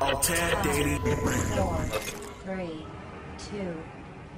Altair 0.00 0.62
dating. 0.64 0.98
Four, 0.98 1.76
three, 2.44 2.86
two, 3.38 3.76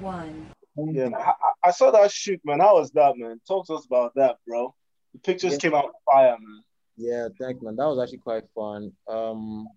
one. 0.00 0.50
Yeah, 0.76 1.08
man. 1.10 1.14
I, 1.14 1.32
I- 1.64 1.70
saw 1.70 1.90
that 1.92 2.10
shoot, 2.10 2.40
man. 2.44 2.58
How 2.60 2.74
was 2.74 2.90
that, 2.92 3.16
man? 3.16 3.40
Talk 3.46 3.66
to 3.68 3.74
us 3.74 3.86
about 3.86 4.12
that, 4.16 4.36
bro. 4.46 4.74
The 5.12 5.20
pictures 5.20 5.52
Yeah. 5.52 5.58
came 5.58 5.74
out 5.74 5.92
fire, 6.10 6.36
man. 6.40 6.62
Yeah, 6.96 7.28
thanks, 7.40 7.62
man. 7.62 7.76
That 7.76 7.86
was 7.86 8.00
actually 8.02 8.18
quite 8.18 8.44
fun. 8.54 8.90
Um, 9.08 9.68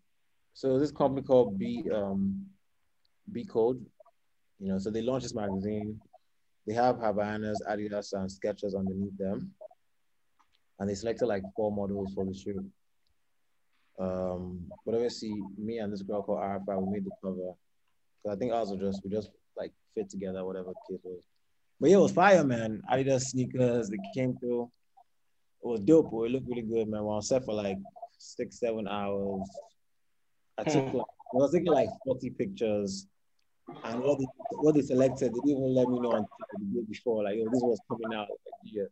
so 0.53 0.79
this 0.79 0.91
company 0.91 1.21
called 1.25 1.57
B 1.59 1.87
um 1.93 2.47
B 3.31 3.45
Code, 3.45 3.85
you 4.59 4.69
know, 4.69 4.79
so 4.79 4.89
they 4.89 5.01
launched 5.03 5.23
this 5.25 5.35
magazine. 5.35 5.99
They 6.65 6.73
have 6.73 6.95
Havaianas, 6.97 7.57
Adidas, 7.69 8.13
and 8.13 8.29
Skechers 8.29 8.75
underneath 8.75 9.15
them, 9.17 9.53
and 10.79 10.89
they 10.89 10.95
selected 10.95 11.27
like 11.27 11.43
four 11.55 11.71
models 11.71 12.13
for 12.13 12.25
the 12.25 12.33
shoot. 12.33 12.63
Um, 13.99 14.71
but 14.85 14.93
obviously, 14.93 15.41
me 15.57 15.79
and 15.79 15.91
this 15.91 16.03
girl 16.03 16.21
called 16.21 16.39
Arafa, 16.39 16.79
we 16.79 16.93
made 16.93 17.05
the 17.05 17.11
cover. 17.23 17.53
So 18.23 18.31
I 18.31 18.35
think 18.35 18.53
ours 18.53 18.69
were 18.69 18.77
just 18.77 19.01
we 19.03 19.09
just 19.09 19.31
like 19.57 19.71
fit 19.95 20.09
together, 20.09 20.45
whatever 20.45 20.69
the 20.69 20.95
case 20.95 21.01
was. 21.03 21.23
But 21.79 21.89
yeah, 21.89 21.97
it 21.97 22.01
was 22.01 22.11
fire, 22.11 22.43
man. 22.43 22.81
Adidas 22.91 23.21
sneakers, 23.21 23.89
they 23.89 23.97
came 24.13 24.37
through. 24.37 24.71
It 25.63 25.67
was 25.67 25.79
dope. 25.81 26.11
Boy. 26.11 26.25
It 26.25 26.31
looked 26.31 26.47
really 26.47 26.61
good, 26.61 26.87
man. 26.87 27.01
We 27.01 27.07
were 27.07 27.13
on 27.13 27.21
set 27.21 27.45
for 27.45 27.53
like 27.53 27.77
six, 28.17 28.59
seven 28.59 28.87
hours. 28.87 29.47
I 30.57 30.63
took 30.63 30.93
like, 30.93 31.05
I 31.33 31.37
was 31.37 31.51
taking 31.51 31.71
like 31.71 31.89
40 32.05 32.29
pictures. 32.31 33.07
And 33.83 34.01
what 34.01 34.17
they, 34.17 34.25
what 34.51 34.75
they 34.75 34.81
selected, 34.81 35.33
they 35.33 35.39
didn't 35.45 35.49
even 35.49 35.75
let 35.75 35.89
me 35.89 35.99
know 35.99 36.11
until 36.11 36.27
the 36.53 36.79
day 36.79 36.85
before. 36.87 37.23
Like, 37.23 37.35
yo, 37.35 37.45
this 37.51 37.61
was 37.61 37.79
coming 37.89 38.17
out. 38.17 38.27
Like, 38.29 38.39
yeah. 38.63 38.83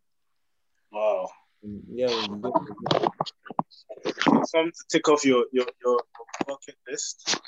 Wow. 0.92 1.30
And 1.66 1.82
yeah, 1.92 2.06
it 2.10 2.30
was. 2.30 2.54
Something 4.50 4.72
to 4.72 4.84
take 4.92 5.10
off 5.10 5.26
your 5.26 5.46
your 5.52 5.66
your 5.84 6.00
bucket 6.48 6.76
list. 6.88 7.40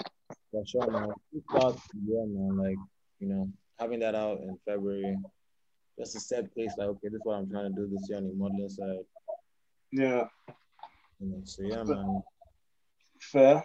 For 0.51 0.65
sure, 0.65 0.89
man. 0.89 1.09
We 1.31 1.41
start 1.51 1.75
yeah, 2.07 2.25
man. 2.25 2.57
Like, 2.57 2.77
you 3.19 3.27
know, 3.29 3.47
having 3.79 3.99
that 3.99 4.15
out 4.15 4.39
in 4.39 4.57
February, 4.65 5.15
just 5.99 6.15
a 6.15 6.19
set 6.19 6.53
pace, 6.55 6.73
like, 6.77 6.87
okay, 6.87 7.09
this 7.09 7.13
is 7.13 7.21
what 7.23 7.35
I'm 7.35 7.49
trying 7.49 7.73
to 7.73 7.75
do 7.79 7.87
this 7.91 8.09
year 8.09 8.17
on 8.17 8.27
the 8.27 8.33
modeling 8.33 8.69
side. 8.69 9.05
Yeah, 9.91 10.27
You 11.19 11.27
know, 11.27 11.41
so 11.43 11.63
yeah, 11.63 11.83
man. 11.83 12.23
fair. 13.21 13.63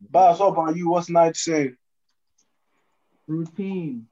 Baz, 0.00 0.38
what 0.38 0.48
about 0.48 0.76
you? 0.76 0.90
What's 0.90 1.08
night 1.10 1.36
saying? 1.36 1.76
routine. 3.26 4.06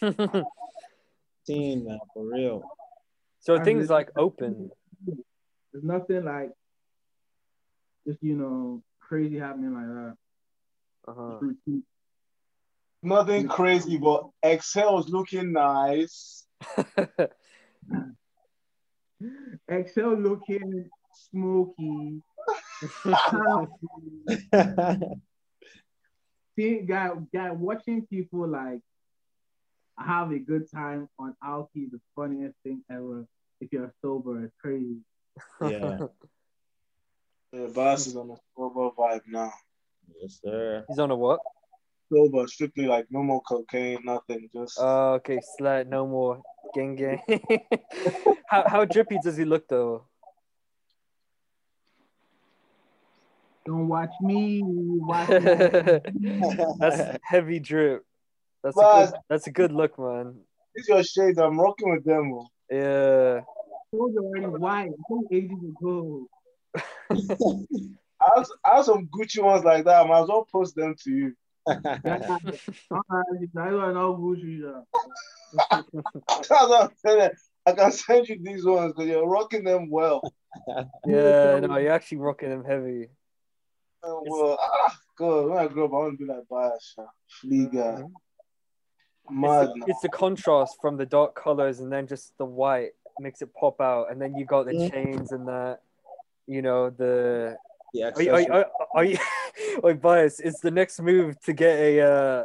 Team, 0.00 1.84
man, 1.84 1.98
for 2.14 2.26
real. 2.26 2.62
So 3.40 3.56
I 3.56 3.64
things 3.64 3.82
live- 3.82 3.90
like 3.90 4.10
open. 4.16 4.70
There's 5.72 5.84
nothing 5.84 6.24
like 6.24 6.50
just 8.06 8.22
you 8.22 8.36
know 8.36 8.82
crazy 9.00 9.38
happening 9.38 9.74
like 9.74 9.86
that. 9.86 10.16
Uh-huh. 11.08 11.40
Nothing 13.02 13.48
crazy, 13.48 13.96
but 13.96 14.28
Excel's 14.42 15.08
looking 15.08 15.52
nice. 15.52 16.44
Excel 19.68 20.14
looking 20.14 20.90
smoky. 21.14 22.20
See, 26.56 26.80
guy, 26.80 27.10
guy, 27.32 27.52
watching 27.52 28.04
people 28.06 28.48
like 28.48 28.80
have 30.00 30.32
a 30.32 30.38
good 30.38 30.70
time 30.70 31.08
on 31.18 31.34
Alki 31.42 31.88
the 31.90 32.00
funniest 32.16 32.56
thing 32.64 32.82
ever. 32.90 33.26
If 33.60 33.72
you're 33.72 33.92
sober, 34.02 34.44
it's 34.44 34.54
crazy. 34.60 34.98
yeah. 35.62 35.98
Yeah, 37.52 37.66
Baz 37.74 38.06
is 38.06 38.14
on 38.14 38.30
a 38.30 38.36
sober 38.56 38.90
vibe 38.96 39.22
now. 39.26 39.50
Yes, 40.22 40.38
sir. 40.40 40.84
He's 40.86 41.00
on 41.00 41.10
a 41.10 41.16
what? 41.16 41.40
Sober, 42.12 42.46
strictly 42.46 42.86
like 42.86 43.06
no 43.10 43.24
more 43.24 43.42
cocaine, 43.42 43.98
nothing. 44.04 44.48
Just 44.54 44.78
Oh, 44.78 45.14
okay, 45.14 45.40
slut, 45.40 45.88
no 45.88 46.06
more 46.06 46.42
gang 46.72 46.94
gang. 46.94 47.20
how 48.46 48.68
how 48.68 48.84
drippy 48.84 49.18
does 49.18 49.36
he 49.36 49.44
look 49.44 49.66
though? 49.66 50.04
Don't 53.66 53.88
watch 53.88 54.14
me. 54.20 54.62
Watch 54.64 55.28
me. 55.40 56.00
that's 56.78 57.18
heavy 57.22 57.58
drip. 57.58 58.04
That's 58.62 58.76
a 58.76 58.80
good, 58.80 59.20
that's 59.28 59.46
a 59.46 59.52
good 59.52 59.72
look, 59.72 59.98
man. 59.98 60.36
these 60.74 60.88
your 60.88 61.02
shades. 61.02 61.38
I'm 61.38 61.58
rocking 61.58 61.90
with 61.90 62.04
them. 62.04 62.32
oh. 62.34 62.46
Yeah. 62.70 63.40
Those 63.92 64.16
are 64.16 64.24
already 64.24 64.46
white. 64.46 64.90
Some 65.08 65.24
ages 65.32 65.58
ago. 65.64 66.26
I 67.10 68.28
have, 68.36 68.46
I 68.64 68.76
have 68.76 68.84
some 68.84 69.08
Gucci 69.08 69.42
ones 69.42 69.64
like 69.64 69.84
that. 69.84 70.04
I 70.04 70.06
might 70.06 70.22
as 70.22 70.28
well 70.28 70.46
post 70.50 70.76
them 70.76 70.94
to 71.04 71.10
you. 71.10 71.34
Alright, 71.66 71.84
I 72.92 73.70
don't 73.70 73.94
know 73.94 74.16
Gucci. 74.16 74.82
That's 76.28 76.50
what 76.50 76.82
I'm 76.82 76.90
saying. 77.04 77.30
I 77.66 77.72
can 77.72 77.92
send 77.92 78.28
you 78.28 78.38
these 78.42 78.64
ones 78.64 78.92
because 78.92 79.08
you're 79.08 79.26
rocking 79.26 79.64
them 79.64 79.90
well. 79.90 80.22
Yeah, 81.06 81.60
no, 81.60 81.76
you're 81.76 81.92
actually 81.92 82.18
rocking 82.18 82.50
them 82.50 82.64
heavy. 82.64 83.08
Uh, 84.02 84.16
well, 84.22 84.58
ah, 84.60 84.98
God, 85.16 85.50
when 85.50 85.58
I 85.58 85.68
grow 85.68 85.84
up, 85.84 85.92
I 85.92 85.94
want 85.94 86.18
to 86.18 86.24
be 86.26 86.32
like 86.32 86.48
Bash, 86.50 86.96
Flea 87.28 87.66
guy. 87.66 88.02
Mad. 89.32 89.68
It's 89.68 89.72
the, 89.72 89.90
it's 89.90 90.00
the 90.00 90.08
contrast 90.08 90.76
from 90.80 90.96
the 90.96 91.06
dark 91.06 91.34
colors 91.34 91.80
and 91.80 91.92
then 91.92 92.06
just 92.06 92.36
the 92.38 92.44
white 92.44 92.90
makes 93.20 93.42
it 93.42 93.54
pop 93.54 93.80
out, 93.80 94.10
and 94.10 94.20
then 94.20 94.36
you 94.36 94.44
got 94.44 94.66
the 94.66 94.88
chains 94.88 95.32
and 95.32 95.46
that. 95.48 95.80
You 96.46 96.62
know 96.62 96.90
the. 96.90 97.56
Yeah, 97.92 98.10
Are 98.14 98.22
you, 98.22 98.32
are, 98.32 98.52
are, 98.52 98.66
are 98.94 99.04
you? 99.04 99.18
Wait, 99.82 100.00
bias. 100.00 100.40
Is 100.40 100.60
the 100.60 100.70
next 100.70 101.00
move 101.00 101.40
to 101.40 101.52
get 101.52 101.78
a 101.78 102.00
uh, 102.00 102.44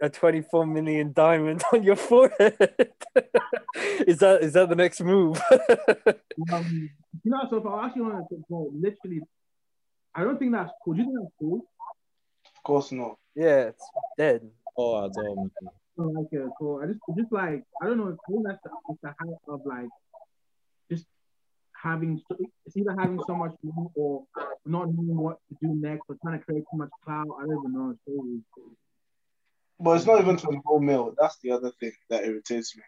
a 0.00 0.10
24 0.10 0.66
million 0.66 1.12
diamond 1.12 1.62
on 1.72 1.82
your 1.82 1.96
forehead? 1.96 2.56
is 4.06 4.18
that 4.18 4.40
is 4.42 4.52
that 4.54 4.68
the 4.68 4.76
next 4.76 5.00
move? 5.00 5.40
Um, 6.52 6.90
you 7.22 7.30
know, 7.30 7.46
so 7.48 7.56
if 7.56 7.66
I 7.66 7.86
actually 7.86 8.02
want 8.02 8.28
to 8.28 8.44
go, 8.48 8.70
literally, 8.74 9.22
I 10.14 10.22
don't 10.22 10.38
think 10.38 10.52
that's 10.52 10.72
cool. 10.84 10.94
Do 10.94 11.00
you 11.00 11.06
think 11.06 11.18
that's 11.18 11.34
cool? 11.38 11.66
Of 12.56 12.62
course, 12.62 12.92
no. 12.92 13.18
yeah, 13.34 13.68
it's 13.68 13.90
dead. 14.18 14.50
Oh, 14.76 15.04
at 15.04 15.12
all, 15.16 15.36
man. 15.36 15.50
I 15.60 15.64
don't 15.64 15.83
like 15.96 16.26
it. 16.32 16.48
Cool. 16.58 16.80
I 16.82 16.86
just, 16.86 17.00
just 17.16 17.32
like, 17.32 17.64
I 17.82 17.86
don't 17.86 17.98
know. 17.98 18.08
It's 18.08 18.18
cool. 18.26 18.42
That's 18.44 18.58
the, 18.62 18.70
it's 18.90 19.00
the 19.02 19.08
height 19.08 19.38
of 19.48 19.60
like, 19.64 19.88
just 20.90 21.06
having, 21.80 22.20
so- 22.28 22.38
it's 22.66 22.76
either 22.76 22.94
having 22.98 23.20
so 23.26 23.34
much 23.34 23.52
money 23.62 23.88
or 23.94 24.24
not 24.66 24.88
knowing 24.88 25.16
what 25.16 25.38
to 25.48 25.56
do 25.66 25.74
next 25.74 26.02
or 26.08 26.16
trying 26.22 26.38
to 26.38 26.44
create 26.44 26.64
too 26.72 26.78
much 26.78 26.90
clout. 27.04 27.26
I 27.40 27.46
don't 27.46 27.58
even 27.58 27.72
know. 27.72 27.90
It's 27.90 28.00
crazy. 28.04 28.40
But 29.80 29.96
it's 29.96 30.06
not 30.06 30.20
even 30.20 30.38
from 30.38 30.62
no 30.68 30.78
mill. 30.78 31.14
That's 31.18 31.38
the 31.40 31.50
other 31.50 31.70
thing 31.80 31.92
that 32.08 32.24
irritates 32.24 32.76
me. 32.76 32.82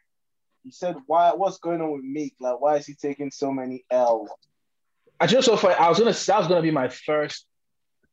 He 0.63 0.71
said, 0.71 0.97
"Why? 1.07 1.33
What's 1.33 1.59
going 1.59 1.81
on 1.81 1.93
with 1.93 2.05
Meek? 2.05 2.35
Like, 2.41 2.61
why 2.61 2.77
is 2.77 2.87
he 2.87 2.95
taking 2.95 3.31
so 3.31 3.53
many 3.53 3.85
L's?" 3.91 4.31
I 5.21 5.27
just 5.27 5.47
so 5.47 5.57
funny. 5.57 5.75
I 5.75 5.89
was 5.89 5.99
gonna 5.99 6.13
that 6.13 6.39
was 6.39 6.47
gonna 6.49 6.63
be 6.63 6.71
my 6.71 6.89
first. 6.89 7.47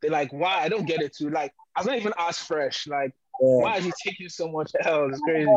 They're 0.01 0.11
like, 0.11 0.33
why? 0.33 0.61
I 0.63 0.69
don't 0.69 0.85
get 0.85 1.01
it 1.01 1.15
too. 1.15 1.29
Like, 1.29 1.53
I 1.75 1.79
was 1.79 1.87
not 1.87 1.97
even 1.97 2.13
as 2.17 2.37
fresh. 2.37 2.87
Like, 2.87 3.13
Yeah, 3.13 3.22
why 3.39 3.77
is 3.77 3.85
he 3.85 3.91
taking 4.05 4.29
so 4.29 4.47
much 4.49 4.71
L? 4.81 5.09
It's 5.09 5.19
crazy. 5.21 5.47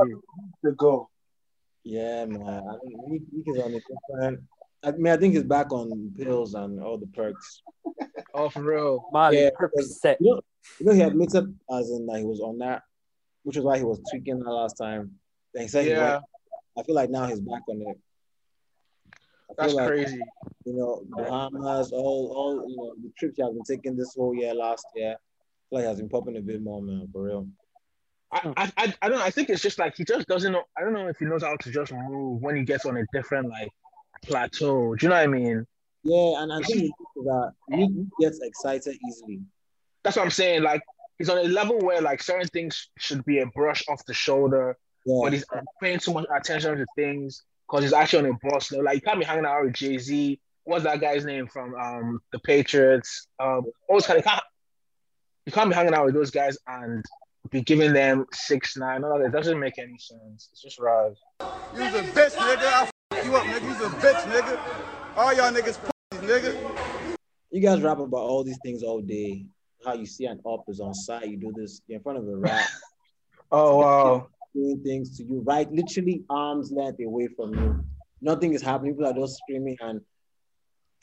To 0.64 0.72
go. 0.72 1.08
yeah 1.84 2.24
man. 2.24 2.42
I 2.42 2.76
think 2.82 3.08
Meek, 3.08 3.22
Meek 3.32 3.48
is 3.48 3.62
on 3.62 3.74
a 3.74 3.80
different. 3.80 4.40
I 4.82 4.92
mean, 4.92 5.12
I 5.12 5.16
think 5.16 5.34
he's 5.34 5.42
back 5.42 5.72
on 5.72 6.12
pills 6.16 6.54
and 6.54 6.80
all 6.82 6.96
the 6.98 7.06
perks. 7.08 7.62
Oh, 8.34 8.48
for 8.48 8.62
real. 8.62 9.08
Molly, 9.12 9.42
Yeah, 9.42 9.50
percent. 9.58 10.18
You 10.20 10.34
know, 10.34 10.40
you 10.78 10.86
know, 10.86 10.92
he 10.92 11.00
admitted 11.00 11.54
as 11.70 11.90
in 11.90 12.06
that 12.06 12.18
he 12.18 12.24
was 12.24 12.40
on 12.40 12.58
that, 12.58 12.82
which 13.42 13.56
is 13.56 13.64
why 13.64 13.78
he 13.78 13.84
was 13.84 14.00
tweaking 14.10 14.38
that 14.40 14.50
last 14.50 14.74
time. 14.74 15.12
Then 15.54 15.62
he 15.62 15.68
said, 15.68 15.86
Yeah, 15.86 16.12
went- 16.12 16.24
I 16.78 16.82
feel 16.82 16.94
like 16.94 17.10
now 17.10 17.26
he's 17.26 17.40
back 17.40 17.62
on 17.68 17.82
it. 17.82 17.98
That's 19.56 19.74
like, 19.74 19.88
crazy. 19.88 20.20
You 20.64 20.74
know, 20.74 21.02
Bahamas, 21.08 21.92
all, 21.92 22.32
all, 22.36 22.68
you 22.68 22.76
know, 22.76 22.94
the 23.02 23.10
trips 23.18 23.36
he 23.36 23.42
has 23.42 23.52
been 23.52 23.62
taking 23.64 23.96
this 23.96 24.14
whole 24.14 24.34
year, 24.34 24.52
last 24.54 24.86
year. 24.94 25.16
I 25.72 25.74
like 25.74 25.84
has 25.84 25.96
been 25.96 26.08
popping 26.08 26.36
a 26.36 26.40
bit 26.40 26.62
more, 26.62 26.82
man, 26.82 27.08
for 27.12 27.22
real. 27.22 27.48
I, 28.32 28.52
I, 28.56 28.72
I, 28.76 28.94
I 29.02 29.08
don't 29.08 29.18
know. 29.18 29.24
I 29.24 29.30
think 29.30 29.50
it's 29.50 29.62
just 29.62 29.78
like 29.78 29.96
he 29.96 30.04
just 30.04 30.26
doesn't 30.26 30.52
know. 30.52 30.62
I 30.76 30.82
don't 30.82 30.92
know 30.92 31.08
if 31.08 31.18
he 31.18 31.24
knows 31.26 31.42
how 31.42 31.56
to 31.56 31.70
just 31.70 31.92
move 31.92 32.42
when 32.42 32.56
he 32.56 32.64
gets 32.64 32.84
on 32.84 32.96
a 32.96 33.04
different 33.12 33.48
like 33.48 33.70
plateau. 34.24 34.94
Do 34.94 35.06
you 35.06 35.10
know 35.10 35.16
what 35.16 35.24
I 35.24 35.26
mean? 35.28 35.66
Yeah, 36.02 36.42
and 36.42 36.52
I 36.52 36.60
think 36.62 36.92
that 37.16 37.52
he 37.70 38.06
gets 38.20 38.40
excited 38.40 38.96
easily. 39.08 39.40
That's 40.02 40.16
what 40.16 40.24
I'm 40.24 40.30
saying. 40.30 40.62
Like 40.62 40.82
he's 41.18 41.28
on 41.28 41.38
a 41.38 41.44
level 41.44 41.78
where 41.78 42.00
like 42.00 42.22
certain 42.22 42.48
things 42.48 42.88
should 42.98 43.24
be 43.24 43.40
a 43.40 43.46
brush 43.46 43.84
off 43.88 44.04
the 44.06 44.14
shoulder, 44.14 44.76
Yeah, 45.04 45.18
but 45.22 45.32
he's 45.32 45.44
paying 45.82 45.98
too 45.98 46.12
much 46.14 46.26
attention 46.34 46.76
to 46.78 46.86
things 46.96 47.42
because 47.68 47.82
he's 47.84 47.92
actually 47.92 48.28
on 48.28 48.34
a 48.36 48.48
boss 48.48 48.70
level. 48.70 48.84
Like 48.84 48.96
you 48.96 49.00
can't 49.02 49.18
be 49.18 49.24
hanging 49.24 49.46
out 49.46 49.64
with 49.64 49.74
Jay 49.74 49.98
Z. 49.98 50.40
What's 50.64 50.84
that 50.84 51.00
guy's 51.00 51.24
name 51.24 51.46
from 51.46 51.74
um 51.74 52.20
the 52.32 52.38
Patriots? 52.40 53.28
Um, 53.38 53.64
always 53.88 54.06
kind 54.06 54.18
of 54.18 54.24
can't. 54.24 54.42
You 55.44 55.52
can't 55.52 55.70
be 55.70 55.76
hanging 55.76 55.94
out 55.94 56.04
with 56.06 56.14
those 56.14 56.32
guys 56.32 56.58
and 56.66 57.04
be 57.50 57.62
giving 57.62 57.92
them 57.92 58.26
six 58.32 58.76
nine. 58.76 59.02
No, 59.02 59.16
it 59.16 59.32
doesn't 59.32 59.58
make 59.58 59.78
any 59.78 59.98
sense. 59.98 60.48
It's 60.52 60.62
just 60.62 60.78
Raz. 60.78 61.16
You's 61.74 61.94
a 61.94 62.02
bitch, 62.02 62.34
nigga. 62.34 62.66
I'll 62.72 62.88
f 63.12 63.24
you 63.24 63.34
up, 63.36 63.44
nigga. 63.44 63.62
You's 63.62 63.80
a 63.80 63.90
bitch, 63.96 64.22
nigga. 64.32 64.58
All 65.16 65.32
y'all 65.34 65.52
niggas 65.52 65.78
pussies, 65.80 66.28
nigga. 66.28 67.16
You 67.50 67.60
guys 67.60 67.80
rap 67.82 67.98
about 67.98 68.18
all 68.18 68.44
these 68.44 68.58
things 68.62 68.82
all 68.82 69.00
day. 69.00 69.46
How 69.84 69.94
you 69.94 70.06
see 70.06 70.26
an 70.26 70.40
op 70.44 70.64
is 70.68 70.80
on 70.80 70.94
site, 70.94 71.28
you 71.28 71.36
do 71.36 71.52
this 71.54 71.80
in 71.88 72.00
front 72.00 72.18
of 72.18 72.26
a 72.28 72.36
rap, 72.36 72.66
Oh 73.52 73.76
wow. 73.78 74.28
doing 74.54 74.80
things 74.82 75.16
to 75.18 75.24
you, 75.24 75.42
right? 75.46 75.70
Literally 75.70 76.24
arms 76.28 76.72
length 76.72 76.98
away 77.00 77.28
from 77.36 77.54
you. 77.54 77.84
Nothing 78.20 78.52
is 78.54 78.62
happening. 78.62 78.94
People 78.94 79.06
are 79.06 79.12
just 79.12 79.38
screaming 79.38 79.76
and 79.80 80.00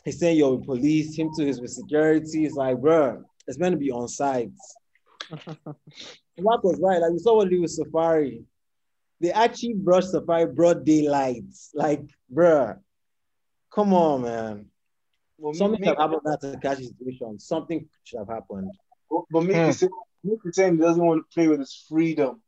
he's 0.04 0.19
saying 0.19 0.38
you're 0.38 0.56
with 0.56 0.66
police, 0.66 1.16
him 1.16 1.30
too 1.38 1.48
is 1.48 1.62
with 1.62 1.72
security. 1.72 2.46
It's 2.46 2.56
like, 2.56 2.78
bro, 2.80 3.24
it's 3.48 3.57
meant 3.57 3.74
to 3.74 3.78
be 3.78 3.92
on 3.92 4.07
site. 4.07 4.51
Mark 6.40 6.64
was 6.64 6.80
right. 6.82 7.00
Like 7.00 7.12
we 7.12 7.20
saw 7.20 7.36
what 7.36 7.48
he 7.48 7.56
did 7.56 7.62
with 7.62 7.72
Safari. 7.72 8.44
They 9.20 9.32
actually 9.32 9.74
brushed 9.76 10.12
Safari 10.12 10.48
broad 10.48 10.86
daylight. 10.86 11.44
Like, 11.74 12.02
bruh, 12.34 12.78
come 13.74 13.94
on, 13.94 14.24
man. 14.24 14.66
Well, 15.38 15.54
Something 15.54 15.82
me, 15.82 15.88
should 15.88 15.98
have 15.98 16.12
happened 16.12 16.22
in 16.26 16.32
that 16.52 16.62
Tekashi 16.62 16.88
situation. 16.90 17.40
Something 17.40 17.88
should 18.04 18.20
have 18.20 18.28
happened. 18.30 18.72
but 19.32 19.42
me, 19.44 19.54
Hmm. 19.54 19.72
saying, 19.72 19.92
Mickey 20.24 20.52
saying 20.52 20.76
he 20.76 20.82
doesn't 20.82 21.04
want 21.06 21.24
to 21.30 21.34
play 21.34 21.48
with 21.48 21.60
his 21.60 21.86
freedom. 21.88 22.42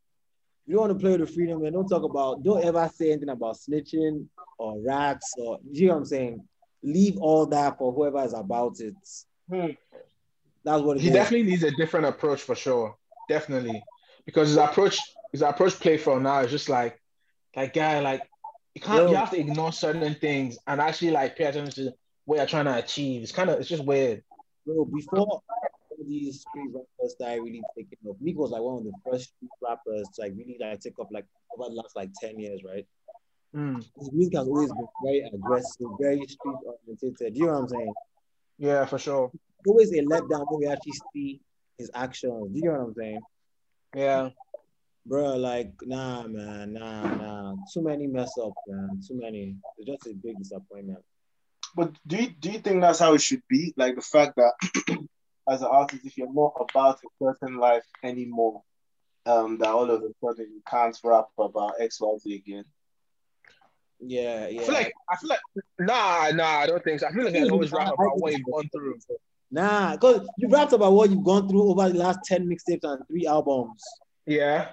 You 0.66 0.76
don't 0.76 0.88
want 0.88 0.94
to 1.00 1.04
play 1.04 1.12
with 1.18 1.28
the 1.28 1.34
freedom, 1.34 1.62
man. 1.62 1.74
Don't 1.74 1.88
talk 1.88 2.04
about, 2.04 2.42
don't 2.44 2.64
ever 2.64 2.90
say 2.94 3.12
anything 3.12 3.30
about 3.30 3.56
snitching 3.58 4.26
or 4.58 4.80
rats 4.82 5.36
or, 5.38 5.60
you 5.72 5.88
know 5.88 5.94
what 5.94 6.00
I'm 6.00 6.06
saying? 6.06 6.44
Leave 6.82 7.18
all 7.18 7.46
that 7.48 7.78
for 7.78 7.92
whoever 7.94 8.24
is 8.24 8.34
about 8.34 8.80
it. 8.80 8.96
Hmm. 9.50 9.72
That's 10.64 10.82
what 10.82 11.00
He 11.00 11.10
is. 11.10 11.14
definitely 11.14 11.48
needs 11.52 11.64
a 11.64 11.72
different 11.72 12.08
approach 12.08 12.42
for 12.42 12.56
sure. 12.56 12.96
Definitely. 13.30 13.83
Because 14.25 14.50
his 14.50 14.57
approach, 14.57 15.00
his 15.31 15.42
approach 15.42 15.80
play 15.80 15.98
for 15.98 16.19
now 16.19 16.39
is 16.42 16.51
just 16.51 16.69
like, 16.69 17.00
like 17.56 17.74
guy, 17.74 18.00
like 18.00 18.24
you 18.74 18.81
can't 18.81 19.04
Yo. 19.04 19.10
you 19.10 19.16
have 19.16 19.31
to 19.31 19.39
ignore 19.39 19.72
certain 19.72 20.16
things 20.16 20.57
and 20.68 20.81
actually 20.81 21.12
like 21.12 21.38
pay 21.38 21.45
attention 21.45 21.86
to 21.86 21.94
what 22.25 22.38
you're 22.38 22.45
trying 22.45 22.66
to 22.66 22.77
achieve. 22.77 23.24
It's 23.24 23.31
kind 23.31 23.50
of 23.50 23.60
it's 23.60 23.69
just 23.69 23.83
weird. 23.83 24.24
Bro, 24.66 24.86
before 24.86 25.42
these 26.07 26.42
street 26.42 26.72
rappers 26.74 27.13
started 27.13 27.42
really 27.42 27.62
taking 27.75 27.98
off, 28.07 28.18
Meek 28.19 28.38
was 28.38 28.51
like 28.51 28.62
one 28.62 28.80
of 28.80 28.83
the 28.83 28.92
first 29.10 29.36
street 29.36 29.50
rappers 29.62 30.07
to 30.16 30.22
like 30.22 30.33
really 30.36 30.57
like 30.60 30.80
take 30.81 31.00
off 31.00 31.07
like 31.12 31.25
over 31.57 31.69
the 31.69 31.75
last 31.75 31.95
like 31.95 32.10
10 32.19 32.39
years, 32.39 32.62
right? 32.66 32.86
Mm. 33.56 33.77
His 33.98 34.12
music 34.12 34.36
has 34.36 34.48
always 34.48 34.69
been 34.69 34.88
very 35.04 35.30
aggressive, 35.33 35.88
very 36.00 36.25
street 36.27 36.57
oriented. 36.66 37.38
You 37.38 37.45
know 37.45 37.54
what 37.54 37.60
I'm 37.60 37.68
saying? 37.69 37.94
Yeah, 38.57 38.86
for 38.86 39.00
sure. 39.00 39.31
Always 39.68 39.92
a 39.94 40.01
letdown 40.01 40.45
when 40.50 40.60
we 40.60 40.68
actually 40.68 40.94
see 41.13 41.42
his 41.77 41.92
actions. 41.94 42.51
You 42.54 42.63
know 42.63 42.72
what 42.72 42.88
I'm 42.88 42.94
saying? 42.94 43.22
Yeah. 43.95 44.30
Bro, 45.06 45.36
like, 45.38 45.74
nah, 45.83 46.24
man, 46.27 46.74
nah, 46.74 47.04
nah. 47.04 47.56
Too 47.72 47.83
many 47.83 48.07
mess 48.07 48.31
up, 48.42 48.54
man. 48.68 49.01
Too 49.07 49.19
many. 49.19 49.56
It's 49.77 49.88
just 49.88 50.07
a 50.07 50.13
big 50.16 50.38
disappointment. 50.38 51.00
But 51.75 51.92
do 52.07 52.16
you 52.16 52.30
do 52.30 52.51
you 52.51 52.60
think 52.60 52.81
that's 52.81 53.00
how 53.00 53.13
it 53.13 53.22
should 53.22 53.44
be? 53.50 53.74
Like 53.75 53.95
the 53.95 54.01
fact 54.01 54.38
that 54.38 54.54
as 55.50 55.62
an 55.62 55.68
artist, 55.68 56.06
if 56.06 56.18
you're 56.18 56.33
not 56.33 56.54
about 56.57 57.00
a 57.04 57.07
certain 57.22 57.57
life 57.57 57.86
anymore, 58.01 58.63
um, 59.25 59.57
that 59.60 59.68
all 59.68 59.92
of 59.92 60.01
a 60.01 60.10
sudden 60.24 60.51
you 60.54 60.62
can't 60.68 60.98
rap 61.04 61.25
about 61.38 61.74
X, 61.80 62.00
Y, 62.00 62.18
Z 62.19 62.36
again. 62.36 62.63
Yeah, 64.00 64.48
yeah. 64.48 64.62
I 64.62 64.63
feel 64.63 64.74
like 64.74 64.94
I 65.10 65.16
feel 65.18 65.30
like 65.30 65.39
nah, 65.80 66.31
nah, 66.33 66.60
I 66.60 66.68
don't 66.68 66.83
think 66.83 67.01
so. 67.01 67.07
I 67.07 67.12
feel 67.12 67.25
like 67.25 67.36
I 67.36 67.42
always 67.50 67.72
rap 67.72 67.94
about 67.94 68.22
what 68.22 68.31
you've 68.31 68.45
gone 68.45 68.69
through. 68.74 68.98
Nah, 69.51 69.94
because 69.94 70.27
you 70.38 70.50
rapped 70.50 70.74
about 70.74 70.94
what 70.94 71.09
you've 71.09 71.24
gone 71.24 71.47
through 71.47 71.69
over 71.69 71.89
the 71.89 71.97
last 71.97 72.19
10 72.25 72.47
mixtapes 72.47 72.83
and 72.83 73.06
three 73.07 73.25
albums. 73.25 73.83
Yeah. 74.25 74.69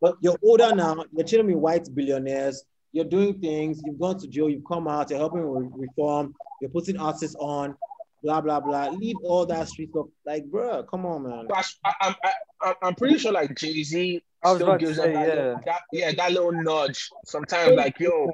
But 0.00 0.16
you're 0.20 0.38
older 0.42 0.74
now, 0.74 1.04
you're 1.12 1.26
chilling 1.26 1.46
with 1.46 1.56
white 1.56 1.88
billionaires, 1.94 2.64
you're 2.92 3.04
doing 3.04 3.40
things, 3.40 3.80
you've 3.84 4.00
gone 4.00 4.18
to 4.18 4.26
jail, 4.26 4.48
you've 4.48 4.64
come 4.66 4.88
out, 4.88 5.10
you're 5.10 5.18
helping 5.18 5.48
with 5.48 5.70
reform, 5.76 6.34
you're 6.60 6.70
putting 6.70 6.96
artists 6.96 7.36
on, 7.38 7.76
blah, 8.22 8.40
blah, 8.40 8.60
blah. 8.60 8.88
Leave 8.88 9.16
all 9.24 9.46
that 9.46 9.68
street 9.68 9.90
stuff. 9.90 10.06
Like, 10.24 10.44
bro, 10.46 10.82
come 10.84 11.06
on, 11.06 11.22
man. 11.22 11.46
But 11.48 11.66
I, 11.84 11.92
I, 12.00 12.14
I, 12.24 12.32
I, 12.62 12.74
I'm 12.82 12.94
pretty 12.94 13.18
sure 13.18 13.32
like 13.32 13.56
Jay 13.56 13.82
Z 13.82 14.22
still 14.44 14.76
gives 14.76 14.96
say, 14.96 15.12
that, 15.12 15.28
yeah. 15.28 15.34
little, 15.34 15.60
that 15.66 15.80
yeah 15.92 16.12
that 16.16 16.32
little 16.32 16.52
nudge 16.52 17.10
sometimes. 17.24 17.76
Like 17.76 17.98
yo, 17.98 18.32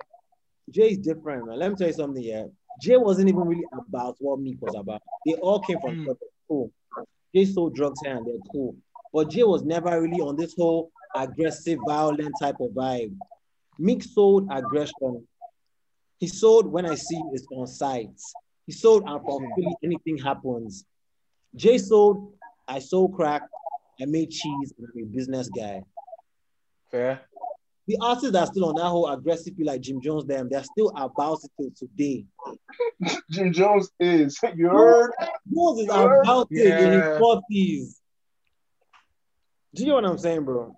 Jay's 0.70 0.98
different, 0.98 1.46
man. 1.46 1.58
Let 1.58 1.70
me 1.70 1.76
tell 1.76 1.88
you 1.88 1.92
something, 1.92 2.22
yeah. 2.22 2.44
Jay 2.80 2.96
wasn't 2.96 3.28
even 3.28 3.40
really 3.42 3.64
about 3.72 4.16
what 4.18 4.38
Meek 4.40 4.60
was 4.60 4.74
about. 4.74 5.02
They 5.24 5.34
all 5.34 5.60
came 5.60 5.80
from 5.80 5.96
Mm. 5.96 6.16
cool. 6.48 6.70
Jay 7.34 7.44
sold 7.44 7.74
drugs 7.74 8.00
here 8.00 8.16
and 8.16 8.26
they're 8.26 8.34
cool. 8.52 8.76
But 9.12 9.30
Jay 9.30 9.42
was 9.44 9.62
never 9.62 10.00
really 10.00 10.20
on 10.20 10.36
this 10.36 10.54
whole 10.54 10.90
aggressive, 11.14 11.78
violent 11.86 12.38
type 12.38 12.60
of 12.60 12.70
vibe. 12.70 13.16
Meek 13.78 14.02
sold 14.02 14.48
aggression. 14.50 15.26
He 16.18 16.26
sold 16.28 16.66
when 16.66 16.86
I 16.86 16.94
see 16.94 17.22
is 17.32 17.46
on 17.52 17.66
sites. 17.66 18.34
He 18.66 18.72
sold 18.72 19.04
and 19.06 19.22
from 19.24 19.52
Philly, 19.54 19.76
anything 19.82 20.18
happens. 20.18 20.84
Jay 21.54 21.78
sold, 21.78 22.32
I 22.68 22.78
sold 22.78 23.14
crack, 23.14 23.42
I 24.00 24.04
made 24.06 24.30
cheese, 24.30 24.72
and 24.78 24.86
I'm 24.94 25.02
a 25.04 25.06
business 25.06 25.48
guy. 25.48 25.82
fair. 26.90 27.20
The 27.88 27.96
artists 28.02 28.32
that 28.32 28.40
are 28.40 28.46
still 28.46 28.64
on 28.66 28.74
that 28.76 28.84
whole 28.84 29.06
aggressive 29.08 29.54
like 29.60 29.80
Jim 29.80 30.00
Jones, 30.00 30.26
them, 30.26 30.48
they're 30.50 30.64
still 30.64 30.92
about 30.96 31.38
it 31.44 31.50
till 31.56 31.70
today. 31.76 32.26
Jim 33.30 33.52
Jones 33.52 33.90
is 34.00 34.38
you 34.56 34.68
heard? 34.68 35.12
Jones 35.54 35.80
is 35.80 35.86
Sure. 35.86 36.22
about 36.22 36.48
it 36.50 36.66
in 36.66 36.92
his 36.92 37.02
40s. 37.20 37.94
Do 39.74 39.82
you 39.82 39.88
know 39.88 39.94
what 39.96 40.04
I'm 40.06 40.18
saying, 40.18 40.44
bro? 40.44 40.76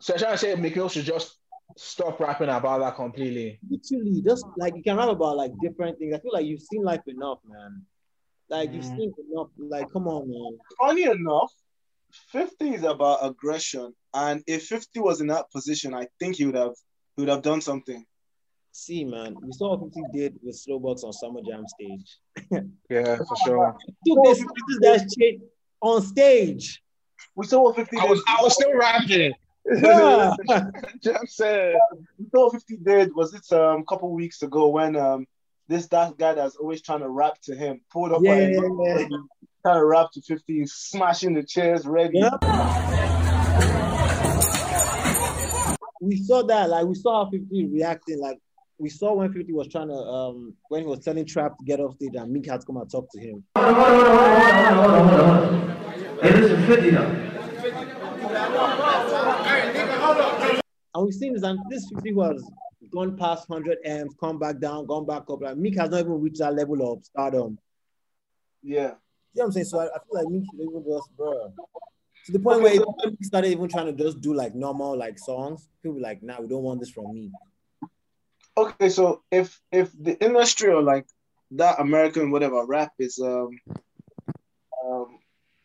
So 0.00 0.14
I'm 0.14 0.18
trying 0.18 0.32
to 0.32 0.38
say 0.38 0.54
Mikhail 0.56 0.88
should 0.88 1.04
just 1.04 1.36
stop 1.76 2.18
rapping 2.20 2.48
about 2.48 2.80
that 2.80 2.96
completely. 2.96 3.60
Literally, 3.70 4.22
just 4.22 4.44
like 4.56 4.74
you 4.74 4.82
can 4.82 4.96
rap 4.96 5.08
about 5.08 5.36
like 5.36 5.52
different 5.60 5.98
things. 5.98 6.14
I 6.14 6.18
feel 6.20 6.32
like 6.32 6.46
you've 6.46 6.62
seen 6.62 6.82
life 6.82 7.02
enough, 7.06 7.38
man. 7.46 7.82
Like 8.48 8.72
you've 8.72 8.84
Mm. 8.84 8.96
seen 8.96 9.14
enough. 9.30 9.48
Like, 9.58 9.92
come 9.92 10.08
on, 10.08 10.28
man. 10.28 10.58
Funny 10.80 11.02
enough, 11.04 11.52
50 12.32 12.74
is 12.74 12.84
about 12.84 13.18
aggression. 13.24 13.94
And 14.14 14.42
if 14.46 14.64
50 14.66 15.00
was 15.00 15.20
in 15.20 15.28
that 15.28 15.50
position, 15.50 15.94
I 15.94 16.06
think 16.18 16.36
he 16.36 16.46
would 16.46 16.54
have 16.56 16.74
he 17.16 17.22
would 17.22 17.28
have 17.28 17.42
done 17.42 17.60
something. 17.60 18.04
See, 18.72 19.04
man, 19.04 19.34
we 19.42 19.52
saw 19.52 19.76
what 19.76 19.92
50 19.92 20.02
did 20.12 20.38
with 20.42 20.56
Slowbox 20.56 21.02
on 21.04 21.12
Summer 21.12 21.40
Jam 21.46 21.64
stage. 21.66 22.18
Yeah, 22.90 23.16
for 23.16 23.36
sure. 23.44 23.76
Took 24.06 24.24
this, 24.24 24.38
this 24.38 24.78
guy's 25.02 25.14
shit 25.18 25.40
on 25.80 26.02
stage. 26.02 26.82
We 27.36 27.46
saw 27.46 27.62
what 27.62 27.76
50 27.76 27.96
I 27.98 28.02
did. 28.02 28.10
was 28.10 28.22
I 28.28 28.42
was 28.42 28.54
still 28.54 28.76
rapping. 28.76 29.32
Yeah. 29.72 30.34
Just 31.02 31.36
said. 31.36 31.76
we 32.18 32.26
saw 32.34 32.44
what 32.44 32.52
50 32.54 32.76
did 32.78 33.14
was 33.14 33.34
it 33.34 33.52
um, 33.52 33.80
a 33.82 33.84
couple 33.84 34.10
weeks 34.12 34.42
ago 34.42 34.68
when 34.68 34.96
um 34.96 35.26
this 35.68 35.86
that 35.88 36.16
guy 36.18 36.34
that's 36.34 36.56
always 36.56 36.82
trying 36.82 37.00
to 37.00 37.08
rap 37.08 37.40
to 37.42 37.54
him 37.54 37.80
pulled 37.92 38.12
up 38.12 38.22
Yeah, 38.22 38.32
on 38.32 38.38
yeah, 38.84 38.98
him, 38.98 39.28
yeah. 39.64 39.70
trying 39.70 39.80
to 39.80 39.86
rap 39.86 40.10
to 40.12 40.22
50, 40.22 40.66
smashing 40.66 41.34
the 41.34 41.42
chairs 41.42 41.86
ready. 41.86 42.18
Yeah. 42.18 42.30
we 46.00 46.16
saw 46.16 46.42
that, 46.42 46.70
like 46.70 46.86
we 46.86 46.94
saw 46.94 47.24
how 47.24 47.30
50 47.30 47.66
reacting. 47.66 48.20
Like 48.20 48.38
we 48.78 48.88
saw 48.88 49.14
when 49.14 49.32
50 49.32 49.52
was 49.52 49.68
trying 49.68 49.88
to 49.88 49.94
um 49.94 50.54
when 50.68 50.82
he 50.82 50.86
was 50.88 51.00
telling 51.00 51.26
Trap 51.26 51.58
to 51.58 51.64
get 51.64 51.80
off 51.80 51.94
stage 51.96 52.14
and 52.14 52.32
Meek 52.32 52.46
had 52.46 52.60
to 52.60 52.66
come 52.66 52.78
and 52.78 52.90
talk 52.90 53.08
to 53.12 53.20
him. 53.20 53.44
Hey, 56.22 56.40
listen, 56.40 56.66
50 56.66 56.90
though. 56.90 57.26
And 60.92 61.04
we've 61.04 61.14
seen 61.14 61.34
this 61.34 61.42
and 61.42 61.58
this 61.68 61.88
50 61.94 62.12
was 62.14 62.50
gone 62.92 63.16
past 63.16 63.48
100 63.48 63.78
M's, 63.84 64.14
come 64.18 64.38
back 64.38 64.58
down, 64.58 64.86
gone 64.86 65.06
back 65.06 65.24
up. 65.28 65.42
Like 65.42 65.56
Meek 65.56 65.76
has 65.78 65.90
not 65.90 66.00
even 66.00 66.20
reached 66.20 66.38
that 66.38 66.54
level 66.54 66.92
of 66.92 67.04
stardom. 67.04 67.58
Yeah. 68.62 68.94
You 69.34 69.40
know 69.40 69.44
what 69.44 69.46
I'm 69.46 69.52
saying? 69.52 69.66
So 69.66 69.78
I, 69.78 69.84
I 69.86 69.98
feel 69.98 70.22
like 70.22 70.28
Meek 70.28 70.44
should 70.50 70.60
even 70.60 70.84
just, 70.84 71.16
bro. 71.16 71.52
To 72.26 72.32
the 72.32 72.38
point 72.38 72.62
where 72.62 72.74
Meek 72.74 73.24
started 73.24 73.48
even 73.48 73.68
trying 73.68 73.86
to 73.86 73.92
just 73.92 74.20
do 74.20 74.34
like 74.34 74.54
normal 74.54 74.96
like 74.96 75.18
songs, 75.18 75.68
people 75.82 75.96
be 75.96 76.02
like, 76.02 76.22
nah, 76.22 76.40
we 76.40 76.48
don't 76.48 76.62
want 76.62 76.80
this 76.80 76.90
from 76.90 77.12
me. 77.12 77.30
Okay, 78.56 78.88
so 78.88 79.22
if 79.30 79.60
if 79.70 79.90
the 79.98 80.22
industry 80.22 80.70
or 80.70 80.82
like 80.82 81.06
that 81.52 81.80
American 81.80 82.30
whatever 82.30 82.64
rap 82.66 82.92
is 82.98 83.18
um 83.20 83.50
um 84.84 85.18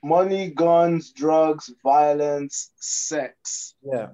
money, 0.03 0.51
guns, 0.51 1.11
drugs, 1.11 1.71
violence, 1.83 2.71
sex, 2.75 3.75
Yeah. 3.81 4.09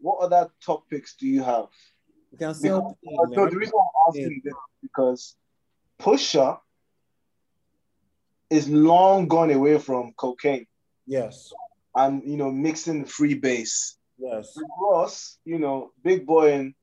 what 0.00 0.20
other 0.20 0.50
topics 0.64 1.14
do 1.16 1.26
you 1.26 1.42
have? 1.42 1.68
You 2.32 2.38
can 2.38 2.48
Uh, 2.48 2.54
so 2.54 2.82
the 3.34 3.56
reason 3.56 3.74
I'm 3.78 4.08
asking 4.08 4.40
this 4.44 4.54
is 4.54 4.58
because 4.82 5.36
Pusha 6.00 6.58
is 8.50 8.68
long 8.68 9.28
gone 9.28 9.50
away 9.50 9.78
from 9.78 10.12
cocaine 10.16 10.66
Yes. 11.06 11.52
and 11.94 12.22
you 12.24 12.36
know 12.36 12.50
mixing 12.50 13.02
the 13.02 13.08
free 13.08 13.34
base. 13.34 13.96
Yes. 14.18 14.56
Ross, 14.80 15.38
you 15.44 15.58
know, 15.58 15.92
big 16.02 16.26
boy 16.26 16.52
in 16.52 16.74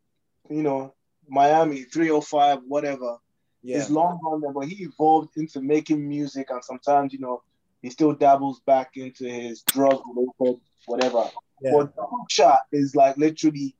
you 0.50 0.62
know 0.64 0.94
Miami 1.28 1.84
305, 1.84 2.60
whatever. 2.68 3.18
Yeah. 3.64 3.78
He's 3.78 3.90
long 3.90 4.20
gone 4.22 4.42
there, 4.42 4.52
but 4.52 4.68
he 4.68 4.84
evolved 4.84 5.38
into 5.38 5.62
making 5.62 6.06
music 6.08 6.48
and 6.50 6.64
sometimes, 6.64 7.14
you 7.14 7.20
know, 7.20 7.42
he 7.82 7.90
still 7.90 8.12
dabbles 8.14 8.60
back 8.62 8.98
into 8.98 9.24
his 9.26 9.62
drug 9.64 10.02
related 10.14 10.60
whatever. 10.86 11.24
Yeah. 11.62 11.72
But 11.74 11.96
Pusha 11.96 12.58
is 12.74 12.94
like 12.94 13.16
literally 13.18 13.74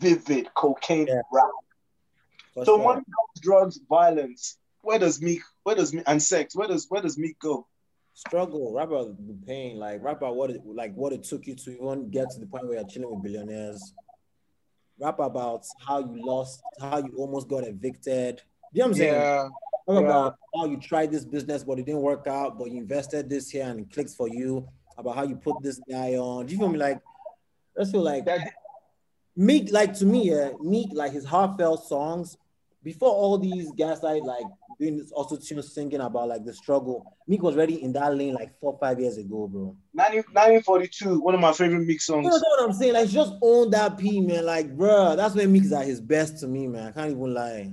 vivid 0.00 0.52
cocaine 0.54 1.06
Yeah. 1.06 1.22
rap. 1.32 1.50
For 2.54 2.64
So 2.64 2.76
sure. 2.76 2.84
money, 2.84 3.02
drugs, 3.40 3.78
violence. 3.88 4.58
where 4.82 4.98
does 4.98 5.22
Meek 5.22 5.42
where 5.64 5.76
does 5.76 5.94
and 6.06 6.22
sex 6.22 6.54
where 6.56 6.68
does 6.68 6.86
where 6.88 7.02
does 7.02 7.18
Meek 7.18 7.38
go? 7.38 7.66
struggle, 8.14 8.74
rap 8.74 8.88
about 8.88 9.16
the 9.26 9.34
pain, 9.46 9.78
like 9.78 10.02
rap 10.02 10.18
about 10.18 10.36
what 10.36 10.50
it 10.50 10.60
like 10.66 10.94
what 10.94 11.14
it 11.14 11.22
took 11.22 11.46
you 11.46 11.54
to 11.54 11.70
even 11.70 12.10
get 12.10 12.28
to 12.28 12.38
the 12.40 12.46
point 12.46 12.66
where 12.66 12.74
you're 12.78 12.86
chilling 12.86 13.10
with 13.10 13.22
billionaires. 13.22 13.94
Rap 15.00 15.18
about 15.18 15.64
how 15.86 15.98
you 16.00 16.22
lost, 16.24 16.62
how 16.78 16.98
you 16.98 17.14
almost 17.16 17.48
got 17.48 17.66
evicted. 17.66 18.42
You 18.74 18.80
know 18.80 18.84
what 18.84 18.88
I'm 18.90 18.94
saying? 18.98 19.14
Yeah. 19.14 19.48
Talk 19.88 20.02
Yeah. 20.02 20.06
about 20.08 20.36
how 20.54 20.66
you 20.66 20.76
tried 20.76 21.10
this 21.10 21.24
business, 21.24 21.64
but 21.64 21.78
it 21.78 21.86
didn't 21.86 22.02
work 22.02 22.26
out, 22.26 22.58
but 22.58 22.70
you 22.70 22.76
invested 22.78 23.30
this 23.30 23.48
here 23.48 23.64
and 23.64 23.80
it 23.80 23.90
clicks 23.90 24.14
for 24.14 24.28
you. 24.28 24.68
About 24.98 25.16
how 25.16 25.22
you 25.24 25.36
put 25.36 25.62
this 25.62 25.80
guy 25.90 26.16
on. 26.16 26.44
Do 26.46 26.52
you 26.52 26.58
feel 26.58 26.68
me? 26.68 26.78
Like, 26.78 27.00
I 27.80 27.84
feel 27.86 28.02
like 28.02 28.26
That 28.26 28.52
Meek, 29.34 29.72
like 29.72 29.94
to 29.94 30.04
me, 30.04 30.30
yeah, 30.30 30.50
Meek, 30.60 30.90
like 30.92 31.12
his 31.12 31.24
heartfelt 31.24 31.82
songs, 31.86 32.36
before 32.82 33.10
all 33.10 33.38
these 33.38 33.70
guys 33.72 34.02
like 34.02 34.22
like 34.22 34.46
doing 34.78 34.96
this 34.98 35.12
tune 35.48 35.62
singing 35.62 36.00
about 36.00 36.28
like 36.28 36.44
the 36.44 36.52
struggle, 36.52 37.06
Meek 37.28 37.42
was 37.42 37.54
already 37.56 37.82
in 37.82 37.92
that 37.92 38.16
lane 38.16 38.34
like 38.34 38.58
four, 38.60 38.76
five 38.80 38.98
years 38.98 39.16
ago, 39.16 39.46
bro. 39.46 39.76
19, 39.94 40.16
1942, 40.32 41.20
one 41.20 41.34
of 41.34 41.40
my 41.40 41.52
favorite 41.52 41.86
Meek 41.86 42.00
songs. 42.00 42.24
You 42.24 42.30
know 42.30 42.36
what 42.38 42.64
I'm 42.64 42.72
saying? 42.72 42.94
Like 42.94 43.08
just 43.08 43.34
own 43.42 43.70
that 43.70 43.98
P, 43.98 44.20
man. 44.20 44.44
Like, 44.44 44.76
bro, 44.76 45.16
that's 45.16 45.34
when 45.34 45.52
Meek's 45.52 45.72
at 45.72 45.86
his 45.86 46.00
best 46.00 46.40
to 46.40 46.48
me, 46.48 46.66
man. 46.66 46.88
I 46.88 46.92
can't 46.92 47.10
even 47.10 47.34
lie. 47.34 47.72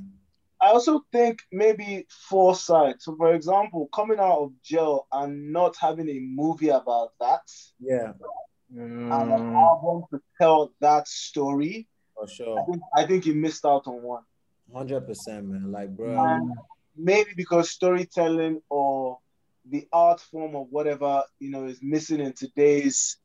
I 0.62 0.68
also 0.68 1.06
think 1.12 1.42
maybe 1.52 2.06
foresight. 2.10 3.02
So, 3.02 3.16
for 3.16 3.34
example, 3.34 3.90
coming 3.94 4.20
out 4.20 4.40
of 4.40 4.52
jail 4.62 5.08
and 5.12 5.54
not 5.54 5.76
having 5.80 6.10
a 6.10 6.20
movie 6.20 6.68
about 6.70 7.14
that 7.22 7.42
Yeah, 7.80 8.12
and 8.76 9.12
an 9.12 9.56
album 9.56 10.04
to 10.12 10.22
tell 10.40 10.74
that 10.82 11.08
story, 11.08 11.88
for 12.14 12.26
I 12.26 12.34
sure. 12.34 12.66
think, 12.70 12.82
I 12.96 13.06
think 13.06 13.24
he 13.24 13.34
missed 13.34 13.66
out 13.66 13.88
on 13.88 14.02
one. 14.04 14.24
Hundred 14.74 15.02
percent, 15.02 15.46
man. 15.48 15.72
Like, 15.72 15.90
bro. 15.96 16.16
And 16.18 16.52
maybe 16.96 17.32
because 17.36 17.72
storytelling 17.72 18.62
or 18.70 19.20
the 19.70 19.88
art 19.92 20.20
form 20.20 20.56
of 20.56 20.68
whatever 20.70 21.24
you 21.40 21.50
know 21.50 21.66
is 21.66 21.80
missing 21.82 22.20
in 22.20 22.34
today's 22.34 23.18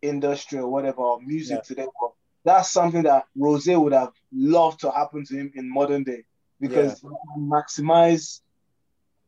industry 0.00 0.58
or 0.58 0.68
whatever 0.68 1.00
or 1.00 1.20
music 1.20 1.58
Yeah. 1.58 1.62
today. 1.62 1.86
But 2.00 2.10
that's 2.44 2.70
something 2.70 3.02
that 3.04 3.24
Rose 3.36 3.66
would 3.66 3.92
have 3.92 4.12
loved 4.32 4.80
to 4.80 4.90
happen 4.90 5.24
to 5.26 5.34
him 5.34 5.52
in 5.54 5.72
modern 5.72 6.04
day 6.04 6.24
because 6.60 7.00
can 7.00 7.12
maximize. 7.38 8.40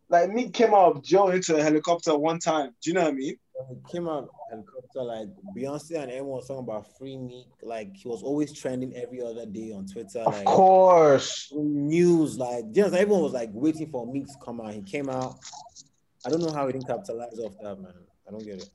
Like 0.09 0.31
me 0.31 0.51
came 0.51 0.75
out 0.75 0.97
of 0.97 1.03
jail 1.03 1.29
into 1.29 1.57
a 1.57 1.63
helicopter 1.63 2.17
one 2.17 2.39
time. 2.39 2.75
Do 2.83 2.91
you 2.91 2.95
know 2.95 3.03
what 3.03 3.13
I 3.13 3.17
mean? 3.17 3.37
When 3.69 3.79
he 3.79 3.93
came 3.93 4.09
out 4.09 4.29
helicopter, 4.51 5.03
like 5.03 5.29
Beyonce 5.57 6.03
and 6.03 6.11
everyone 6.11 6.37
was 6.39 6.49
talking 6.49 6.65
about 6.65 6.97
free 6.97 7.17
Meek. 7.17 7.47
Like 7.63 7.97
he 7.97 8.09
was 8.09 8.23
always 8.23 8.53
trending 8.53 8.95
every 8.95 9.23
other 9.23 9.47
day 9.47 9.73
on 9.73 9.87
Twitter. 9.87 10.21
of 10.21 10.35
Like 10.35 10.45
course. 10.45 11.53
news, 11.55 12.39
like 12.39 12.73
just 12.73 12.95
everyone 12.95 13.23
was 13.23 13.33
like 13.33 13.51
waiting 13.53 13.91
for 13.91 14.07
Meek 14.07 14.27
to 14.27 14.35
come 14.45 14.61
out. 14.61 14.75
He 14.75 14.83
came 14.83 15.09
out. 15.09 15.39
I 16.27 16.31
don't 16.31 16.41
know 16.41 16.53
how 16.53 16.67
he 16.67 16.73
didn't 16.73 16.87
capitalize 16.87 17.39
off 17.39 17.55
that, 17.63 17.81
man. 17.81 17.93
I 18.27 18.31
don't 18.31 18.45
get 18.45 18.63
it. 18.63 18.69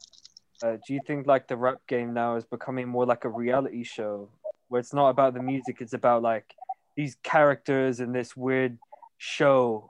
Uh, 0.61 0.77
do 0.85 0.93
you 0.93 0.99
think 1.07 1.25
like 1.25 1.47
the 1.47 1.55
rap 1.55 1.77
game 1.87 2.13
now 2.13 2.35
is 2.35 2.43
becoming 2.43 2.87
more 2.87 3.05
like 3.05 3.23
a 3.25 3.29
reality 3.29 3.83
show 3.83 4.29
where 4.67 4.79
it's 4.79 4.93
not 4.93 5.09
about 5.09 5.33
the 5.33 5.41
music, 5.41 5.77
it's 5.79 5.93
about 5.93 6.21
like 6.21 6.53
these 6.95 7.15
characters 7.23 8.01
and 8.01 8.13
this 8.13 8.35
weird 8.35 8.77
show? 9.17 9.87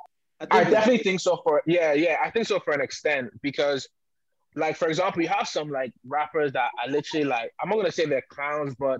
I 0.51 0.63
definitely 0.63 0.99
think 0.99 1.19
so 1.19 1.41
for 1.43 1.61
yeah, 1.65 1.91
yeah, 1.93 2.17
I 2.23 2.29
think 2.29 2.47
so 2.47 2.59
for 2.59 2.71
an 2.71 2.79
extent 2.81 3.29
because 3.41 3.89
like 4.59 4.75
for 4.77 4.87
example, 4.87 5.21
you 5.21 5.27
have 5.29 5.47
some 5.47 5.69
like 5.69 5.93
rappers 6.05 6.51
that 6.53 6.69
are 6.83 6.91
literally 6.91 7.25
like 7.25 7.51
I'm 7.61 7.69
not 7.69 7.77
gonna 7.77 7.91
say 7.91 8.05
they're 8.05 8.23
clowns, 8.29 8.75
but 8.75 8.99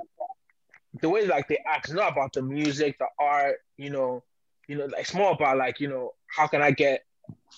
the 1.01 1.10
way 1.10 1.28
like 1.28 1.48
they 1.48 1.60
act 1.68 1.89
is 1.89 1.96
not 1.96 2.12
about 2.12 2.34
the 2.34 2.42
music, 2.42 2.98
the 2.98 3.08
art, 3.20 3.58
you 3.78 3.89
know, 3.89 4.24
you 4.68 4.75
know, 4.78 4.86
like, 4.86 5.01
it's 5.01 5.13
more 5.13 5.32
about 5.32 5.58
like, 5.58 5.80
you 5.80 5.88
know, 5.88 6.12
how 6.28 6.48
can 6.48 6.62
I 6.62 6.72
get 6.72 7.06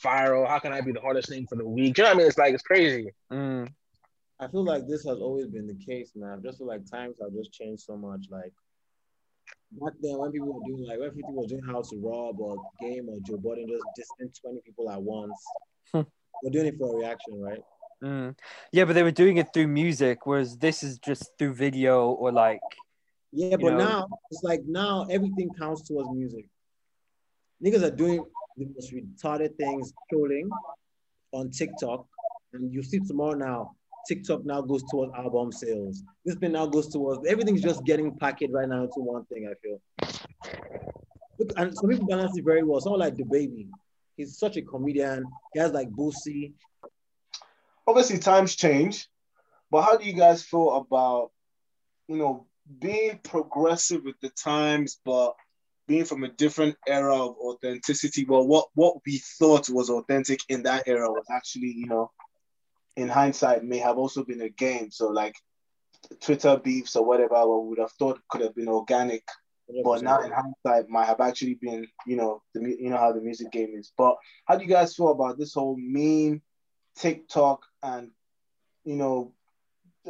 viral? 0.03 0.47
How 0.47 0.59
can 0.59 0.73
I 0.73 0.81
be 0.81 0.91
the 0.91 1.01
hardest 1.01 1.29
thing 1.29 1.47
for 1.47 1.55
the 1.55 1.65
week? 1.65 1.95
Do 1.95 2.01
you 2.01 2.05
know 2.05 2.09
what 2.11 2.15
I 2.15 2.17
mean? 2.19 2.27
It's 2.27 2.37
like 2.37 2.53
it's 2.53 2.63
crazy. 2.63 3.13
Mm. 3.31 3.69
I 4.39 4.47
feel 4.47 4.63
like 4.65 4.87
this 4.87 5.05
has 5.05 5.19
always 5.19 5.47
been 5.47 5.67
the 5.67 5.75
case, 5.75 6.11
man. 6.15 6.39
I 6.39 6.41
just 6.41 6.57
feel 6.57 6.67
like 6.67 6.89
times 6.89 7.17
have 7.21 7.31
just 7.33 7.53
changed 7.53 7.83
so 7.83 7.95
much. 7.95 8.25
Like 8.29 8.51
back 9.73 9.93
then, 10.01 10.17
when 10.17 10.31
people 10.31 10.53
were 10.53 10.67
doing 10.67 10.87
like 10.87 10.99
when 10.99 11.11
people 11.11 11.33
were 11.35 11.47
doing 11.47 11.63
House 11.63 11.89
to 11.91 11.97
Rob 11.97 12.39
or 12.39 12.57
Game 12.79 13.07
or 13.07 13.17
Joe 13.25 13.37
Budden 13.37 13.67
just 13.69 13.83
distant 13.95 14.37
twenty 14.41 14.61
people 14.65 14.89
at 14.89 15.01
once, 15.01 15.37
Hmm. 15.91 16.01
we're 16.41 16.51
doing 16.51 16.67
it 16.67 16.77
for 16.77 16.93
a 16.93 16.97
reaction, 16.97 17.39
right? 17.39 17.61
Mm. 18.03 18.35
Yeah, 18.71 18.85
but 18.85 18.93
they 18.93 19.03
were 19.03 19.11
doing 19.11 19.37
it 19.37 19.53
through 19.53 19.67
music, 19.67 20.25
whereas 20.25 20.57
this 20.57 20.81
is 20.81 20.97
just 20.99 21.31
through 21.37 21.53
video 21.53 22.09
or 22.09 22.31
like 22.31 22.59
Yeah, 23.31 23.57
but 23.57 23.73
know? 23.73 23.77
now 23.77 24.07
it's 24.31 24.43
like 24.43 24.61
now 24.65 25.05
everything 25.09 25.49
counts 25.57 25.87
towards 25.87 26.09
music. 26.11 26.45
Niggas 27.63 27.83
are 27.83 27.95
doing 27.95 28.23
the 28.57 28.65
most 28.73 28.91
retarded 28.91 29.55
things, 29.57 29.93
trolling 30.09 30.49
on 31.31 31.51
TikTok, 31.51 32.07
and 32.53 32.73
you 32.73 32.81
see 32.81 32.99
tomorrow 32.99 33.35
now. 33.35 33.75
TikTok 34.07 34.43
now 34.45 34.61
goes 34.61 34.83
towards 34.89 35.13
album 35.13 35.51
sales. 35.51 36.03
This 36.25 36.35
thing 36.35 36.53
now 36.53 36.65
goes 36.65 36.87
towards 36.87 37.27
everything's 37.27 37.61
just 37.61 37.85
getting 37.85 38.17
packed 38.17 38.43
right 38.49 38.67
now 38.67 38.83
into 38.85 38.99
one 38.99 39.25
thing. 39.25 39.47
I 39.47 39.53
feel. 39.61 39.79
Look, 41.37 41.53
and 41.55 41.75
some 41.75 41.87
people 41.87 42.07
balance 42.07 42.35
it 42.35 42.43
very 42.43 42.63
well. 42.63 42.81
Someone 42.81 42.99
like 42.99 43.15
the 43.15 43.23
baby, 43.23 43.67
he's 44.17 44.39
such 44.39 44.57
a 44.57 44.63
comedian. 44.63 45.23
Guys 45.55 45.71
like 45.71 45.89
Boosie, 45.91 46.53
Obviously, 47.91 48.19
times 48.19 48.55
change, 48.55 49.09
but 49.69 49.81
how 49.81 49.97
do 49.97 50.05
you 50.05 50.13
guys 50.13 50.43
feel 50.43 50.75
about 50.75 51.31
you 52.07 52.15
know 52.15 52.47
being 52.79 53.19
progressive 53.21 54.01
with 54.05 54.15
the 54.21 54.29
times, 54.29 55.01
but 55.03 55.35
being 55.89 56.05
from 56.05 56.23
a 56.23 56.29
different 56.29 56.77
era 56.87 57.13
of 57.13 57.35
authenticity? 57.35 58.23
Well, 58.23 58.47
what 58.47 58.69
what 58.75 58.95
we 59.05 59.21
thought 59.39 59.69
was 59.69 59.89
authentic 59.89 60.39
in 60.47 60.63
that 60.63 60.87
era 60.87 61.11
was 61.11 61.25
actually 61.29 61.73
you 61.75 61.87
know 61.87 62.11
in 62.95 63.09
hindsight 63.09 63.65
may 63.65 63.79
have 63.79 63.97
also 63.97 64.23
been 64.23 64.41
a 64.41 64.49
game. 64.49 64.89
So 64.89 65.09
like 65.09 65.35
Twitter 66.21 66.55
beefs 66.55 66.95
or 66.95 67.05
whatever, 67.05 67.35
what 67.45 67.63
we 67.63 67.69
would 67.71 67.79
have 67.79 67.91
thought 67.99 68.21
could 68.29 68.39
have 68.39 68.55
been 68.55 68.69
organic, 68.69 69.23
but 69.83 70.01
now 70.01 70.21
in 70.21 70.31
hindsight 70.31 70.89
might 70.89 71.07
have 71.07 71.19
actually 71.19 71.55
been, 71.55 71.85
you 72.07 72.15
know, 72.15 72.41
the 72.53 72.61
you 72.61 72.89
know 72.89 72.97
how 72.97 73.11
the 73.11 73.19
music 73.19 73.51
game 73.51 73.73
is. 73.77 73.91
But 73.97 74.15
how 74.45 74.55
do 74.55 74.63
you 74.63 74.69
guys 74.69 74.95
feel 74.95 75.09
about 75.11 75.37
this 75.37 75.55
whole 75.55 75.75
meme, 75.77 76.41
TikTok, 76.97 77.61
and 77.83 78.11
you 78.83 78.95
know, 78.95 79.33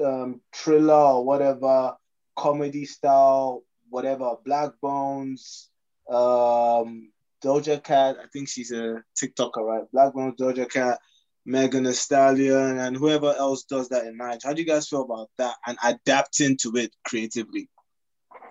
um, 0.03 0.41
thriller 0.53 0.93
or 0.93 1.25
whatever, 1.25 1.95
comedy 2.35 2.85
style, 2.85 3.63
whatever, 3.89 4.35
Black 4.45 4.71
Bones, 4.81 5.69
um, 6.09 7.11
Doja 7.43 7.83
Cat. 7.83 8.17
I 8.21 8.27
think 8.31 8.47
she's 8.47 8.71
a 8.71 9.03
TikToker, 9.21 9.57
right? 9.57 9.91
Black 9.91 10.13
Bones, 10.13 10.35
Doja 10.39 10.69
Cat. 10.69 10.99
Megan 11.45 11.85
Thee 11.85 11.93
Stallion 11.93 12.77
and 12.77 12.95
whoever 12.95 13.33
else 13.33 13.63
does 13.63 13.89
that 13.89 14.05
in 14.05 14.17
Nigeria. 14.17 14.39
How 14.43 14.53
do 14.53 14.61
you 14.61 14.67
guys 14.67 14.87
feel 14.87 15.01
about 15.01 15.29
that 15.37 15.55
and 15.65 15.77
adapting 15.83 16.55
to 16.57 16.71
it 16.75 16.95
creatively? 17.03 17.67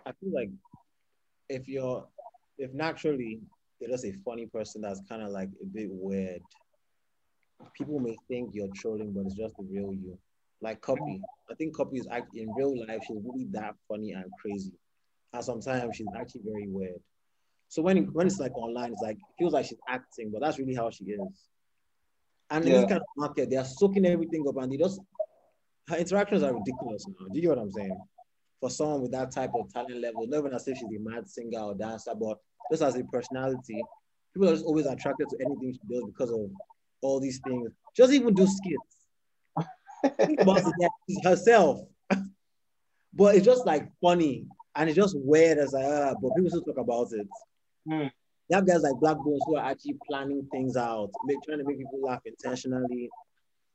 I 0.04 0.12
feel 0.20 0.32
like 0.32 0.50
if 1.48 1.68
you're 1.68 2.06
if 2.58 2.72
naturally 2.72 3.40
you're 3.78 3.90
just 3.90 4.04
a 4.04 4.12
funny 4.24 4.46
person 4.46 4.82
that's 4.82 5.00
kind 5.08 5.22
of 5.22 5.30
like 5.30 5.50
a 5.62 5.66
bit 5.66 5.88
weird, 5.90 6.42
people 7.74 7.98
may 7.98 8.16
think 8.28 8.50
you're 8.54 8.68
trolling, 8.74 9.12
but 9.12 9.26
it's 9.26 9.34
just 9.34 9.56
the 9.56 9.64
real 9.64 9.92
you. 9.92 10.18
Like 10.60 10.80
Cardi. 10.80 11.20
I 11.50 11.54
think 11.54 11.74
Cardi 11.74 11.98
is 11.98 12.06
act 12.10 12.36
in 12.36 12.52
real 12.54 12.78
life, 12.86 13.02
she's 13.06 13.16
really 13.24 13.46
that 13.52 13.74
funny 13.88 14.12
and 14.12 14.24
crazy. 14.40 14.72
And 15.32 15.44
sometimes 15.44 15.96
she's 15.96 16.06
actually 16.18 16.42
very 16.44 16.68
weird. 16.68 17.00
So 17.68 17.82
when 17.82 18.12
when 18.12 18.26
it's 18.26 18.38
like 18.38 18.56
online, 18.56 18.92
it's 18.92 19.02
like 19.02 19.16
it 19.16 19.34
feels 19.38 19.52
like 19.52 19.66
she's 19.66 19.78
acting, 19.88 20.30
but 20.32 20.42
that's 20.42 20.58
really 20.58 20.74
how 20.74 20.90
she 20.90 21.04
is. 21.04 21.20
And 22.50 22.64
in 22.64 22.72
this 22.72 22.84
kind 22.86 23.00
of 23.00 23.06
market, 23.16 23.48
they 23.48 23.56
are 23.56 23.64
soaking 23.64 24.04
everything 24.06 24.44
up 24.48 24.56
and 24.56 24.72
they 24.72 24.76
just 24.76 25.00
her 25.88 25.96
interactions 25.96 26.42
are 26.42 26.52
ridiculous 26.52 27.06
now. 27.06 27.26
Do 27.32 27.34
you 27.34 27.42
get 27.42 27.50
what 27.50 27.58
I'm 27.58 27.72
saying? 27.72 27.98
For 28.60 28.70
someone 28.70 29.02
with 29.02 29.12
that 29.12 29.30
type 29.30 29.52
of 29.54 29.72
talent 29.72 30.00
level, 30.00 30.26
not 30.26 30.38
even 30.38 30.52
as 30.52 30.66
if 30.68 30.76
she's 30.76 30.88
a 30.94 31.00
mad 31.00 31.28
singer 31.28 31.60
or 31.60 31.74
dancer, 31.74 32.12
but 32.14 32.38
just 32.70 32.82
as 32.82 32.96
a 32.96 33.04
personality, 33.04 33.82
people 34.34 34.48
are 34.48 34.52
just 34.52 34.64
always 34.64 34.86
attracted 34.86 35.28
to 35.30 35.36
anything 35.40 35.72
she 35.72 35.94
does 35.94 36.04
because 36.06 36.30
of 36.30 36.50
all 37.02 37.20
these 37.20 37.40
things. 37.40 37.70
She 37.94 38.02
doesn't 38.02 38.16
even 38.16 38.34
do 38.34 38.46
skits. 38.46 40.16
Think 40.16 40.40
about 40.40 40.58
it, 40.58 40.90
she's 41.08 41.24
herself. 41.24 41.80
but 43.12 43.34
it's 43.34 43.44
just 43.44 43.66
like 43.66 43.90
funny 44.00 44.46
and 44.76 44.88
it's 44.88 44.96
just 44.96 45.16
weird 45.18 45.58
as 45.58 45.72
like, 45.72 45.84
ah, 45.84 46.14
but 46.20 46.34
people 46.34 46.50
still 46.50 46.62
talk 46.62 46.78
about 46.78 47.12
it. 47.12 47.26
Hmm. 47.88 48.06
You 48.48 48.56
have 48.56 48.66
guys 48.66 48.82
like 48.82 48.94
Black 49.00 49.16
Bones 49.18 49.42
who 49.46 49.56
are 49.56 49.64
actually 49.64 49.96
planning 50.08 50.46
things 50.50 50.76
out, 50.76 51.10
make, 51.24 51.38
trying 51.42 51.58
to 51.58 51.64
make 51.64 51.78
people 51.78 52.00
laugh 52.02 52.20
intentionally, 52.24 53.08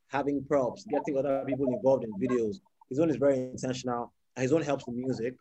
having 0.10 0.44
props, 0.44 0.86
getting 0.86 1.18
other 1.18 1.44
people 1.48 1.68
involved 1.74 2.04
in 2.04 2.12
videos. 2.14 2.58
His 2.90 3.00
own 3.00 3.10
is 3.10 3.16
very 3.16 3.38
intentional, 3.38 4.12
and 4.36 4.44
his 4.44 4.52
own 4.52 4.62
helps 4.62 4.86
with 4.86 4.96
music. 4.96 5.36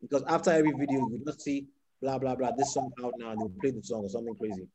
Because 0.00 0.22
after 0.26 0.50
every 0.50 0.72
video, 0.72 1.00
you 1.10 1.20
just 1.26 1.42
see 1.42 1.66
blah 2.00 2.18
blah 2.18 2.34
blah, 2.34 2.52
this 2.56 2.72
song 2.72 2.90
out 3.04 3.14
now, 3.18 3.30
and 3.32 3.40
they'll 3.40 3.52
play 3.60 3.70
the 3.70 3.82
song 3.82 4.04
or 4.04 4.08
something 4.08 4.34
crazy. 4.36 4.66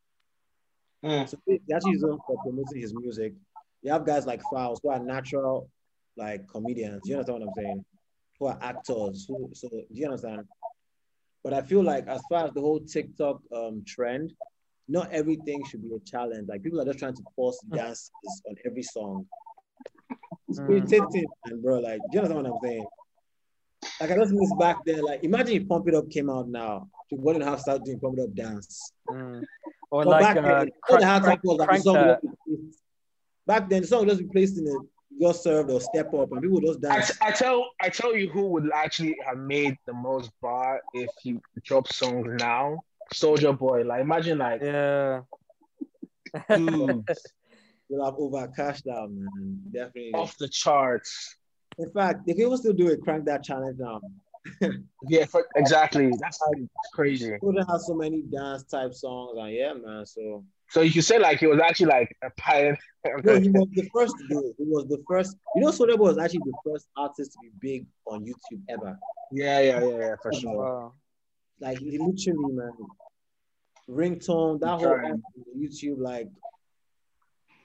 Mm. 1.04 1.28
So 1.30 1.38
he 1.46 1.60
he 1.68 1.74
actually 1.74 1.98
them 1.98 2.20
for 2.26 2.38
promoting 2.42 2.80
his 2.82 2.94
music. 2.94 3.34
You 3.82 3.92
have 3.92 4.06
guys 4.06 4.26
like 4.26 4.42
Fouls 4.44 4.80
who 4.82 4.90
are 4.90 5.00
natural 5.00 5.70
like 6.16 6.48
comedians. 6.48 7.08
You 7.08 7.16
understand 7.16 7.40
what 7.42 7.48
I'm 7.48 7.54
saying? 7.54 7.86
Who 8.40 8.46
are 8.48 8.58
actors. 8.62 9.26
Who 9.28 9.50
so 9.54 9.68
do 9.70 9.86
you 9.90 10.06
understand? 10.06 10.46
But 11.44 11.54
I 11.54 11.62
feel 11.62 11.84
like 11.84 12.08
as 12.08 12.22
far 12.30 12.46
as 12.46 12.54
the 12.54 12.62
whole 12.62 12.80
TikTok 12.80 13.42
um 13.54 13.84
trend, 13.86 14.34
not 14.88 15.12
everything 15.12 15.64
should 15.66 15.82
be 15.82 15.94
a 15.96 16.00
challenge. 16.00 16.48
Like 16.48 16.64
people 16.64 16.80
are 16.80 16.86
just 16.86 17.00
trying 17.00 17.16
to 17.16 17.24
force 17.36 17.60
dances 17.74 18.42
on 18.48 18.56
every 18.66 18.84
song. 18.84 19.26
It's 20.48 20.60
Mm. 20.60 20.70
irritating, 20.70 21.28
and 21.46 21.62
bro. 21.62 21.80
Like, 21.80 22.02
do 22.02 22.08
you 22.12 22.20
understand 22.20 22.44
what 22.44 22.54
I'm 22.54 22.60
saying? 22.62 22.88
Like 24.00 24.12
I 24.12 24.16
just 24.16 24.34
miss 24.34 24.54
back 24.54 24.86
there. 24.86 25.04
Like, 25.04 25.24
imagine 25.24 25.56
if 25.56 25.68
Pump 25.68 25.88
It 25.88 25.96
Up 25.96 26.10
came 26.10 26.30
out 26.30 26.48
now. 26.48 26.90
You 27.10 27.18
wouldn't 27.20 27.44
have 27.44 27.60
started 27.60 27.84
doing 27.86 28.00
Pump 28.00 28.18
It 28.18 28.24
Up 28.24 28.34
dance. 28.34 28.94
Mm. 29.10 29.44
Or 29.94 30.04
But 30.06 30.10
like 30.10 30.22
back 30.22 30.38
uh, 30.38 30.42
then, 30.42 30.72
all 30.90 30.98
crank, 30.98 31.24
crank, 31.24 31.44
was 31.44 31.60
like 31.60 31.60
the 31.60 31.66
crank 31.68 31.84
song 31.84 31.96
would 31.98 32.08
just 32.08 32.22
be 32.24 32.56
placed- 32.58 32.84
back 33.46 33.70
then 33.70 33.82
the 33.84 33.88
song 33.88 34.00
would 34.00 34.10
just 34.10 34.22
be 34.22 34.28
placed 34.28 34.58
in 34.58 34.68
a 34.68 34.74
your 35.20 35.34
served 35.36 35.70
or 35.70 35.80
step 35.80 36.12
up 36.16 36.32
and 36.32 36.42
people 36.42 36.56
would 36.60 36.66
just 36.66 36.84
I, 36.84 36.96
dance. 36.96 37.12
I 37.22 37.30
tell 37.32 37.70
I 37.80 37.90
tell 37.90 38.16
you 38.16 38.28
who 38.28 38.48
would 38.48 38.72
actually 38.74 39.16
have 39.24 39.38
made 39.38 39.78
the 39.86 39.94
most 39.94 40.32
bar 40.42 40.82
if 40.96 41.12
you 41.24 41.40
dropped 41.64 41.94
songs 41.94 42.26
now. 42.40 42.80
Soulja 43.14 43.56
Boy. 43.56 43.84
Like 43.84 44.02
imagine 44.02 44.40
like 44.40 44.62
Yeah. 44.64 45.22
dude 46.56 47.06
You'll 47.90 48.04
have 48.06 48.16
over 48.18 48.48
cashed 48.48 48.88
out, 48.88 49.12
man. 49.12 49.60
Definitely. 49.72 50.14
off 50.16 50.36
the 50.40 50.48
charts. 50.48 51.36
In 51.78 51.92
fact, 51.92 52.26
they 52.26 52.34
can 52.34 52.46
even 52.48 52.58
still 52.58 52.74
do 52.74 52.88
it, 52.88 53.02
crank 53.04 53.26
that 53.26 53.44
challenge 53.44 53.78
now. 53.78 54.02
Yeah, 55.08 55.26
for, 55.26 55.46
exactly. 55.56 56.12
That's 56.20 56.40
crazy. 56.94 57.38
Couldn't 57.40 57.70
have 57.70 57.82
so 57.82 57.94
many 57.94 58.22
dance 58.22 58.64
type 58.64 58.94
songs, 58.94 59.38
and 59.38 59.52
yeah, 59.52 59.74
man. 59.74 60.06
So 60.06 60.46
So 60.70 60.82
you 60.82 60.92
could 60.92 61.04
say 61.04 61.20
like 61.20 61.40
he 61.40 61.48
was 61.48 61.60
actually 61.60 61.88
like 61.88 62.16
a 62.24 62.30
pioneer. 62.38 62.78
no, 63.24 63.40
he 63.40 63.50
was 63.50 63.68
the 63.74 63.90
first 63.94 64.16
to 64.18 64.28
do 64.30 64.40
it. 64.40 64.56
He 64.58 64.66
was 64.66 64.88
the 64.88 65.04
first. 65.08 65.36
You 65.56 65.62
know, 65.62 65.72
Boy 65.72 66.08
was 66.08 66.18
actually 66.18 66.42
the 66.46 66.54
first 66.66 66.88
artist 66.96 67.34
to 67.34 67.38
be 67.42 67.52
big 67.60 67.88
on 68.06 68.26
YouTube 68.26 68.62
ever. 68.70 68.98
Yeah, 69.32 69.60
yeah, 69.60 69.84
yeah, 69.84 69.98
yeah, 69.98 70.16
for 70.22 70.34
sure. 70.34 70.56
Wow. 70.56 70.94
Like 71.60 71.80
he 71.80 71.98
literally, 71.98 72.54
man, 72.54 72.72
ringtone, 73.90 74.60
that 74.62 74.80
whole 74.80 74.94
on 74.94 75.22
YouTube, 75.58 75.98
like 76.00 76.30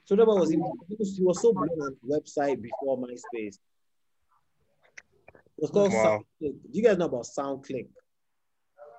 Boy 0.09 0.25
was, 0.25 0.49
he 0.49 0.57
was 0.57 1.15
he 1.17 1.23
was 1.23 1.41
so 1.41 1.53
big 1.53 1.71
on 1.79 1.95
website 2.07 2.61
before 2.61 2.97
MySpace. 2.97 3.59
It 5.59 5.63
was 5.63 5.71
called 5.71 5.91
Wow. 5.91 6.21
SoundClick. 6.41 6.53
Do 6.61 6.69
you 6.71 6.83
guys 6.83 6.97
know 6.97 7.05
about 7.05 7.25
SoundClick? 7.25 7.87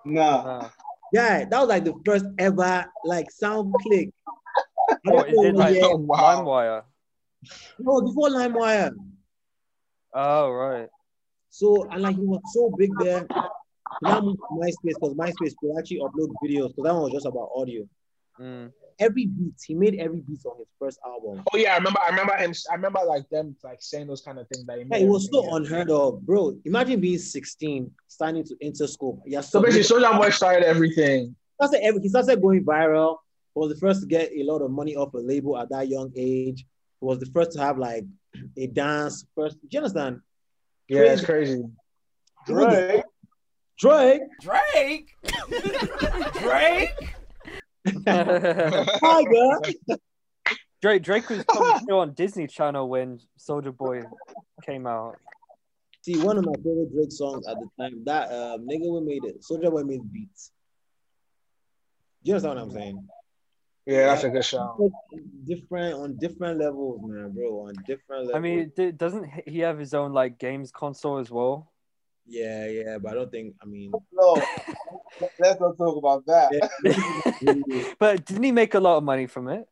No. 0.04 0.20
Nah. 0.20 0.68
Yeah, 1.10 1.46
that 1.46 1.58
was 1.58 1.68
like 1.70 1.84
the 1.84 1.94
first 2.04 2.26
ever 2.38 2.84
like 3.04 3.28
SoundClick. 3.42 4.12
I 4.90 4.94
Oh, 5.06 5.12
don't 5.12 5.28
is 5.30 5.38
it 5.44 5.54
like 5.56 5.74
yeah. 5.76 5.94
Wow. 5.94 6.44
LimeWire? 6.44 6.82
No, 7.78 8.02
before 8.02 8.28
LimeWire. 8.28 8.92
Oh 10.14 10.50
right. 10.50 10.88
So 11.48 11.88
and 11.90 12.02
like 12.02 12.16
he 12.16 12.22
was 12.26 12.40
so 12.52 12.74
big 12.76 12.90
there. 13.00 13.26
Now 14.02 14.20
moved 14.20 14.38
to 14.38 14.54
MySpace 14.54 14.94
because 15.00 15.14
MySpace 15.14 15.54
could 15.58 15.78
actually 15.78 16.00
upload 16.00 16.28
videos 16.44 16.68
because 16.68 16.84
that 16.84 16.92
one 16.94 17.04
was 17.04 17.12
just 17.12 17.26
about 17.26 17.48
audio. 17.56 17.84
Mm. 18.38 18.70
Every 19.00 19.26
beat, 19.26 19.54
he 19.66 19.74
made 19.74 19.94
every 19.98 20.20
beat 20.20 20.40
on 20.44 20.58
his 20.58 20.68
first 20.78 20.98
album. 21.06 21.42
Oh 21.52 21.56
yeah, 21.56 21.72
I 21.72 21.76
remember. 21.78 21.98
I 22.06 22.10
remember 22.10 22.36
him. 22.36 22.52
I 22.70 22.74
remember 22.74 23.00
like 23.06 23.28
them 23.30 23.56
like 23.64 23.78
saying 23.80 24.06
those 24.06 24.20
kind 24.20 24.38
of 24.38 24.46
things 24.48 24.66
that 24.66 24.78
he 24.78 24.84
Yeah, 24.90 24.98
it 24.98 25.08
was 25.08 25.28
so 25.32 25.42
yeah. 25.44 25.56
unheard 25.56 25.90
of, 25.90 26.20
bro. 26.26 26.54
Imagine 26.66 27.00
being 27.00 27.18
16, 27.18 27.90
signing 28.08 28.44
to 28.44 28.54
Interscope. 28.62 29.20
Yeah, 29.26 29.40
So 29.40 29.62
basically, 29.62 30.02
Soulja 30.02 30.16
Boy 30.18 30.28
started 30.30 30.64
everything. 30.64 31.34
started 31.54 31.82
every, 31.82 32.02
he 32.02 32.08
started 32.10 32.40
going 32.42 32.62
viral. 32.64 33.16
He 33.54 33.58
was 33.60 33.72
the 33.72 33.80
first 33.80 34.02
to 34.02 34.06
get 34.06 34.30
a 34.32 34.42
lot 34.44 34.60
of 34.60 34.70
money 34.70 34.94
off 34.96 35.14
a 35.14 35.18
label 35.18 35.56
at 35.58 35.70
that 35.70 35.88
young 35.88 36.12
age. 36.14 36.66
He 37.00 37.04
was 37.06 37.18
the 37.18 37.26
first 37.26 37.52
to 37.52 37.60
have 37.60 37.78
like 37.78 38.04
a 38.58 38.66
dance. 38.66 39.24
First, 39.34 39.60
do 39.62 39.68
you 39.70 39.78
understand? 39.80 40.20
Yeah, 40.88 41.00
it's 41.14 41.24
crazy. 41.24 41.62
Drake. 42.46 43.02
Drake, 43.78 44.22
Drake. 44.42 45.08
Drake. 46.42 47.14
Tiger. 48.06 49.98
Drake 50.82 51.02
Drake 51.02 51.28
was 51.28 51.44
still 51.82 51.98
on 52.00 52.14
Disney 52.14 52.46
Channel 52.46 52.88
when 52.88 53.20
Soulja 53.38 53.76
Boy 53.76 54.02
came 54.64 54.86
out. 54.86 55.18
See, 56.02 56.18
one 56.18 56.38
of 56.38 56.46
my 56.46 56.54
favorite 56.54 56.92
Drake 56.94 57.12
songs 57.12 57.46
at 57.46 57.58
the 57.58 57.68
time, 57.78 58.02
that 58.06 58.32
um, 58.32 58.66
nigga 58.66 58.90
we 58.90 59.00
made 59.00 59.24
it. 59.24 59.42
Soulja 59.42 59.70
Boy 59.70 59.82
made 59.82 60.10
beats. 60.12 60.52
You 62.22 62.34
understand 62.34 62.56
what 62.56 62.64
I'm 62.64 62.70
saying? 62.70 63.08
Yeah, 63.86 64.06
that's 64.06 64.24
a 64.24 64.30
good 64.30 64.44
show. 64.44 64.92
Different 65.44 65.94
on 65.94 66.16
different 66.18 66.58
levels, 66.58 67.00
man, 67.02 67.32
bro. 67.32 67.66
On 67.66 67.74
different 67.86 68.26
levels. 68.26 68.34
I 68.34 68.38
mean, 68.40 68.72
d- 68.76 68.92
doesn't 68.92 69.28
he 69.46 69.60
have 69.60 69.78
his 69.78 69.94
own 69.94 70.12
like 70.12 70.38
games 70.38 70.70
console 70.70 71.18
as 71.18 71.30
well? 71.30 71.70
Yeah, 72.30 72.66
yeah, 72.68 72.98
but 72.98 73.10
I 73.12 73.14
don't 73.14 73.30
think. 73.30 73.54
I 73.62 73.66
mean, 73.66 73.92
No. 74.12 74.40
Let's 75.38 75.60
not 75.60 75.76
talk 75.76 75.96
about 75.96 76.24
that. 76.26 77.94
but 77.98 78.24
didn't 78.24 78.42
he 78.44 78.52
make 78.52 78.74
a 78.74 78.80
lot 78.80 78.96
of 78.98 79.04
money 79.04 79.26
from 79.26 79.48
it? 79.48 79.66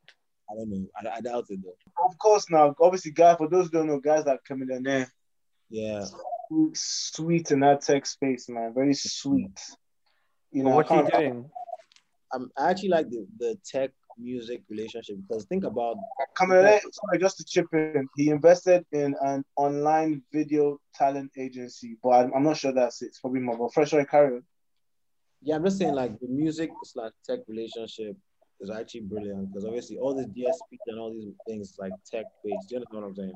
I 0.51 0.55
don't 0.55 0.69
know. 0.71 0.87
I, 0.97 1.17
I 1.17 1.21
doubt 1.21 1.47
it 1.51 1.61
though. 1.63 1.77
Of 2.05 2.19
course, 2.19 2.47
now, 2.51 2.75
obviously, 2.81 3.13
guys, 3.13 3.37
for 3.39 3.49
those 3.49 3.67
who 3.67 3.71
don't 3.73 3.87
know, 3.87 4.01
guys 4.01 4.27
like 4.27 4.43
coming 4.45 4.69
in 4.71 4.83
there, 4.83 5.11
Yeah, 5.71 6.05
sweet 6.75 7.51
in 7.51 7.61
that 7.61 7.83
tech 7.83 8.07
space, 8.07 8.49
man. 8.49 8.73
Very 8.75 8.95
sweet. 8.95 9.55
Mm. 9.55 9.75
You 10.53 10.63
But 10.65 10.69
know, 10.71 10.77
what's 10.77 10.91
I 10.91 10.95
he 10.97 11.01
can't- 11.11 11.15
doing? 11.23 11.51
I'm, 12.33 12.51
I 12.59 12.71
actually 12.71 12.91
like 12.91 13.09
the, 13.09 13.27
the 13.39 13.59
tech 13.65 13.91
music 14.19 14.63
relationship 14.69 15.17
because 15.27 15.45
think 15.47 15.65
about 15.65 15.97
Kamele, 16.37 16.81
sorry, 16.81 17.19
just 17.19 17.39
to 17.39 17.45
chip 17.45 17.67
in, 17.73 18.09
he 18.17 18.31
invested 18.31 18.85
in 18.93 19.15
an 19.21 19.45
online 19.57 20.23
video 20.33 20.79
talent 20.95 21.31
agency, 21.37 21.97
but 22.03 22.11
I'm, 22.11 22.33
I'm 22.35 22.43
not 22.43 22.57
sure 22.57 22.73
that's 22.73 23.03
it. 23.03 23.07
It's 23.07 23.21
probably 23.21 23.41
more. 23.41 23.57
But 23.57 23.73
fresh, 23.75 23.91
sorry, 23.91 24.07
carry 24.07 24.37
on. 24.37 24.43
yeah, 25.43 25.57
I'm 25.57 25.65
just 25.65 25.79
saying 25.79 25.95
like 25.95 26.19
the 26.21 26.29
music 26.29 26.71
slash 26.85 27.13
tech 27.27 27.41
relationship 27.49 28.17
is 28.61 28.71
actually 28.71 29.03
brilliant 29.03 29.49
because 29.49 29.65
obviously 29.65 29.99
all 29.99 30.15
these 30.15 30.27
DSP 30.27 30.79
and 30.89 30.99
all 30.99 31.13
these 31.13 31.33
things 31.47 31.77
like 31.79 31.93
tech 32.11 32.25
based. 32.45 32.69
Do 32.69 32.75
you 32.75 32.77
understand 32.79 33.03
what 33.03 33.09
I'm 33.09 33.15
saying? 33.15 33.33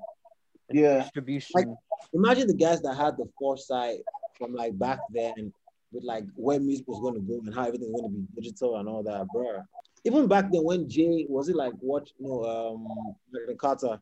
Yeah. 0.71 1.03
Distribution. 1.03 1.51
Like, 1.55 1.67
Imagine 2.15 2.49
the 2.49 2.55
guys 2.55 2.83
that 2.83 2.97
had 2.97 3.17
the 3.17 3.27
foresight 3.39 3.99
from 4.39 4.55
like 4.55 4.77
back 4.79 4.99
then 5.11 5.53
with 5.93 6.05
like 6.05 6.25
where 6.35 6.59
music 6.59 6.87
was 6.89 7.01
going 7.01 7.15
to 7.15 7.21
go 7.21 7.41
and 7.45 7.55
how 7.55 7.67
everything 7.67 7.93
was 7.93 8.01
going 8.01 8.13
to 8.13 8.19
be 8.19 8.41
digital 8.41 8.77
and 8.79 8.89
all 8.89 9.03
that, 9.03 9.27
bro. 9.33 9.63
Even 10.05 10.27
back 10.27 10.51
then 10.51 10.65
when 10.65 10.89
Jay 10.89 11.27
was 11.29 11.49
it 11.49 11.57
like 11.57 11.73
what 11.81 12.09
you 12.19 12.27
know 12.27 12.45
um 12.45 12.87
Magna 13.33 13.55
Carta, 13.55 14.01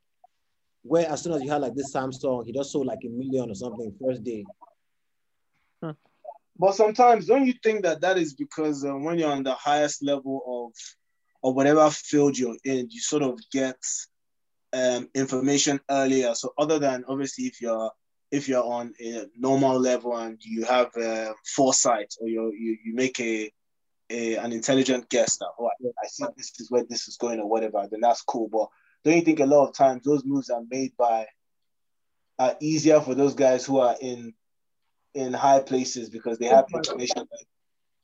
where 0.83 1.09
as 1.11 1.23
soon 1.23 1.33
as 1.33 1.43
you 1.43 1.51
had 1.51 1.61
like 1.61 1.75
this 1.75 1.93
Samsung, 1.95 2.47
he 2.47 2.53
just 2.53 2.73
sold 2.73 2.87
like 2.87 3.01
a 3.05 3.09
million 3.09 3.51
or 3.51 3.55
something 3.55 3.93
first 4.03 4.25
day. 4.25 4.45
But 6.61 6.75
sometimes, 6.75 7.25
don't 7.25 7.47
you 7.47 7.55
think 7.63 7.85
that 7.85 8.03
that 8.03 8.19
is 8.19 8.35
because 8.35 8.85
uh, 8.85 8.93
when 8.93 9.19
you're 9.19 9.33
on 9.33 9.45
the 9.45 9.55
highest 9.55 10.05
level 10.05 10.43
of 10.47 10.73
or 11.43 11.55
whatever 11.55 11.89
field 11.91 12.37
you're 12.37 12.59
in, 12.65 12.89
you 12.91 13.01
sort 13.01 13.23
of 13.23 13.41
get 13.51 13.79
um, 14.75 15.09
information 15.15 15.81
earlier. 15.91 16.35
So 16.35 16.53
other 16.59 16.79
than 16.79 17.05
obviously 17.09 17.45
if 17.47 17.63
you're 17.63 17.91
if 18.31 18.47
you're 18.47 18.63
on 18.63 18.93
a 19.01 19.25
normal 19.39 19.81
level 19.81 20.15
and 20.17 20.39
you 20.43 20.65
have 20.65 20.95
uh, 20.97 21.33
foresight 21.47 22.13
or 22.21 22.29
you 22.29 22.53
you 22.53 22.77
you 22.85 22.95
make 22.95 23.19
a, 23.21 23.51
a 24.11 24.37
an 24.37 24.53
intelligent 24.53 25.09
guess 25.09 25.39
now. 25.41 25.49
oh 25.59 25.67
I, 25.67 25.87
I 26.03 26.07
see 26.09 26.25
this 26.37 26.53
is 26.59 26.71
where 26.71 26.85
this 26.89 27.09
is 27.09 27.17
going 27.17 27.41
or 27.41 27.49
whatever, 27.49 27.87
then 27.91 28.01
that's 28.01 28.23
cool. 28.23 28.49
But 28.49 28.69
don't 29.05 29.17
you 29.17 29.23
think 29.23 29.41
a 29.41 29.47
lot 29.47 29.69
of 29.69 29.75
times 29.75 30.03
those 30.05 30.25
moves 30.25 30.51
are 30.51 30.63
made 30.71 30.93
by 30.99 31.27
are 32.39 32.57
easier 32.61 33.01
for 33.01 33.15
those 33.15 33.35
guys 33.35 33.65
who 33.65 33.79
are 33.79 33.97
in 34.01 34.35
in 35.15 35.33
high 35.33 35.61
places 35.61 36.09
because 36.09 36.39
they 36.39 36.47
have 36.47 36.67
information. 36.75 37.27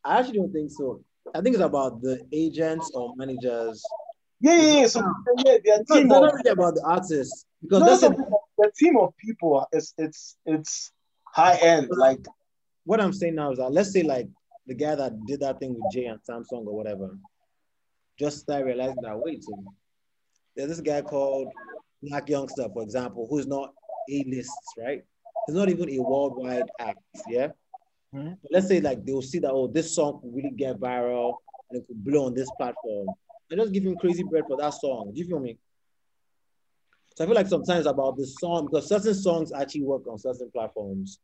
I 0.04 0.18
actually 0.20 0.38
don't 0.38 0.52
think 0.52 0.70
so. 0.70 1.02
I 1.34 1.40
think 1.40 1.54
it's 1.54 1.64
about 1.64 2.00
the 2.02 2.20
agents 2.32 2.90
or 2.94 3.14
managers. 3.16 3.82
Yeah, 4.40 4.60
yeah, 4.60 4.80
yeah. 4.80 4.86
So 4.86 5.00
yeah, 5.44 5.56
No, 5.88 5.96
team 5.96 6.08
they're 6.08 6.18
of, 6.18 6.24
not 6.24 6.34
really 6.34 6.50
about 6.50 6.74
the 6.74 6.82
artists 6.84 7.46
because 7.62 7.80
no, 7.80 7.86
that's 7.86 8.02
it. 8.02 8.12
the 8.58 8.72
team 8.78 8.96
of 8.98 9.16
people 9.16 9.66
is 9.72 9.94
it's 9.98 10.36
it's 10.46 10.92
high 11.24 11.56
end. 11.56 11.88
Like 11.90 12.24
what 12.84 13.00
I'm 13.00 13.12
saying 13.12 13.34
now 13.34 13.52
is 13.52 13.58
that 13.58 13.70
let's 13.70 13.92
say 13.92 14.02
like 14.02 14.28
the 14.66 14.74
guy 14.74 14.94
that 14.94 15.24
did 15.26 15.40
that 15.40 15.58
thing 15.60 15.74
with 15.74 15.92
Jay 15.92 16.06
and 16.06 16.20
Samsung 16.28 16.66
or 16.66 16.76
whatever, 16.76 17.16
just 18.18 18.40
start 18.40 18.64
realizing 18.64 19.02
that 19.02 19.18
wait, 19.18 19.44
so 19.44 19.52
there's 20.54 20.68
this 20.68 20.80
guy 20.80 21.02
called 21.02 21.52
Black 22.02 22.28
Youngster, 22.28 22.68
for 22.72 22.82
example, 22.82 23.26
who's 23.28 23.46
not 23.46 23.72
a 24.10 24.24
lists, 24.28 24.74
right? 24.78 25.04
He's 25.46 25.56
not 25.56 25.68
even 25.68 25.90
a 25.90 25.98
worldwide 26.02 26.68
act, 26.80 27.00
yeah. 27.28 27.48
Mhm. 28.14 28.38
But 28.42 28.52
let's 28.52 28.68
say 28.68 28.80
like 28.80 29.04
they'll 29.04 29.22
see 29.22 29.38
that 29.40 29.50
oh, 29.50 29.66
this 29.66 29.94
song 29.94 30.20
could 30.20 30.34
really 30.34 30.50
get 30.50 30.78
viral 30.78 31.34
and 31.70 31.80
it 31.80 31.86
could 31.86 32.04
blow 32.04 32.26
on 32.26 32.34
this 32.34 32.50
platform. 32.52 33.08
And 33.50 33.60
just 33.60 33.72
give 33.72 33.84
him 33.84 33.96
crazy 33.96 34.24
bread 34.24 34.44
for 34.48 34.56
that 34.56 34.74
song. 34.74 35.12
Do 35.12 35.20
you 35.20 35.26
feel 35.26 35.38
me? 35.38 35.58
So 37.14 37.24
I 37.24 37.26
feel 37.26 37.36
like 37.36 37.46
sometimes 37.46 37.86
about 37.86 38.16
the 38.16 38.26
song 38.26 38.66
because 38.66 38.88
certain 38.88 39.14
songs 39.14 39.52
actually 39.52 39.82
work 39.82 40.06
on 40.06 40.18
certain 40.18 40.50
platforms. 40.50 41.18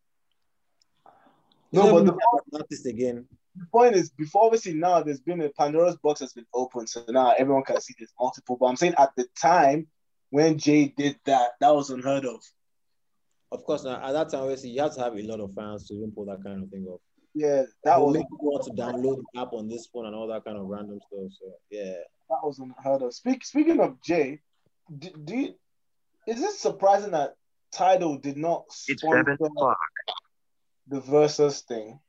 No, 1.72 1.92
but 1.92 2.04
the- 2.04 2.12
if 2.12 2.18
I'm 2.32 2.40
an 2.52 2.60
artist 2.60 2.86
again. 2.86 3.26
the 3.56 3.66
point 3.72 3.94
is, 3.96 4.10
before 4.10 4.44
obviously 4.44 4.74
now 4.74 5.02
there's 5.02 5.20
been 5.20 5.40
a 5.42 5.48
Pandora's 5.50 5.96
box 5.96 6.20
has 6.20 6.32
been 6.32 6.46
opened, 6.54 6.88
so 6.88 7.04
now 7.08 7.32
everyone 7.36 7.64
can 7.64 7.80
see 7.80 7.94
there's 7.98 8.12
multiple. 8.20 8.56
But 8.58 8.66
I'm 8.66 8.76
saying 8.76 8.94
at 8.98 9.10
the 9.16 9.26
time 9.40 9.86
when 10.30 10.58
Jay 10.58 10.88
did 10.96 11.18
that, 11.26 11.52
that 11.60 11.74
was 11.74 11.90
unheard 11.90 12.24
of. 12.24 12.40
Of 13.50 13.64
course, 13.64 13.84
now 13.84 14.02
at 14.02 14.12
that 14.12 14.30
time, 14.30 14.42
obviously, 14.42 14.70
you 14.70 14.80
have 14.80 14.94
to 14.94 15.00
have 15.02 15.14
a 15.14 15.22
lot 15.22 15.40
of 15.40 15.52
fans 15.54 15.86
to 15.88 15.94
even 15.94 16.10
pull 16.12 16.24
that 16.26 16.42
kind 16.42 16.62
of 16.62 16.70
thing 16.70 16.86
off. 16.88 17.00
yeah, 17.34 17.62
That 17.62 17.68
that 17.84 17.98
will 18.00 18.06
was 18.06 18.16
make 18.16 18.30
people 18.30 18.50
want 18.50 18.64
to 18.64 18.70
download 18.72 19.22
the 19.34 19.40
app 19.40 19.52
on 19.52 19.68
this 19.68 19.86
phone 19.92 20.06
and 20.06 20.14
all 20.14 20.26
that 20.28 20.44
kind 20.44 20.56
of 20.56 20.64
random 20.66 20.98
stuff. 21.06 21.30
So 21.38 21.52
yeah. 21.70 21.92
that 22.30 22.38
was 22.42 22.58
unheard 22.58 23.02
of. 23.02 23.12
Speak, 23.14 23.44
speaking 23.44 23.80
of 23.80 24.00
Jay, 24.02 24.40
do, 24.98 25.10
do 25.24 25.36
you, 25.36 25.54
is 26.26 26.40
it 26.42 26.52
surprising 26.52 27.10
that 27.10 27.34
Tidal 27.72 28.16
did 28.18 28.36
not 28.38 28.64
It's 28.88 29.02
seven 29.02 29.32
o'clock. 29.34 29.76
The 30.88 31.00
versus 31.00 31.62
thing? 31.62 32.00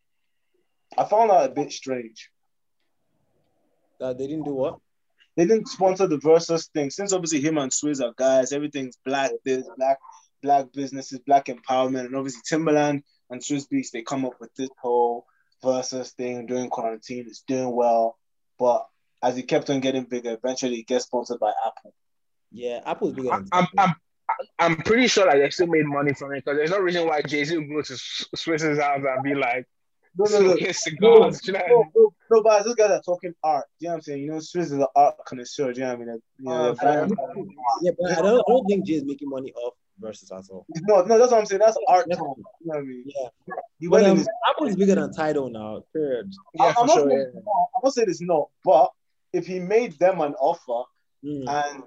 I 0.97 1.05
found 1.05 1.29
that 1.29 1.49
a 1.49 1.53
bit 1.53 1.71
strange. 1.71 2.29
That 3.99 4.17
they 4.17 4.27
didn't 4.27 4.45
do 4.45 4.53
what? 4.53 4.79
They 5.36 5.45
didn't 5.45 5.67
sponsor 5.67 6.07
the 6.07 6.17
versus 6.17 6.67
thing 6.73 6.89
since 6.89 7.13
obviously 7.13 7.41
him 7.41 7.57
and 7.57 7.71
Swizz 7.71 8.03
are 8.03 8.13
guys. 8.15 8.51
Everything's 8.51 8.97
black. 9.03 9.31
This 9.43 9.67
black, 9.77 9.97
black 10.41 10.71
businesses, 10.73 11.19
black 11.25 11.45
empowerment, 11.45 12.05
and 12.05 12.15
obviously 12.15 12.41
Timberland 12.47 13.03
and 13.29 13.41
Swizz 13.41 13.67
Beatz. 13.71 13.91
They 13.91 14.03
come 14.03 14.25
up 14.25 14.33
with 14.39 14.53
this 14.55 14.69
whole 14.81 15.25
versus 15.63 16.12
thing 16.12 16.45
during 16.45 16.69
quarantine. 16.69 17.25
It's 17.27 17.43
doing 17.47 17.75
well, 17.75 18.17
but 18.59 18.86
as 19.23 19.38
it 19.38 19.47
kept 19.47 19.69
on 19.69 19.79
getting 19.79 20.03
bigger, 20.03 20.33
eventually 20.33 20.79
it 20.79 20.88
gets 20.88 21.05
sponsored 21.05 21.39
by 21.39 21.53
Apple. 21.65 21.93
Yeah, 22.51 22.81
Apple's 22.86 23.13
bigger 23.13 23.31
I'm, 23.31 23.47
than 23.49 23.49
I'm, 23.53 23.67
Tidal. 23.75 23.95
I'm, 24.60 24.72
I'm 24.74 24.78
pretty 24.84 25.08
sure 25.08 25.26
like 25.26 25.39
they 25.39 25.50
still 25.50 25.67
made 25.67 25.86
money 25.86 26.13
from 26.13 26.34
it 26.34 26.43
because 26.43 26.58
there's 26.58 26.72
no 26.72 26.80
reason 26.80 27.08
why 27.08 27.22
Jay 27.22 27.43
Z 27.43 27.58
would 27.58 27.69
go 27.69 27.82
to 27.82 27.93
S- 27.93 28.26
Swizz's 28.36 28.80
house 28.80 29.02
and 29.08 29.24
be 29.24 29.36
like, 29.36 29.65
No, 30.17 30.26
no, 30.26 30.39
no. 30.39 30.48
smoking 30.56 30.74
cigars. 30.74 31.48
you 31.48 31.54
know 31.54 31.60
what 31.60 31.65
I 31.65 31.69
No, 31.72 31.78
mean? 31.80 31.91
no, 31.96 32.13
no, 32.32 32.43
but 32.43 32.63
those 32.63 32.76
guys 32.76 32.91
are 32.91 33.02
talking 33.02 33.34
art. 33.43 33.65
Do 33.80 33.86
you 33.86 33.88
know 33.89 33.93
what 33.93 33.98
I'm 33.98 34.02
saying? 34.04 34.22
You 34.24 34.32
know, 34.32 34.38
Swizz 34.38 34.58
is 34.62 34.72
an 34.74 34.86
art 34.96 35.15
connoisseur. 35.28 35.74
Do 35.74 35.80
you 35.82 35.86
know 35.88 35.93
what 35.93 36.02
I 36.02 36.06
mean? 36.06 36.13
Like, 36.13 36.22
you 36.39 36.46
know, 36.46 36.52
Uh, 36.52 36.74
they're 36.74 37.06
very- 37.08 37.48
Yeah, 37.82 37.91
but 38.00 38.12
I 38.12 38.22
don't, 38.22 38.39
I 38.39 38.43
don't 38.52 38.65
think 38.67 38.86
Jay 38.86 38.93
is 38.96 39.04
making 39.06 39.30
money 39.30 39.52
off 39.54 39.74
versus 40.00 40.32
at 40.32 40.43
all. 40.52 40.65
no, 40.88 41.04
no, 41.04 41.17
that's 41.19 41.32
what 41.32 41.39
I'm 41.39 41.46
saying. 41.46 41.62
That's 41.63 41.78
art 41.88 42.06
Yeah. 42.10 42.15
talk. 42.15 42.38
You 42.38 42.43
know 42.43 42.74
what 42.74 42.78
I 42.78 42.82
mean? 42.82 43.04
Yeah. 43.06 43.30
He 43.80 43.88
But 43.88 43.91
went 43.91 44.06
in 44.06 44.12
um, 44.12 44.17
his 44.17 44.28
Apple 44.50 44.67
is 44.67 44.76
bigger 44.76 44.96
than 44.96 45.13
Tidal 45.13 45.50
now. 45.50 45.84
Period. 45.93 46.32
Yeah, 46.56 46.65
I'm 46.67 46.74
for 46.74 46.86
not 46.88 46.93
sure. 46.96 47.10
saying 47.10 47.32
Yeah. 47.36 47.39
I'm 47.41 47.82
not 47.84 47.93
saying 47.93 48.10
it's 48.10 48.22
not, 48.22 48.50
but 48.63 48.91
if 49.34 49.46
he 49.48 49.60
made 49.60 49.93
them 50.00 50.22
an 50.22 50.34
offer 50.36 50.84
Mm. 51.26 51.48
and 51.48 51.84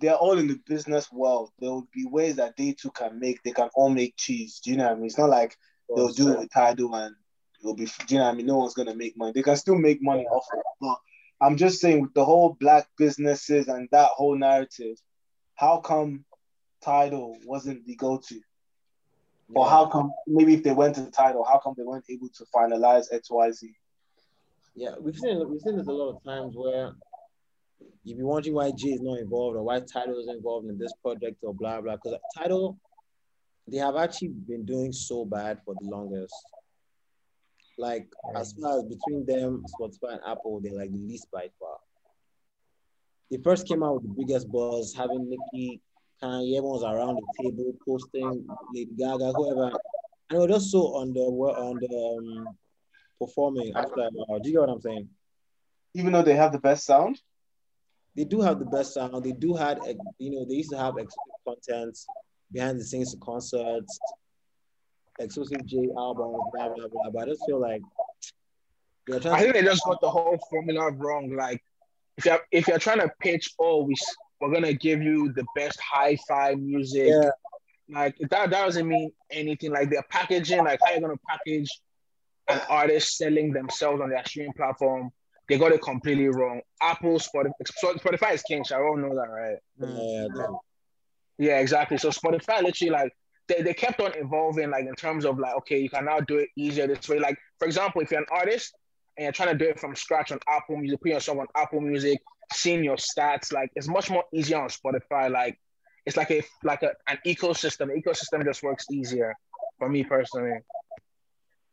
they're 0.00 0.14
all 0.14 0.38
in 0.38 0.48
the 0.48 0.58
business 0.66 1.10
world, 1.12 1.50
there 1.58 1.70
will 1.70 1.88
be 1.92 2.06
ways 2.06 2.36
that 2.36 2.56
they 2.56 2.72
too 2.72 2.90
can 2.90 3.18
make. 3.18 3.42
They 3.42 3.52
can 3.52 3.68
all 3.74 3.90
make 3.90 4.16
cheese. 4.16 4.60
Do 4.64 4.70
you 4.70 4.76
know 4.76 4.84
what 4.84 4.92
I 4.92 4.96
mean? 4.96 5.06
It's 5.06 5.18
not 5.18 5.30
like 5.30 5.56
they'll 5.94 6.08
do 6.08 6.32
it 6.32 6.38
with 6.38 6.52
Tidal 6.52 6.94
and 6.94 7.14
it'll 7.60 7.74
be. 7.74 7.84
Do 7.84 8.14
you 8.14 8.18
know 8.18 8.24
what 8.24 8.32
I 8.32 8.34
mean? 8.34 8.46
No 8.46 8.58
one's 8.58 8.74
gonna 8.74 8.94
make 8.94 9.16
money. 9.16 9.32
They 9.34 9.42
can 9.42 9.56
still 9.56 9.78
make 9.78 10.02
money 10.02 10.24
off 10.24 10.46
it, 10.54 10.62
but 10.80 10.96
I'm 11.40 11.56
just 11.56 11.80
saying 11.80 12.00
with 12.00 12.14
the 12.14 12.24
whole 12.24 12.56
black 12.58 12.86
businesses 12.96 13.68
and 13.68 13.88
that 13.92 14.10
whole 14.10 14.36
narrative, 14.36 14.96
how 15.56 15.78
come 15.78 16.24
Tidal 16.82 17.36
wasn't 17.44 17.84
the 17.84 17.96
go-to? 17.96 18.40
Or 19.54 19.68
how 19.68 19.86
come 19.86 20.12
maybe 20.26 20.54
if 20.54 20.62
they 20.62 20.72
went 20.72 20.94
to 20.94 21.10
Tidal, 21.10 21.44
how 21.44 21.58
come 21.58 21.74
they 21.76 21.82
weren't 21.82 22.06
able 22.08 22.28
to 22.28 22.44
finalize 22.54 23.12
X 23.12 23.30
Y 23.30 23.50
Z? 23.50 23.74
Yeah, 24.74 24.94
we've 24.98 25.16
seen 25.16 25.46
we've 25.50 25.60
seen 25.60 25.76
this 25.76 25.88
a 25.88 25.92
lot 25.92 26.16
of 26.16 26.24
times 26.24 26.54
where 26.56 26.92
you 28.04 28.16
be 28.16 28.22
wondering 28.22 28.54
why 28.54 28.72
Jay 28.72 28.90
is 28.90 29.00
not 29.00 29.18
involved 29.18 29.56
or 29.56 29.62
why 29.62 29.80
Tidal 29.80 30.18
is 30.18 30.28
involved 30.28 30.68
in 30.68 30.78
this 30.78 30.92
project 31.02 31.36
or 31.42 31.54
blah 31.54 31.80
blah. 31.80 31.96
Because 31.96 32.18
Tidal, 32.36 32.78
they 33.68 33.78
have 33.78 33.96
actually 33.96 34.28
been 34.28 34.64
doing 34.64 34.92
so 34.92 35.24
bad 35.24 35.60
for 35.64 35.74
the 35.80 35.88
longest. 35.88 36.34
Like 37.78 38.08
as 38.36 38.52
far 38.52 38.78
as 38.78 38.84
between 38.84 39.24
them, 39.24 39.64
Spotify 39.78 40.12
and 40.12 40.20
Apple, 40.26 40.60
they're 40.62 40.74
like 40.74 40.92
the 40.92 40.98
least 40.98 41.28
by 41.32 41.48
far. 41.58 41.78
They 43.30 43.38
first 43.42 43.66
came 43.66 43.82
out 43.82 43.94
with 43.94 44.02
the 44.02 44.24
biggest 44.24 44.50
buzz, 44.52 44.92
having 44.94 45.30
Nicki, 45.30 45.80
Kanye, 46.22 46.56
everyone 46.56 46.80
was 46.80 46.84
around 46.84 47.16
the 47.16 47.42
table 47.42 47.72
posting 47.86 48.46
Lady 48.74 48.90
Gaga, 48.96 49.32
whoever, 49.32 49.72
and 50.30 50.36
it 50.36 50.36
was 50.36 50.50
just 50.50 50.70
so 50.70 51.00
under 51.00 51.20
on 51.20 51.78
the 51.80 52.18
um, 52.18 52.56
performing 53.18 53.72
after. 53.74 54.02
Uh, 54.02 54.38
do 54.38 54.48
you 54.48 54.52
get 54.52 54.60
what 54.60 54.68
I'm 54.68 54.80
saying? 54.80 55.08
Even 55.94 56.12
though 56.12 56.22
they 56.22 56.36
have 56.36 56.52
the 56.52 56.58
best 56.58 56.84
sound, 56.84 57.20
they 58.16 58.24
do 58.24 58.40
have 58.40 58.58
the 58.58 58.66
best 58.66 58.94
sound. 58.94 59.24
They 59.24 59.32
do 59.32 59.54
had, 59.54 59.78
you 60.18 60.30
know, 60.30 60.44
they 60.44 60.54
used 60.54 60.70
to 60.70 60.78
have 60.78 60.98
exclusive 60.98 61.40
content 61.46 61.98
behind 62.52 62.78
the 62.78 62.84
scenes 62.84 63.16
concerts, 63.22 63.98
exclusive 65.18 65.64
Jay 65.66 65.88
albums, 65.96 66.42
blah 66.52 66.68
blah 66.68 66.88
blah. 66.88 67.10
But 67.12 67.22
I 67.22 67.26
just 67.26 67.44
feel 67.46 67.60
like 67.60 67.82
I 69.10 69.18
think 69.18 69.22
To, 69.22 69.52
they 69.52 69.62
just 69.62 69.84
got 69.84 70.00
the 70.00 70.10
whole 70.10 70.38
formula 70.50 70.92
wrong. 70.92 71.34
Like, 71.36 71.62
if 72.18 72.26
you're 72.26 72.40
if 72.50 72.68
you're 72.68 72.78
trying 72.78 73.00
to 73.00 73.10
pitch, 73.20 73.54
oh, 73.58 73.84
we 73.84 73.94
we're 74.40 74.52
gonna 74.52 74.74
give 74.74 75.02
you 75.02 75.32
the 75.32 75.44
best 75.56 75.80
hi-fi 75.80 76.54
music, 76.54 77.08
yeah, 77.08 77.30
like 77.88 78.16
that 78.18 78.50
that 78.50 78.50
doesn't 78.50 78.86
mean 78.86 79.10
anything. 79.30 79.72
Like 79.72 79.90
they're 79.90 80.04
packaging, 80.10 80.64
like 80.64 80.80
how 80.84 80.92
you're 80.92 81.00
gonna 81.00 81.14
package 81.28 81.68
an 82.48 82.60
artist 82.68 83.16
selling 83.16 83.52
themselves 83.52 84.00
on 84.00 84.10
their 84.10 84.24
streaming 84.26 84.52
platform? 84.52 85.10
They 85.52 85.58
got 85.58 85.72
it 85.72 85.82
completely 85.82 86.28
wrong. 86.28 86.60
Apple, 86.80 87.18
Spotify, 87.18 87.52
Spotify 87.84 88.32
is 88.34 88.42
king. 88.42 88.64
so 88.64 88.76
I 88.76 88.80
all 88.80 88.96
know 88.96 89.14
that, 89.14 89.28
right? 89.30 89.56
yeah, 89.80 90.26
they- 90.34 91.46
Yeah, 91.46 91.58
exactly. 91.58 91.98
So 91.98 92.08
Spotify 92.10 92.62
literally 92.62 92.90
like 92.90 93.12
they, 93.48 93.60
they 93.62 93.74
kept 93.74 94.00
on 94.00 94.12
evolving 94.16 94.70
like 94.70 94.86
in 94.86 94.94
terms 94.94 95.24
of 95.26 95.38
like 95.38 95.54
okay 95.56 95.78
you 95.80 95.90
can 95.90 96.04
now 96.06 96.20
do 96.20 96.38
it 96.38 96.48
easier 96.56 96.86
this 96.86 97.06
way. 97.08 97.18
Like 97.18 97.36
for 97.58 97.66
example, 97.66 98.00
if 98.00 98.10
you're 98.10 98.20
an 98.20 98.26
artist 98.30 98.72
and 99.18 99.24
you're 99.24 99.32
trying 99.32 99.50
to 99.56 99.64
do 99.64 99.68
it 99.70 99.78
from 99.78 99.94
scratch 99.94 100.32
on 100.32 100.38
Apple 100.48 100.76
Music, 100.78 101.00
put 101.02 101.10
yourself 101.10 101.38
on 101.38 101.46
Apple 101.56 101.80
Music, 101.82 102.18
seeing 102.52 102.82
your 102.82 102.96
stats, 102.96 103.52
like 103.52 103.70
it's 103.74 103.88
much 103.88 104.08
more 104.10 104.24
easier 104.32 104.58
on 104.58 104.68
Spotify. 104.68 105.30
Like 105.30 105.58
it's 106.06 106.16
like 106.16 106.30
a 106.30 106.42
like 106.62 106.82
a, 106.82 106.92
an 107.08 107.18
ecosystem. 107.26 107.88
The 107.88 108.00
ecosystem 108.02 108.44
just 108.44 108.62
works 108.62 108.86
easier 108.90 109.34
for 109.78 109.88
me 109.90 110.04
personally. 110.04 110.60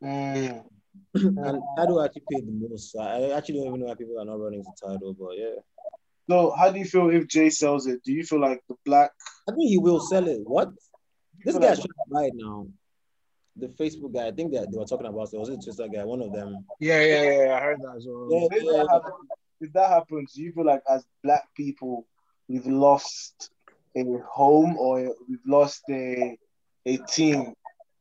Mm. 0.03 0.65
And 1.15 1.61
Tidal 1.77 2.03
actually 2.03 2.23
paid 2.31 2.45
the 2.47 2.67
most. 2.69 2.95
I 2.97 3.31
actually 3.31 3.59
don't 3.59 3.67
even 3.67 3.79
know 3.81 3.87
why 3.87 3.95
people 3.95 4.19
are 4.19 4.25
not 4.25 4.39
running 4.39 4.63
to 4.63 4.71
Tidal, 4.81 5.13
but 5.19 5.37
yeah, 5.37 5.55
So, 6.29 6.51
how 6.51 6.71
do 6.71 6.79
you 6.79 6.85
feel 6.85 7.09
if 7.09 7.27
Jay 7.27 7.49
sells 7.49 7.87
it? 7.87 8.03
Do 8.03 8.11
you 8.13 8.23
feel 8.23 8.39
like 8.39 8.61
the 8.69 8.75
black? 8.85 9.11
I 9.47 9.51
think 9.53 9.69
he 9.69 9.77
will 9.77 9.99
sell 9.99 10.27
it. 10.27 10.41
What? 10.43 10.69
This 11.43 11.55
guy's 11.57 11.79
like- 11.79 11.87
trying 11.89 12.05
to 12.05 12.11
buy 12.11 12.23
it 12.25 12.33
now. 12.35 12.67
The 13.55 13.67
Facebook 13.67 14.13
guy, 14.13 14.27
I 14.27 14.31
think 14.31 14.53
that 14.53 14.71
they 14.71 14.77
were 14.77 14.85
talking 14.85 15.07
about. 15.07 15.29
So 15.29 15.39
was 15.39 15.49
it 15.49 15.59
Twitter 15.63 15.87
guy? 15.93 16.05
One 16.05 16.21
of 16.21 16.31
them. 16.31 16.65
Yeah, 16.79 17.01
yeah, 17.01 17.21
yeah. 17.23 17.45
yeah, 17.45 17.53
I 17.55 17.59
heard 17.61 17.81
that 17.81 17.95
as 17.97 18.05
well. 18.07 18.29
Yeah, 18.31 18.47
If 18.57 18.63
yeah, 18.63 18.71
that, 18.71 18.87
happens, 18.89 19.13
if 19.59 19.73
that 19.73 19.89
happens, 19.89 20.33
do 20.33 20.41
you 20.43 20.51
feel 20.53 20.65
like 20.65 20.81
as 20.89 21.03
black 21.23 21.43
people 21.55 22.05
we've 22.47 22.65
lost 22.67 23.49
a 23.97 24.03
home 24.31 24.77
or 24.77 25.13
we've 25.27 25.45
lost 25.45 25.81
a 25.89 26.37
a 26.85 26.97
team 26.97 27.53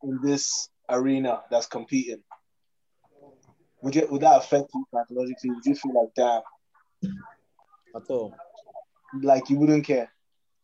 in 0.05 0.21
this 0.23 0.69
arena 0.89 1.41
that's 1.51 1.67
competing? 1.67 2.23
Would 3.83 3.95
you 3.95 4.07
would 4.11 4.23
that 4.23 4.39
affect 4.39 4.71
you 4.75 4.85
psychologically? 4.93 5.51
Would 5.51 5.67
you 5.67 5.75
feel 5.75 5.95
like 5.95 6.15
damn, 6.15 6.43
At 7.95 8.11
all. 8.11 8.35
like 9.23 9.49
you 9.51 9.59
wouldn't 9.59 9.87
care? 9.87 10.11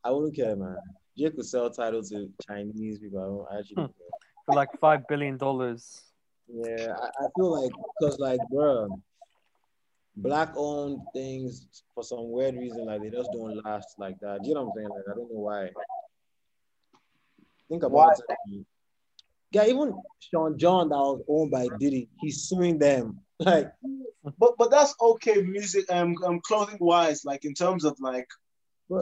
I 0.02 0.10
wouldn't 0.10 0.34
care, 0.34 0.56
man. 0.56 0.76
Jay 1.16 1.30
could 1.30 1.46
sell 1.46 1.70
Tidal 1.70 2.02
to 2.02 2.28
Chinese 2.46 2.98
people. 2.98 3.20
I, 3.20 3.26
don't, 3.26 3.46
I 3.50 3.58
actually 3.60 3.74
hmm. 3.74 3.80
care. 3.82 4.10
for 4.46 4.54
like 4.54 4.68
five 4.80 5.06
billion 5.08 5.36
dollars. 5.36 6.02
Yeah, 6.48 6.94
I, 7.00 7.24
I 7.24 7.28
feel 7.36 7.62
like 7.62 7.72
because 7.98 8.18
like, 8.18 8.40
bro, 8.50 8.88
black 10.16 10.52
owned 10.56 11.00
things 11.14 11.66
for 11.94 12.02
some 12.02 12.30
weird 12.30 12.56
reason 12.56 12.84
like 12.86 13.00
they 13.02 13.10
just 13.10 13.30
don't 13.32 13.64
last 13.64 13.94
like 13.98 14.18
that. 14.20 14.42
Do 14.42 14.48
you 14.48 14.54
know 14.54 14.64
what 14.64 14.72
I'm 14.72 14.76
saying? 14.76 14.88
Like 14.88 15.04
I 15.10 15.14
don't 15.14 15.32
know 15.32 15.40
why. 15.40 15.70
Think 17.68 17.82
about 17.82 17.92
Why? 17.92 18.12
it. 18.12 18.66
Yeah, 19.50 19.66
even 19.66 19.94
Sean 20.20 20.58
John 20.58 20.88
that 20.88 20.96
was 20.96 21.22
owned 21.28 21.50
by 21.50 21.68
Diddy, 21.78 22.08
he's 22.20 22.42
suing 22.42 22.78
them. 22.78 23.20
Like, 23.40 23.72
But 24.38 24.56
but 24.56 24.70
that's 24.70 24.94
okay, 25.00 25.42
music 25.42 25.86
um, 25.90 26.14
um 26.24 26.40
clothing 26.40 26.78
wise, 26.80 27.24
like 27.24 27.44
in 27.44 27.52
terms 27.52 27.84
of 27.84 27.98
like 28.00 28.28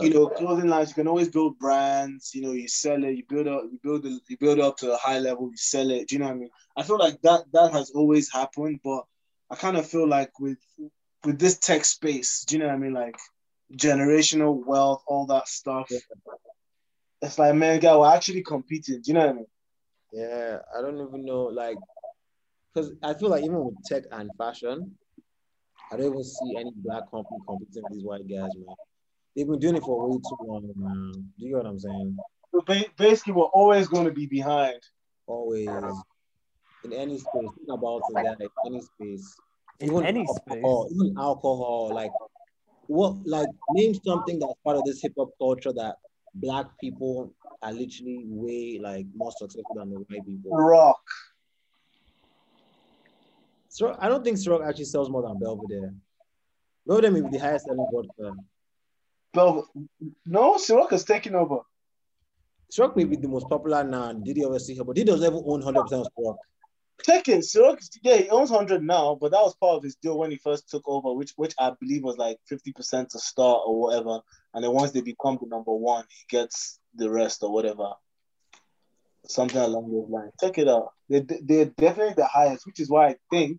you 0.01 0.11
know 0.11 0.27
clothing 0.29 0.69
lines, 0.69 0.89
you 0.89 0.95
can 0.95 1.07
always 1.07 1.29
build 1.29 1.59
brands. 1.59 2.35
You 2.35 2.43
know, 2.43 2.53
you 2.53 2.67
sell 2.67 3.05
it, 3.05 3.17
you 3.17 3.25
build 3.29 3.47
up, 3.47 3.65
you 3.71 3.79
build 3.83 4.07
it, 4.07 4.23
you 4.29 4.39
build 4.39 4.59
up 4.59 4.79
to 4.79 4.93
a 4.93 4.97
high 4.97 5.19
level, 5.19 5.51
you 5.51 5.57
sell 5.57 5.91
it. 5.91 6.09
Do 6.09 6.15
you 6.15 6.21
know 6.21 6.29
what 6.29 6.35
I 6.35 6.39
mean? 6.39 6.51
I 6.77 6.83
feel 6.83 6.99
like 6.99 7.21
that 7.23 7.43
that 7.53 7.73
has 7.73 7.91
always 7.91 8.33
happened, 8.33 8.81
but 8.83 9.05
I 9.51 9.57
kind 9.57 9.77
of 9.77 9.87
feel 9.87 10.09
like 10.09 10.41
with 10.41 10.59
with 11.25 11.39
this 11.39 11.59
tech 11.59 11.85
space, 11.85 12.45
do 12.47 12.57
you 12.57 12.61
know 12.63 12.69
what 12.69 12.75
I 12.75 12.79
mean? 12.79 12.95
Like 12.95 13.17
generational 13.77 14.65
wealth, 14.65 15.03
all 15.07 15.27
that 15.27 15.49
stuff. 15.49 15.91
It's 17.21 17.39
like, 17.39 17.55
man, 17.55 17.81
guy, 17.81 17.97
we're 17.97 18.13
actually 18.13 18.43
competing. 18.43 19.03
Do 19.03 19.11
you 19.11 19.15
know 19.15 19.21
what 19.21 19.29
I 19.29 19.33
mean? 19.35 19.47
Yeah, 20.13 20.59
I 20.77 20.81
don't 20.81 21.01
even 21.01 21.25
know, 21.25 21.45
like, 21.45 21.79
because 22.73 22.93
I 23.03 23.15
feel 23.15 23.31
like 23.31 23.45
even 23.45 23.65
with 23.65 23.75
tech 23.85 24.05
and 24.13 24.31
fashion, 24.39 24.97
I 25.91 25.97
don't 25.97 26.07
even 26.07 26.25
see 26.25 26.57
any 26.57 26.73
black 26.77 27.11
company 27.11 27.39
competing 27.47 27.83
with 27.83 27.93
these 27.93 28.05
white 28.05 28.29
guys, 28.29 28.51
man. 28.55 28.75
They've 29.37 29.47
been 29.47 29.59
doing 29.59 29.77
it 29.77 29.83
for 29.83 30.09
way 30.09 30.17
too 30.17 30.39
long, 30.47 30.71
man. 30.77 31.13
Do 31.13 31.47
you 31.47 31.55
get 31.55 31.65
what 31.65 31.67
I'm 31.67 31.79
saying? 31.79 32.17
So 32.51 32.63
basically, 32.97 33.33
we're 33.33 33.45
always 33.45 33.89
going 33.89 34.05
to 34.05 34.13
be 34.13 34.27
behind. 34.27 34.81
always 35.27 35.69
in 36.85 36.93
any 36.93 37.19
space. 37.19 37.33
Think 37.35 37.69
about 37.69 38.03
it, 38.09 38.15
guys. 38.15 38.49
Any 38.67 38.81
space, 38.81 39.37
In 39.81 40.05
any 40.05 40.27
alcohol, 40.27 40.89
even 40.93 41.15
alcohol. 41.19 41.91
Like 41.93 42.11
what? 42.87 43.17
Like 43.25 43.49
name 43.71 43.95
something 43.95 44.39
that's 44.39 44.55
part 44.65 44.77
of 44.77 44.85
this 44.85 45.01
hip 45.03 45.13
hop 45.17 45.31
culture 45.39 45.73
that 45.73 45.97
black 46.35 46.67
people 46.81 47.33
are 47.63 47.73
literally 47.73 48.25
way 48.27 48.79
like 48.83 49.07
more 49.15 49.33
successful 49.33 49.77
than 49.77 49.91
the 49.91 49.97
white 49.97 50.27
people. 50.27 50.51
Rock. 50.51 51.01
Ciroc, 53.71 53.97
I 54.01 54.09
don't 54.09 54.23
think 54.23 54.37
Ciroc 54.37 54.67
actually 54.67 54.85
sells 54.85 55.09
more 55.09 55.23
than 55.23 55.39
Belvedere. 55.39 55.95
Belvedere 56.87 57.11
may 57.11 57.21
be 57.23 57.31
the 57.31 57.39
highest 57.39 57.67
selling 57.67 57.87
vodka. 57.91 58.37
Bel- 59.33 59.69
no, 60.27 60.55
Ciroc 60.57 60.93
is 60.93 61.05
taking 61.05 61.35
over. 61.35 61.61
Ciroc 62.71 62.97
may 62.97 63.05
be 63.05 63.17
the 63.17 63.29
most 63.29 63.49
popular 63.49 63.85
now. 63.85 64.09
and 64.11 64.25
Diddy 64.25 64.45
obviously, 64.45 64.75
but 64.75 64.95
Diddy 64.97 65.11
doesn't 65.11 65.27
even 65.27 65.43
own 65.47 65.63
100% 65.63 65.77
of 65.93 66.07
Ciroc. 66.19 66.37
Taking 67.03 67.41
Ciroc, 67.41 67.79
is- 67.81 67.91
yeah, 68.03 68.17
he 68.17 68.29
owns 68.29 68.51
100 68.51 68.83
now, 68.83 69.17
but 69.21 69.31
that 69.33 69.41
was 69.41 69.55
part 69.57 69.77
of 69.77 69.83
his 69.83 69.97
deal 69.97 70.19
when 70.19 70.31
he 70.31 70.37
first 70.37 70.69
took 70.69 70.83
over, 70.87 71.13
which 71.15 71.33
which 71.37 71.55
I 71.59 71.73
believe 71.81 72.03
was 72.03 72.17
like 72.19 72.39
50% 72.51 73.09
to 73.09 73.19
start 73.19 73.63
or 73.67 73.81
whatever. 73.81 74.21
And 74.55 74.63
then 74.63 74.73
once 74.73 74.91
they 74.93 75.01
become 75.01 75.39
the 75.41 75.49
number 75.49 75.73
one, 75.73 76.05
he 76.09 76.37
gets 76.37 76.79
the 76.95 77.11
rest 77.11 77.43
or 77.43 77.53
whatever. 77.53 77.93
Something 79.27 79.61
along 79.61 79.91
those 79.93 80.11
lines. 80.11 80.33
Check 80.41 80.59
it 80.59 80.69
out. 80.69 80.93
They, 81.09 81.21
they're 81.21 81.67
definitely 81.67 82.15
the 82.15 82.27
highest, 82.27 82.67
which 82.67 82.81
is 82.81 82.91
why 82.91 83.09
I 83.09 83.17
think 83.31 83.59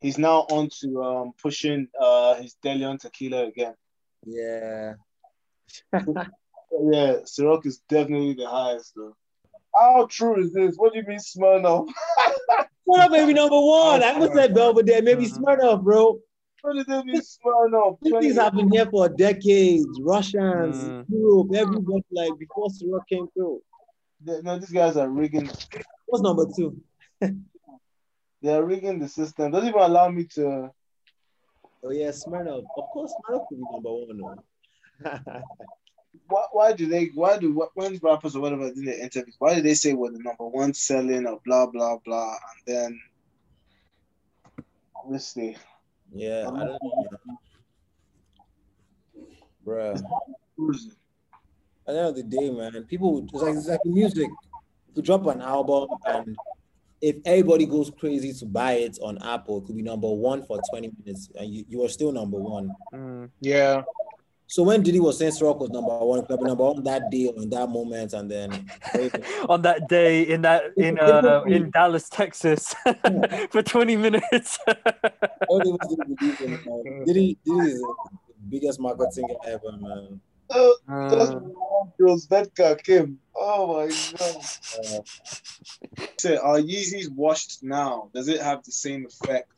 he's 0.00 0.18
now 0.18 0.40
on 0.50 0.70
to 0.80 1.02
um, 1.02 1.32
pushing 1.40 1.88
uh, 2.00 2.34
his 2.36 2.56
DeLeón 2.64 2.98
tequila 2.98 3.46
again. 3.46 3.74
Yeah. 4.26 4.94
Yeah, 6.90 7.18
Ciroc 7.24 7.66
is 7.66 7.80
definitely 7.88 8.34
the 8.34 8.48
highest, 8.48 8.94
though. 8.96 9.14
How 9.76 10.06
true 10.10 10.42
is 10.42 10.52
this? 10.52 10.74
What 10.76 10.92
do 10.92 10.98
you 10.98 11.06
mean, 11.06 11.18
Smirnoff? 11.18 11.86
Smirnoff 12.88 13.10
may 13.10 13.24
be 13.26 13.32
number 13.32 13.60
one. 13.60 14.02
I 14.02 14.06
haven't 14.06 14.32
said 14.34 14.54
Belvedere, 14.54 15.00
maybe 15.02 15.26
Mhm. 15.26 15.38
Smirnoff, 15.38 15.84
bro. 15.84 16.18
What 16.64 16.76
does 16.76 16.86
it 16.88 17.04
mean, 17.04 17.20
Smirnoff? 17.20 17.98
These 18.00 18.12
things 18.20 18.36
have 18.36 18.54
been 18.54 18.70
here 18.72 18.86
for 18.86 19.06
decades. 19.10 20.00
Russians, 20.00 20.76
Mm. 20.82 21.04
Europe, 21.10 21.54
everybody, 21.54 22.04
like 22.10 22.38
before 22.38 22.68
Ciroc 22.68 23.06
came 23.06 23.28
through. 23.34 23.60
They- 24.22 24.40
No, 24.40 24.58
these 24.58 24.70
guys 24.70 24.96
are 24.96 25.10
rigging. 25.10 25.50
What's 26.06 26.22
number 26.22 26.46
two? 26.56 26.80
They 28.40 28.54
are 28.54 28.64
rigging 28.64 28.98
the 28.98 29.08
system. 29.08 29.52
Doesn't 29.52 29.68
even 29.68 29.80
allow 29.80 30.08
me 30.08 30.24
to. 30.36 30.70
Oh 31.82 31.90
yeah, 31.90 32.08
Smirnoff. 32.08 32.64
Of 32.78 32.84
course, 32.94 33.12
Smirnoff 33.12 33.46
could 33.48 33.58
be 33.58 33.64
number 33.70 33.92
one. 33.92 34.18
though. 35.02 35.42
Why, 36.28 36.44
why 36.52 36.72
do 36.72 36.86
they? 36.86 37.06
Why 37.14 37.36
do 37.36 37.52
when 37.74 37.98
rappers 38.02 38.36
or 38.36 38.40
whatever 38.40 38.72
do 38.72 38.82
their 38.84 39.00
interviews? 39.02 39.36
Why 39.38 39.54
do 39.54 39.60
they 39.60 39.74
say 39.74 39.92
we're 39.92 40.12
the 40.12 40.18
number 40.18 40.46
one 40.46 40.72
selling 40.72 41.26
or 41.26 41.40
blah 41.44 41.66
blah 41.66 41.98
blah? 42.04 42.30
And 42.50 42.60
then 42.66 43.00
obviously, 44.96 45.56
yeah, 46.14 46.48
I 46.48 46.64
don't 46.64 46.66
know. 46.66 47.38
Bruh. 49.66 50.00
At 51.86 51.92
the 51.92 51.98
end 51.98 52.08
of 52.08 52.16
the 52.16 52.22
day, 52.22 52.50
man, 52.50 52.84
people 52.84 53.24
it's 53.24 53.42
like 53.42 53.54
it's 53.56 53.68
like 53.68 53.80
music. 53.84 54.28
You 54.94 55.02
drop 55.02 55.26
an 55.26 55.40
album 55.40 55.88
and 56.06 56.36
if 57.00 57.16
everybody 57.26 57.66
goes 57.66 57.90
crazy 57.90 58.32
to 58.32 58.46
buy 58.46 58.74
it 58.74 58.98
on 59.02 59.18
Apple, 59.22 59.58
it 59.58 59.66
could 59.66 59.76
be 59.76 59.82
number 59.82 60.08
one 60.08 60.42
for 60.42 60.58
20 60.70 60.90
minutes 61.04 61.28
and 61.34 61.52
you, 61.52 61.64
you 61.68 61.84
are 61.84 61.88
still 61.88 62.12
number 62.12 62.38
one. 62.38 62.72
Mm. 62.94 63.30
Yeah. 63.40 63.82
So 64.54 64.62
when 64.62 64.84
Diddy 64.84 65.00
was 65.00 65.18
saying 65.18 65.32
Ciroc 65.32 65.58
was 65.58 65.70
number 65.70 65.98
one, 65.98 66.24
club 66.26 66.40
number 66.40 66.62
one 66.62 66.84
that 66.84 67.10
day 67.10 67.26
or 67.26 67.42
in 67.42 67.50
that 67.50 67.68
moment, 67.68 68.12
and 68.12 68.30
then 68.30 68.70
on 69.48 69.62
that 69.62 69.88
day 69.88 70.22
in 70.22 70.42
that 70.42 70.66
in 70.76 70.96
uh 70.96 71.42
in 71.48 71.72
Dallas, 71.72 72.08
Texas, 72.08 72.72
for 73.50 73.64
20 73.64 73.96
minutes. 73.96 74.60
all 75.48 75.74
of 75.74 75.80
us 75.80 75.88
didn't 75.88 76.20
believe 76.20 76.38
him. 76.38 76.62
Man. 76.64 77.04
Diddy, 77.04 77.36
Diddy 77.44 77.58
is 77.66 77.80
the 77.80 77.94
biggest 78.48 78.78
marketing 78.78 79.26
ever, 79.44 79.72
man. 79.72 80.20
Uh, 80.48 80.70
just 81.10 81.32
Uh, 81.32 81.40
when 81.40 81.92
Jules 81.98 82.28
Vedka 82.28 82.80
came. 82.84 83.18
Oh 83.34 83.72
my 83.74 83.88
god! 84.16 84.36
Uh, 84.78 85.00
Say, 86.20 86.36
are 86.36 86.60
Yeezys 86.60 87.10
washed 87.10 87.64
now? 87.64 88.08
Does 88.14 88.28
it 88.28 88.40
have 88.40 88.62
the 88.62 88.70
same 88.70 89.04
effect? 89.04 89.50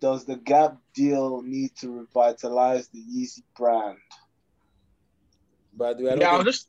Does 0.00 0.24
the 0.24 0.36
Gap 0.36 0.76
deal 0.94 1.42
need 1.42 1.74
to 1.80 1.90
revitalize 1.90 2.88
the 2.88 3.00
Yeezy 3.00 3.42
brand? 3.56 3.98
by 5.78 5.94
the 5.94 6.04
way, 6.04 6.10
I 6.10 6.14
don't, 6.14 6.20
Yeah, 6.20 6.28
I 6.28 6.32
was 6.32 6.44
think, 6.44 6.54
just. 6.54 6.68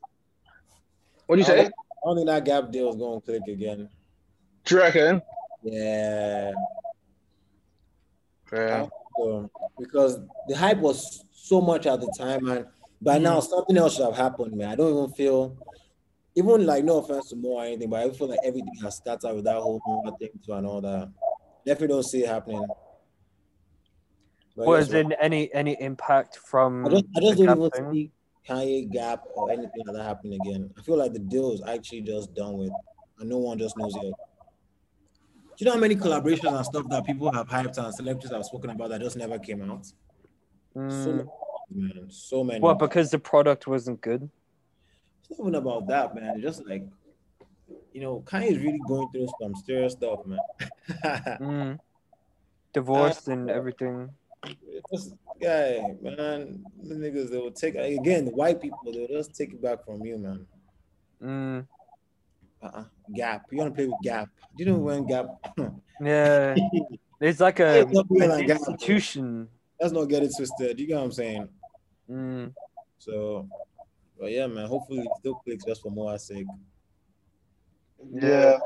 What 1.26 1.36
do 1.36 1.40
you 1.40 1.44
I 1.44 1.48
say? 1.48 1.56
don't, 1.56 1.66
I 1.66 2.06
don't 2.06 2.16
think 2.16 2.26
that 2.28 2.44
Gap 2.44 2.72
deal 2.72 2.90
is 2.90 2.96
going 2.96 3.20
to 3.20 3.26
click 3.26 3.42
again. 3.48 3.88
Do 4.64 4.74
you 4.74 4.80
reckon? 4.80 5.22
Yeah. 5.62 6.52
Yeah. 8.52 8.86
So, 9.16 9.50
because 9.78 10.18
the 10.48 10.56
hype 10.56 10.78
was 10.78 11.24
so 11.32 11.60
much 11.60 11.86
at 11.86 12.00
the 12.00 12.12
time, 12.16 12.48
and 12.48 12.66
by 13.02 13.18
now 13.18 13.38
mm. 13.40 13.48
something 13.48 13.76
else 13.76 13.96
should 13.96 14.06
have 14.06 14.16
happened, 14.16 14.56
man. 14.56 14.70
I 14.70 14.74
don't 14.76 14.96
even 14.96 15.10
feel, 15.12 15.56
even 16.34 16.64
like 16.66 16.84
no 16.84 16.98
offense 16.98 17.28
to 17.30 17.36
more 17.36 17.62
or 17.62 17.66
anything, 17.66 17.90
but 17.90 18.00
I 18.00 18.10
feel 18.10 18.28
like 18.28 18.40
everything 18.44 18.74
has 18.82 18.96
scattered 18.96 19.34
with 19.34 19.44
that 19.44 19.56
whole 19.56 19.80
Moore 19.86 20.16
thing 20.18 20.30
too 20.44 20.52
and 20.52 20.66
all 20.66 20.80
that. 20.80 21.10
Definitely 21.66 21.94
don't 21.94 22.02
see 22.04 22.24
it 22.24 22.28
happening. 22.28 22.66
But 24.56 24.66
was 24.66 24.88
yes, 24.92 25.04
in 25.04 25.12
any 25.12 25.52
any 25.54 25.80
impact 25.80 26.38
from 26.38 26.86
I 26.86 26.88
just, 26.90 27.04
I 27.16 27.20
just 27.20 27.38
don't 27.38 27.56
even 27.56 27.70
thing? 27.70 27.92
see 27.92 28.10
Kanye 28.48 28.90
Gap 28.90 29.22
or 29.34 29.50
anything 29.50 29.84
like 29.86 29.96
that 29.96 30.02
happening 30.02 30.40
again. 30.40 30.70
I 30.78 30.82
feel 30.82 30.96
like 30.96 31.12
the 31.12 31.18
deal 31.18 31.52
is 31.52 31.62
actually 31.66 32.02
just 32.02 32.34
done 32.34 32.58
with, 32.58 32.72
and 33.18 33.28
no 33.28 33.38
one 33.38 33.58
just 33.58 33.76
knows 33.76 33.94
yet. 33.96 34.14
Do 35.60 35.64
you 35.64 35.66
know 35.66 35.72
how 35.72 35.78
many 35.78 35.94
collaborations 35.94 36.56
and 36.56 36.64
stuff 36.64 36.88
that 36.88 37.04
people 37.04 37.30
have 37.30 37.46
hyped 37.48 37.76
and 37.76 37.94
celebrities 37.94 38.30
have 38.30 38.44
spoken 38.44 38.70
about 38.70 38.88
that 38.90 39.00
just 39.02 39.16
never 39.16 39.38
came 39.38 39.62
out? 39.70 39.84
So 39.84 39.92
Mm. 40.76 41.16
many, 41.16 41.94
man, 41.94 42.10
so 42.10 42.42
many. 42.42 42.60
What 42.60 42.78
because 42.78 43.10
the 43.10 43.18
product 43.18 43.66
wasn't 43.66 44.00
good? 44.00 44.30
It's 45.20 45.38
not 45.38 45.40
even 45.46 45.54
about 45.56 45.86
that, 45.88 46.14
man. 46.14 46.36
It's 46.36 46.42
just 46.42 46.66
like, 46.66 46.84
you 47.92 48.00
know, 48.00 48.22
Kanye 48.24 48.52
is 48.52 48.58
really 48.58 48.80
going 48.86 49.08
through 49.10 49.28
some 49.40 49.54
serious 49.54 49.92
stuff, 49.92 50.20
man. 50.26 50.38
Mm. 51.40 51.78
Divorced 52.72 53.28
and 53.28 53.50
everything. 53.50 54.10
This 54.90 55.12
guy, 55.40 55.94
man, 56.02 56.64
the 56.82 56.94
niggas 56.94 57.30
they 57.30 57.38
will 57.38 57.50
take 57.50 57.74
again. 57.74 58.24
The 58.24 58.30
white 58.32 58.60
people 58.60 58.78
they'll 58.84 59.06
just 59.08 59.34
take 59.34 59.52
it 59.52 59.62
back 59.62 59.84
from 59.84 60.04
you, 60.04 60.18
man. 60.18 60.46
Mm. 61.22 61.66
Uh-uh. 62.62 62.84
Gap. 63.14 63.46
You 63.50 63.58
want 63.58 63.72
to 63.72 63.74
play 63.76 63.86
with 63.86 64.00
Gap? 64.02 64.28
Do 64.56 64.64
you 64.64 64.70
know 64.70 64.78
when 64.78 65.06
Gap? 65.06 65.26
Yeah, 66.02 66.54
it's 67.20 67.40
like 67.40 67.60
a 67.60 67.80
It's 67.80 67.92
not 67.92 68.08
bigger 68.08 68.24
an 68.24 68.30
than 68.30 68.46
Gap. 68.46 68.56
institution. 68.56 69.48
Let's 69.78 69.92
not 69.92 70.06
get 70.06 70.22
it 70.22 70.32
twisted. 70.34 70.80
You 70.80 70.86
get 70.86 70.96
what 70.96 71.04
I'm 71.04 71.12
saying? 71.12 71.48
Mm. 72.10 72.54
So, 72.98 73.48
but 74.18 74.30
yeah, 74.32 74.46
man. 74.46 74.66
Hopefully, 74.66 75.00
it 75.00 75.10
still 75.18 75.34
clicks 75.34 75.64
just 75.64 75.82
for 75.82 75.90
Moa's 75.90 76.26
sake. 76.26 76.46
Yeah. 78.14 78.58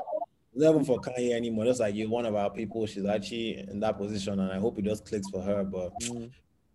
Even 0.57 0.85
for 0.85 1.01
Kanye 1.01 1.33
anymore. 1.33 1.65
Just 1.65 1.81
like 1.81 1.95
you're 1.95 2.09
one 2.09 2.27
of 2.27 2.35
our 2.35 2.51
people. 2.51 2.87
She's 2.87 3.05
actually 3.07 3.59
in 3.59 3.81
that 3.81 3.99
position, 3.99 4.39
and 4.39 4.53
I 4.53 4.59
hope 4.59 4.79
it 4.79 4.85
just 4.85 5.05
clicks 5.05 5.29
for 5.31 5.43
her. 5.43 5.65
But 5.65 5.93
Mm. 6.01 6.31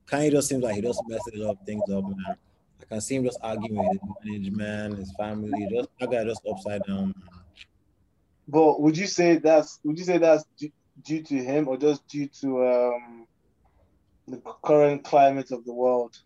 Kanye 0.08 0.32
just 0.32 0.50
seems 0.50 0.64
like 0.64 0.76
he 0.76 0.82
just 0.82 1.02
messes 1.08 1.46
up 1.46 1.64
things 1.66 1.84
up, 1.92 2.04
man. 2.04 2.36
I 2.82 2.86
can 2.86 3.02
see 3.02 3.16
him 3.16 3.24
just 3.24 3.40
arguing 3.42 3.78
with 3.78 4.00
his 4.24 4.52
management, 4.52 4.98
his 4.98 5.14
family. 5.18 5.68
Just 5.72 5.90
that 6.00 6.10
guy 6.10 6.24
just 6.24 6.42
upside 6.50 6.84
down. 6.84 7.06
Man. 7.06 7.14
But 8.48 8.82
would 8.82 8.98
you 8.98 9.06
say 9.06 9.38
that's 9.38 9.80
would 9.84 9.98
you 9.98 10.04
say 10.06 10.18
that's 10.18 10.46
due, 10.58 10.72
due 11.04 11.22
to 11.22 11.36
him 11.36 11.68
or 11.68 11.78
just 11.78 12.08
due 12.08 12.28
to 12.42 12.68
um 12.68 13.28
the 14.28 14.42
current 14.64 15.04
climate 15.04 15.52
of 15.52 15.64
the 15.66 15.74
world? 15.74 16.18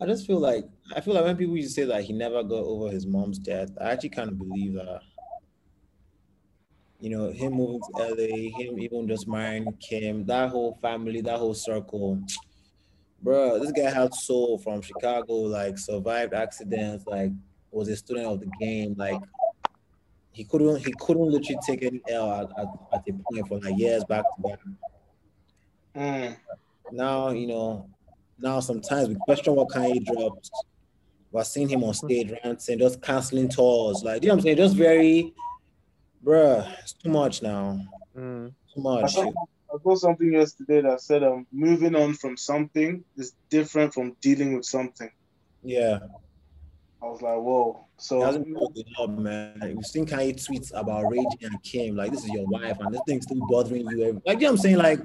I 0.00 0.06
just 0.06 0.26
feel 0.26 0.38
like 0.38 0.64
I 0.94 1.00
feel 1.00 1.14
like 1.14 1.24
when 1.24 1.36
people 1.36 1.56
used 1.56 1.74
to 1.74 1.82
say 1.82 1.86
that 1.86 2.04
he 2.04 2.12
never 2.12 2.42
got 2.42 2.64
over 2.64 2.90
his 2.90 3.06
mom's 3.06 3.38
death, 3.38 3.70
I 3.80 3.90
actually 3.90 4.10
kind 4.10 4.30
of 4.30 4.38
believe 4.38 4.74
that. 4.74 5.00
You 6.98 7.10
know, 7.10 7.30
him 7.30 7.54
moving 7.54 7.80
to 7.80 8.02
LA, 8.02 8.58
him 8.58 8.78
even 8.78 9.06
just 9.06 9.28
marrying 9.28 9.72
Kim, 9.80 10.24
that 10.26 10.50
whole 10.50 10.78
family, 10.80 11.20
that 11.20 11.38
whole 11.38 11.54
circle. 11.54 12.18
Bro, 13.22 13.60
this 13.60 13.72
guy 13.72 13.90
had 13.90 14.14
soul 14.14 14.58
from 14.58 14.80
Chicago, 14.82 15.34
like 15.34 15.78
survived 15.78 16.32
accidents, 16.32 17.06
like 17.06 17.32
was 17.70 17.88
a 17.88 17.96
student 17.96 18.26
of 18.26 18.40
the 18.40 18.50
game, 18.60 18.94
like 18.96 19.20
he 20.32 20.44
couldn't 20.44 20.84
he 20.84 20.92
couldn't 21.00 21.30
literally 21.30 21.58
take 21.66 21.82
any 21.82 22.00
L 22.08 22.30
at, 22.30 22.48
at, 22.58 22.68
at 22.92 23.08
a 23.08 23.12
point 23.12 23.48
for 23.48 23.58
like 23.58 23.78
years 23.78 24.04
back 24.04 24.24
to 24.36 24.42
back. 24.42 24.58
Mm. 25.96 26.36
Now, 26.92 27.30
you 27.30 27.46
know, 27.46 27.88
now 28.38 28.60
sometimes 28.60 29.08
we 29.08 29.14
question 29.16 29.54
what 29.54 29.68
Kanye 29.68 30.04
drops. 30.04 30.50
We're 31.32 31.44
seeing 31.44 31.68
him 31.68 31.84
on 31.84 31.94
stage 31.94 32.32
ranting, 32.44 32.78
just 32.78 33.02
canceling 33.02 33.48
tours. 33.48 34.02
Like, 34.04 34.22
you 34.22 34.28
know 34.28 34.34
what 34.34 34.40
I'm 34.40 34.44
saying? 34.44 34.56
Just 34.58 34.76
very, 34.76 35.34
bruh, 36.26 36.66
it's 36.80 36.92
too 36.94 37.10
much 37.10 37.42
now. 37.42 37.80
Mm. 38.16 38.52
Too 38.74 38.80
I 38.80 39.02
much. 39.02 39.12
saw, 39.14 39.28
I 39.30 39.78
saw 39.82 39.94
something 39.94 40.32
yesterday 40.32 40.80
that 40.82 41.00
said 41.00 41.22
um 41.22 41.46
moving 41.52 41.94
on 41.94 42.14
from 42.14 42.36
something 42.36 43.04
is 43.16 43.32
different 43.50 43.94
from 43.94 44.16
dealing 44.20 44.56
with 44.56 44.64
something. 44.64 45.10
Yeah. 45.62 45.98
I 47.02 47.06
was 47.06 47.22
like, 47.22 47.36
whoa. 47.36 47.86
It 47.96 48.02
So 48.02 48.20
hasn't 48.22 48.46
been 48.46 48.54
good 48.74 48.86
job, 48.96 49.18
man. 49.18 49.58
Like, 49.60 49.74
we've 49.76 49.84
seen 49.84 50.06
Kanye 50.06 50.34
tweets 50.34 50.70
about 50.74 51.04
raging 51.10 51.42
and 51.42 51.62
Kim. 51.62 51.94
Like, 51.96 52.10
this 52.10 52.24
is 52.24 52.30
your 52.30 52.46
wife, 52.46 52.78
and 52.80 52.92
this 52.92 53.00
thing's 53.06 53.24
still 53.24 53.46
bothering 53.48 53.86
you. 53.90 54.20
Like, 54.26 54.40
you 54.40 54.46
know 54.46 54.48
what 54.48 54.50
I'm 54.52 54.56
saying? 54.58 54.78
Like, 54.78 55.00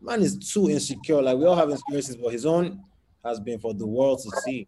man 0.00 0.22
is 0.22 0.36
too 0.52 0.70
insecure. 0.70 1.20
Like, 1.22 1.36
we 1.36 1.44
all 1.46 1.54
have 1.56 1.70
experiences, 1.70 2.16
but 2.16 2.32
his 2.32 2.46
own 2.46 2.82
has 3.24 3.40
been 3.40 3.58
for 3.58 3.74
the 3.74 3.86
world 3.86 4.20
to 4.22 4.30
see. 4.42 4.66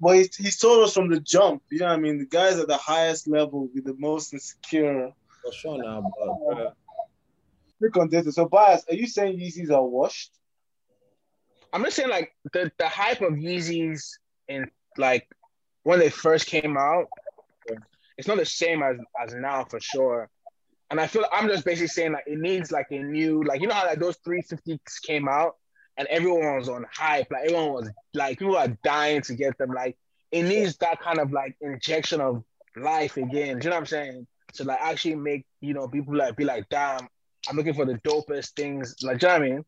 but 0.00 0.16
he's, 0.16 0.36
he's 0.36 0.58
told 0.58 0.84
us 0.84 0.94
from 0.94 1.08
the 1.08 1.20
jump, 1.20 1.62
you 1.70 1.78
know 1.80 1.86
what 1.86 1.92
I 1.94 1.98
mean? 1.98 2.18
The 2.18 2.26
guys 2.26 2.58
at 2.58 2.68
the 2.68 2.76
highest 2.76 3.26
level 3.28 3.68
be 3.74 3.80
the 3.80 3.94
most 3.98 4.32
insecure. 4.34 5.12
For 5.44 5.52
sure 5.52 5.82
now, 5.82 6.02
but 6.18 6.56
bruh, 6.56 6.72
Click 7.78 7.96
on 7.96 8.08
this. 8.08 8.32
So, 8.34 8.46
bias, 8.46 8.84
are 8.88 8.94
you 8.94 9.06
saying 9.06 9.38
Yeezys 9.38 9.70
are 9.70 9.84
washed? 9.84 10.30
I'm 11.72 11.82
just 11.84 11.96
saying 11.96 12.10
like 12.10 12.32
the 12.52 12.70
the 12.78 12.88
hype 12.88 13.22
of 13.22 13.32
Yeezys 13.32 14.04
in 14.48 14.70
like 14.98 15.26
when 15.82 15.98
they 15.98 16.10
first 16.10 16.46
came 16.46 16.76
out, 16.76 17.06
it's 18.18 18.28
not 18.28 18.36
the 18.36 18.44
same 18.44 18.82
as 18.82 18.98
as 19.20 19.34
now 19.34 19.64
for 19.64 19.80
sure. 19.80 20.28
And 20.90 21.00
I 21.00 21.06
feel 21.06 21.24
I'm 21.32 21.48
just 21.48 21.64
basically 21.64 21.88
saying 21.88 22.12
like 22.12 22.24
it 22.26 22.38
needs 22.38 22.70
like 22.70 22.86
a 22.90 22.98
new 22.98 23.42
like 23.42 23.60
you 23.60 23.66
know 23.66 23.74
how 23.74 23.86
like 23.86 23.98
those 23.98 24.18
350s 24.18 24.78
came 25.02 25.26
out 25.26 25.56
and 25.96 26.06
everyone 26.08 26.56
was 26.56 26.68
on 26.68 26.84
hype 26.92 27.28
like 27.30 27.44
everyone 27.46 27.72
was 27.72 27.90
like 28.14 28.38
people 28.38 28.56
are 28.56 28.68
dying 28.84 29.22
to 29.22 29.34
get 29.34 29.56
them 29.58 29.70
like 29.70 29.96
it 30.30 30.42
needs 30.42 30.76
that 30.78 31.00
kind 31.00 31.18
of 31.18 31.32
like 31.32 31.56
injection 31.60 32.20
of 32.20 32.44
life 32.76 33.16
again. 33.16 33.58
Do 33.58 33.64
you 33.64 33.70
know 33.70 33.76
what 33.76 33.80
I'm 33.80 33.86
saying? 33.86 34.26
To 34.54 34.64
like 34.64 34.80
actually 34.80 35.14
make 35.14 35.46
you 35.60 35.74
know 35.74 35.88
people 35.88 36.16
like 36.16 36.36
be 36.36 36.44
like 36.44 36.68
damn 36.68 37.08
I'm 37.48 37.56
looking 37.56 37.74
for 37.74 37.84
the 37.84 37.94
dopest 37.94 38.50
things 38.50 38.96
like 39.02 39.18
do 39.18 39.26
you 39.26 39.32
know 39.32 39.38
what 39.38 39.46
I 39.46 39.50
mean? 39.50 39.64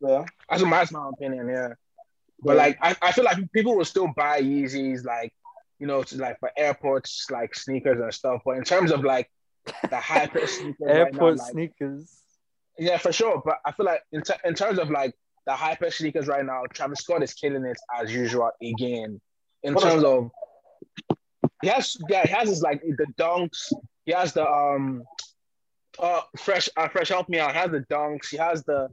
Yeah. 0.00 0.24
That's 0.48 0.62
my, 0.62 0.78
that's 0.78 0.92
my 0.92 1.08
opinion, 1.08 1.48
yeah. 1.48 1.68
But 2.42 2.56
like, 2.56 2.78
I, 2.80 2.96
I 3.02 3.12
feel 3.12 3.24
like 3.24 3.52
people 3.52 3.76
will 3.76 3.84
still 3.84 4.08
buy 4.16 4.40
Yeezys, 4.40 5.04
like, 5.04 5.32
you 5.78 5.86
know, 5.86 6.02
to, 6.02 6.16
like 6.16 6.38
for 6.40 6.50
airports, 6.56 7.26
like 7.30 7.54
sneakers 7.54 8.00
and 8.00 8.12
stuff. 8.12 8.42
But 8.44 8.56
in 8.56 8.64
terms 8.64 8.92
of 8.92 9.04
like 9.04 9.30
the 9.88 9.96
hyper 9.96 10.46
sneakers, 10.46 10.76
right 10.80 10.94
now, 10.94 11.00
Airport 11.00 11.38
like, 11.38 11.52
sneakers. 11.52 12.18
yeah, 12.78 12.96
for 12.96 13.12
sure. 13.12 13.42
But 13.44 13.58
I 13.64 13.72
feel 13.72 13.86
like 13.86 14.02
in, 14.12 14.22
in 14.44 14.54
terms 14.54 14.78
of 14.78 14.90
like 14.90 15.14
the 15.46 15.52
hyper 15.52 15.90
sneakers 15.90 16.26
right 16.28 16.44
now, 16.44 16.62
Travis 16.72 17.00
Scott 17.00 17.22
is 17.22 17.34
killing 17.34 17.64
it 17.64 17.78
as 17.98 18.12
usual 18.12 18.50
again. 18.62 19.20
In 19.62 19.74
What 19.74 19.84
terms 19.84 20.04
of, 20.04 20.30
he 21.62 21.68
has, 21.68 21.96
yeah, 22.08 22.22
he 22.26 22.32
has 22.32 22.48
his 22.48 22.62
like 22.62 22.80
the 22.82 23.06
dunks. 23.18 23.72
He 24.06 24.12
has 24.12 24.32
the 24.32 24.46
um, 24.48 25.02
uh, 25.98 26.22
fresh, 26.38 26.68
uh, 26.76 26.88
fresh. 26.88 27.08
Help 27.08 27.28
me 27.28 27.38
out. 27.38 27.52
He 27.52 27.58
has 27.58 27.70
the 27.70 27.84
dunks. 27.90 28.28
He 28.30 28.36
has 28.36 28.62
the 28.64 28.88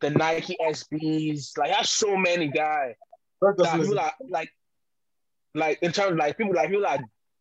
the 0.00 0.10
Nike 0.10 0.56
SBs. 0.62 1.56
Like, 1.58 1.68
he 1.70 1.74
has 1.74 1.90
so 1.90 2.16
many 2.16 2.48
guys 2.48 2.94
that 3.40 3.78
people 3.80 3.98
are 3.98 4.12
like, 4.28 4.48
like 5.54 5.78
in 5.82 5.92
terms 5.92 6.12
of 6.12 6.18
like 6.18 6.36
people 6.38 6.54
like 6.54 6.70
people 6.70 6.86
are 6.86 6.98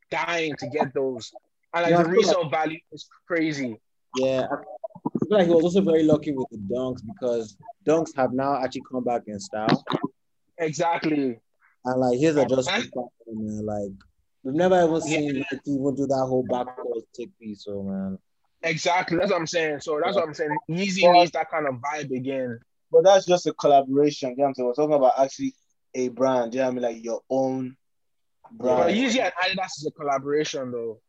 dying 0.10 0.56
to 0.60 0.68
get 0.70 0.94
those, 0.94 1.32
and 1.74 1.84
like 1.84 1.92
Yeah, 1.92 1.98
the 1.98 2.04
feel 2.06 2.12
like- 2.18 2.26
resale 2.28 2.50
value 2.50 2.80
is 2.92 3.08
crazy. 3.28 3.80
Yeah, 4.18 4.48
I 4.52 5.26
feel 5.28 5.38
like 5.38 5.48
he 5.48 5.54
was 5.54 5.64
also 5.64 5.82
very 5.82 6.04
lucky 6.04 6.32
with 6.34 6.48
the 6.52 6.58
dunks 6.58 7.02
because 7.06 7.58
dunks 7.88 8.16
have 8.16 8.32
now 8.34 8.62
actually 8.64 8.84
come 8.92 9.04
back 9.04 9.24
in 9.28 9.40
style. 9.40 9.84
Exactly. 10.60 11.40
And 11.86 12.00
like 12.00 12.20
his 12.20 12.38
are 12.38 12.46
just 12.46 12.70
And- 12.72 13.66
Like 13.66 13.92
we've 14.44 14.54
never 14.56 14.76
ever 14.76 14.94
Yeah. 14.96 15.00
seen 15.00 15.34
Nike 15.52 15.72
even 15.72 15.96
do 15.96 16.06
that 16.08 16.26
whole 16.28 16.44
backwards 16.50 17.06
tick 17.16 17.30
piece. 17.40 17.64
So 17.66 17.84
man, 17.84 18.20
Exactly. 18.66 19.18
That's 19.18 19.30
what 19.32 19.40
I'm 19.42 19.48
saying. 19.48 19.82
So 19.82 20.00
that's 20.02 20.16
what 20.16 20.26
I'm 20.26 20.34
saying. 20.34 20.56
Yeezy 20.70 21.02
But- 21.02 21.12
needs 21.14 21.32
that 21.32 21.50
kind 21.52 21.68
of 21.68 21.76
vibe 21.76 22.16
again. 22.16 22.60
But 22.92 23.04
that's 23.04 23.26
just 23.26 23.46
a 23.48 23.54
collaboration. 23.54 24.30
You 24.32 24.36
know 24.38 24.44
what 24.44 24.48
I'm 24.50 24.54
saying? 24.56 24.68
We're 24.68 24.74
talking 24.76 24.96
about 24.96 25.20
actually 25.20 25.54
a 25.96 26.08
brand. 26.10 26.54
You 26.54 26.60
know 26.62 26.66
what 26.68 26.72
I 26.72 26.74
mean? 26.76 26.84
Like 26.84 27.04
your 27.04 27.22
own 27.30 27.76
But 28.52 28.84
brand. 28.86 28.96
Yeezy 28.98 29.20
and 29.20 29.34
Adidas 29.44 29.66
is 29.80 29.86
a 29.88 29.92
collaboration 29.92 30.72
though. 30.72 31.02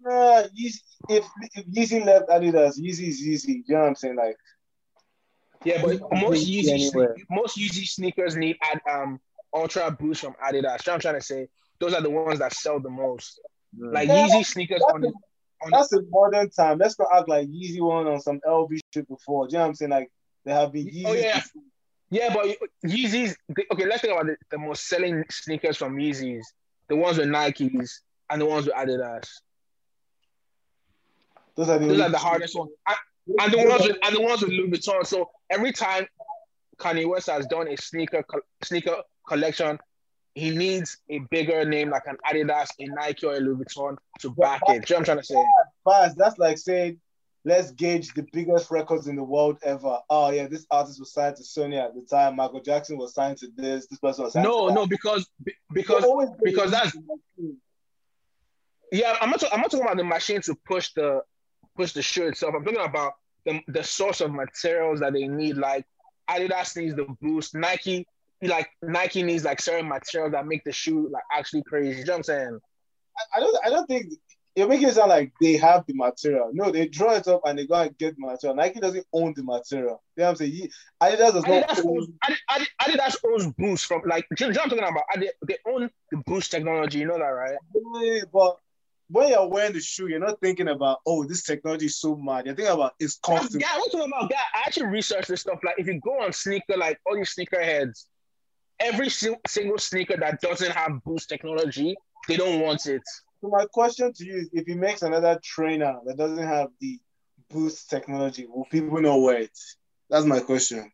Nah, 0.00 0.42
Yeezy, 0.58 0.80
if, 1.10 1.24
if 1.54 1.66
Yeezy 1.66 2.04
left 2.04 2.28
Adidas, 2.28 2.78
Yeezy 2.80 3.08
is 3.08 3.20
Yeezy. 3.26 3.62
You 3.66 3.74
know 3.74 3.80
what 3.80 3.86
I'm 3.88 3.94
saying? 3.96 4.16
Like, 4.16 4.36
Yeah, 5.64 5.82
but 5.82 6.00
most 6.12 6.46
Yeezy 6.46 6.64
Yeezy 6.64 6.68
anywhere. 6.70 7.14
sne- 7.14 7.24
most 7.36 7.56
Yeezy 7.58 7.86
sneakers 7.86 8.36
need 8.36 8.56
ad, 8.72 8.80
um 8.90 9.20
ultra 9.54 9.90
boost 9.90 10.22
from 10.22 10.34
Adidas. 10.42 10.62
That's 10.62 10.86
what 10.86 10.94
I'm 10.94 11.00
trying 11.00 11.14
to 11.16 11.20
say. 11.20 11.48
Those 11.82 11.94
are 11.94 12.00
the 12.00 12.10
ones 12.10 12.38
that 12.38 12.52
sell 12.52 12.78
the 12.78 12.88
most. 12.88 13.40
Like 13.76 14.06
Yeah, 14.06 14.28
Yeezy 14.28 14.46
sneakers 14.46 14.82
that's 14.82 14.92
on 14.94 15.00
the 15.00 15.12
on 15.62 15.70
that's 15.72 15.92
a 15.92 16.02
modern 16.10 16.48
time. 16.50 16.78
Let's 16.78 16.96
not 16.96 17.08
act 17.12 17.28
like 17.28 17.48
Yeezy 17.48 17.80
one 17.80 18.06
on 18.06 18.20
some 18.20 18.38
LV 18.46 18.78
shit 18.94 19.08
before. 19.08 19.48
Do 19.48 19.54
you 19.54 19.58
know 19.58 19.64
what 19.64 19.68
I'm 19.70 19.74
saying? 19.74 19.90
Like, 19.90 20.12
there 20.44 20.54
have 20.54 20.72
been 20.72 20.88
oh, 20.88 20.94
Yeezys. 20.94 21.06
Oh, 21.06 21.12
yeah. 21.12 21.40
before. 21.40 21.62
Yeah, 22.10 22.34
but 22.34 22.56
Yeezys. 22.88 23.34
Okay, 23.72 23.86
let's 23.86 24.02
think 24.02 24.12
about 24.12 24.26
the, 24.26 24.36
the 24.52 24.58
most 24.58 24.86
selling 24.86 25.24
sneakers 25.28 25.76
from 25.76 25.96
Yeezys. 25.96 26.44
The 26.88 26.94
ones 26.94 27.18
with 27.18 27.26
Nikes 27.26 27.90
and 28.30 28.40
the 28.40 28.46
ones 28.46 28.66
with 28.66 28.76
Adidas. 28.76 29.28
Those 31.56 31.68
are 31.68 31.80
the, 31.80 31.86
Those 31.86 32.00
are 32.00 32.10
the 32.10 32.18
hardest 32.18 32.56
ones. 32.56 32.70
And, 32.86 33.40
and 33.40 33.52
the 33.52 33.68
ones 33.68 33.82
with 33.82 33.96
and 34.04 34.14
the 34.14 34.20
ones 34.20 34.42
with 34.42 34.50
Louis 34.50 34.70
Vuitton. 34.70 35.04
So 35.04 35.30
every 35.50 35.72
time 35.72 36.06
Kanye 36.76 37.08
West 37.08 37.28
has 37.28 37.44
done 37.46 37.66
a 37.66 37.76
sneaker 37.76 38.22
co- 38.22 38.42
sneaker 38.62 38.98
collection, 39.26 39.80
he 40.34 40.50
needs 40.50 40.96
a 41.10 41.18
bigger 41.30 41.64
name 41.64 41.90
like 41.90 42.06
an 42.06 42.16
Adidas, 42.26 42.68
a 42.78 42.86
Nike, 42.86 43.26
or 43.26 43.34
a 43.34 43.40
Louis 43.40 43.64
Vuitton 43.64 43.96
to 44.20 44.30
back 44.30 44.62
it. 44.68 44.68
Do 44.68 44.72
you 44.72 44.78
know 44.78 44.80
what 44.80 44.98
I'm 44.98 45.04
trying 45.04 45.18
to 45.18 45.24
say? 45.24 45.44
Fast. 45.84 46.16
That's 46.16 46.38
like 46.38 46.56
saying, 46.58 46.98
let's 47.44 47.70
gauge 47.72 48.14
the 48.14 48.26
biggest 48.32 48.70
records 48.70 49.08
in 49.08 49.16
the 49.16 49.22
world 49.24 49.58
ever. 49.62 49.98
Oh 50.08 50.30
yeah, 50.30 50.46
this 50.46 50.66
artist 50.70 51.00
was 51.00 51.12
signed 51.12 51.36
to 51.36 51.42
Sony 51.42 51.78
at 51.78 51.94
the 51.94 52.00
time. 52.02 52.36
Michael 52.36 52.60
Jackson 52.62 52.96
was 52.96 53.12
signed 53.14 53.36
to 53.38 53.48
this. 53.56 53.86
This 53.88 53.98
person 53.98 54.24
was 54.24 54.32
signed 54.32 54.44
No, 54.44 54.68
to 54.68 54.74
no, 54.74 54.86
because 54.86 55.28
because 55.72 56.00
There's 56.00 56.04
always 56.04 56.30
been 56.30 56.38
because 56.44 56.70
that's- 56.70 56.96
Yeah, 58.90 59.16
I'm 59.20 59.30
not. 59.30 59.40
talk- 59.40 59.50
I'm 59.52 59.60
not 59.60 59.70
talking 59.70 59.84
about 59.86 59.96
the 59.96 60.04
machine 60.04 60.40
to 60.42 60.54
push 60.66 60.92
the 60.94 61.22
push 61.76 61.92
the 61.92 62.02
shoe 62.02 62.26
itself. 62.26 62.54
I'm 62.56 62.64
talking 62.64 62.80
about 62.80 63.14
the 63.46 63.60
the 63.68 63.82
source 63.82 64.20
of 64.20 64.32
materials 64.32 65.00
that 65.00 65.12
they 65.14 65.26
need. 65.28 65.56
Like 65.56 65.86
Adidas 66.28 66.76
needs 66.76 66.94
the 66.94 67.06
boost. 67.20 67.54
Nike, 67.54 68.06
like 68.42 68.68
Nike 68.82 69.22
needs 69.22 69.44
like 69.44 69.60
certain 69.60 69.88
materials 69.88 70.32
that 70.32 70.46
make 70.46 70.64
the 70.64 70.72
shoe 70.72 71.08
like 71.10 71.22
actually 71.32 71.62
crazy. 71.62 72.00
You 72.00 72.04
know 72.06 72.12
what 72.14 72.16
I'm 72.18 72.22
saying? 72.24 72.58
I 73.36 73.40
don't. 73.40 73.66
I 73.66 73.70
don't 73.70 73.86
think 73.86 74.06
you're 74.56 74.68
making 74.68 74.88
it 74.88 74.94
sound 74.94 75.08
like 75.10 75.32
they 75.40 75.56
have 75.56 75.84
the 75.86 75.94
material. 75.94 76.50
No, 76.52 76.70
they 76.70 76.86
draw 76.86 77.14
it 77.14 77.26
up 77.28 77.40
and 77.46 77.58
they 77.58 77.66
go 77.66 77.74
and 77.74 77.96
get 77.96 78.16
the 78.16 78.26
material. 78.26 78.56
Nike 78.56 78.80
doesn't 78.80 79.06
own 79.12 79.32
the 79.36 79.42
material. 79.42 80.02
You 80.16 80.22
know 80.22 80.24
what 80.24 80.30
I'm 80.30 80.36
saying? 80.36 80.68
Adidas 81.02 81.32
does 81.32 81.46
not 81.46 81.68
Adidas 81.68 81.84
own. 81.86 81.96
owns, 81.98 82.08
Adi- 82.50 82.66
Adidas 82.82 83.16
owns 83.26 83.46
Boost 83.56 83.86
from 83.86 84.02
like 84.06 84.26
you 84.38 84.46
know 84.46 84.52
what 84.52 84.62
I'm 84.64 84.68
talking 84.70 84.84
about. 84.84 85.04
Adi- 85.14 85.30
They 85.46 85.56
own 85.66 85.90
the 86.10 86.18
Boost 86.26 86.50
technology. 86.50 86.98
You 86.98 87.06
know 87.06 87.18
that, 87.18 87.24
right? 87.24 87.56
Yeah, 88.02 88.22
But 88.32 88.56
when 89.08 89.28
you're 89.28 89.46
wearing 89.48 89.74
the 89.74 89.80
shoe, 89.80 90.08
you're 90.08 90.18
not 90.18 90.40
thinking 90.40 90.68
about 90.68 90.98
oh, 91.06 91.24
this 91.24 91.42
technology 91.42 91.86
is 91.86 91.98
so 91.98 92.16
mad. 92.16 92.46
You're 92.46 92.54
thinking 92.54 92.74
about 92.74 92.92
it's 92.98 93.18
Yeah, 93.26 93.36
comfortable. 93.38 93.64
I'm 93.72 93.80
talking 93.90 94.12
about 94.12 94.30
that. 94.30 94.46
I 94.54 94.60
actually 94.66 94.86
researched 94.86 95.28
this 95.28 95.42
stuff. 95.42 95.58
Like, 95.64 95.76
if 95.78 95.86
you 95.86 96.00
go 96.00 96.22
on 96.22 96.32
sneaker, 96.32 96.76
like 96.76 96.98
all 97.06 97.16
these 97.16 97.30
sneaker 97.30 97.62
heads, 97.62 98.06
every 98.82 99.08
single 99.10 99.78
sneaker 99.78 100.16
that 100.18 100.40
doesn't 100.40 100.72
have 100.72 101.02
Boost 101.04 101.28
technology, 101.28 101.94
they 102.28 102.36
don't 102.36 102.60
want 102.60 102.86
it. 102.86 103.02
So 103.40 103.48
my 103.48 103.64
question 103.72 104.12
to 104.12 104.24
you 104.24 104.34
is, 104.36 104.50
if 104.52 104.66
he 104.66 104.74
makes 104.74 105.02
another 105.02 105.38
trainer 105.42 105.98
that 106.06 106.16
doesn't 106.16 106.46
have 106.46 106.68
the 106.80 107.00
boost 107.50 107.90
technology, 107.90 108.46
will 108.46 108.64
people 108.70 109.00
not 109.00 109.16
wear 109.20 109.38
it? 109.38 109.58
That's 110.08 110.24
my 110.24 110.40
question. 110.40 110.90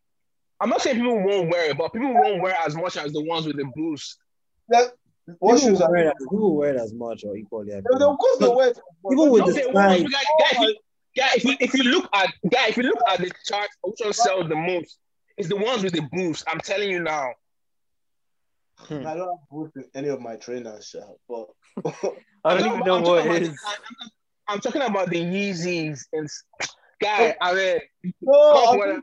I'm 0.61 0.71
not 0.71 0.81
saying 0.81 0.97
people 0.97 1.23
won't 1.23 1.51
wear 1.51 1.71
it, 1.71 1.77
but 1.79 1.93
people 1.93 2.13
won't 2.15 2.41
wear 2.43 2.57
as 2.67 2.75
much 2.75 2.97
as 2.97 3.13
the 3.13 3.23
ones 3.23 3.47
with 3.47 3.57
the 3.57 3.71
Boost. 3.77 4.17
That, 4.71 4.93
what 5.39 5.57
people 5.57 5.71
shoes 5.71 5.81
are 5.83 5.91
wear 5.91 6.09
it, 6.09 6.15
people 6.19 6.57
wear 6.57 6.75
it 6.75 6.81
as 6.81 6.93
much 6.95 7.25
or 7.25 7.37
equally. 7.37 7.73
I 7.75 7.77
They- 7.77 7.99
they- 7.99 8.05
Of 8.05 8.19
course, 8.19 8.39
they 8.39 8.49
wear 8.49 8.69
it. 8.71 8.79
Even 9.13 9.31
with 9.31 9.41
No, 9.41 9.47
the 9.49 9.53
they 9.53 9.67
won't. 9.67 9.77
size, 9.77 10.03
Guy, 10.03 10.09
guy, 10.41 10.49
if 10.51 10.59
you, 10.61 10.77
guy, 11.17 11.29
if 11.37 11.45
you 11.45 11.57
if 11.61 11.75
you 11.75 11.83
look 11.85 12.09
at 12.15 12.31
guy, 12.51 12.69
if 12.69 12.77
you 12.77 12.85
look 12.85 12.99
at 13.09 13.19
the 13.21 13.31
chart, 13.47 13.69
which 13.83 13.99
one 14.03 14.13
sells 14.15 14.49
the 14.49 14.57
most? 14.57 14.99
It's 15.37 15.49
the 15.49 15.57
ones 15.57 15.85
with 15.85 15.93
the 15.93 16.03
Boost. 16.13 16.45
I'm 16.49 16.61
telling 16.61 16.91
you 16.91 17.01
now. 17.01 17.29
Hmm. 18.87 19.07
I 19.07 19.15
don't 19.17 19.29
have 19.29 19.49
boost 19.51 19.77
in 19.77 19.85
any 19.95 20.09
of 20.09 20.21
my 20.21 20.37
trainers, 20.37 20.87
sha, 20.89 21.01
but 21.29 21.47
I 21.85 22.13
I'm 22.45 22.59
don't 22.59 22.67
talking 22.67 22.67
even 22.67 22.79
know 22.87 22.97
about- 22.97 22.97
I'm 22.97 23.03
what 23.03 23.25
talking 23.25 23.33
it 23.33 23.37
about 23.37 23.43
the- 23.43 23.59
I'm, 23.67 23.75
I'm- 24.01 24.11
I'm 24.51 24.61
talking 24.61 24.81
about 24.83 25.11
the 25.11 25.21
Yeezys 25.21 26.01
and 26.15 26.29
guy. 27.03 27.37
Oh. 27.41 27.51
I 27.51 27.55
mean, 27.55 28.13
no, 28.23 28.65
I'm, 28.71 28.79
being, 28.79 29.03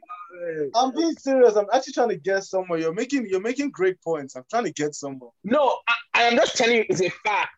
I- 0.75 0.79
I'm 0.83 0.91
being 0.95 1.13
serious. 1.17 1.55
I'm 1.55 1.67
actually 1.71 1.93
trying 1.93 2.09
to 2.09 2.15
get 2.17 2.43
somewhere. 2.43 2.79
You're 2.79 2.93
making 2.93 3.27
you're 3.29 3.39
making 3.41 3.69
great 3.69 4.01
points. 4.01 4.35
I'm 4.35 4.43
trying 4.49 4.63
to 4.63 4.71
get 4.71 4.95
somewhere. 4.95 5.29
No, 5.43 5.77
I, 5.88 5.93
I 6.15 6.23
am 6.23 6.35
just 6.35 6.57
telling 6.57 6.77
you, 6.77 6.85
it's 6.89 7.01
a 7.01 7.09
fact 7.23 7.51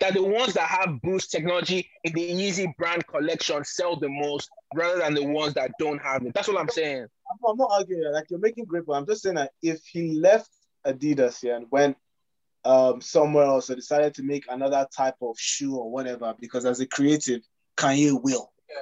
that 0.00 0.14
the 0.14 0.22
ones 0.24 0.54
that 0.54 0.66
have 0.68 1.00
Boost 1.02 1.30
technology 1.30 1.88
in 2.04 2.12
the 2.14 2.30
Yeezy 2.30 2.74
brand 2.78 3.06
collection 3.06 3.62
sell 3.64 3.96
the 4.00 4.08
most, 4.08 4.48
rather 4.74 4.98
than 4.98 5.14
the 5.14 5.24
ones 5.26 5.54
that 5.54 5.70
don't 5.78 6.00
have 6.02 6.24
it. 6.26 6.34
That's 6.34 6.48
what 6.48 6.58
I'm 6.58 6.68
saying. 6.70 7.02
I'm, 7.30 7.50
I'm 7.50 7.56
not 7.56 7.70
arguing. 7.72 8.10
Like 8.12 8.24
you're 8.30 8.40
making 8.40 8.64
great 8.64 8.86
points. 8.86 8.98
I'm 8.98 9.06
just 9.06 9.22
saying 9.22 9.36
that 9.36 9.52
if 9.62 9.80
he 9.84 10.18
left 10.18 10.50
Adidas 10.86 11.40
here 11.40 11.56
and 11.56 11.66
went 11.70 11.96
um 12.64 13.00
somewhere 13.00 13.44
else 13.44 13.70
or 13.70 13.74
decided 13.74 14.14
to 14.14 14.22
make 14.22 14.44
another 14.50 14.86
type 14.94 15.14
of 15.22 15.38
shoe 15.38 15.76
or 15.76 15.90
whatever, 15.90 16.34
because 16.40 16.66
as 16.66 16.80
a 16.80 16.86
creative, 16.86 17.40
Kanye 17.76 18.12
will. 18.22 18.52
Yeah. 18.68 18.74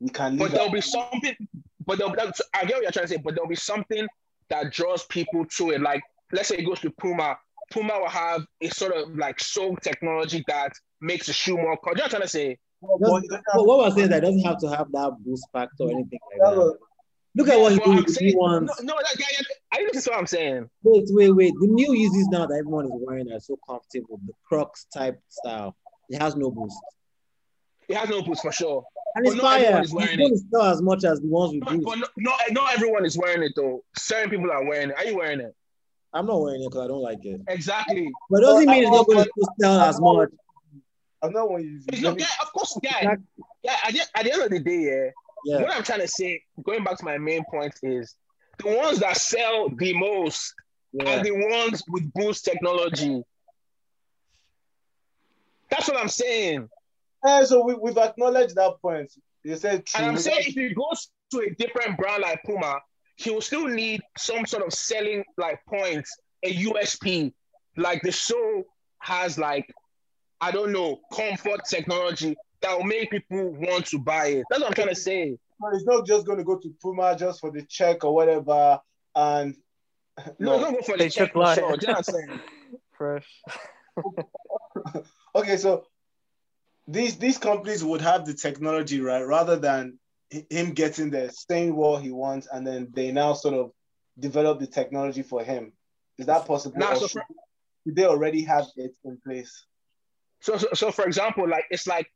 We 0.00 0.08
can 0.10 0.36
But 0.38 0.50
there'll 0.52 0.66
that. 0.68 0.74
be 0.74 0.80
something. 0.80 1.36
But 1.86 1.98
there'll, 1.98 2.14
I 2.54 2.64
get 2.64 2.74
what 2.76 2.82
you're 2.82 2.90
trying 2.92 3.06
to 3.06 3.08
say. 3.08 3.16
But 3.22 3.34
there'll 3.34 3.48
be 3.48 3.56
something 3.56 4.06
that 4.48 4.72
draws 4.72 5.04
people 5.06 5.44
to 5.58 5.70
it. 5.70 5.80
Like 5.82 6.02
let's 6.32 6.48
say 6.48 6.56
it 6.56 6.64
goes 6.64 6.80
to 6.80 6.90
Puma. 6.90 7.36
Puma 7.70 7.98
will 8.00 8.08
have 8.08 8.46
a 8.62 8.68
sort 8.68 8.94
of 8.94 9.14
like 9.16 9.40
soul 9.40 9.76
technology 9.76 10.42
that 10.48 10.72
makes 11.00 11.26
the 11.26 11.32
shoe 11.32 11.56
more. 11.56 11.78
You're 11.96 12.08
trying 12.08 12.22
to 12.22 12.28
say. 12.28 12.58
But- 12.80 12.98
Doesn't- 13.00 13.28
but- 13.30 13.40
but 13.54 13.66
what 13.66 13.78
we're 13.78 13.90
saying 13.94 14.10
that 14.10 14.20
doesn't 14.20 14.40
have 14.44 14.58
to 14.58 14.68
have 14.70 14.90
that 14.92 15.12
boost 15.20 15.46
factor 15.52 15.84
or 15.84 15.90
anything 15.90 16.18
like 16.32 16.40
that 16.56 16.78
that. 17.34 17.42
was- 17.42 17.46
Look 17.46 17.48
at 17.48 17.60
what 17.60 17.72
he 17.72 17.78
But 17.78 17.86
I'm 17.88 17.96
did 17.96 18.04
with 18.04 18.06
the 18.06 18.12
saying- 18.14 18.32
new 18.32 18.38
ones. 18.40 18.70
No, 18.82 18.94
no, 18.94 19.00
that 19.02 19.18
guy. 19.18 19.24
I 19.72 19.76
think 19.78 19.92
this 19.92 20.02
is 20.02 20.08
what 20.08 20.18
I'm 20.18 20.26
saying. 20.26 20.68
Wait, 20.82 21.04
wait, 21.10 21.30
wait. 21.30 21.54
The 21.60 21.66
new 21.66 21.92
Yeezys 21.92 22.30
now 22.30 22.46
that 22.46 22.54
everyone 22.58 22.86
is 22.86 22.92
wearing 22.94 23.30
are 23.32 23.40
so 23.40 23.56
comfortable. 23.66 24.20
The 24.26 24.32
Crocs 24.46 24.86
type 24.94 25.18
style. 25.28 25.74
It 26.10 26.20
has 26.20 26.36
no 26.36 26.50
boost. 26.50 26.76
It 27.88 27.96
has 27.96 28.08
no 28.08 28.22
boots 28.22 28.40
for 28.42 28.52
sure. 28.52 28.84
And 29.14 29.26
it's 29.26 29.34
not 29.36 29.44
fire. 29.44 29.58
everyone 29.60 29.80
It's 29.82 29.88
is 29.90 29.94
wearing 29.94 30.18
going 30.18 30.30
to 30.32 30.38
sell 30.50 30.62
as 30.62 30.82
much 30.82 31.04
as 31.04 31.20
the 31.20 31.28
ones 31.28 31.52
with 31.54 31.64
But, 31.64 31.72
boots. 31.72 31.84
but 31.84 31.98
not, 31.98 32.10
not 32.18 32.40
not 32.52 32.74
everyone 32.74 33.04
is 33.04 33.16
wearing 33.18 33.42
it 33.42 33.52
though. 33.56 33.82
Certain 33.96 34.30
people 34.30 34.50
are 34.50 34.64
wearing 34.64 34.90
it. 34.90 34.96
Are 34.96 35.04
you 35.04 35.16
wearing 35.16 35.40
it? 35.40 35.54
I'm 36.14 36.26
not 36.26 36.40
wearing 36.40 36.62
it 36.62 36.66
because 36.68 36.84
I 36.84 36.88
don't 36.88 37.00
like 37.02 37.24
it. 37.24 37.40
Exactly. 37.48 38.10
But 38.30 38.38
it 38.38 38.40
doesn't 38.42 38.66
Well, 38.66 38.74
mean 38.74 38.82
it's 38.84 38.90
not 38.96 39.06
going 39.06 39.24
to 39.24 39.30
sell 39.60 39.80
as 39.80 40.00
much. 40.00 40.28
I'm 41.22 41.32
not 41.32 41.50
one 41.50 41.62
using. 41.62 41.88
It's 41.92 42.02
not, 42.02 42.18
yeah, 42.20 42.26
of 42.42 42.52
course, 42.52 42.78
yeah. 42.82 42.96
Exactly. 42.98 43.24
Yeah, 43.62 43.76
at 43.86 43.92
the, 43.94 44.00
at 44.18 44.24
the 44.24 44.32
end 44.32 44.42
of 44.42 44.50
the 44.50 44.60
day, 44.60 44.80
yeah, 44.80 45.10
Yeah. 45.44 45.62
what 45.62 45.72
I'm 45.74 45.82
trying 45.82 46.00
to 46.00 46.08
say, 46.08 46.42
going 46.62 46.84
back 46.84 46.98
to 46.98 47.04
my 47.04 47.18
main 47.18 47.44
point, 47.50 47.74
is 47.82 48.14
the 48.58 48.76
ones 48.76 49.00
that 49.00 49.16
sell 49.16 49.68
the 49.70 49.92
most 49.94 50.54
Yeah. 50.92 51.20
are 51.20 51.22
the 51.24 51.32
ones 51.32 51.82
with 51.88 52.12
boost 52.12 52.44
technology. 52.44 53.22
That's 55.70 55.88
what 55.88 55.98
I'm 55.98 56.08
saying. 56.08 56.68
Yeah, 57.24 57.44
so 57.44 57.64
we, 57.64 57.74
we've 57.74 57.96
acknowledged 57.96 58.56
that 58.56 58.74
point. 58.82 59.12
You 59.42 59.56
said 59.56 59.86
true. 59.86 60.04
And 60.04 60.12
I'm 60.12 60.18
saying 60.18 60.40
if 60.40 60.54
he 60.54 60.74
goes 60.74 61.08
to 61.32 61.38
a 61.40 61.50
different 61.54 61.96
brand 61.96 62.22
like 62.22 62.42
Puma, 62.44 62.80
he 63.16 63.30
will 63.30 63.40
still 63.40 63.66
need 63.66 64.00
some 64.18 64.44
sort 64.46 64.66
of 64.66 64.72
selling 64.72 65.24
like 65.38 65.60
points, 65.66 66.14
a 66.42 66.52
USP. 66.54 67.32
Like 67.76 68.02
the 68.02 68.12
show 68.12 68.64
has 68.98 69.38
like, 69.38 69.66
I 70.40 70.50
don't 70.50 70.72
know, 70.72 71.00
comfort 71.12 71.60
technology 71.68 72.36
that 72.62 72.76
will 72.76 72.84
make 72.84 73.10
people 73.10 73.50
want 73.52 73.86
to 73.86 73.98
buy 73.98 74.26
it. 74.28 74.44
That's 74.50 74.60
what 74.62 74.68
I'm 74.68 74.74
trying 74.74 74.88
to 74.88 74.94
say. 74.94 75.36
It's 75.74 75.84
not 75.84 76.06
just 76.06 76.26
going 76.26 76.38
to 76.38 76.44
go 76.44 76.58
to 76.58 76.74
Puma 76.82 77.16
just 77.16 77.40
for 77.40 77.50
the 77.50 77.62
check 77.62 78.04
or 78.04 78.14
whatever. 78.14 78.80
And 79.14 79.54
No, 80.38 80.56
no, 80.56 80.60
don't 80.60 80.74
go 80.74 80.82
for 80.82 80.96
They 80.96 81.04
the 81.04 81.10
check 81.10 81.28
took 81.28 81.32
for 81.34 81.38
light. 81.40 81.58
sure. 81.58 81.70
You 81.80 81.86
know 81.86 81.94
what 81.94 81.96
I'm 81.98 82.02
saying? 82.04 82.40
Fresh. 82.98 83.42
okay, 85.34 85.56
so 85.56 85.84
these 86.88 87.16
these 87.18 87.38
companies 87.38 87.84
would 87.84 88.00
have 88.00 88.24
the 88.26 88.34
technology, 88.34 89.00
right? 89.00 89.22
Rather 89.22 89.56
than 89.56 89.98
him 90.50 90.72
getting 90.72 91.10
there, 91.10 91.30
saying 91.30 91.74
what 91.76 92.02
he 92.02 92.10
wants, 92.10 92.48
and 92.50 92.66
then 92.66 92.88
they 92.92 93.12
now 93.12 93.34
sort 93.34 93.54
of 93.54 93.70
develop 94.18 94.58
the 94.60 94.66
technology 94.66 95.22
for 95.22 95.42
him. 95.44 95.72
Is 96.18 96.26
that 96.26 96.46
possible? 96.46 96.78
Nah, 96.78 96.94
so 96.94 97.08
for- 97.08 97.22
they 97.86 98.04
already 98.04 98.42
have 98.42 98.66
it 98.76 98.94
in 99.04 99.18
place? 99.24 99.64
So, 100.40 100.56
so, 100.56 100.68
so 100.74 100.90
for 100.90 101.04
example, 101.04 101.48
like 101.48 101.64
it's 101.70 101.86
like 101.86 102.08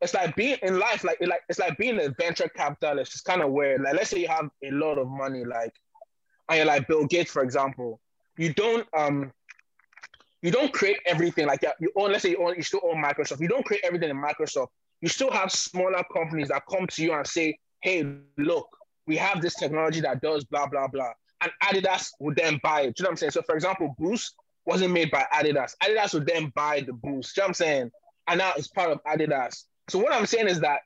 it's 0.00 0.14
like 0.14 0.36
being 0.36 0.58
in 0.62 0.78
life, 0.78 1.04
like 1.04 1.18
like 1.20 1.40
it's 1.48 1.58
like 1.58 1.78
being 1.78 1.98
a 2.00 2.10
venture 2.10 2.48
capitalist. 2.48 3.12
It's 3.14 3.22
kind 3.22 3.42
of 3.42 3.50
weird. 3.50 3.80
Like, 3.80 3.94
let's 3.94 4.10
say 4.10 4.20
you 4.20 4.28
have 4.28 4.50
a 4.62 4.70
lot 4.70 4.98
of 4.98 5.08
money, 5.08 5.44
like, 5.44 5.72
and 6.48 6.58
you're 6.58 6.66
like 6.66 6.86
Bill 6.86 7.06
Gates, 7.06 7.30
for 7.30 7.42
example. 7.42 8.00
You 8.36 8.52
don't 8.52 8.86
um, 8.96 9.32
you 10.42 10.50
don't 10.50 10.72
create 10.72 10.98
everything. 11.06 11.46
Like 11.46 11.64
you 11.80 11.90
own. 11.96 12.12
Let's 12.12 12.22
say 12.22 12.30
you 12.30 12.46
own, 12.46 12.54
you 12.56 12.62
still 12.62 12.82
own 12.84 13.02
Microsoft. 13.02 13.40
You 13.40 13.48
don't 13.48 13.64
create 13.64 13.84
everything 13.84 14.10
in 14.10 14.22
Microsoft. 14.22 14.68
You 15.00 15.08
still 15.08 15.30
have 15.30 15.50
smaller 15.50 16.02
companies 16.12 16.48
that 16.48 16.62
come 16.70 16.86
to 16.86 17.02
you 17.02 17.14
and 17.14 17.26
say, 17.26 17.58
"Hey, 17.80 18.04
look, 18.36 18.68
we 19.06 19.16
have 19.16 19.40
this 19.40 19.54
technology 19.54 20.00
that 20.02 20.20
does 20.20 20.44
blah 20.44 20.66
blah 20.66 20.88
blah," 20.88 21.12
and 21.40 21.50
Adidas 21.62 22.10
would 22.20 22.36
then 22.36 22.60
buy 22.62 22.82
it. 22.82 22.96
Do 22.96 23.02
you 23.02 23.04
know 23.04 23.08
what 23.08 23.10
I'm 23.12 23.16
saying? 23.16 23.32
So, 23.32 23.42
for 23.42 23.54
example, 23.54 23.94
Boost 23.98 24.34
wasn't 24.66 24.92
made 24.92 25.10
by 25.10 25.24
Adidas. 25.32 25.72
Adidas 25.82 26.12
would 26.12 26.26
then 26.26 26.52
buy 26.54 26.80
the 26.80 26.92
Boost. 26.92 27.34
Do 27.34 27.40
you 27.40 27.42
know 27.42 27.44
what 27.44 27.48
I'm 27.48 27.54
saying? 27.54 27.90
And 28.28 28.38
now 28.38 28.52
it's 28.56 28.68
part 28.68 28.90
of 28.90 29.02
Adidas. 29.04 29.64
So 29.88 29.98
what 29.98 30.12
I'm 30.12 30.26
saying 30.26 30.48
is 30.48 30.60
that 30.60 30.80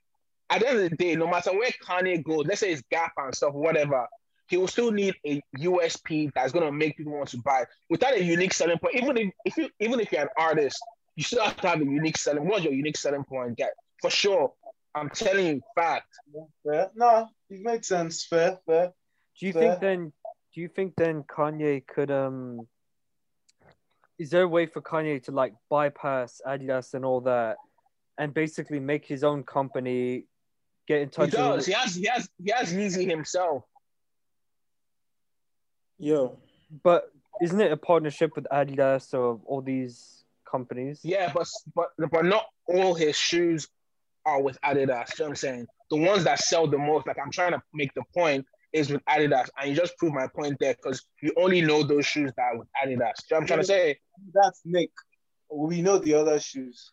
at 0.50 0.60
the 0.60 0.68
end 0.68 0.78
of 0.80 0.90
the 0.90 0.96
day, 0.96 1.14
no 1.16 1.28
matter 1.28 1.52
where 1.52 1.70
Kanye 1.84 2.22
goes, 2.22 2.46
let's 2.46 2.60
say 2.60 2.72
it's 2.72 2.82
Gap 2.90 3.12
and 3.16 3.34
stuff, 3.34 3.54
whatever, 3.54 4.06
he 4.48 4.56
will 4.56 4.68
still 4.68 4.90
need 4.90 5.14
a 5.24 5.40
USP 5.58 6.32
that's 6.34 6.52
gonna 6.52 6.72
make 6.72 6.96
people 6.96 7.12
want 7.12 7.28
to 7.30 7.38
buy. 7.38 7.64
Without 7.88 8.14
a 8.14 8.22
unique 8.22 8.52
selling 8.52 8.78
point, 8.78 8.96
even 8.96 9.16
if, 9.16 9.32
if 9.44 9.56
you 9.56 9.68
even 9.78 10.00
if 10.00 10.10
you're 10.10 10.22
an 10.22 10.28
artist, 10.36 10.82
you 11.14 11.22
still 11.22 11.44
have 11.44 11.56
to 11.58 11.68
have 11.68 11.80
a 11.80 11.84
unique 11.84 12.18
selling. 12.18 12.46
What's 12.46 12.64
your 12.64 12.72
unique 12.72 12.96
selling 12.96 13.24
point? 13.24 13.56
Get 13.56 13.70
for 14.00 14.10
sure. 14.10 14.52
I'm 14.94 15.08
telling 15.08 15.46
you, 15.46 15.60
fact. 15.76 16.08
Fair? 16.66 16.90
No, 16.96 17.28
it 17.48 17.60
makes 17.60 17.86
sense. 17.86 18.24
Fair, 18.24 18.58
fair. 18.66 18.92
Do 19.38 19.46
you 19.46 19.52
Fair. 19.52 19.62
think 19.62 19.80
then? 19.80 20.12
Do 20.52 20.60
you 20.60 20.68
think 20.68 20.94
then 20.96 21.22
Kanye 21.22 21.86
could 21.86 22.10
um? 22.10 22.66
Is 24.18 24.30
there 24.30 24.42
a 24.42 24.48
way 24.48 24.66
for 24.66 24.82
Kanye 24.82 25.22
to 25.24 25.32
like 25.32 25.54
bypass 25.70 26.42
Adidas 26.46 26.94
and 26.94 27.04
all 27.04 27.20
that, 27.22 27.56
and 28.20 28.34
basically 28.34 28.78
make 28.78 29.06
his 29.06 29.24
own 29.24 29.42
company, 29.42 30.26
get 30.86 31.00
in 31.00 31.08
He 31.08 31.12
touch 31.12 31.30
does. 31.30 31.56
with? 31.56 31.66
He 31.66 31.72
has. 31.72 31.94
He 31.94 32.06
has. 32.06 32.28
He 32.44 32.52
has 32.52 32.72
Yeezy 32.72 33.08
himself. 33.08 33.64
Yo. 35.98 36.38
But 36.84 37.10
isn't 37.40 37.60
it 37.60 37.72
a 37.72 37.78
partnership 37.78 38.32
with 38.36 38.46
Adidas 38.52 39.14
or 39.14 39.40
all 39.46 39.62
these 39.62 40.24
companies? 40.48 41.00
Yeah, 41.02 41.32
but 41.32 41.48
but 41.74 41.88
but 42.10 42.26
not 42.26 42.44
all 42.66 42.94
his 42.94 43.16
shoes 43.16 43.68
are 44.26 44.42
with 44.42 44.60
Adidas. 44.60 44.76
You 44.78 44.84
know 44.84 45.24
what 45.24 45.28
I'm 45.28 45.36
saying? 45.36 45.66
The 45.90 45.96
ones 45.96 46.24
that 46.24 46.40
sell 46.40 46.66
the 46.66 46.78
most, 46.78 47.06
like 47.06 47.18
I'm 47.18 47.32
trying 47.32 47.52
to 47.52 47.62
make 47.72 47.92
the 47.94 48.02
point, 48.14 48.44
is 48.74 48.90
with 48.90 49.02
Adidas. 49.06 49.48
And 49.58 49.70
you 49.70 49.74
just 49.74 49.96
proved 49.96 50.14
my 50.14 50.28
point 50.28 50.58
there 50.60 50.74
because 50.74 51.02
you 51.22 51.32
only 51.38 51.62
know 51.62 51.82
those 51.82 52.04
shoes 52.04 52.32
that 52.36 52.42
are 52.42 52.58
with 52.58 52.68
Adidas. 52.84 52.90
You 52.90 52.98
know 52.98 53.06
what 53.30 53.40
I'm 53.40 53.46
trying 53.46 53.60
to 53.60 53.64
say? 53.64 53.98
That's 54.34 54.60
Nick. 54.66 54.90
We 55.50 55.80
know 55.80 55.98
the 55.98 56.12
other 56.14 56.38
shoes. 56.38 56.92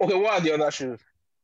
Okay, 0.00 0.14
what 0.14 0.34
are 0.34 0.40
the 0.40 0.52
other 0.52 0.70
shoes? 0.70 1.00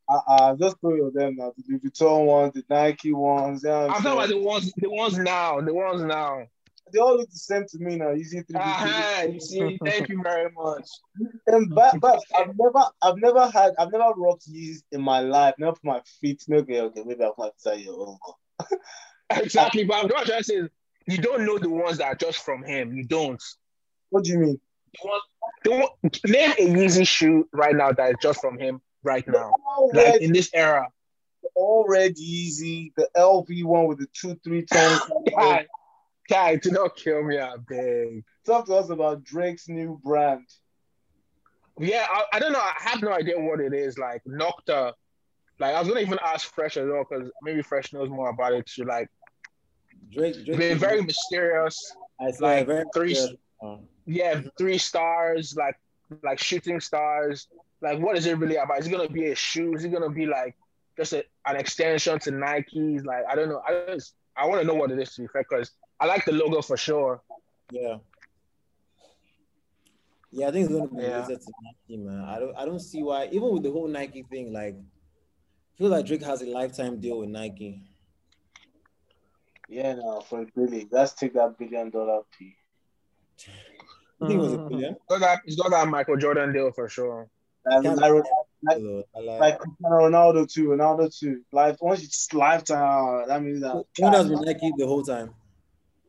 Uh, 0.08 0.20
uh 0.26 0.56
just 0.56 0.76
three 0.80 1.00
of 1.00 1.14
them 1.14 1.36
now. 1.36 1.52
The 1.56 1.64
Louis 1.68 1.80
Vuitton 1.80 2.26
ones, 2.26 2.54
the 2.54 2.64
Nike 2.68 3.12
ones. 3.12 3.62
You 3.62 3.70
know 3.70 3.86
I'm 3.86 3.90
I'm 3.90 4.02
talking 4.02 4.12
about 4.12 4.28
the 4.28 4.38
ones 4.38 4.72
the 4.76 4.90
ones 4.90 5.18
now. 5.18 5.60
The 5.60 5.74
ones 5.74 6.02
now. 6.02 6.46
They 6.92 6.98
all 6.98 7.16
look 7.16 7.30
the 7.30 7.38
same 7.38 7.64
to 7.68 7.78
me 7.78 7.96
now. 7.96 8.10
Using 8.10 8.42
three. 8.44 8.58
Uh-huh, 8.58 9.26
you 9.30 9.40
see, 9.40 9.78
thank 9.84 10.08
you 10.08 10.20
very 10.22 10.50
much. 10.50 10.88
And 11.46 11.72
but, 11.72 12.00
but 12.00 12.20
I've 12.36 12.56
never, 12.58 12.84
I've 13.00 13.16
never 13.16 13.48
had, 13.48 13.74
I've 13.78 13.92
never 13.92 14.12
rocked 14.16 14.50
Yeezys 14.50 14.82
in 14.90 15.00
my 15.00 15.20
life. 15.20 15.54
Never 15.58 15.72
put 15.72 15.84
my 15.84 16.00
feet. 16.20 16.42
No, 16.48 16.58
okay, 16.58 16.80
okay, 16.80 17.02
maybe 17.04 17.22
I'll 17.22 17.36
have 17.40 17.56
to 17.56 17.62
tell 17.62 17.78
your 17.78 18.08
uncle. 18.08 18.38
Exactly, 19.32 19.84
but 19.84 20.02
I'm 20.02 20.08
trying 20.08 20.26
to 20.26 20.42
say 20.42 20.68
you 21.06 21.18
don't 21.18 21.46
know 21.46 21.56
the 21.56 21.68
ones 21.68 21.98
that 21.98 22.06
are 22.06 22.14
just 22.16 22.44
from 22.44 22.64
him. 22.64 22.92
You 22.92 23.04
don't. 23.04 23.40
What 24.08 24.24
do 24.24 24.32
you 24.32 24.38
mean? 24.38 24.60
The 24.94 25.08
one, 25.08 25.20
one, 25.66 25.88
name 26.26 26.52
a 26.58 26.66
Yeezy 26.68 27.06
shoe 27.06 27.48
right 27.52 27.74
now 27.74 27.92
that 27.92 28.10
is 28.10 28.16
just 28.22 28.40
from 28.40 28.58
him 28.58 28.80
right 29.02 29.26
now. 29.26 29.52
Like 29.92 30.20
in 30.20 30.32
this 30.32 30.50
era. 30.54 30.88
all 31.54 31.84
red 31.88 32.16
Yeezy, 32.16 32.92
the 32.96 33.08
LV 33.16 33.64
one 33.64 33.86
with 33.86 33.98
the 33.98 34.06
two, 34.12 34.34
three 34.44 34.64
tones. 34.64 35.00
Guy, 35.34 35.66
guy, 36.28 36.56
do 36.56 36.70
not 36.70 36.96
kill 36.96 37.22
me, 37.24 37.38
I 37.38 37.56
beg. 37.68 38.24
Talk 38.46 38.66
to 38.66 38.74
us 38.74 38.88
about 38.90 39.24
Drake's 39.24 39.68
new 39.68 40.00
brand. 40.02 40.46
Yeah, 41.78 42.06
I, 42.10 42.24
I 42.34 42.38
don't 42.38 42.52
know. 42.52 42.60
I 42.60 42.72
have 42.78 43.00
no 43.02 43.12
idea 43.12 43.38
what 43.38 43.60
it 43.60 43.72
is. 43.72 43.96
Like 43.98 44.22
Nocta. 44.28 44.92
Like 45.58 45.74
I 45.74 45.78
was 45.78 45.88
gonna 45.88 46.00
even 46.00 46.18
ask 46.24 46.52
Fresh 46.54 46.76
as 46.76 46.86
well 46.88 47.04
because 47.08 47.30
maybe 47.42 47.62
Fresh 47.62 47.92
knows 47.92 48.08
more 48.08 48.30
about 48.30 48.52
it 48.52 48.66
too. 48.66 48.84
Like 48.84 49.08
Drake, 50.10 50.36
it's 50.36 50.44
Drake 50.44 50.58
been 50.58 50.78
very 50.78 51.02
mysterious. 51.02 51.94
I 52.20 52.30
see, 52.32 52.42
like, 52.42 52.66
very 52.66 52.84
three- 52.94 53.38
uh, 53.62 53.76
Yeah, 54.06 54.40
three 54.58 54.78
stars, 54.78 55.54
like 55.56 55.76
like 56.22 56.38
shooting 56.38 56.80
stars. 56.80 57.48
Like 57.80 57.98
what 58.00 58.16
is 58.16 58.26
it 58.26 58.38
really 58.38 58.56
about? 58.56 58.78
Is 58.78 58.86
it 58.86 58.90
gonna 58.90 59.08
be 59.08 59.26
a 59.30 59.34
shoe? 59.34 59.74
Is 59.74 59.84
it 59.84 59.90
gonna 59.92 60.10
be 60.10 60.26
like 60.26 60.54
just 60.96 61.12
a, 61.12 61.24
an 61.46 61.56
extension 61.56 62.18
to 62.20 62.30
Nikes? 62.32 63.04
Like 63.04 63.24
I 63.30 63.34
don't 63.34 63.48
know. 63.48 63.62
I 63.66 63.84
just 63.94 64.14
I 64.36 64.46
want 64.46 64.60
to 64.60 64.66
know 64.66 64.74
what 64.74 64.90
it 64.90 64.98
is 64.98 65.14
to 65.14 65.22
be 65.22 65.28
fair 65.28 65.44
because 65.48 65.70
I 65.98 66.06
like 66.06 66.24
the 66.24 66.32
logo 66.32 66.62
for 66.62 66.76
sure. 66.76 67.22
Yeah. 67.70 67.98
Yeah, 70.32 70.48
I 70.48 70.50
think 70.52 70.64
it's 70.66 70.74
gonna 70.74 70.88
be 70.88 71.02
Yeah. 71.02 71.16
related 71.22 71.40
to 71.40 71.52
Nike, 71.62 71.96
man. 72.02 72.24
I 72.24 72.38
don't 72.38 72.56
I 72.56 72.64
don't 72.64 72.80
see 72.80 73.02
why 73.02 73.26
even 73.32 73.52
with 73.52 73.62
the 73.62 73.70
whole 73.72 73.88
Nike 73.88 74.22
thing, 74.22 74.52
like 74.52 74.74
I 74.76 75.78
feel 75.78 75.88
like 75.88 76.06
Drake 76.06 76.22
has 76.22 76.42
a 76.42 76.46
lifetime 76.46 77.00
deal 77.00 77.18
with 77.18 77.28
Nike. 77.30 77.82
Yeah, 79.68 79.94
no, 79.94 80.20
for 80.20 80.42
a 80.42 80.46
billion. 80.54 80.88
Let's 80.90 81.12
take 81.14 81.32
that 81.34 81.56
billion 81.58 81.90
dollar 81.90 82.22
P. 82.36 82.56
I 84.22 84.26
think 84.26 84.38
it 84.38 84.42
was 84.42 84.52
a 84.54 84.58
billion. 84.58 84.92
It's 84.94 85.04
got 85.08 85.20
that, 85.20 85.40
it's 85.46 85.56
got 85.56 85.70
that 85.70 85.88
Michael 85.88 86.16
Jordan 86.16 86.52
deal 86.52 86.70
for 86.72 86.88
sure. 86.88 87.28
And 87.64 87.84
Can't- 87.84 87.98
like, 87.98 88.12
Like- 88.62 88.78
like, 89.14 89.40
like 89.40 89.58
Ronaldo 89.82 90.50
too, 90.52 90.68
Ronaldo 90.68 91.16
too. 91.18 91.40
Life 91.52 91.76
once 91.80 92.02
it's 92.04 92.30
lifetime, 92.34 93.26
that 93.28 93.42
means 93.42 93.60
that. 93.62 93.84
Someone 93.96 94.12
has 94.14 94.28
been 94.28 94.40
Nike 94.42 94.70
the 94.76 94.86
whole 94.86 95.02
time. 95.02 95.34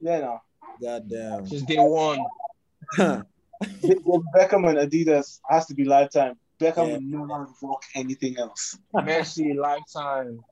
Yeah, 0.02 0.20
no. 0.20 0.42
God 0.82 1.10
damn. 1.10 1.48
Since 1.48 1.62
day 1.64 1.78
one. 1.78 2.20
Beckham 2.98 4.68
and 4.68 4.78
Adidas 4.92 5.40
has 5.50 5.66
to 5.68 5.74
be 5.76 5.86
lifetime. 5.86 6.38
Beckham 6.60 6.88
Yeah. 6.90 7.18
will 7.20 7.28
never 7.28 7.48
rock 7.62 7.84
anything 7.96 8.38
else. 8.38 8.78
Messi, 8.94 9.56
lifetime. 9.56 10.44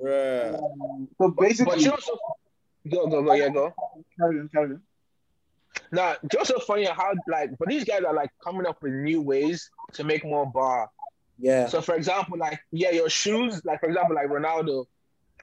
Bruh. 0.00 0.54
Um, 0.58 1.08
so 1.18 1.28
basically, 1.30 1.72
But 1.74 1.80
you 1.80 1.88
know, 1.88 1.96
so, 1.98 2.18
go 2.88 3.06
go 3.08 3.22
go 3.22 3.32
yeah 3.34 3.48
go. 3.48 3.72
carry 4.18 4.40
on, 4.40 4.48
carry 4.52 4.70
on. 4.74 4.82
Now, 5.94 6.16
just 6.30 6.50
so 6.50 6.58
funny 6.58 6.84
how 6.84 7.12
like, 7.28 7.50
but 7.58 7.68
these 7.68 7.84
guys 7.84 8.02
are 8.02 8.14
like 8.14 8.30
coming 8.42 8.66
up 8.66 8.82
with 8.82 8.92
new 8.92 9.22
ways 9.22 9.70
to 9.92 10.04
make 10.04 10.24
more 10.24 10.44
bar. 10.44 10.90
Yeah. 11.38 11.68
So, 11.68 11.80
for 11.80 11.94
example, 11.94 12.36
like 12.38 12.58
yeah, 12.72 12.90
your 12.90 13.08
shoes, 13.08 13.64
like 13.64 13.80
for 13.80 13.88
example, 13.88 14.16
like 14.16 14.28
Ronaldo, 14.28 14.86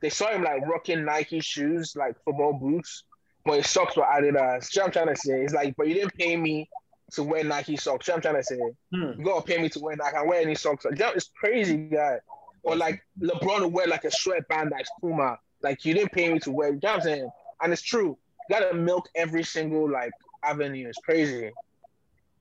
they 0.02 0.10
saw 0.10 0.30
him 0.30 0.44
like 0.44 0.66
rocking 0.68 1.06
Nike 1.06 1.40
shoes, 1.40 1.96
like 1.96 2.16
football 2.26 2.54
boots, 2.54 3.04
but 3.46 3.58
his 3.58 3.70
socks 3.70 3.96
were 3.96 4.04
Adidas. 4.04 4.66
See 4.66 4.80
what 4.80 4.88
I'm 4.88 4.92
trying 4.92 5.08
to 5.08 5.16
say? 5.16 5.42
It's 5.42 5.54
like, 5.54 5.76
but 5.78 5.88
you 5.88 5.94
didn't 5.94 6.16
pay 6.16 6.36
me 6.36 6.70
to 7.14 7.24
wear 7.24 7.44
Nike 7.44 7.78
socks. 7.78 8.08
Know 8.08 8.16
what 8.16 8.26
I'm 8.26 8.34
trying 8.34 8.44
to 8.44 8.44
say. 8.44 8.60
Hmm. 8.94 9.20
You 9.20 9.26
gotta 9.26 9.46
pay 9.46 9.62
me 9.62 9.70
to 9.70 9.80
wear 9.80 9.96
Nike. 9.96 10.16
I 10.16 10.20
can 10.20 10.28
wear 10.28 10.42
any 10.42 10.56
socks. 10.56 10.86
That 10.90 11.16
is 11.16 11.30
crazy, 11.40 11.78
guy. 11.78 12.20
Or 12.64 12.76
like 12.76 13.02
LeBron 13.20 13.62
will 13.62 13.72
wear 13.72 13.88
like 13.88 14.04
a 14.04 14.12
sweatband 14.12 14.72
that's 14.76 14.90
Puma. 15.00 15.38
Like 15.64 15.86
you 15.86 15.94
didn't 15.94 16.12
pay 16.12 16.32
me 16.32 16.40
to 16.40 16.52
wear. 16.52 16.70
You 16.70 16.80
know 16.84 16.90
what 16.90 16.96
I'm 16.96 17.02
saying? 17.02 17.30
And 17.62 17.74
it's 17.74 17.82
true. 17.82 18.18
You 18.50 18.60
gotta 18.60 18.74
milk 18.74 19.08
every 19.16 19.44
single 19.44 19.90
like 19.90 20.12
avenue. 20.44 20.88
It's 20.90 21.00
crazy. 21.00 21.52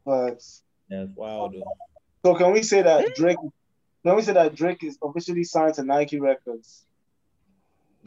But 0.04 0.42
Yeah, 0.88 1.02
it's 1.02 1.16
wild. 1.16 1.54
Though. 1.54 1.64
so 2.24 2.34
can 2.36 2.52
we 2.52 2.62
say 2.62 2.82
that 2.82 3.14
Drake? 3.14 3.38
Can 4.04 4.16
we 4.16 4.22
say 4.22 4.32
that 4.32 4.54
Drake 4.54 4.82
is 4.82 4.98
officially 5.02 5.44
signed 5.44 5.74
to 5.74 5.82
Nike 5.84 6.18
Records? 6.20 6.86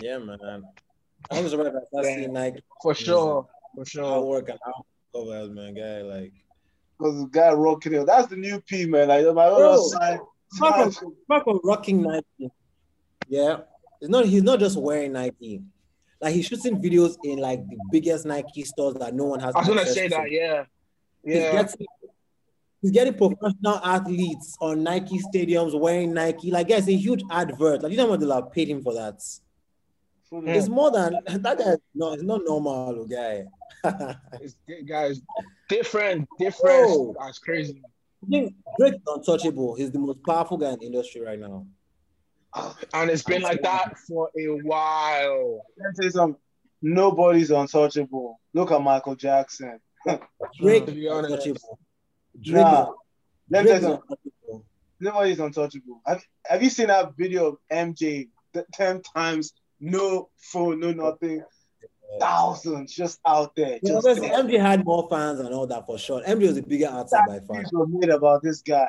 Yeah, 0.01 0.17
man. 0.17 0.39
I 1.31 1.41
was 1.41 1.51
surprised 1.51 1.75
I 1.75 2.01
Yeah. 2.01 2.15
seen 2.15 2.33
Nike 2.33 2.63
For 2.81 2.93
sure. 2.95 3.47
For 3.75 3.79
how 3.81 3.83
sure. 3.85 4.21
work 4.25 4.49
and 4.49 4.59
how 4.65 4.85
covers, 5.13 5.49
man. 5.51 5.73
Guy, 5.75 6.01
like 6.01 6.33
Because 6.97 7.21
the 7.21 7.27
guy 7.27 7.51
rocking 7.53 7.93
it. 7.93 8.05
That's 8.05 8.27
the 8.27 8.35
new 8.35 8.59
P 8.61 8.85
man. 8.85 9.07
Like 9.07 9.25
my 9.27 9.47
Bro. 9.49 9.71
own 9.73 9.89
sign. 9.89 10.19
Apart 10.57 10.93
sign- 10.93 11.15
apart 11.25 11.43
from 11.43 11.59
rocking 11.63 12.01
Nike, 12.01 12.51
yeah, 13.27 13.61
it's 14.01 14.09
not. 14.09 14.25
He's 14.25 14.43
not 14.43 14.59
just 14.59 14.77
wearing 14.77 15.13
Nike. 15.13 15.61
Like 16.23 16.33
he's 16.35 16.45
shooting 16.45 16.81
videos 16.81 17.15
in 17.23 17.37
like 17.39 17.59
the 17.67 17.77
biggest 17.91 18.25
Nike 18.25 18.63
stores 18.63 18.95
that 18.95 19.13
no 19.13 19.25
one 19.25 19.39
has. 19.41 19.53
I 19.53 19.59
was 19.59 19.67
gonna 19.67 19.85
say 19.85 20.07
to. 20.07 20.15
that, 20.15 20.31
yeah. 20.31 20.63
He's 21.23 21.35
Yeah. 21.35 21.51
getting, 21.51 21.87
he's 22.81 22.91
getting 22.91 23.13
professional 23.13 23.77
athletes 23.83 24.55
on 24.61 24.83
Nike 24.83 25.19
stadiums 25.19 25.77
wearing 25.79 26.13
Nike. 26.13 26.49
Like, 26.49 26.69
yeah, 26.69 26.77
it's 26.77 26.87
a 26.87 26.95
huge 26.95 27.23
advert. 27.29 27.83
Like, 27.83 27.91
you 27.91 27.97
know 27.97 28.07
what 28.07 28.19
they'll 28.21 28.41
paid 28.43 28.69
him 28.69 28.81
for 28.81 28.93
that. 28.93 29.15
It's 30.31 30.67
more 30.67 30.89
than 30.91 31.17
that 31.27 31.57
guy. 31.59 31.75
No, 31.93 32.13
it's 32.13 32.23
not 32.23 32.41
normal, 32.45 33.05
guy. 33.05 33.45
It's 34.41 34.55
guys 34.87 35.21
different, 35.69 36.27
different. 36.39 36.87
Bro. 36.87 37.15
That's 37.19 37.37
crazy. 37.37 37.81
think 38.29 38.53
Drake 38.79 38.93
is 38.95 39.01
untouchable. 39.05 39.75
He's 39.75 39.91
the 39.91 39.99
most 39.99 40.23
powerful 40.25 40.57
guy 40.57 40.71
in 40.71 40.79
the 40.79 40.85
industry 40.85 41.21
right 41.21 41.39
now. 41.39 41.67
And 42.93 43.09
it's 43.09 43.23
been 43.23 43.41
like 43.41 43.61
that 43.63 43.97
for 44.07 44.29
a 44.37 44.45
while. 44.63 45.61
Let 45.77 45.87
me 45.97 46.03
say 46.03 46.09
something. 46.09 46.39
Nobody's 46.81 47.49
untouchable. 47.51 48.39
Look 48.53 48.71
at 48.71 48.81
Michael 48.81 49.15
Jackson. 49.15 49.79
Drake 50.59 50.85
To 50.85 50.91
be 50.91 51.07
honest. 51.07 51.31
untouchable. 51.33 51.79
Drake 52.41 52.61
Nah. 52.63 52.91
Let 53.49 53.63
me 53.65 53.69
Drake 53.71 53.81
tell 53.81 53.91
you 53.91 53.97
something. 53.97 54.01
untouchable. 54.09 54.65
Nobody's 54.99 55.39
untouchable. 55.39 56.01
Have, 56.05 56.23
have 56.45 56.61
you 56.63 56.69
seen 56.69 56.87
that 56.87 57.15
video 57.17 57.47
of 57.47 57.57
MJ 57.71 58.29
th- 58.53 58.65
10 58.73 59.01
times? 59.01 59.53
No 59.79 60.29
phone, 60.37 60.79
no 60.79 60.91
nothing. 60.91 61.41
Thousands 62.19 62.93
just 62.93 63.19
out 63.25 63.55
there. 63.55 63.79
You 63.81 63.89
know, 63.93 63.95
Just 64.01 64.05
listen, 64.21 64.25
MJ 64.25 64.59
had 64.59 64.85
more 64.85 65.07
fans 65.09 65.39
and 65.39 65.53
all 65.53 65.65
that 65.67 65.85
for 65.87 65.97
sure. 65.97 66.21
MJ 66.21 66.47
was 66.47 66.57
a 66.57 66.61
bigger 66.61 66.87
artist 66.87 67.15
by 67.27 67.39
far. 67.39 67.57
Videos 67.63 67.73
were 67.73 67.87
made 67.87 68.09
about 68.09 68.43
this 68.43 68.61
guy. 68.61 68.87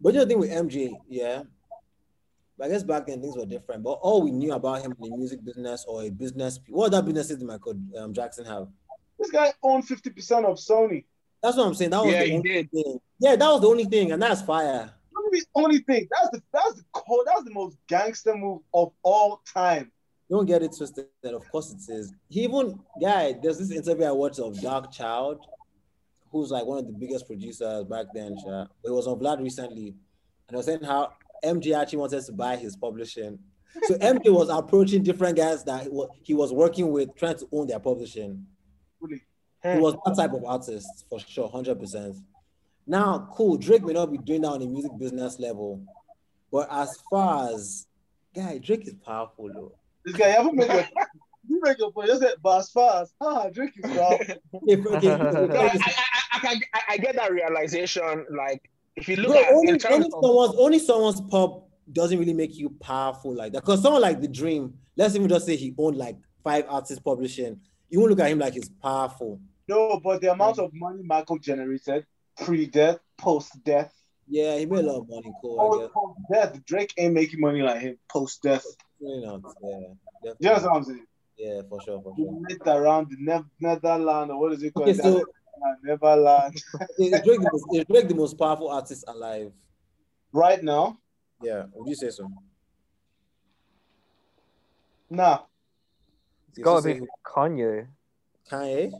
But 0.00 0.12
you 0.14 0.20
know 0.20 0.24
the 0.24 0.28
thing 0.28 0.38
with 0.38 0.50
MJ, 0.50 0.92
yeah. 1.08 1.42
But 2.58 2.66
I 2.66 2.68
guess 2.70 2.82
back 2.82 3.06
then 3.06 3.20
things 3.20 3.36
were 3.36 3.44
different. 3.46 3.82
But 3.82 3.92
all 4.02 4.22
we 4.22 4.30
knew 4.30 4.52
about 4.52 4.82
him 4.82 4.94
in 5.02 5.10
the 5.10 5.16
music 5.16 5.44
business 5.44 5.84
or 5.86 6.02
a 6.04 6.10
business, 6.10 6.58
what 6.68 6.86
other 6.92 7.02
businesses 7.02 7.36
did 7.38 7.46
Michael 7.46 7.74
um, 7.98 8.12
Jackson 8.14 8.44
have? 8.46 8.68
This 9.18 9.30
guy 9.30 9.52
owned 9.62 9.86
50% 9.86 10.44
of 10.44 10.56
Sony. 10.58 11.04
That's 11.42 11.56
what 11.56 11.66
I'm 11.66 11.74
saying. 11.74 11.90
That 11.90 12.02
was 12.04 12.12
Yeah, 12.14 12.24
the 12.24 12.32
only 12.34 12.48
did. 12.48 12.70
thing. 12.70 13.00
Yeah, 13.18 13.36
that 13.36 13.48
was 13.48 13.60
the 13.60 13.68
only 13.68 13.84
thing, 13.84 14.12
and 14.12 14.22
that's 14.22 14.42
fire. 14.42 14.90
Not 15.12 15.32
the 15.32 15.44
only 15.54 15.78
thing. 15.80 16.08
That's 16.10 16.30
the 16.30 16.42
that's 16.52 16.74
the 16.74 16.84
core, 16.92 17.22
that's 17.26 17.44
the 17.44 17.52
most 17.52 17.76
gangster 17.88 18.34
move 18.36 18.62
of 18.74 18.92
all 19.02 19.42
time. 19.52 19.90
You 20.28 20.36
Don't 20.36 20.46
get 20.46 20.62
it 20.62 20.74
twisted. 20.76 21.06
Of 21.24 21.48
course 21.50 21.72
it 21.72 21.92
is. 21.92 22.12
He 22.28 22.44
even 22.44 22.78
guy, 23.00 23.34
there's 23.40 23.58
this 23.58 23.70
interview 23.70 24.06
I 24.06 24.10
watched 24.12 24.40
of 24.40 24.54
Darkchild, 24.54 25.38
who's 26.32 26.50
like 26.50 26.64
one 26.66 26.78
of 26.78 26.86
the 26.86 26.92
biggest 26.92 27.26
producers 27.26 27.84
back 27.84 28.06
then. 28.14 28.36
Sha. 28.42 28.64
But 28.82 28.88
he 28.88 28.90
was 28.90 29.06
on 29.06 29.18
Vlad 29.18 29.40
recently, 29.42 29.94
and 30.48 30.54
I 30.54 30.56
was 30.56 30.66
saying 30.66 30.82
how 30.82 31.12
MJ 31.44 31.76
actually 31.80 31.98
wanted 31.98 32.24
to 32.24 32.32
buy 32.32 32.56
his 32.56 32.76
publishing. 32.76 33.38
So 33.82 33.94
MJ 33.96 34.32
was 34.32 34.48
approaching 34.48 35.02
different 35.02 35.36
guys 35.36 35.62
that 35.64 35.82
he 35.84 35.88
wa- 35.90 36.08
he 36.22 36.34
was 36.34 36.52
working 36.52 36.90
with, 36.90 37.14
trying 37.16 37.36
to 37.38 37.48
own 37.52 37.66
their 37.66 37.78
publishing. 37.80 38.46
Fully. 39.00 39.22
He 39.62 39.78
was 39.80 39.94
that 40.04 40.16
type 40.16 40.32
of 40.32 40.44
artist 40.44 41.04
for 41.10 41.18
sure, 41.20 41.48
hundred 41.48 41.78
percent. 41.80 42.16
Now, 42.86 43.28
cool. 43.32 43.56
Drake 43.56 43.84
may 43.84 43.92
not 43.92 44.12
be 44.12 44.18
doing 44.18 44.42
that 44.42 44.48
on 44.52 44.60
the 44.60 44.66
music 44.66 44.96
business 44.96 45.38
level, 45.40 45.82
but 46.52 46.68
as 46.70 46.96
far 47.10 47.50
as 47.50 47.86
guy, 48.34 48.58
Drake 48.58 48.86
is 48.86 48.94
powerful 48.94 49.50
though. 49.52 49.72
This 50.04 50.14
guy, 50.16 50.28
you 50.30 50.36
haven't 50.36 50.54
made 50.56 50.70
your 50.70 50.84
you 51.48 51.60
make 51.62 51.78
your 51.78 51.90
point. 51.92 52.08
You 52.08 52.18
said, 52.18 52.34
but 52.42 52.58
as 52.60 52.70
far 52.70 53.02
as 53.02 53.12
ah, 53.20 53.48
Drake 53.50 53.72
is 53.76 53.90
wild. 53.96 54.20
If- 54.66 54.86
okay, 54.86 55.06
No, 55.08 55.14
I, 55.16 55.66
okay, 55.66 55.78
I, 55.96 56.04
I, 56.32 56.48
I, 56.48 56.60
I, 56.74 56.80
I 56.90 56.96
get 56.98 57.16
that 57.16 57.32
realization. 57.32 58.24
Like, 58.30 58.70
if 58.96 59.08
you 59.08 59.16
look 59.16 59.32
Bro, 59.32 59.40
at 59.42 59.52
only, 59.52 59.72
in 59.72 59.78
terms 59.78 59.94
only 59.94 60.06
of 60.06 60.12
someone's 60.22 60.54
only 60.58 60.78
someone's 60.78 61.20
pop 61.20 61.68
doesn't 61.92 62.18
really 62.18 62.34
make 62.34 62.56
you 62.56 62.70
powerful 62.80 63.34
like 63.34 63.52
that. 63.52 63.60
Because 63.62 63.82
someone 63.82 64.02
like 64.02 64.20
the 64.20 64.28
Dream, 64.28 64.74
let's 64.96 65.14
even 65.14 65.28
just 65.28 65.46
say 65.46 65.56
he 65.56 65.74
owned 65.78 65.96
like 65.96 66.16
five 66.42 66.64
artists 66.68 67.00
publishing, 67.02 67.60
you 67.88 68.00
won't 68.00 68.10
look 68.10 68.20
at 68.20 68.30
him 68.30 68.38
like 68.38 68.54
he's 68.54 68.68
powerful. 68.68 69.40
No, 69.68 70.00
but 70.02 70.20
the 70.20 70.32
amount 70.32 70.58
of 70.58 70.70
money 70.74 71.02
Michael 71.04 71.38
generated 71.38 72.06
pre-death, 72.38 72.98
post-death, 73.18 73.92
Yeah, 74.28 74.56
he 74.58 74.66
made 74.66 74.84
a 74.84 74.92
lot 74.92 75.00
of 75.02 75.08
money, 75.08 75.32
cool. 75.40 75.60
I 75.60 75.78
guess. 75.78 75.90
post-death, 75.94 76.64
Drake 76.66 76.92
ain't 76.98 77.14
making 77.14 77.40
money 77.40 77.62
like 77.62 77.80
him 77.80 77.98
post-death. 78.10 78.64
Really 79.00 79.24
not. 79.26 79.40
Yeah, 79.62 79.70
You 79.78 79.96
definitely. 80.22 80.48
understand 80.48 80.70
what 80.70 80.76
I'm 80.76 80.84
saying? 80.84 81.06
yeah, 81.38 81.60
for 81.68 81.80
sure, 81.80 82.00
for 82.02 82.14
He 82.16 82.24
sure. 82.24 82.40
made 82.48 82.58
that 82.64 82.76
around 82.76 83.10
the 83.10 83.16
ne- 83.18 83.44
Netherlands 83.60 84.30
or 84.32 84.40
what 84.40 84.52
is 84.52 84.62
it 84.62 84.72
called? 84.74 84.88
Okay, 84.88 84.98
so 84.98 85.24
Neverland. 85.82 86.54
is 86.98 87.10
Drake, 87.22 87.40
the 87.40 87.50
most, 87.52 87.64
is 87.72 87.84
Drake 87.84 88.08
the 88.08 88.14
most 88.14 88.38
powerful 88.38 88.68
artist 88.68 89.04
alive? 89.08 89.52
Right 90.32 90.62
now, 90.62 90.98
Yeah, 91.42 91.64
would 91.74 91.88
you 91.88 91.94
say 91.94 92.10
so? 92.10 92.28
nah. 95.10 95.40
It's 96.48 96.58
You 96.58 96.64
gotta 96.64 96.94
be 96.94 97.00
Kanye. 97.24 97.86
Kanye. 98.50 98.92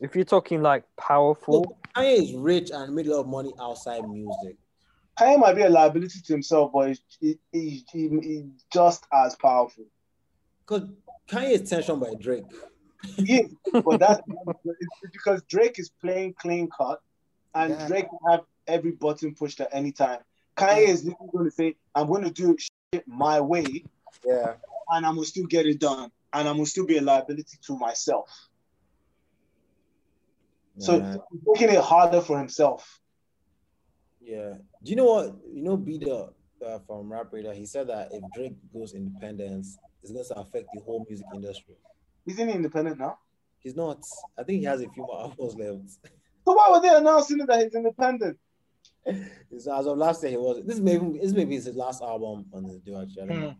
If 0.00 0.14
you're 0.14 0.24
talking 0.24 0.60
like 0.60 0.84
powerful, 0.96 1.62
Look, 1.62 1.76
Kanye 1.94 2.22
is 2.22 2.32
rich 2.34 2.70
and 2.72 2.94
made 2.94 3.06
a 3.06 3.14
lot 3.14 3.20
of 3.20 3.28
money 3.28 3.52
outside 3.60 4.08
music. 4.08 4.56
Kanye 5.18 5.38
might 5.38 5.54
be 5.54 5.62
a 5.62 5.68
liability 5.68 6.20
to 6.20 6.32
himself, 6.32 6.72
but 6.72 6.88
he's, 6.88 7.00
he, 7.20 7.38
he, 7.52 7.84
he, 7.92 8.08
he's 8.20 8.64
just 8.72 9.06
as 9.12 9.36
powerful. 9.36 9.84
Because 10.66 10.88
Kanye 11.28 11.50
is 11.50 11.68
tension 11.70 12.00
by 12.00 12.12
Drake. 12.18 12.44
Is, 13.18 13.50
but 13.72 13.98
that's 14.00 14.20
because 15.12 15.42
Drake 15.44 15.78
is 15.78 15.90
playing 16.00 16.34
clean 16.34 16.68
cut, 16.76 17.00
and 17.54 17.70
Yeah. 17.72 17.86
Drake 17.86 18.06
can 18.08 18.18
have 18.30 18.40
every 18.66 18.92
button 18.92 19.34
pushed 19.34 19.60
at 19.60 19.68
any 19.72 19.92
time. 19.92 20.20
Kanye 20.56 20.88
is 20.88 21.04
literally 21.04 21.30
going 21.32 21.44
to 21.46 21.50
say, 21.50 21.76
"I'm 21.94 22.06
going 22.06 22.24
to 22.24 22.30
do 22.30 22.56
shit 22.58 23.06
my 23.06 23.40
way, 23.40 23.84
Yeah. 24.24 24.54
and 24.90 25.04
I'm 25.06 25.14
gonna 25.16 25.26
still 25.26 25.46
get 25.46 25.66
it 25.66 25.80
done, 25.80 26.10
and 26.32 26.48
I'm 26.48 26.56
gonna 26.56 26.66
still 26.66 26.86
be 26.86 26.98
a 26.98 27.02
liability 27.02 27.58
to 27.66 27.76
myself." 27.76 28.30
So 30.78 30.96
Yeah. 30.96 31.16
he's 31.30 31.40
making 31.46 31.70
it 31.70 31.80
harder 31.80 32.20
for 32.20 32.38
himself. 32.38 33.00
Yeah. 34.20 34.54
Do 34.82 34.90
you 34.90 34.96
know 34.96 35.04
what? 35.06 35.36
You 35.52 35.62
know, 35.62 35.76
B 35.76 35.98
the 35.98 36.32
uh, 36.64 36.78
from 36.86 37.12
Rap 37.12 37.32
Radar, 37.32 37.52
he 37.52 37.66
said 37.66 37.88
that 37.88 38.08
if 38.12 38.22
Drake 38.32 38.56
goes 38.72 38.94
independence, 38.94 39.78
it's 40.02 40.12
going 40.12 40.24
to 40.24 40.38
affect 40.38 40.72
the 40.72 40.80
whole 40.80 41.04
music 41.08 41.26
industry. 41.34 41.76
Isn't 42.26 42.48
he 42.48 42.54
independent 42.54 42.98
now? 42.98 43.18
He's 43.58 43.76
not. 43.76 44.02
I 44.38 44.42
think 44.42 44.60
he 44.60 44.64
has 44.64 44.80
a 44.80 44.88
few 44.88 45.02
more 45.02 45.20
albums 45.22 45.54
left. 45.56 46.10
So 46.44 46.52
why 46.52 46.68
were 46.70 46.80
they 46.80 46.94
announcing 46.94 47.38
that 47.38 47.62
he's 47.62 47.74
independent? 47.74 48.38
So 49.58 49.78
as 49.78 49.86
of 49.86 49.98
last 49.98 50.22
year, 50.22 50.32
he 50.32 50.36
was. 50.36 50.62
This 50.64 50.78
maybe 50.78 51.18
this 51.18 51.32
maybe 51.32 51.54
his 51.54 51.68
last 51.74 52.02
album 52.02 52.46
on 52.52 52.64
the 52.64 52.78
deal. 52.78 53.00
Actually, 53.00 53.34
I. 53.34 53.36
Hmm. 53.36 53.52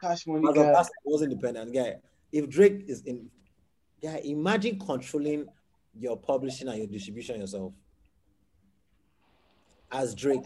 Cash 0.00 0.26
money 0.26 0.42
As 0.48 0.56
of 0.56 0.64
guy. 0.64 0.72
last 0.72 0.88
year, 0.88 1.02
he 1.04 1.12
was 1.12 1.22
independent. 1.22 1.74
Guy, 1.74 1.96
if 2.32 2.48
Drake 2.48 2.84
is 2.88 3.02
in, 3.02 3.28
yeah, 4.00 4.16
imagine 4.18 4.78
controlling 4.78 5.46
your 5.98 6.16
publishing 6.16 6.68
and 6.68 6.78
your 6.78 6.86
distribution 6.86 7.40
yourself. 7.40 7.72
As 9.92 10.14
Drake, 10.14 10.44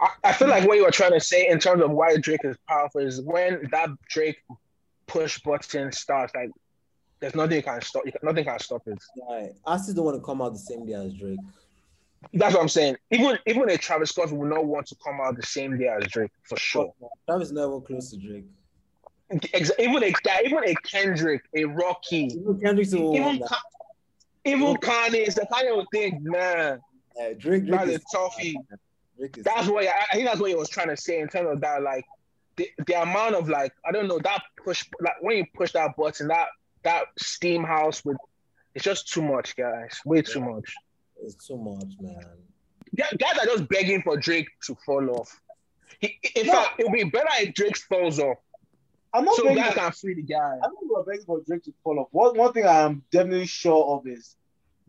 I, 0.00 0.08
I 0.22 0.32
feel 0.32 0.48
like 0.48 0.68
what 0.68 0.76
you 0.76 0.84
were 0.84 0.90
trying 0.90 1.12
to 1.12 1.20
say 1.20 1.48
in 1.48 1.58
terms 1.58 1.82
of 1.82 1.90
why 1.90 2.16
Drake 2.16 2.44
is 2.44 2.56
powerful 2.68 3.00
is 3.00 3.20
when 3.22 3.68
that 3.72 3.88
Drake 4.08 4.36
push 5.06 5.40
button 5.40 5.92
starts, 5.92 6.34
like 6.34 6.50
there's 7.20 7.34
nothing 7.34 7.56
you 7.56 7.62
can 7.62 7.80
stop. 7.80 8.02
You 8.04 8.12
can, 8.12 8.20
nothing 8.22 8.44
can 8.44 8.58
stop 8.58 8.82
it. 8.86 8.98
yeah, 9.16 9.46
artists 9.64 9.94
don't 9.94 10.04
want 10.04 10.16
to 10.18 10.24
come 10.24 10.42
out 10.42 10.52
the 10.52 10.58
same 10.58 10.86
day 10.86 10.94
as 10.94 11.12
Drake. 11.14 11.38
That's 12.32 12.54
what 12.54 12.62
I'm 12.62 12.68
saying. 12.68 12.96
Even 13.10 13.38
even 13.46 13.68
a 13.70 13.76
Travis 13.76 14.10
Scott 14.10 14.32
will 14.32 14.48
not 14.48 14.64
want 14.64 14.86
to 14.88 14.96
come 15.04 15.20
out 15.20 15.36
the 15.36 15.46
same 15.46 15.78
day 15.78 15.88
as 15.88 16.06
Drake 16.08 16.30
for 16.42 16.56
sure. 16.56 16.92
Travis 17.28 17.50
never 17.50 17.80
close 17.80 18.10
to 18.10 18.16
Drake. 18.16 18.46
Even 19.78 20.02
a 20.02 20.12
even 20.44 20.64
a 20.64 20.74
Kendrick, 20.86 21.42
a 21.54 21.64
Rocky, 21.64 22.24
Even 22.26 22.60
Kendrick's 22.60 22.90
the 22.90 22.98
even 22.98 23.38
Ka- 23.40 23.62
even 24.44 24.74
Kanye, 24.76 25.26
is 25.26 25.34
the 25.34 25.46
Kanye 25.52 25.74
would 25.74 25.86
think, 25.92 26.22
man, 26.22 26.80
Yeah, 27.16 27.32
Drake, 27.32 27.66
Drake 27.66 27.80
that's 27.80 27.96
a 28.14 28.16
toughie. 28.16 28.54
That's 29.42 29.68
what 29.68 29.86
I, 29.86 29.92
I 30.12 30.14
think 30.16 30.26
that's 30.26 30.40
what 30.40 30.50
he 30.50 30.56
was 30.56 30.68
trying 30.68 30.88
to 30.88 30.96
say 30.96 31.20
in 31.20 31.28
terms 31.28 31.48
of 31.50 31.60
that, 31.62 31.82
like 31.82 32.04
the, 32.56 32.68
the 32.86 33.00
amount 33.02 33.34
of 33.34 33.48
like 33.48 33.72
I 33.86 33.92
don't 33.92 34.08
know 34.08 34.18
that 34.22 34.42
push, 34.64 34.84
like 35.00 35.14
when 35.20 35.36
you 35.38 35.46
push 35.54 35.72
that 35.72 35.96
button, 35.96 36.28
that 36.28 36.48
that 36.84 37.04
steam 37.18 37.64
house 37.64 38.04
with 38.04 38.16
It's 38.74 38.84
just 38.84 39.08
too 39.12 39.22
much, 39.22 39.56
guys. 39.56 40.00
Way 40.04 40.22
too 40.22 40.40
much. 40.40 40.74
It's 41.22 41.46
too 41.46 41.56
much, 41.56 41.92
man. 42.00 42.20
Gu- 42.96 43.16
Guys 43.18 43.38
are 43.38 43.46
just 43.46 43.68
begging 43.68 44.02
for 44.02 44.16
Drake 44.16 44.48
to 44.66 44.76
fall 44.86 45.08
off. 45.10 45.40
He, 46.00 46.18
in 46.34 46.46
No. 46.46 46.52
fact, 46.52 46.80
it 46.80 46.84
would 46.88 46.92
be 46.92 47.04
better 47.04 47.28
if 47.38 47.54
Drake 47.54 47.76
falls 47.78 48.18
off, 48.18 48.38
I'm 49.12 49.24
not 49.24 49.36
so 49.36 49.44
begging. 49.44 49.62
guys 49.62 49.74
can 49.74 49.92
free 49.92 50.14
the 50.14 50.22
guy. 50.22 50.54
I'm 50.54 50.60
not 50.60 50.80
think 50.80 50.90
we're 50.90 51.02
begging 51.04 51.24
for 51.24 51.40
Drake 51.46 51.62
to 51.64 51.74
fall 51.82 52.00
off. 52.00 52.08
One 52.10 52.36
one 52.36 52.52
thing 52.52 52.66
I 52.66 52.80
am 52.80 53.02
definitely 53.10 53.46
sure 53.46 53.96
of 53.96 54.06
is 54.06 54.36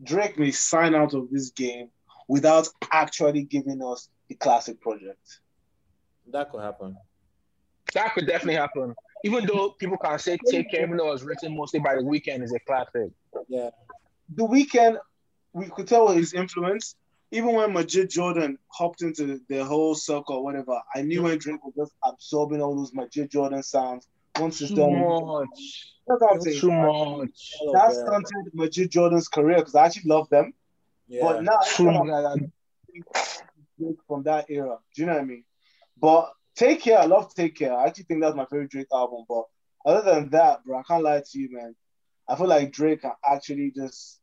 Drake 0.02 0.38
may 0.38 0.50
sign 0.50 0.94
out 0.94 1.14
of 1.14 1.30
this 1.30 1.50
game 1.50 1.88
without 2.28 2.68
actually 2.92 3.42
giving 3.44 3.82
us 3.82 4.08
the 4.28 4.34
classic 4.34 4.80
project. 4.80 5.40
That 6.32 6.50
could 6.50 6.60
happen. 6.62 6.96
That 7.94 8.14
could 8.14 8.26
definitely 8.26 8.54
happen. 8.56 8.94
Even 9.24 9.46
though 9.46 9.70
people 9.70 9.96
can 9.96 10.18
say 10.18 10.38
Take 10.50 10.70
Care, 10.70 10.82
even 10.84 10.96
though 10.96 11.08
it 11.08 11.12
was 11.12 11.24
written 11.24 11.56
mostly 11.56 11.80
by 11.80 11.94
the 11.96 12.02
Weeknd, 12.02 12.42
is 12.42 12.52
a 12.52 12.60
classic. 12.60 13.10
Yeah. 13.48 13.70
The 14.34 14.46
Weeknd, 14.46 14.98
we 15.52 15.66
could 15.66 15.88
tell 15.88 16.08
his 16.08 16.34
influence. 16.34 16.96
Even 17.32 17.54
when 17.54 17.72
Majid 17.72 18.08
Jordan 18.08 18.56
hopped 18.68 19.02
into 19.02 19.40
the 19.48 19.64
whole 19.64 19.96
circle 19.96 20.36
or 20.36 20.44
whatever, 20.44 20.80
I 20.94 21.02
knew 21.02 21.22
when 21.24 21.38
Drake 21.38 21.64
was 21.64 21.74
just 21.76 21.92
absorbing 22.04 22.62
all 22.62 22.76
those 22.76 22.94
Majid 22.94 23.30
Jordan 23.30 23.62
sounds. 23.64 24.06
Once 24.38 24.60
it's 24.60 24.70
Too 24.70 24.76
done, 24.76 25.00
much. 25.00 25.92
that's 26.06 26.20
what 26.20 26.34
I'm 26.34 26.40
saying. 26.40 26.60
Too 26.60 26.70
much. 26.70 27.52
That 27.72 27.94
them. 27.94 28.06
stunted 28.06 28.54
Majid 28.54 28.90
Jordan's 28.90 29.26
career 29.28 29.56
because 29.56 29.74
I 29.74 29.86
actually 29.86 30.08
love 30.08 30.28
them. 30.28 30.52
Yeah. 31.08 31.22
But 31.22 31.42
now 31.42 31.58
Too 31.64 31.90
much. 31.90 32.06
From 34.06 34.22
that 34.22 34.46
era. 34.48 34.78
Do 34.94 35.02
you 35.02 35.06
know 35.06 35.14
what 35.14 35.22
I 35.22 35.24
mean? 35.24 35.44
But 36.00 36.32
Take 36.56 36.82
Care, 36.82 36.98
I 36.98 37.04
love 37.04 37.34
Take 37.34 37.56
Care. 37.56 37.74
I 37.76 37.86
actually 37.86 38.04
think 38.04 38.22
that's 38.22 38.36
my 38.36 38.46
favorite 38.46 38.70
Drake 38.70 38.88
album. 38.92 39.24
But 39.28 39.44
other 39.84 40.10
than 40.10 40.30
that, 40.30 40.64
bro, 40.64 40.78
I 40.78 40.82
can't 40.82 41.02
lie 41.02 41.20
to 41.20 41.38
you, 41.38 41.50
man. 41.52 41.76
I 42.28 42.34
feel 42.34 42.48
like 42.48 42.72
Drake 42.72 43.02
can 43.02 43.12
actually 43.24 43.72
just 43.74 44.20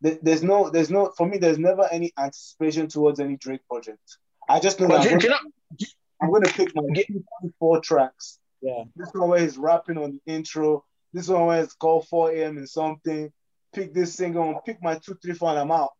there's 0.00 0.42
no 0.42 0.68
there's 0.68 0.90
no 0.90 1.10
for 1.16 1.26
me 1.26 1.38
there's 1.38 1.58
never 1.58 1.88
any 1.90 2.12
anticipation 2.18 2.86
towards 2.86 3.18
any 3.18 3.36
Drake 3.36 3.66
project. 3.68 4.18
I 4.48 4.60
just 4.60 4.78
know 4.78 4.86
that 4.88 5.00
I'm, 5.00 5.18
gonna, 5.18 5.28
know, 5.28 5.86
I'm 6.22 6.32
gonna 6.32 6.48
pick 6.48 6.74
my 6.74 6.82
Get- 6.94 7.08
four 7.58 7.80
tracks. 7.80 8.38
Yeah. 8.60 8.84
This 8.94 9.10
one 9.12 9.30
where 9.30 9.40
he's 9.40 9.58
rapping 9.58 9.98
on 9.98 10.12
the 10.12 10.32
intro. 10.32 10.84
This 11.12 11.28
one 11.28 11.46
where 11.46 11.62
it's 11.62 11.74
called 11.74 12.06
4 12.08 12.32
a.m. 12.32 12.58
and 12.58 12.68
something. 12.68 13.32
Pick 13.72 13.94
this 13.94 14.14
single 14.14 14.48
and 14.50 14.58
pick 14.64 14.82
my 14.82 14.96
two, 14.96 15.14
three, 15.22 15.34
four, 15.34 15.50
and 15.50 15.58
I'm 15.58 15.70
out. 15.70 15.90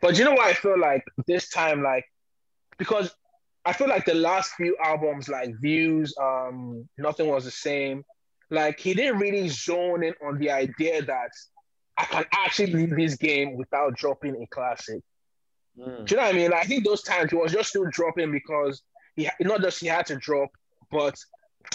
but 0.00 0.18
you 0.18 0.24
know 0.24 0.32
what 0.32 0.46
I 0.46 0.54
feel 0.54 0.78
like 0.78 1.04
this 1.26 1.48
time, 1.50 1.82
like 1.82 2.04
because 2.78 3.14
I 3.64 3.72
feel 3.72 3.88
like 3.88 4.04
the 4.04 4.14
last 4.14 4.52
few 4.54 4.76
albums, 4.82 5.28
like 5.28 5.50
Views, 5.60 6.14
um, 6.20 6.88
Nothing 6.98 7.28
Was 7.28 7.44
the 7.44 7.50
Same, 7.50 8.04
like 8.50 8.80
he 8.80 8.92
didn't 8.94 9.18
really 9.18 9.48
zone 9.48 10.02
in 10.02 10.14
on 10.26 10.38
the 10.38 10.50
idea 10.50 11.02
that 11.02 11.30
I 11.96 12.04
can 12.04 12.24
actually 12.32 12.72
leave 12.72 12.96
this 12.96 13.16
game 13.16 13.56
without 13.56 13.96
dropping 13.96 14.42
a 14.42 14.46
classic. 14.48 15.00
Mm. 15.78 16.06
Do 16.06 16.14
you 16.14 16.20
know 16.20 16.26
what 16.26 16.34
I 16.34 16.38
mean? 16.38 16.50
Like, 16.50 16.64
I 16.64 16.66
think 16.66 16.84
those 16.84 17.02
times 17.02 17.30
he 17.30 17.36
was 17.36 17.52
just 17.52 17.70
still 17.70 17.86
dropping 17.90 18.32
because 18.32 18.82
he 19.16 19.28
not 19.40 19.60
just 19.60 19.80
he 19.80 19.86
had 19.86 20.06
to 20.06 20.16
drop, 20.16 20.50
but 20.90 21.16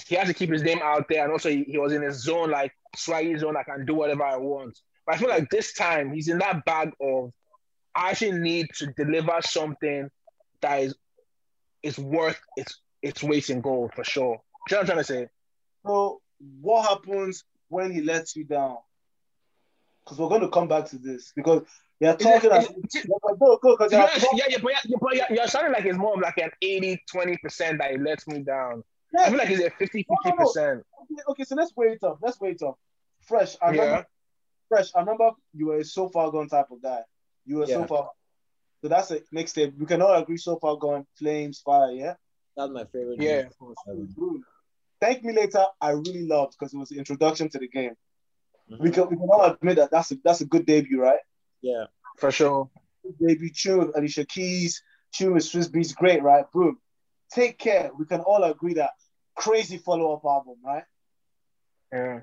he 0.06 0.16
had 0.16 0.28
to 0.28 0.34
keep 0.34 0.52
his 0.52 0.64
name 0.64 0.80
out 0.84 1.06
there, 1.10 1.24
and 1.24 1.32
also 1.32 1.50
he, 1.50 1.64
he 1.64 1.78
was 1.78 1.94
in 1.94 2.02
his 2.02 2.22
zone, 2.24 2.52
like 2.52 2.74
swaggy 2.96 3.40
zone. 3.40 3.56
I 3.58 3.64
can 3.64 3.86
do 3.86 3.96
whatever 3.96 4.24
I 4.24 4.38
want. 4.38 4.78
But 5.06 5.16
I 5.16 5.18
feel 5.20 5.30
like 5.30 5.50
this 5.50 5.74
time 5.74 6.12
he's 6.14 6.28
in 6.28 6.40
that 6.40 6.66
bag 6.66 6.92
of 7.02 7.32
I 7.96 8.12
actually 8.12 8.40
need 8.40 8.68
to 8.78 8.88
deliver 8.98 9.38
something 9.42 10.10
that 10.62 10.80
is 10.82 10.96
is 11.88 11.98
worth 11.98 12.40
its 12.58 12.82
its 13.02 13.24
weight 13.24 13.50
in 13.50 13.62
gold 13.62 13.92
for 13.96 14.04
sure. 14.04 14.36
Do 14.68 14.76
you 14.76 14.78
know 14.78 14.78
what 14.78 14.80
I'm 14.82 14.86
trying 14.86 14.98
to 14.98 15.04
say? 15.04 15.28
So 15.86 16.22
what 16.62 16.88
happens 16.90 17.44
when 17.70 17.92
he 17.92 18.02
lets 18.02 18.36
you 18.36 18.44
down? 18.44 18.78
Because 20.04 20.20
we're 20.20 20.30
going 20.30 20.42
to 20.42 20.50
come 20.50 20.68
back 20.68 20.86
to 20.88 20.98
this 20.98 21.32
because 21.36 21.64
you're 22.00 22.16
talking. 22.16 22.50
is 22.62 22.66
it- 22.70 23.06
Yeah, 23.92 24.08
go, 24.24 24.32
go, 24.32 24.38
yeah, 24.38 24.46
yeah, 24.50 24.58
but, 24.62 24.72
yeah, 24.86 24.98
but 25.02 25.16
yeah, 25.16 25.26
you're 25.30 25.48
sounding 25.48 25.74
like 25.74 25.86
it's 25.86 25.98
more 25.98 26.14
of 26.16 26.22
like 26.22 26.38
an 26.38 26.52
80 26.62 27.04
20% 27.14 27.78
that 27.80 27.92
he 27.92 27.98
lets 27.98 28.28
me 28.28 28.40
down. 28.40 28.84
I 29.18 29.30
feel 29.30 29.38
like 29.38 29.50
it's 29.50 29.64
a 29.64 29.70
50 29.70 30.06
No, 30.10 30.32
no, 30.32 30.36
no. 30.44 30.46
50%. 30.46 30.72
okay, 31.04 31.22
okay, 31.30 31.44
so 31.44 31.56
let's 31.56 31.74
wait 31.76 32.04
up. 32.04 32.20
Let's 32.22 32.40
wait 32.42 32.62
up. 32.62 32.78
Fresh, 33.22 33.56
I 33.62 33.70
remember. 33.72 33.96
Yeah. 33.98 34.04
Fresh, 34.70 34.92
I 34.96 35.00
remember 35.00 35.32
you 35.54 35.68
were 35.68 35.78
a 35.80 35.84
so 35.86 36.10
far 36.10 36.30
gone 36.32 36.50
type 36.50 36.72
of 36.72 36.82
guy. 36.82 37.02
You 37.46 37.58
were 37.58 37.68
so 37.68 37.80
far. 37.88 38.12
So 38.82 38.88
that's 38.90 39.12
a 39.12 39.20
mixtape. 39.34 39.78
We 39.78 39.86
can 39.86 40.02
all 40.02 40.14
agree 40.14 40.38
so 40.38 40.58
far 40.58 40.76
gone 40.78 41.06
Flames, 41.18 41.60
fire, 41.60 41.92
yeah. 41.92 42.14
That's 42.56 42.72
my 42.72 42.86
favorite. 42.86 43.22
Yeah. 43.22 43.44
Drake. 43.44 44.16
Boom. 44.16 44.44
Thank 45.00 45.24
me 45.24 45.34
later. 45.34 45.64
I 45.80 45.92
really 45.92 46.26
loved 46.26 46.56
because 46.58 46.74
it 46.74 46.78
was 46.78 46.90
the 46.90 46.98
introduction 46.98 47.50
to 47.50 47.60
the 47.60 47.68
game. 47.68 47.96
Mhm. 48.72 48.80
We 48.80 48.92
can 48.92 49.10
we 49.10 49.16
can 49.16 49.30
all 49.30 49.46
admit 49.46 49.78
that 49.78 49.92
that's 49.92 50.12
a 50.12 50.16
that's 50.24 50.42
a 50.42 50.46
good 50.46 50.66
debut, 50.66 51.02
right? 51.02 51.20
Yeah. 51.62 51.86
For 52.18 52.32
sure. 52.32 52.70
debut 53.26 53.50
tune 53.50 53.80
with 53.80 53.98
Alicia 53.98 54.26
Keys, 54.26 54.84
tune 55.14 55.34
with 55.34 55.44
Swizz 55.44 55.70
Beatz, 55.70 55.96
great, 55.96 56.22
right? 56.22 56.46
Boom. 56.52 56.80
Take 57.32 57.58
care. 57.58 57.92
We 57.98 58.06
can 58.06 58.22
all 58.22 58.44
agree 58.44 58.74
that 58.76 58.92
crazy 59.36 59.78
follow-up 59.78 60.26
album, 60.26 60.56
right? 60.64 60.84
Yeah. 61.94 62.22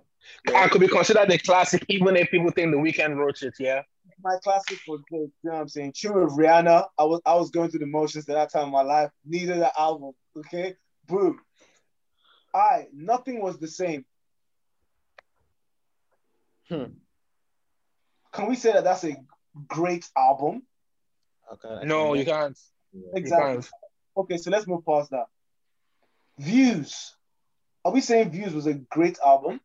And 0.53 0.71
could 0.71 0.81
be 0.81 0.89
considered 0.89 1.31
a 1.31 1.39
classic, 1.39 1.85
even 1.89 2.17
if 2.17 2.31
people 2.31 2.51
think 2.51 2.73
the 2.73 2.79
Weeknd 2.79 3.17
wrote 3.17 3.43
it, 3.43 3.55
yeah. 3.59 3.83
My 4.23 4.37
classic 4.43 4.79
for 4.87 4.99
Drake, 5.11 5.31
you 5.43 5.51
know 5.51 5.53
what 5.53 5.61
I'm 5.61 5.69
saying? 5.69 5.95
Tune 5.97 6.15
with 6.15 6.37
Rihanna. 6.37 6.87
I 6.99 7.05
was 7.05 7.21
I 7.27 7.35
was 7.35 7.51
going 7.51 7.71
through 7.71 7.81
the 7.81 7.87
motions 7.87 8.29
at 8.29 8.35
that 8.35 8.53
time 8.53 8.67
in 8.67 8.73
my 8.73 8.83
life. 8.83 9.11
Neither 9.25 9.57
the 9.57 9.73
album. 9.79 10.13
Okay. 10.37 10.77
Boom. 11.07 11.41
I 12.55 12.87
nothing 12.93 13.43
was 13.43 13.59
the 13.59 13.69
same. 13.69 14.05
Hmm. 16.69 16.85
Can 18.33 18.49
we 18.49 18.57
say 18.57 18.73
that 18.73 18.85
that's 18.85 19.05
a 19.05 19.17
great 19.69 20.09
album? 20.17 20.63
Okay. 21.53 21.87
No, 21.87 22.15
you 22.15 22.25
can't. 22.25 22.59
Yeah. 22.93 23.01
You 23.01 23.13
Exactly. 23.15 23.55
can't. 23.55 23.71
Okay, 24.17 24.37
so 24.39 24.51
let's 24.51 24.67
move 24.67 24.85
past 24.87 25.11
that. 25.11 25.27
Views. 26.39 27.15
Are 27.85 27.93
we 27.93 28.01
saying 28.01 28.31
Views 28.31 28.55
was 28.55 28.67
a 28.67 28.75
great 28.75 29.19
album? 29.25 29.61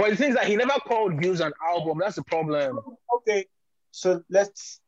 But 0.00 0.10
the 0.10 0.16
thing 0.16 0.30
is 0.30 0.36
that 0.36 0.46
he 0.46 0.56
never 0.56 0.72
called 0.88 1.20
Views 1.20 1.40
an 1.40 1.52
album. 1.66 1.98
That's 2.00 2.16
the 2.16 2.22
problem. 2.24 2.80
Okay, 3.16 3.44
so 3.90 4.22
let's 4.30 4.80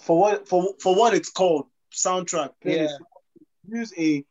for 0.00 0.18
what 0.18 0.48
for 0.48 0.74
for 0.80 0.94
what 0.96 1.14
it's 1.14 1.30
called 1.30 1.66
soundtrack. 1.94 2.50
Yeah. 2.64 2.88
Use 3.68 3.92
a 3.96 4.24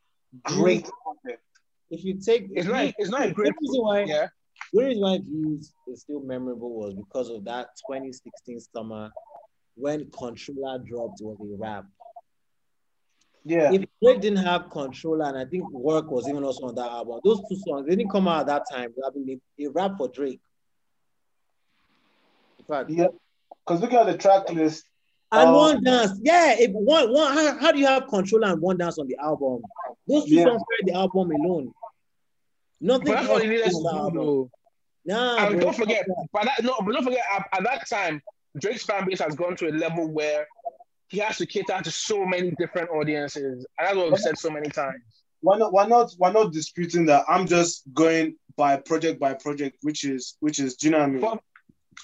great 0.43 0.89
project. 1.03 1.41
If 1.89 2.03
you 2.03 2.19
take, 2.19 2.49
It's 2.51 2.67
not. 2.67 2.93
It's 2.97 3.09
not 3.09 3.23
a 3.23 3.27
the 3.29 3.33
great. 3.33 3.53
reason 3.61 3.81
why, 3.81 3.99
Yeah. 4.03 4.27
the 4.73 4.83
reason 4.86 5.01
why 5.03 5.19
Views 5.19 5.71
is 5.88 6.01
still 6.01 6.19
memorable 6.21 6.73
was 6.75 6.93
because 6.93 7.29
of 7.29 7.45
that 7.45 7.67
2016 7.89 8.59
summer 8.59 9.11
when 9.75 10.09
Controlla 10.11 10.79
dropped 10.86 11.21
was 11.21 11.38
a 11.39 11.57
rap. 11.57 11.86
Yeah, 13.47 13.71
If 13.71 13.85
Drake 14.01 14.21
didn't 14.21 14.43
have 14.43 14.71
Controlla, 14.71 15.29
and 15.29 15.37
I 15.37 15.45
think 15.45 15.69
Work 15.71 16.09
was 16.09 16.27
even 16.27 16.43
also 16.43 16.65
on 16.67 16.75
that 16.75 16.89
album, 16.91 17.19
those 17.23 17.41
two 17.47 17.55
songs 17.57 17.85
they 17.87 17.95
didn't 17.95 18.09
come 18.11 18.27
out 18.27 18.39
at 18.41 18.47
that 18.47 18.63
time. 18.71 18.91
I 19.05 19.09
mean, 19.15 19.39
a 19.59 19.67
rap 19.67 19.91
for 19.97 20.07
Drake. 20.07 20.41
In 22.59 22.65
fact, 22.65 22.89
yeah. 22.89 23.07
Because 23.65 23.81
look 23.81 23.93
at 23.93 24.07
the 24.07 24.17
track 24.17 24.49
list. 24.51 24.85
and 25.31 25.49
Um, 25.49 25.55
one 25.55 25.83
dance, 25.83 26.19
yeah. 26.23 26.55
If 26.57 26.71
one, 26.71 27.13
one, 27.13 27.33
how, 27.33 27.57
how 27.59 27.71
do 27.71 27.79
you 27.79 27.85
have 27.85 28.07
Controlla 28.07 28.53
and 28.53 28.61
one 28.61 28.77
dance 28.77 28.97
on 28.97 29.07
the 29.07 29.17
album? 29.17 29.61
Those 30.07 30.25
two 30.25 30.35
Yeah. 30.35 30.45
songs 30.45 30.63
carry 30.71 30.91
the 30.91 30.97
album 30.97 31.29
alone. 31.31 31.71
Nothing 32.81 33.07
But 33.07 33.13
that's 33.13 33.27
else 33.27 33.33
what 33.35 33.43
he 33.43 33.49
needed 33.49 33.65
on 33.65 33.71
to 33.71 33.83
that 33.83 33.91
do, 33.91 33.97
album. 33.99 34.25
though. 34.25 34.51
Nah, 35.05 35.37
And 35.37 35.51
bro. 35.51 35.59
don't 35.65 35.75
forget, 35.75 36.05
but 36.33 36.45
that, 36.45 36.63
no, 36.63 36.75
but 36.83 36.93
don't 36.93 37.03
forget, 37.03 37.23
at, 37.31 37.45
at 37.53 37.63
that 37.63 37.87
time, 37.87 38.21
Drake's 38.59 38.83
fan 38.83 39.05
base 39.07 39.19
has 39.19 39.35
gone 39.35 39.55
to 39.57 39.69
a 39.69 39.71
level 39.71 40.07
where 40.07 40.47
he 41.07 41.19
has 41.19 41.37
to 41.37 41.45
cater 41.45 41.79
to 41.83 41.91
so 41.91 42.25
many 42.25 42.51
different 42.51 42.89
audiences, 42.89 43.65
and 43.77 43.87
that's 43.87 43.95
what 43.95 44.09
we've 44.11 44.19
said 44.19 44.37
so 44.37 44.49
many 44.49 44.69
times. 44.69 45.03
Why 45.41 45.57
not? 45.57 45.73
Why 45.73 45.85
not? 45.87 46.11
Why 46.17 46.31
not 46.31 46.53
disputing 46.53 47.05
that? 47.07 47.25
I'm 47.27 47.47
just 47.47 47.83
going 47.93 48.35
by 48.57 48.77
project 48.77 49.19
by 49.19 49.33
project, 49.35 49.77
which 49.81 50.03
is 50.03 50.37
which 50.39 50.59
is. 50.59 50.75
Do 50.75 50.87
you 50.87 50.91
know 50.91 50.99
what 50.99 51.05
I 51.07 51.11
mean? 51.11 51.21
But 51.21 51.39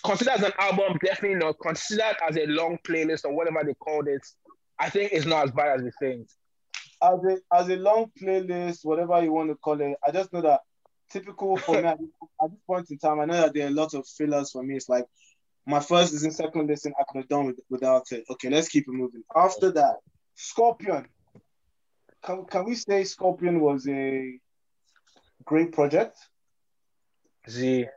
considered 0.04 0.34
as 0.34 0.44
an 0.44 0.54
album, 0.60 0.98
definitely 1.04 1.40
not. 1.40 1.56
Considered 1.60 2.16
as 2.28 2.38
a 2.38 2.46
long 2.48 2.78
playlist 2.88 3.26
or 3.26 3.34
whatever 3.34 3.64
they 3.66 3.74
called 3.76 4.08
it, 4.08 4.26
I 4.80 4.90
think 4.90 5.12
it's 5.14 5.26
not 5.26 5.46
as 5.46 5.52
bad 5.52 5.78
as 5.78 5.84
we 5.84 5.92
think. 6.00 6.28
as 7.02 7.20
a 7.26 7.38
as 7.54 7.70
a 7.70 7.76
long 7.78 8.12
playlist, 8.22 8.80
whatever 8.84 9.22
you 9.24 9.32
want 9.34 9.50
to 9.50 9.56
call 9.56 9.80
it. 9.82 9.96
I 10.08 10.12
just 10.12 10.32
know 10.34 10.42
that 10.42 10.62
typical 11.12 11.58
for 11.58 11.82
me 11.82 11.88
at 11.88 11.98
this 12.00 12.60
point 12.68 12.92
in 12.92 12.98
time, 13.00 13.20
I 13.20 13.26
know 13.26 13.34
that 13.42 13.54
there 13.54 13.66
are 13.66 13.70
a 13.70 13.74
lot 13.74 13.94
of 13.94 14.08
fillers 14.08 14.52
for 14.52 14.64
me. 14.64 14.76
It's 14.76 14.90
like 14.90 15.06
my 15.66 15.80
first 15.80 16.14
listen, 16.14 16.32
second 16.32 16.68
listen, 16.68 16.94
I 17.00 17.04
could 17.08 17.20
have 17.20 17.30
done 17.30 17.46
with, 17.48 17.60
without 17.70 18.12
it. 18.12 18.26
Okay, 18.30 18.50
let's 18.50 18.70
keep 18.70 18.88
it 18.88 18.92
moving. 18.92 19.24
After 19.36 19.72
that, 19.72 19.98
Scorpion. 20.36 21.08
Can, 22.24 22.46
can 22.46 22.66
we 22.66 22.76
say 22.76 23.04
Scorpion 23.04 23.60
was 23.60 23.88
a 23.88 24.40
great 25.46 25.72
project? 25.72 26.18
Z. 27.50 27.88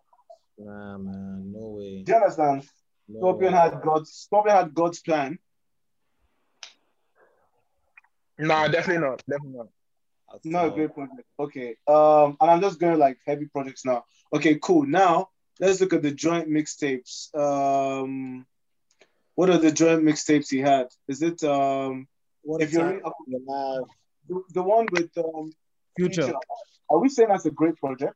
Nah, 0.58 0.98
man, 0.98 1.52
no 1.52 1.68
way. 1.68 2.02
Do 2.02 2.12
you 2.12 2.16
understand? 2.16 2.66
No 3.08 3.20
Scorpion 3.20 3.52
way. 3.52 3.58
had 3.58 3.82
God's 3.82 4.10
Scorpion 4.12 4.56
had 4.56 4.74
God's 4.74 5.00
plan. 5.00 5.38
No, 8.38 8.68
definitely 8.68 9.06
not. 9.06 9.22
Definitely 9.28 9.58
not. 9.58 9.68
Not 10.44 10.66
a 10.66 10.70
great 10.70 10.94
project. 10.94 11.28
Okay. 11.38 11.76
Um, 11.86 12.36
and 12.40 12.50
I'm 12.50 12.60
just 12.60 12.80
going 12.80 12.98
like 12.98 13.18
heavy 13.26 13.46
projects 13.46 13.84
now. 13.84 14.04
Okay, 14.32 14.58
cool. 14.60 14.84
Now 14.86 15.28
let's 15.60 15.80
look 15.80 15.92
at 15.92 16.02
the 16.02 16.10
joint 16.12 16.48
mixtapes. 16.48 17.34
Um, 17.34 18.46
what 19.34 19.50
are 19.50 19.58
the 19.58 19.72
joint 19.72 20.02
mixtapes 20.02 20.48
he 20.50 20.58
had? 20.60 20.88
Is 21.08 21.22
it 21.22 21.42
um 21.44 22.06
What 22.42 22.62
If 22.62 22.68
if 22.68 22.74
you're- 22.74 23.00
you 23.26 23.44
have 23.48 23.84
the, 24.28 24.42
the 24.54 24.62
one 24.62 24.86
with 24.92 25.10
um 25.18 25.52
future? 25.96 26.32
Are 26.90 26.98
we 26.98 27.08
saying 27.08 27.28
that's 27.30 27.46
a 27.46 27.50
great 27.50 27.76
project? 27.76 28.14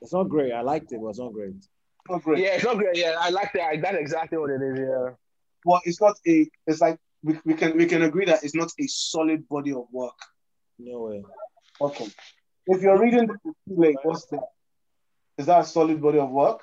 It's 0.00 0.12
not 0.12 0.28
great. 0.28 0.52
I 0.52 0.60
liked 0.62 0.92
it, 0.92 1.00
but 1.00 1.08
it's 1.08 1.18
not 1.18 1.32
great. 1.32 1.54
Not 2.08 2.22
great. 2.22 2.38
Yeah, 2.44 2.54
it's 2.54 2.64
not 2.64 2.76
great. 2.78 2.96
Yeah, 2.96 3.16
I 3.18 3.30
like 3.30 3.52
that. 3.54 3.80
That's 3.82 3.96
exactly 3.98 4.38
what 4.38 4.50
it 4.50 4.62
is. 4.62 4.78
Yeah. 4.78 5.10
Well, 5.64 5.80
it's 5.84 6.00
not 6.00 6.16
a. 6.26 6.48
It's 6.66 6.80
like 6.80 6.98
we, 7.22 7.38
we 7.44 7.54
can 7.54 7.76
we 7.76 7.86
can 7.86 8.02
agree 8.02 8.24
that 8.26 8.44
it's 8.44 8.54
not 8.54 8.70
a 8.78 8.86
solid 8.86 9.48
body 9.48 9.72
of 9.72 9.86
work. 9.92 10.14
No 10.78 11.00
way. 11.02 11.24
Okay. 11.80 12.06
If 12.66 12.82
you're 12.82 12.98
reading 12.98 13.26
this 13.26 13.36
too 13.42 13.54
late, 13.76 13.96
what's 14.04 14.24
that? 14.26 14.40
Is 15.38 15.46
that 15.46 15.60
a 15.60 15.64
solid 15.64 16.00
body 16.02 16.18
of 16.18 16.30
work? 16.30 16.60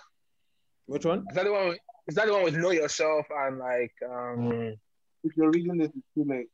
Which 0.86 1.06
one? 1.06 1.26
Is 1.30 1.36
that 1.36 1.46
the 1.46 1.52
one? 1.52 1.70
With, 1.70 1.80
is 2.08 2.16
that 2.16 2.28
the 2.28 2.34
one 2.34 2.44
with 2.44 2.56
know 2.56 2.72
yourself 2.72 3.26
and 3.32 3.58
like 3.58 3.94
um? 4.08 4.76
If 5.24 5.36
you're 5.36 5.50
reading 5.50 5.78
this 5.78 5.90
too 6.14 6.26
late, 6.26 6.50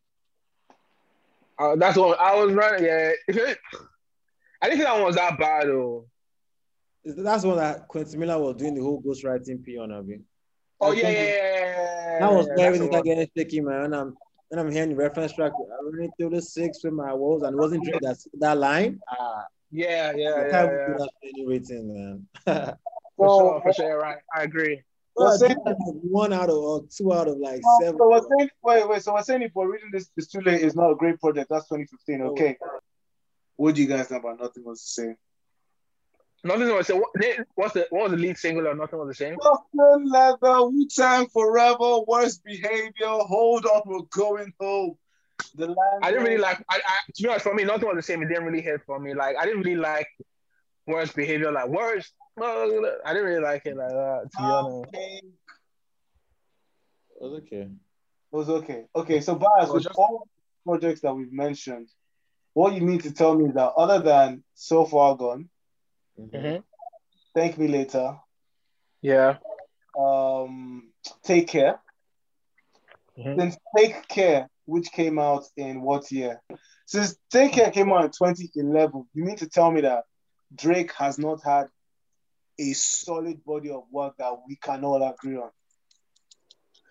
Uh, 1.60 1.76
that's 1.76 1.96
the 1.96 2.02
one 2.02 2.16
I 2.20 2.36
was 2.42 2.54
running. 2.54 2.86
Yeah, 2.86 3.12
I 3.28 3.34
didn't 3.34 4.78
think 4.78 4.84
that 4.84 4.94
one 4.94 5.04
was 5.04 5.16
that 5.16 5.38
bad 5.38 5.68
though. 5.68 6.06
That's 7.04 7.42
the 7.42 7.50
one 7.50 7.58
that 7.58 7.88
Quentin 7.88 8.20
Miller 8.20 8.40
was 8.40 8.56
doing 8.56 8.76
the 8.76 8.82
whole 8.82 9.02
ghostwriting 9.02 9.64
P 9.64 9.78
on, 9.78 9.92
Abi. 9.92 10.22
Oh 10.80 10.92
I 10.92 10.96
yeah, 10.96 11.10
yeah, 11.10 11.22
yeah, 11.22 11.34
yeah. 11.34 12.20
That 12.20 12.32
was 12.32 12.48
yeah, 12.48 12.56
very 12.56 12.78
that's 12.78 12.80
the 12.80 12.86
start 12.88 13.06
one. 13.06 13.16
getting 13.16 13.30
shaky, 13.36 13.62
man. 13.62 13.82
When 13.82 13.94
I'm 13.94 14.18
when 14.50 14.60
I'm 14.60 14.72
hearing 14.72 14.90
the 14.90 14.96
reference 14.96 15.34
track, 15.34 15.52
I 15.54 15.84
running 15.84 16.12
through 16.18 16.32
the 16.32 16.42
six 16.42 16.84
with 16.84 16.94
my 16.94 17.14
walls 17.14 17.44
and 17.44 17.54
it 17.54 17.58
wasn't 17.58 17.84
that 18.02 18.18
that 18.40 18.58
line. 18.58 19.00
Ah, 19.10 19.46
Yeah, 19.72 20.12
yeah, 20.16 20.30
I 20.30 20.46
yeah, 20.46 20.50
can't 20.52 20.72
yeah. 20.72 20.88
do 20.88 20.98
for 20.98 21.08
any 21.24 21.46
rating, 21.48 21.94
man. 21.94 22.28
For 22.46 23.28
So- 23.28 23.40
sure, 23.40 23.62
for 23.64 23.74
sure. 23.74 24.00
Right, 24.00 24.18
I 24.36 24.44
agree. 24.44 24.82
Bro, 25.16 25.26
You're 25.30 25.38
saying- 25.38 25.58
like 25.66 25.76
one 26.04 26.34
out 26.34 26.50
of 26.50 26.56
or 26.58 26.84
two 26.90 27.14
out 27.14 27.28
of 27.28 27.38
like 27.38 27.62
Oh, 27.66 27.80
seven. 27.82 27.98
so 27.98 28.10
we're 28.10 28.22
saying 28.38 28.50
wait 28.64 28.88
wait. 28.90 29.04
So 29.04 29.14
we're 29.14 29.24
saying 29.24 29.42
if 29.44 29.52
we're 29.54 29.72
reading 29.72 29.90
this 29.92 30.10
is 30.18 30.28
too 30.28 30.42
late 30.42 30.62
is 30.62 30.76
not 30.76 30.92
a 30.92 30.96
great 30.96 31.20
project. 31.20 31.50
That's 31.50 31.68
2015. 31.68 32.22
Okay. 32.32 32.58
What 33.58 33.76
do 33.76 33.82
you 33.82 33.88
guys 33.88 34.10
know 34.10 34.18
about 34.18 34.40
Nothing 34.40 34.64
Was 34.64 34.82
the 34.82 35.02
Same? 35.04 35.16
Nothing 36.44 36.70
was 36.74 36.88
the 36.88 36.96
what, 36.96 37.10
what's 37.56 37.74
the 37.76 37.86
what 37.92 38.04
was 38.04 38.12
the 38.12 38.18
lead 38.18 38.38
single 38.38 38.66
of 38.68 38.78
Nothing 38.78 39.00
Was 39.00 39.10
the 39.10 39.14
Same? 39.16 39.38
Nothing 39.76 40.10
leather, 40.10 40.66
Wu 40.66 40.88
Tang 40.88 41.28
forever, 41.28 42.00
worst 42.08 42.44
behavior. 42.44 42.92
Hold 43.08 43.66
on, 43.66 43.82
we're 43.86 44.02
going 44.10 44.52
home. 44.60 44.98
The 45.56 45.68
line. 45.68 46.00
I 46.02 46.12
didn't 46.12 46.26
really 46.26 46.38
like. 46.38 46.64
I, 46.70 46.78
I 46.78 46.98
to 47.16 47.24
be 47.24 47.30
honest, 47.30 47.44
for 47.44 47.54
me, 47.54 47.64
Nothing 47.64 47.88
Was 47.88 47.98
the 47.98 48.02
Same. 48.04 48.22
It 48.24 48.28
didn't 48.30 48.46
really 48.46 48.62
hit 48.62 48.82
for 48.86 49.00
me. 49.00 49.14
Like 49.14 49.36
I 49.38 49.46
didn't 49.46 49.62
really 49.64 49.76
like 49.78 50.08
Worst 50.88 51.16
Behavior. 51.16 51.52
Like 51.52 51.68
words. 51.68 52.12
well, 52.38 52.92
I 53.06 53.14
didn't 53.14 53.28
really 53.30 53.44
like 53.44 53.66
it 53.66 53.76
like 53.78 53.90
that. 53.90 54.30
To 54.32 54.38
be 54.38 54.44
honest. 54.44 54.88
Okay. 54.90 55.22
It 57.20 57.22
was 57.22 57.34
okay. 57.42 57.62
It 57.62 58.36
was 58.36 58.50
okay. 58.50 58.86
Okay, 58.96 59.22
so 59.22 59.36
Bias, 59.36 59.70
with 59.72 59.84
just- 59.84 59.96
all 59.96 60.28
projects 60.66 61.02
that 61.02 61.14
we've 61.14 61.32
mentioned, 61.34 61.90
what 62.54 62.74
you 62.74 62.82
need 62.82 63.04
to 63.04 63.12
tell 63.14 63.36
me 63.36 63.46
is 63.50 63.54
that 63.56 63.72
other 63.78 64.00
than 64.00 64.44
So 64.54 64.86
Far 64.86 65.16
Gone, 65.18 65.50
Mhm. 66.20 66.64
Thank 67.36 67.58
Me 67.58 67.68
Later, 67.68 68.18
Yeah. 69.02 69.38
um, 69.98 70.92
Take 71.24 71.48
Care, 71.48 71.80
Mhm. 73.22 73.40
since 73.40 73.58
Take 73.78 74.08
Care, 74.08 74.50
which 74.66 74.92
came 74.92 75.20
out 75.20 75.46
in 75.58 75.82
what 75.82 76.12
year? 76.12 76.42
Since 76.86 77.18
Take 77.30 77.54
Care 77.54 77.72
came 77.72 77.92
out 77.92 78.06
in 78.06 78.12
2011, 78.12 79.08
you 79.14 79.24
mean 79.24 79.38
to 79.38 79.48
tell 79.48 79.72
me 79.72 79.82
that 79.82 80.04
Drake 80.56 80.92
has 80.94 81.18
not 81.18 81.44
had 81.44 81.68
a 82.60 82.74
solid 82.74 83.44
body 83.46 83.70
of 83.72 83.84
work 83.92 84.18
that 84.18 84.34
we 84.48 84.56
can 84.56 84.84
all 84.84 85.02
agree 85.02 85.38
on? 85.38 85.50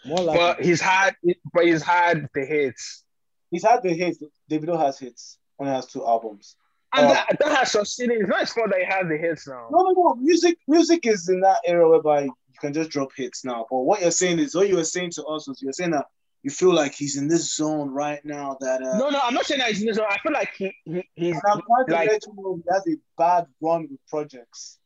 More 0.05 0.19
like 0.21 0.39
But 0.39 0.65
he's 0.65 0.81
had, 0.81 1.15
but 1.53 1.67
he's 1.67 1.83
had 1.83 2.29
the 2.35 2.45
hits, 2.45 3.05
He's 3.51 3.65
had 3.65 3.83
the 3.83 3.93
hits. 3.93 4.23
Davido 4.51 4.79
has 4.79 4.99
hits. 4.99 5.39
Only 5.59 5.73
has 5.73 5.87
two 5.87 6.07
albums. 6.07 6.57
and 6.95 7.07
Uh, 7.07 7.13
that, 7.15 7.37
that 7.41 7.59
has 7.59 7.73
succeeded. 7.73 8.21
It's 8.21 8.29
not 8.29 8.41
his 8.41 8.53
fault 8.53 8.71
that 8.71 8.79
he 8.79 8.85
has 8.85 9.07
the 9.09 9.19
hits 9.19 9.47
now. 9.47 9.69
No, 9.71 9.79
no, 9.83 9.91
no. 9.91 10.15
Music, 10.15 10.57
music 10.67 11.07
is 11.07 11.29
in 11.29 11.41
that 11.41 11.59
era 11.67 11.89
whereby 11.89 12.23
you 12.23 12.33
can 12.61 12.73
just 12.73 12.91
drop 12.91 13.11
hits 13.17 13.45
now. 13.45 13.67
But 13.71 13.79
what 13.79 14.01
you're 14.01 14.11
saying 14.11 14.39
is, 14.39 14.55
what 14.55 14.69
you 14.69 14.77
were 14.77 14.85
saying 14.85 15.11
to 15.13 15.25
us 15.27 15.49
was, 15.49 15.61
you're 15.61 15.73
saying 15.73 15.91
that 15.91 16.07
you 16.43 16.51
feel 16.51 16.73
like 16.73 16.95
he's 16.95 17.17
in 17.17 17.29
this 17.29 17.55
zone 17.55 17.91
right 17.91 18.25
now. 18.25 18.57
That 18.61 18.83
uh, 18.83 18.99
No, 18.99 19.11
no, 19.11 19.21
I'm 19.23 19.35
not 19.35 19.45
saying 19.47 19.61
that 19.61 19.69
he's 19.69 19.81
in 19.81 19.87
this 19.87 19.97
zone 19.97 20.07
I 20.09 20.19
feel 20.19 20.33
like 20.33 20.53
he, 20.57 20.75
he 20.85 21.09
he's 21.15 21.41
I'm 21.47 21.59
to 21.59 21.93
like 21.93 22.09
let 22.09 22.27
you 22.27 22.35
know 22.37 22.57
he 22.57 22.63
has 22.73 22.87
a 22.87 22.97
bad 23.19 23.47
run 23.61 23.89
with 23.91 24.01
projects. 24.09 24.79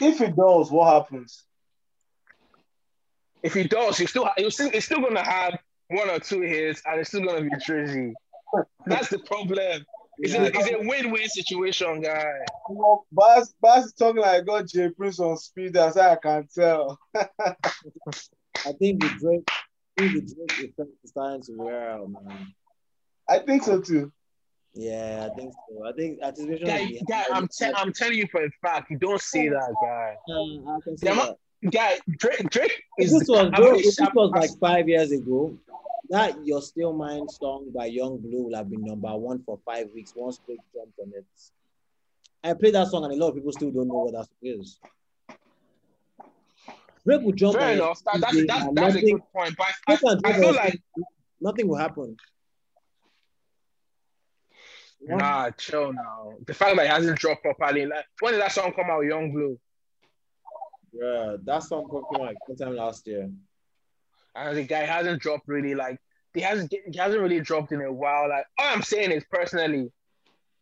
If 0.00 0.20
it 0.20 0.36
does, 0.36 0.70
what 0.70 0.92
happens? 0.92 1.44
if 3.42 3.54
he 3.54 3.64
does, 3.64 3.98
he's 3.98 4.10
still 4.10 4.28
he's 4.36 4.54
still 4.54 4.70
he's 4.70 4.84
still 4.84 5.00
gonna 5.00 5.24
have 5.24 5.58
one 5.88 6.10
or 6.10 6.18
two 6.18 6.40
hits, 6.40 6.82
and 6.86 7.00
it's 7.00 7.10
still 7.10 7.24
gonna 7.24 7.42
be 7.42 7.50
Drizzy. 7.66 8.12
That's 8.86 9.08
the 9.08 9.18
problem. 9.20 9.84
It's, 10.20 10.34
a, 10.34 10.46
it's 10.46 10.70
a 10.70 10.78
win-win 10.80 11.28
situation, 11.28 12.00
guy. 12.00 12.32
You 12.68 12.74
know, 12.74 13.04
Bas, 13.12 13.54
Bas 13.60 13.86
is 13.86 13.92
talking 13.92 14.20
like 14.20 14.40
I 14.40 14.40
got 14.40 14.66
Jay 14.66 14.88
Prince 14.88 15.20
on 15.20 15.36
speed. 15.36 15.74
That's 15.74 15.96
how 15.96 16.10
I 16.10 16.16
can 16.16 16.48
tell. 16.52 16.98
I 17.14 18.72
think 18.80 19.00
the 19.00 19.10
Drake, 19.20 19.48
think 19.98 20.28
the 20.28 20.34
Drake 20.34 20.70
effect 20.70 20.90
is 21.04 21.10
starting 21.10 21.42
to 21.42 21.52
wear 21.56 21.90
out, 21.90 22.10
man. 22.10 22.54
I 23.28 23.38
think 23.40 23.62
so 23.62 23.80
too. 23.80 24.12
Yeah, 24.74 25.28
I 25.30 25.34
think 25.34 25.52
so. 25.52 25.86
I 25.86 25.92
think 25.92 26.20
anticipation. 26.22 26.66
Guy, 26.66 26.78
is 26.78 27.02
guy 27.08 27.24
I'm, 27.32 27.48
te- 27.48 27.72
I'm 27.74 27.92
telling 27.92 28.18
you 28.18 28.26
for 28.30 28.44
a 28.44 28.50
fact, 28.62 28.90
you 28.90 28.98
don't 28.98 29.20
see 29.20 29.48
that 29.48 29.74
guy. 29.82 30.14
Uh, 30.28 30.76
I 30.76 30.80
can 30.82 30.96
see 30.96 31.06
that. 31.06 31.36
Guy, 31.72 31.98
Drake, 32.18 32.48
Drake 32.50 32.82
is. 32.98 33.10
this 33.10 33.28
was, 33.28 33.50
bro, 33.50 33.74
if 33.74 33.96
this 33.96 33.98
was 34.14 34.30
like 34.30 34.50
five 34.60 34.88
years 34.88 35.10
ago, 35.10 35.58
that 36.10 36.46
Your 36.46 36.62
Still 36.62 36.92
Mine 36.92 37.28
song 37.28 37.70
by 37.74 37.86
Yung 37.86 38.18
Bleu 38.18 38.44
would 38.44 38.54
have 38.54 38.70
been 38.70 38.84
number 38.84 39.14
one 39.16 39.42
for 39.44 39.58
five 39.66 39.88
weeks 39.94 40.12
once 40.14 40.40
Drake 40.46 40.60
jumped 40.72 40.98
on 41.00 41.12
it. 41.16 41.26
I 42.44 42.54
played 42.54 42.74
that 42.74 42.86
song 42.86 43.04
and 43.04 43.12
a 43.12 43.16
lot 43.16 43.30
of 43.30 43.34
people 43.34 43.52
still 43.52 43.72
don't 43.72 43.88
know 43.88 44.04
what 44.04 44.12
that 44.12 44.26
song 44.26 44.60
is. 44.60 44.78
Drake 47.08 47.22
will 47.22 47.32
jump 47.32 47.56
Fair 47.56 47.68
on 47.68 47.72
enough. 47.72 48.04
That, 48.04 48.20
that's 48.20 48.36
and 48.36 48.48
that's, 48.48 48.64
that's 48.64 48.68
a 48.68 48.72
nothing, 48.72 49.16
good 49.16 49.22
point. 49.32 49.56
But 49.56 49.66
I, 49.86 49.96
Drake 49.96 50.12
and 50.12 50.26
I 50.26 50.32
feel 50.34 50.54
like 50.54 50.82
nothing 51.40 51.66
will 51.68 51.76
happen. 51.76 52.16
nah, 55.00 55.50
chill 55.52 55.94
now. 55.94 56.34
The 56.46 56.52
fact 56.52 56.76
that 56.76 56.82
he 56.82 56.88
hasn't 56.88 57.18
dropped 57.18 57.42
properly. 57.42 57.86
Like 57.86 58.04
when 58.20 58.32
did 58.34 58.42
that 58.42 58.52
song 58.52 58.74
come 58.76 58.90
out? 58.90 59.00
Yung 59.00 59.32
Bleu. 59.32 59.58
Yeah, 60.92 61.36
that 61.44 61.62
song 61.62 61.88
came 61.90 62.20
out 62.20 62.26
like 62.26 62.36
sometime 62.46 62.76
last 62.76 63.06
year. 63.06 63.30
And 64.34 64.56
the 64.56 64.64
guy 64.64 64.80
hasn't 64.80 65.22
dropped 65.22 65.48
really 65.48 65.74
like 65.74 65.98
he 66.34 66.42
hasn't 66.42 66.70
he 66.70 66.98
hasn't 66.98 67.22
really 67.22 67.40
dropped 67.40 67.72
in 67.72 67.80
a 67.80 67.90
while. 67.90 68.28
Like 68.28 68.44
all 68.58 68.74
I'm 68.74 68.82
saying 68.82 69.12
is 69.12 69.24
personally, 69.30 69.90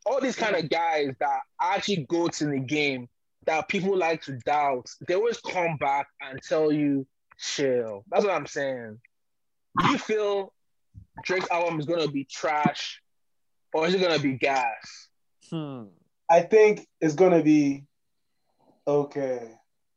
all 0.05 0.21
these 0.21 0.37
kind 0.37 0.55
of 0.55 0.71
guys 0.71 1.11
that 1.19 1.41
actually 1.61 2.07
go 2.09 2.29
to 2.29 2.47
the 2.47 2.61
game 2.61 3.09
that 3.47 3.69
people 3.69 3.97
like 3.97 4.23
to 4.23 4.33
doubt, 4.39 4.87
they 5.07 5.15
always 5.15 5.41
come 5.41 5.77
back 5.77 6.07
and 6.21 6.41
tell 6.43 6.71
you 6.73 7.07
chill. 7.39 8.05
That's 8.11 8.25
what 8.25 8.35
I'm 8.35 8.47
saying. 8.47 8.99
Do 9.79 9.91
you 9.91 9.99
feel 9.99 10.53
Drake's 11.23 11.51
album 11.51 11.79
is 11.79 11.87
gonna 11.87 12.09
be 12.09 12.25
trash 12.25 13.01
or 13.73 13.87
is 13.87 13.95
it 13.95 14.01
gonna 14.01 14.19
be 14.19 14.35
gas? 14.35 15.09
Hmm. 15.51 15.85
I 16.29 16.41
think 16.41 16.87
it's 17.01 17.15
gonna 17.15 17.43
be 17.43 17.85
okay. 18.87 19.53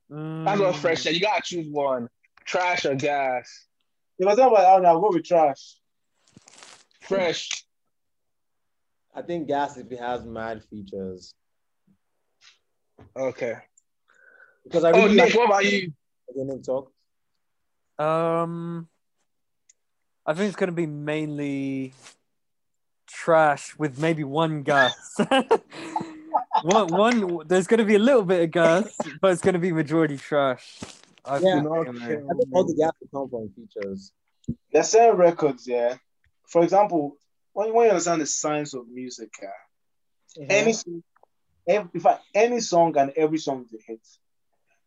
That's 0.10 0.60
what 0.60 0.74
Mm. 0.76 0.80
Fresh 0.80 1.04
said. 1.04 1.14
You 1.14 1.22
gotta 1.22 1.42
choose 1.44 1.68
one. 1.70 2.10
Trash 2.46 2.86
or 2.86 2.96
gas. 2.96 3.68
If 4.18 4.28
I 4.28 4.36
talk 4.36 4.52
about 4.52 4.66
album, 4.66 4.86
I'll 4.88 5.00
go 5.02 5.10
with 5.12 5.24
trash. 5.24 5.76
Fresh. 7.02 7.50
I 9.14 9.22
think 9.22 9.48
Gas 9.48 9.78
if 9.78 9.92
it 9.92 10.00
has 10.00 10.26
mad 10.26 10.64
features. 10.64 11.34
Okay. 13.16 13.56
Because 14.64 14.84
I 14.84 14.92
Oh 14.92 15.04
really 15.06 15.16
Nick, 15.16 15.26
like 15.26 15.36
what 15.36 15.46
about 15.46 15.66
you? 15.66 15.92
the 16.36 16.44
Nick 16.46 16.64
talk. 16.64 16.92
Um, 17.98 18.88
I 20.26 20.34
think 20.34 20.48
it's 20.48 20.56
gonna 20.56 20.72
be 20.72 20.86
mainly 20.86 21.94
trash 23.08 23.78
with 23.78 24.00
maybe 24.00 24.24
one 24.24 24.64
gas. 24.64 25.18
one, 26.62 26.88
one. 26.94 27.48
There's 27.48 27.68
gonna 27.68 27.86
be 27.86 27.96
a 27.96 28.00
little 28.00 28.24
bit 28.24 28.44
of 28.44 28.52
gas, 28.52 28.86
but 29.22 29.32
it's 29.32 29.42
gonna 29.42 29.60
be 29.60 29.72
majority 29.72 30.18
trash. 30.18 30.80
I 31.26 31.40
Yeah. 31.40 31.62
feel 31.62 31.74
Okay. 31.74 32.16
I 32.16 32.34
think 32.36 32.50
all 32.54 32.64
the 32.66 32.76
gas 32.76 32.92
will 33.02 33.28
come 33.28 33.30
from 33.30 33.50
features. 33.50 34.14
There's 34.72 34.90
certain 34.90 35.18
records, 35.18 35.68
yeah. 35.68 35.96
For 36.48 36.64
example, 36.64 37.18
when, 37.54 37.74
when 37.74 37.86
you 37.86 37.92
understand 37.92 38.22
the 38.22 38.26
science 38.26 38.74
of 38.74 38.88
music, 38.88 39.30
yeah, 39.42 40.46
any 40.50 40.74
song- 40.74 41.04
every, 41.70 41.90
in 41.94 42.02
fact, 42.02 42.24
any 42.36 42.60
song 42.60 42.98
and 42.98 43.12
every 43.16 43.38
song 43.38 43.66
is 43.66 43.74
a 43.74 43.84
hit. 43.86 44.02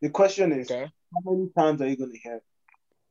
The 0.02 0.10
question 0.10 0.52
is, 0.52 0.70
Okay. 0.70 0.90
how 1.14 1.30
many 1.32 1.48
times 1.56 1.80
are 1.80 1.88
you 1.88 1.96
going 1.96 2.12
to 2.12 2.18
hear? 2.18 2.36
it? 2.36 2.42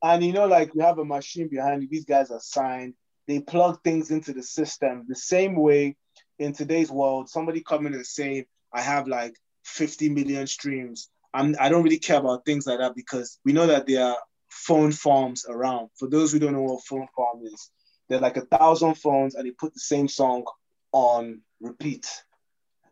And 0.04 0.24
you 0.24 0.34
know, 0.34 0.48
like 0.48 0.76
you 0.76 0.82
have 0.82 1.00
a 1.00 1.06
machine 1.06 1.48
behind 1.48 1.82
you. 1.82 1.88
These 1.90 2.06
guys 2.06 2.32
are 2.32 2.40
signed. 2.40 2.96
They 3.28 3.40
plug 3.40 3.82
things 3.84 4.12
into 4.12 4.34
the 4.34 4.44
system 4.44 5.06
the 5.08 5.16
same 5.16 5.56
way 5.56 5.96
in 6.40 6.54
today's 6.54 6.92
world. 6.92 7.30
Somebody 7.30 7.62
coming 7.62 7.94
and 7.94 8.06
saying, 8.06 8.46
"I 8.74 8.82
have 8.82 9.08
like 9.08 9.36
50 9.64 10.10
million 10.10 10.48
streams. 10.48 11.10
I'm, 11.34 11.56
I 11.60 11.70
don't 11.70 11.84
really 11.84 12.00
care 12.00 12.20
about 12.20 12.46
things 12.46 12.68
like 12.68 12.80
that 12.80 12.96
because 12.96 13.40
we 13.46 13.54
know 13.54 13.68
that 13.68 13.88
there 13.88 14.04
are 14.06 14.18
phone 14.50 14.92
farms 14.92 15.46
around. 15.48 15.90
For 15.98 16.10
those 16.10 16.34
who 16.34 16.40
don't 16.40 16.54
know 16.54 16.64
what 16.64 16.84
phone 16.84 17.08
farm 17.16 17.46
is, 17.46 17.72
they're 18.10 18.20
like 18.20 18.38
a 18.38 18.42
thousand 18.58 18.96
phones 18.96 19.36
and 19.36 19.48
they 19.48 19.52
put 19.52 19.74
the 19.74 19.80
same 19.80 20.10
song 20.10 20.44
on 20.92 21.42
repeat. 21.62 22.06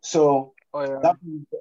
So 0.01 0.53
Oh 0.73 0.81
yeah. 0.81 0.99
that, 1.01 1.15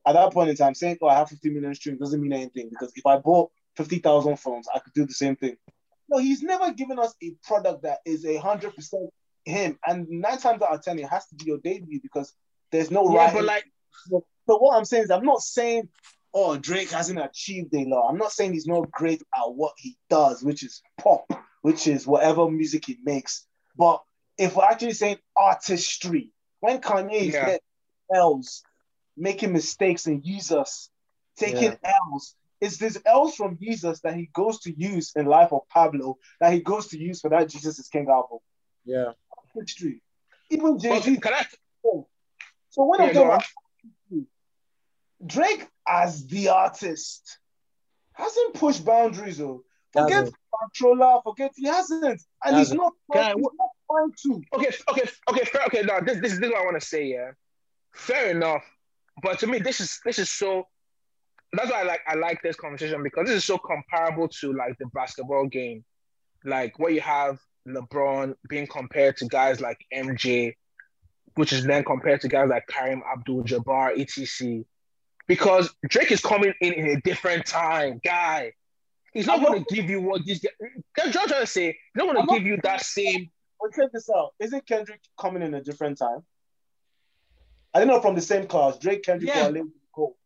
at 0.06 0.12
that 0.12 0.32
point 0.32 0.50
in 0.50 0.56
time, 0.56 0.74
saying, 0.74 0.98
"Oh, 1.00 1.08
I 1.08 1.14
have 1.16 1.28
50 1.30 1.50
million 1.50 1.74
streams" 1.74 1.98
doesn't 1.98 2.20
mean 2.20 2.32
anything 2.32 2.68
because 2.68 2.92
if 2.94 3.06
I 3.06 3.16
bought 3.16 3.50
50,000 3.76 4.36
phones, 4.38 4.68
I 4.74 4.78
could 4.80 4.92
do 4.92 5.06
the 5.06 5.14
same 5.14 5.36
thing. 5.36 5.56
No, 6.08 6.18
he's 6.18 6.42
never 6.42 6.72
given 6.72 6.98
us 6.98 7.14
a 7.22 7.32
product 7.44 7.82
that 7.82 7.98
is 8.04 8.24
a 8.24 8.36
hundred 8.36 8.74
percent 8.74 9.10
him, 9.44 9.78
and 9.86 10.06
nine 10.08 10.38
times 10.38 10.62
out 10.62 10.74
of 10.74 10.82
ten, 10.82 10.98
it 10.98 11.08
has 11.08 11.26
to 11.28 11.34
be 11.34 11.46
your 11.46 11.58
debut 11.58 12.00
because 12.02 12.34
there's 12.70 12.90
no 12.90 13.12
Yeah, 13.12 13.26
right. 13.26 13.34
but 13.34 13.44
like 13.44 13.64
so 14.10 14.22
what 14.46 14.76
I'm 14.76 14.84
saying 14.84 15.04
is, 15.04 15.10
I'm 15.10 15.24
not 15.24 15.40
saying, 15.40 15.88
"Oh, 16.32 16.56
Drake 16.56 16.90
hasn't 16.90 17.18
achieved 17.18 17.74
a 17.74 17.84
lot." 17.84 18.08
I'm 18.08 18.18
not 18.18 18.32
saying 18.32 18.52
he's 18.52 18.66
not 18.66 18.90
great 18.90 19.22
at 19.36 19.52
what 19.52 19.72
he 19.78 19.96
does, 20.08 20.42
which 20.42 20.62
is 20.62 20.82
pop, 20.98 21.26
which 21.62 21.86
is 21.86 22.06
whatever 22.06 22.50
music 22.50 22.86
he 22.86 22.98
makes. 23.04 23.46
But 23.76 24.02
if 24.38 24.56
we're 24.56 24.64
actually 24.64 24.92
saying 24.92 25.18
artistry, 25.36 26.32
when 26.60 26.80
Kanye 26.80 27.32
Yeah. 27.32 27.56
L's, 28.14 28.62
making 29.18 29.52
mistakes 29.52 30.06
and 30.06 30.24
users 30.24 30.90
taking 31.36 31.76
L's, 31.84 32.34
it's 32.60 32.78
this 32.78 33.00
L's 33.04 33.34
from 33.34 33.58
Jesus 33.58 34.00
that 34.00 34.14
he 34.14 34.28
goes 34.32 34.60
to 34.60 34.72
use 34.76 35.12
in 35.16 35.26
Life 35.26 35.52
of 35.52 35.62
Pablo 35.68 36.18
that 36.40 36.52
he 36.52 36.60
goes 36.60 36.88
to 36.88 36.98
use 36.98 37.20
for 37.20 37.30
that 37.30 37.48
Jesus 37.48 37.78
is 37.78 37.88
King 37.88 38.08
album. 38.08 38.38
Yeah. 38.84 39.12
Artistry. 39.56 40.02
Even 40.50 40.74
okay, 40.74 41.16
can 41.16 41.34
I 41.34 41.44
oh. 41.84 42.06
So 42.70 42.84
when 42.84 43.00
Yeah, 43.00 43.20
about 43.20 43.44
Drake 45.24 45.66
as 45.86 46.26
the 46.26 46.48
artist 46.48 47.38
hasn't 48.12 48.54
pushed 48.54 48.84
boundaries. 48.84 49.40
Oh, 49.40 49.62
forget 49.92 50.12
Hasn't. 50.12 50.34
Controlla, 50.58 51.20
forget 51.22 51.52
he 51.56 51.66
hasn't, 51.66 52.22
and 52.44 52.56
he's 52.56 52.70
Hasn't. 52.70 52.80
he's 53.36 53.46
not 53.58 53.70
trying 53.88 54.12
to. 54.22 54.42
okay, 54.54 54.70
okay, 54.90 55.10
okay, 55.30 55.44
fair, 55.44 55.62
okay. 55.66 55.82
Now 55.82 56.00
this, 56.00 56.20
this, 56.20 56.32
this 56.32 56.32
is 56.32 56.40
what 56.40 56.56
I 56.56 56.64
want 56.64 56.80
to 56.80 56.86
say. 56.86 57.06
Yeah, 57.06 57.30
fair 57.94 58.30
enough. 58.30 58.64
But 59.22 59.38
to 59.40 59.46
me, 59.46 59.58
this 59.58 59.80
is 59.80 60.00
this 60.04 60.18
is 60.18 60.30
so. 60.30 60.66
That's 61.52 61.70
why 61.70 61.80
I 61.80 61.84
like 61.84 62.00
I 62.06 62.14
like 62.14 62.42
this 62.42 62.56
conversation 62.56 63.02
because 63.02 63.26
this 63.26 63.36
is 63.36 63.44
so 63.44 63.58
comparable 63.58 64.28
to 64.28 64.52
like 64.52 64.76
the 64.78 64.86
basketball 64.86 65.46
game, 65.46 65.84
like 66.44 66.78
where 66.78 66.90
you 66.90 67.00
have 67.00 67.38
LeBron 67.66 68.34
being 68.48 68.66
compared 68.66 69.16
to 69.18 69.26
guys 69.26 69.60
like 69.60 69.78
MJ, 69.94 70.54
which 71.34 71.52
is 71.52 71.64
then 71.64 71.84
compared 71.84 72.20
to 72.22 72.28
guys 72.28 72.48
like 72.48 72.64
Kareem 72.70 73.00
Abdul-Jabbar, 73.10 73.98
etc. 73.98 74.64
Because 75.26 75.74
Drake 75.88 76.12
is 76.12 76.20
coming 76.20 76.54
in 76.60 76.72
in 76.72 76.86
a 76.88 77.00
different 77.00 77.46
time, 77.46 78.00
guy. 78.04 78.52
He's 79.12 79.26
not 79.26 79.40
going 79.40 79.64
to 79.64 79.74
give 79.74 79.88
you 79.88 80.00
what. 80.00 80.22
That's 80.26 80.44
what 80.44 81.06
I'm 81.06 81.28
trying 81.28 81.40
to 81.40 81.46
say. 81.46 81.66
He's 81.66 82.04
not 82.04 82.14
going 82.14 82.26
to 82.26 82.34
give 82.34 82.46
you 82.46 82.58
that 82.62 82.82
same 82.82 83.30
But 83.60 83.74
check 83.74 83.90
this 83.92 84.08
out. 84.14 84.34
Isn't 84.38 84.66
Kendrick 84.66 85.00
coming 85.18 85.42
in 85.42 85.54
a 85.54 85.62
different 85.62 85.98
time? 85.98 86.20
I 87.74 87.78
don't 87.80 87.88
know 87.88 88.00
from 88.00 88.14
the 88.14 88.20
same 88.20 88.46
class. 88.46 88.78
Drake, 88.78 89.02
Kendrick, 89.02 89.28
Yeah. 89.34 89.50
Wale, 89.50 89.66
Cole. 89.94 90.16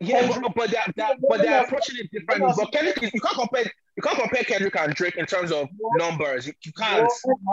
Yeah, 0.00 0.20
Kendrick- 0.20 0.42
but, 0.42 0.54
but 0.54 0.70
they're, 0.70 0.84
they're, 0.96 1.16
but 1.28 1.42
they're 1.42 1.62
approaching 1.64 1.96
it 1.98 2.10
differently. 2.10 2.52
But 2.56 2.72
Kendrick, 2.72 3.00
you 3.02 3.20
can't 3.20 3.36
compare 3.36 3.64
you 3.96 4.02
can't 4.02 4.18
compare 4.18 4.42
Kendrick 4.44 4.74
and 4.76 4.94
Drake 4.94 5.16
in 5.16 5.26
terms 5.26 5.52
of 5.52 5.68
numbers. 5.96 6.46
You, 6.46 6.54
you 6.64 6.72
can't. 6.72 7.10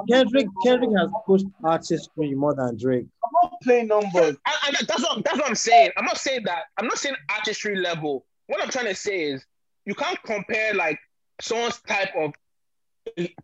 Kendrick 0.10 0.48
Kendrick 0.64 0.90
has 0.98 1.12
pushed 1.26 1.46
artistry 1.64 2.34
more 2.34 2.56
than 2.56 2.78
Drake. 2.78 3.06
I'm 3.24 3.32
not 3.50 3.62
playing 3.62 3.88
numbers. 3.88 4.38
And, 4.46 4.78
and 4.78 4.88
that's 4.88 5.02
what 5.04 5.24
that's 5.24 5.38
what 5.38 5.48
I'm 5.48 5.56
saying. 5.56 5.92
I'm 5.98 6.06
not 6.06 6.18
saying 6.18 6.44
that. 6.46 6.64
I'm 6.78 6.88
not 6.88 6.98
saying 6.98 7.16
artistry 7.30 7.76
level. 7.76 8.26
What 8.48 8.62
I'm 8.64 8.70
trying 8.70 8.86
to 8.86 8.96
say 8.96 9.24
is 9.24 9.46
you 9.86 9.96
can't 9.96 10.22
compare 10.24 10.74
like 10.74 11.00
someone's 11.42 11.80
type 11.82 12.10
of 12.18 12.34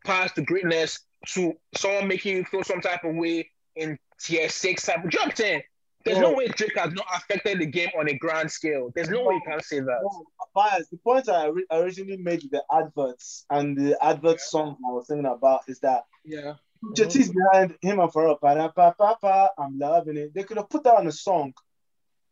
past 0.04 0.36
to 0.36 0.42
greatness 0.42 1.00
to 1.28 1.54
someone 1.76 2.08
making 2.08 2.38
you 2.38 2.46
feel 2.46 2.64
some 2.64 2.82
type 2.82 3.04
of 3.04 3.16
way 3.16 3.50
in 3.76 3.98
tier 4.20 4.50
six 4.50 4.86
type. 4.86 5.02
Do 5.04 5.10
you 5.12 5.20
know 5.20 5.26
what 5.26 5.30
I'm 5.32 5.36
saying? 5.36 5.62
There's 6.04 6.20
no 6.20 6.32
No. 6.32 6.38
way 6.38 6.48
Drake 6.50 6.78
has 6.78 6.94
not 6.94 7.08
affected 7.16 7.60
the 7.60 7.66
game 7.66 7.90
on 7.98 8.08
a 8.08 8.14
grand 8.18 8.52
scale. 8.52 8.92
There's 8.94 9.10
no 9.10 9.24
way 9.26 9.36
you 9.36 9.42
can 9.46 9.62
say 9.64 9.80
that. 9.80 10.00
No, 10.04 10.26
bias. 10.54 10.88
The 10.90 10.98
point 10.98 11.28
I 11.30 11.48
ori- 11.48 11.66
originally 11.72 12.18
made 12.18 12.44
with 12.44 12.52
the 12.52 12.64
adverts 12.72 13.46
and 13.50 13.76
the 13.76 13.98
advert 14.06 14.40
song 14.40 14.78
I 14.88 14.92
was 14.94 15.08
singing 15.08 15.26
about 15.26 15.62
is 15.68 15.80
that 15.80 16.06
Yeah. 16.24 16.56
Jetty's 16.96 17.30
mhm. 17.32 17.36
behind 17.52 17.78
him 17.82 18.00
and 18.00 18.12
Pharrell. 18.12 18.40
Pa, 18.40 18.68
pa, 18.70 18.92
pa, 18.92 19.16
pa, 19.16 19.50
I'm 19.58 19.80
loving 19.80 20.18
it. 20.18 20.34
They 20.36 20.44
could 20.44 20.58
have 20.58 20.70
put 20.70 20.84
that 20.84 20.94
on 20.96 21.08
a 21.08 21.12
song. 21.12 21.54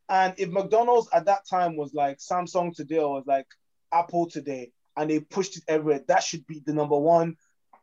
And 0.07 0.35
if 0.37 0.49
McDonald's 0.49 1.09
at 1.11 1.25
that 1.25 1.47
time 1.49 1.75
was 1.75 1.93
like 1.95 2.19
Samsung 2.19 2.75
today 2.75 2.99
or 2.99 3.15
was 3.15 3.25
like 3.25 3.47
Apple 3.91 4.27
today, 4.29 4.71
and 4.95 5.09
they 5.09 5.19
pushed 5.21 5.57
it 5.57 5.63
everywhere, 5.67 6.01
that 6.07 6.21
should 6.21 6.45
be 6.45 6.61
the 6.63 6.73
number 6.73 6.97
one 6.99 7.37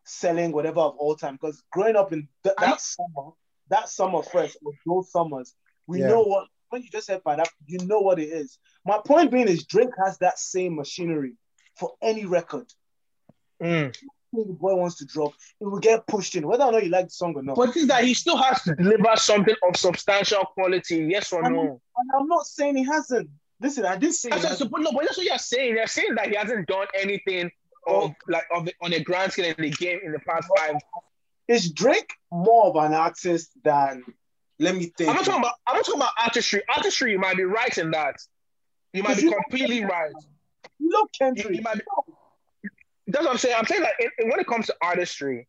selling 0.05 0.53
whatever 0.53 0.80
of 0.80 0.96
all 0.98 1.16
time. 1.16 1.34
Because 1.34 1.61
growing 1.72 1.96
up 1.96 2.12
in 2.12 2.28
th- 2.44 2.55
I'm- 2.59 2.70
that 2.70 2.80
summer, 2.80 3.32
that 3.70 3.88
summer 3.88 4.22
fresh, 4.22 4.54
or 4.64 4.72
those 4.86 5.10
summers, 5.10 5.54
we 5.86 6.00
Yeah. 6.00 6.08
know 6.08 6.22
what 6.22 6.46
when 6.70 6.82
you 6.82 6.88
just 6.88 7.06
said 7.08 7.20
that, 7.26 7.48
you 7.66 7.78
know 7.86 7.98
what 7.98 8.20
it 8.20 8.28
is. 8.28 8.58
My 8.84 9.00
point 9.04 9.32
being 9.32 9.48
is 9.48 9.64
Drake 9.66 9.88
has 10.04 10.18
that 10.18 10.38
same 10.38 10.76
machinery 10.76 11.32
for 11.76 11.94
any 12.00 12.26
record. 12.26 12.72
Mm. 13.60 13.92
The 14.32 14.44
boy 14.44 14.76
wants 14.76 14.96
to 14.98 15.04
drop, 15.04 15.32
it 15.60 15.64
will 15.64 15.80
get 15.80 16.06
pushed 16.06 16.36
in, 16.36 16.46
whether 16.46 16.62
or 16.62 16.70
not 16.70 16.84
you 16.84 16.90
like 16.90 17.06
the 17.06 17.10
song 17.10 17.34
or 17.34 17.42
not. 17.42 17.56
But 17.56 17.76
is 17.76 17.88
that 17.88 18.04
he 18.04 18.14
still 18.14 18.36
has 18.36 18.62
to 18.62 18.76
deliver 18.76 19.16
something 19.16 19.56
of 19.68 19.76
substantial 19.76 20.44
quality, 20.54 21.08
yes 21.10 21.32
or 21.32 21.42
I'm- 21.42 21.52
no? 21.52 21.80
And 21.96 22.10
I'm 22.16 22.28
not 22.28 22.46
saying 22.46 22.76
he 22.76 22.84
hasn't. 22.84 23.28
Listen, 23.60 23.84
I 23.84 23.96
didn't 23.96 24.14
say 24.14 24.30
That's 24.30 24.60
what, 24.64 24.80
no, 24.80 24.92
but 24.92 25.02
that's 25.04 25.16
what 25.18 25.26
you're 25.26 25.38
saying. 25.38 25.74
You're 25.74 25.86
saying 25.88 26.14
that 26.14 26.28
he 26.28 26.36
hasn't 26.36 26.68
done 26.68 26.86
anything 26.94 27.50
of 27.86 28.14
like 28.28 28.46
of 28.54 28.68
on 28.80 28.92
a 28.92 29.00
grand 29.02 29.32
scale 29.32 29.46
in 29.46 29.54
the 29.58 29.70
game 29.70 29.98
in 30.04 30.12
the 30.12 30.20
past 30.20 30.48
five. 30.56 30.76
Is 31.51 31.70
Drake 31.72 32.12
more 32.30 32.66
of 32.66 32.76
an 32.76 32.94
artist 32.94 33.51
than 33.64 34.05
let 34.61 34.74
me 34.76 34.92
think. 34.96 35.11
I'm 35.11 35.16
not 35.16 35.24
talking 35.24 35.40
about 35.40 35.55
I'm 35.66 35.74
not 35.76 35.84
talking 35.84 36.01
about 36.01 36.12
artistry. 36.22 36.62
Artistry, 36.74 37.11
you 37.12 37.18
might 37.18 37.36
be 37.36 37.44
right 37.44 37.76
in 37.76 37.90
that. 37.90 38.16
You 38.92 39.03
might 39.03 39.16
be 39.16 39.24
You- 39.24 39.32
completely 39.34 39.84
right. 39.84 40.12
Look, 40.78 41.11
Kendrick. 41.18 41.57
you 41.57 41.62
might 41.62 41.74
be, 41.74 41.82
that's 43.09 43.24
what 43.24 43.32
I'm 43.32 43.38
saying. 43.38 43.57
I'm 43.59 43.66
saying 43.66 43.82
that 43.82 43.94
when 44.22 44.38
it 44.38 44.46
comes 44.46 44.66
to 44.66 44.76
artistry, 44.82 45.48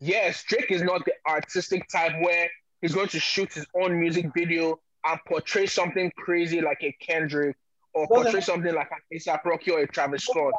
yes, 0.00 0.42
Drake 0.48 0.70
is 0.70 0.82
not 0.82 1.04
the 1.04 1.12
artistic 1.28 1.88
type 1.88 2.12
where 2.20 2.48
he's 2.80 2.94
going 2.94 3.08
to 3.08 3.20
shoot 3.20 3.52
his 3.52 3.66
own 3.80 3.98
music 4.00 4.26
video 4.34 4.80
and 5.04 5.20
portray 5.28 5.66
something 5.66 6.10
crazy 6.16 6.60
like 6.60 6.78
a 6.82 6.90
Kendrick 7.00 7.56
or 7.94 8.06
Doesn't- 8.08 8.22
portray 8.24 8.40
something 8.40 8.74
like 8.74 8.88
an 8.90 8.98
A$AP 9.12 9.44
Rocky 9.46 9.70
or 9.70 9.80
a 9.80 9.86
Travis 9.86 10.24
Scott. 10.24 10.52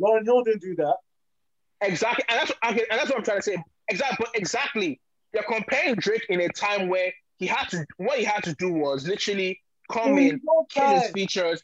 Lauryn 0.00 0.24
Hill 0.24 0.44
didn't 0.44 0.62
do 0.62 0.74
that. 0.76 0.96
Exactly, 1.80 2.24
and 2.28 2.38
that's 2.40 2.52
okay, 2.70 2.84
and 2.90 2.98
that's 2.98 3.08
what 3.10 3.18
I'm 3.18 3.24
trying 3.24 3.38
to 3.38 3.42
say. 3.42 3.56
Exactly, 3.88 4.16
but 4.18 4.30
exactly, 4.34 5.00
you're 5.32 5.42
comparing 5.44 5.94
Drake 5.96 6.26
in 6.28 6.40
a 6.40 6.48
time 6.48 6.88
where 6.88 7.12
he 7.38 7.46
had 7.46 7.68
to. 7.70 7.86
What 7.96 8.18
he 8.18 8.24
had 8.24 8.42
to 8.44 8.54
do 8.54 8.72
was 8.72 9.06
literally 9.06 9.60
come 9.90 10.12
In 10.12 10.18
in, 10.18 10.24
his 10.24 10.40
own 10.56 10.64
kill 10.68 11.00
his 11.00 11.10
features. 11.10 11.62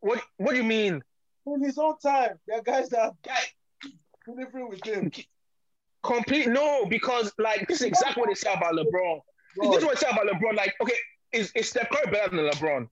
What 0.00 0.20
What 0.36 0.52
do 0.52 0.56
you 0.56 0.64
mean? 0.64 1.02
In 1.46 1.62
his 1.62 1.78
own 1.78 1.98
time. 1.98 2.38
There 2.46 2.58
are 2.58 2.62
guys 2.62 2.88
that 2.90 3.00
are 3.00 3.12
Guy, 3.24 3.90
delivering 4.24 4.68
with 4.68 4.84
him. 4.84 5.10
complete 6.02 6.48
no, 6.48 6.86
because 6.86 7.32
like 7.38 7.66
this 7.68 7.80
is 7.80 7.86
exactly 7.86 8.20
what 8.20 8.28
they 8.28 8.34
say 8.34 8.52
about 8.52 8.74
LeBron. 8.74 9.20
This 9.56 9.78
is 9.78 9.84
what 9.84 9.98
they 9.98 10.06
say 10.06 10.10
about 10.10 10.26
LeBron. 10.26 10.56
Like, 10.56 10.74
okay, 10.80 10.94
is 11.32 11.52
is 11.54 11.68
Steph 11.68 11.90
Curry 11.90 12.10
better 12.10 12.36
than 12.36 12.50
LeBron? 12.50 12.88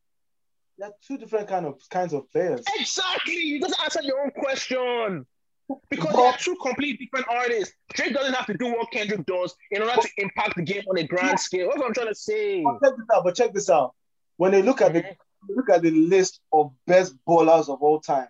They're 0.78 0.92
two 1.02 1.18
different 1.18 1.48
kind 1.48 1.66
of 1.66 1.80
kinds 1.90 2.12
of 2.12 2.30
players. 2.30 2.62
Exactly. 2.78 3.34
You 3.34 3.60
just 3.60 3.80
answered 3.82 4.04
your 4.04 4.20
own 4.22 4.30
question. 4.30 5.26
Because 5.90 6.06
But- 6.12 6.16
they're 6.16 6.32
two 6.38 6.56
completely 6.62 7.04
different 7.06 7.26
artists. 7.28 7.74
Drake 7.92 8.14
doesn't 8.14 8.32
have 8.34 8.46
to 8.46 8.54
do 8.54 8.66
what 8.72 8.90
Kendrick 8.90 9.26
does 9.26 9.54
in 9.70 9.82
order 9.82 10.00
to 10.00 10.08
impact 10.16 10.56
the 10.56 10.62
game 10.62 10.82
on 10.88 10.96
a 10.98 11.06
grand 11.06 11.38
scale. 11.38 11.66
That's 11.68 11.78
what 11.78 11.86
I'm 11.88 11.94
trying 11.94 12.08
to 12.08 12.14
say. 12.14 12.62
But 12.62 12.80
check 12.82 12.96
this 12.96 13.06
out. 13.12 13.24
But 13.24 13.34
check 13.34 13.52
this 13.52 13.70
out. 13.70 13.94
When 14.36 14.52
they 14.52 14.62
look 14.62 14.80
at 14.80 14.92
the 14.94 15.04
look 15.48 15.68
at 15.70 15.82
the 15.82 15.90
list 15.90 16.40
of 16.52 16.72
best 16.86 17.14
bowlers 17.24 17.68
of 17.68 17.82
all 17.82 18.00
time, 18.00 18.28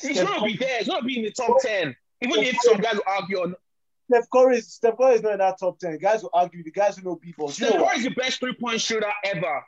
He's 0.00 0.20
gonna 0.20 0.44
be 0.44 0.56
there. 0.56 0.78
He's 0.78 0.88
gonna 0.88 1.02
be 1.06 1.18
in 1.18 1.24
the 1.24 1.30
top 1.32 1.56
ten. 1.60 1.94
Even 2.22 2.42
if 2.44 2.56
some 2.60 2.78
guys 2.78 2.94
will 2.94 3.02
argue 3.06 3.38
on 3.42 3.54
Steph 4.10 4.28
Curry 4.32 4.58
is 4.58 4.72
Steph 4.72 4.96
Curry 4.98 5.14
is 5.16 5.22
not 5.22 5.32
in 5.32 5.38
that 5.38 5.58
top 5.58 5.78
ten. 5.78 5.96
Guys 5.98 6.22
will 6.22 6.30
argue. 6.32 6.62
The 6.64 6.70
guys 6.70 6.96
who 6.96 7.04
know 7.04 7.16
people. 7.16 7.46
You 7.46 7.52
Steph 7.52 7.74
know 7.74 7.86
Curry 7.86 7.98
is 7.98 8.04
the 8.04 8.10
best 8.10 8.40
three 8.40 8.54
point 8.54 8.80
shooter 8.80 9.10
ever. 9.24 9.64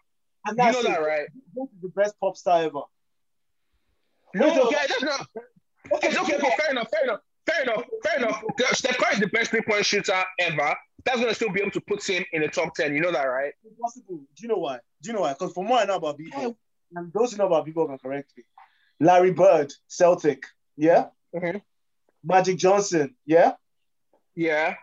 And 0.47 0.57
You 0.57 0.65
that's 0.65 0.75
know 0.75 0.81
it. 0.81 0.93
that, 0.93 1.03
right? 1.03 1.27
Is 1.57 1.69
the 1.83 1.89
best 1.89 2.19
pop 2.21 2.37
star 2.37 2.63
ever. 2.63 2.81
No, 4.35 4.49
Wait, 4.49 4.59
okay, 4.59 4.77
that's 4.89 5.03
not. 5.03 5.27
Okay, 5.93 6.09
Okay, 6.09 6.19
okay, 6.19 6.37
okay, 6.37 6.51
fair 6.59 6.71
enough, 6.71 6.89
fair 6.91 7.05
enough, 7.05 7.21
fair 7.47 7.63
enough, 7.63 7.85
fair 8.05 8.17
enough. 8.19 8.43
Steph 8.73 8.97
Curry 8.99 9.15
is 9.15 9.21
the 9.21 9.27
best 9.29 9.51
three 9.51 9.63
point 9.63 9.85
shooter 9.85 10.23
ever. 10.41 10.75
That's 11.05 11.21
gonna 11.21 11.35
still 11.35 11.51
be 11.51 11.61
able 11.61 11.71
to 11.73 11.81
put 11.81 12.07
him 12.09 12.25
in 12.33 12.43
the 12.43 12.49
top 12.49 12.75
ten. 12.75 12.95
You 12.95 13.01
know 13.01 13.13
that, 13.13 13.23
right? 13.25 13.53
Impossible. 13.65 14.17
Do 14.19 14.43
you 14.43 14.49
know 14.49 14.59
why? 14.59 14.79
Do 15.03 15.09
you 15.11 15.15
know 15.15 15.23
why? 15.23 15.33
Because 15.33 15.53
from 15.53 15.69
what 15.69 15.83
I 15.83 15.87
know 15.87 15.97
about 15.97 16.19
people, 16.19 16.57
and 16.95 17.13
those 17.13 17.33
who 17.33 17.39
know 17.39 17.47
about 17.47 17.65
people 17.65 17.87
can 17.87 17.99
correct 17.99 18.33
me. 18.37 18.45
Larry 19.01 19.31
Bird, 19.33 19.73
Celtic, 19.87 20.45
yeah. 20.77 21.07
Mhm. 21.35 21.63
Magic 22.25 22.59
Johnson, 22.59 23.15
yeah. 23.25 23.53
Yeah. 24.35 24.75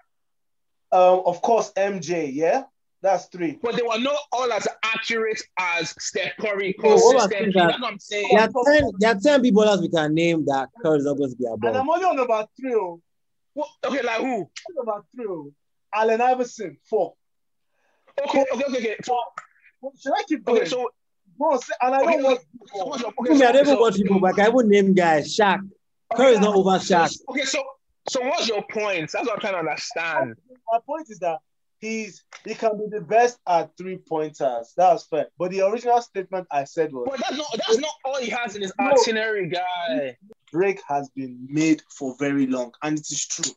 Um, 0.91 1.21
of 1.25 1.41
course, 1.41 1.71
MJ, 1.73 2.31
yeah. 2.33 2.63
That's 3.05 3.25
three. 3.27 3.59
but 3.61 3.75
they 3.75 3.83
were 3.83 3.99
not 3.99 4.17
all 4.31 4.51
as 4.51 4.67
accurate 4.83 5.39
as 5.59 5.93
Steph 5.99 6.31
Curry 6.39 6.75
Oh, 6.83 6.95
what 6.95 7.21
I'm 7.23 7.29
consistently. 7.29 7.53
saying 7.53 7.67
That's 7.67 7.79
what 7.79 7.91
I'm 7.91 7.99
saying. 7.99 8.27
There 8.33 8.41
are 8.41 8.63
ten. 8.65 8.91
There 8.97 9.11
are 9.11 9.19
ten 9.19 9.41
people 9.43 9.63
else 9.63 9.79
we 9.81 9.89
can 9.89 10.13
name 10.15 10.43
that 10.45 10.69
Curry 10.81 10.97
is 10.97 11.05
not 11.05 11.17
going 11.17 11.29
to 11.29 11.35
be 11.35 11.45
above. 11.45 11.59
And 11.63 11.69
above. 11.69 11.81
I'm 11.81 11.89
only 11.91 12.05
on 12.05 12.15
number 12.15 12.45
three. 12.59 12.73
Oh. 12.73 12.99
What- 13.53 13.69
okay, 13.85 14.01
like 14.01 14.21
who? 14.21 14.49
Number 14.75 15.05
three. 15.15 15.25
Oh. 15.29 15.53
Allen 15.93 16.19
Iverson, 16.19 16.77
four. 16.89 17.13
Okay, 18.27 18.43
okay, 18.51 18.63
okay, 18.65 18.77
okay. 18.77 18.95
So, 19.03 19.19
Should 20.01 20.13
I 20.13 20.23
keep 20.27 20.43
going? 20.43 20.61
okay, 20.61 20.69
so, 20.69 20.89
Bro, 21.37 21.59
and 21.81 21.93
I 21.95 22.01
okay, 22.01 22.13
don't 22.13 22.23
want. 22.23 22.39
so 22.73 22.85
what's 22.85 23.01
your, 23.03 23.13
Okay, 23.19 23.33
okay, 23.35 23.45
I 23.45 23.51
don't 23.51 23.61
even 23.67 23.75
so, 23.75 23.81
watch 23.81 23.95
people, 23.97 24.19
but 24.19 24.39
I 24.39 24.49
can 24.49 24.69
name 24.69 24.93
guys. 24.95 25.37
Shaq. 25.37 25.59
Curry 26.15 26.33
is 26.33 26.39
not 26.39 26.55
over 26.55 26.71
Shaq. 26.71 27.15
okay, 27.29 27.43
so, 27.43 27.61
so 28.09 28.21
what's 28.21 28.47
your 28.47 28.63
point? 28.63 29.11
That's 29.11 29.27
what 29.27 29.33
I'm 29.33 29.39
trying 29.41 29.53
to 29.53 29.59
understand. 29.59 30.35
My 30.71 30.79
point 30.85 31.07
is 31.11 31.19
that 31.19 31.37
he's 31.85 32.23
he 32.45 32.53
can 32.53 32.77
be 32.77 32.85
the 32.89 33.01
best 33.01 33.39
at 33.47 33.75
three 33.77 33.97
pointers. 33.97 34.73
That's 34.75 35.05
fair. 35.05 35.27
But 35.37 35.51
the 35.51 35.61
original 35.61 36.01
statement 36.01 36.47
I 36.51 36.63
said 36.63 36.91
was 36.91 37.07
But 37.09 37.19
that's 37.19 37.37
not 37.37 37.47
that's 37.53 37.77
not 37.77 37.91
all 38.03 38.17
he 38.17 38.29
has 38.29 38.55
in 38.55 38.61
his 38.61 38.73
itinerary, 38.79 39.49
guy. 39.49 40.17
Drake 40.51 40.81
has 40.87 41.09
been 41.09 41.47
made 41.49 41.81
for 41.89 42.15
very 42.19 42.47
long, 42.47 42.71
and 42.81 42.97
it 42.97 43.07
is 43.11 43.25
true. 43.27 43.53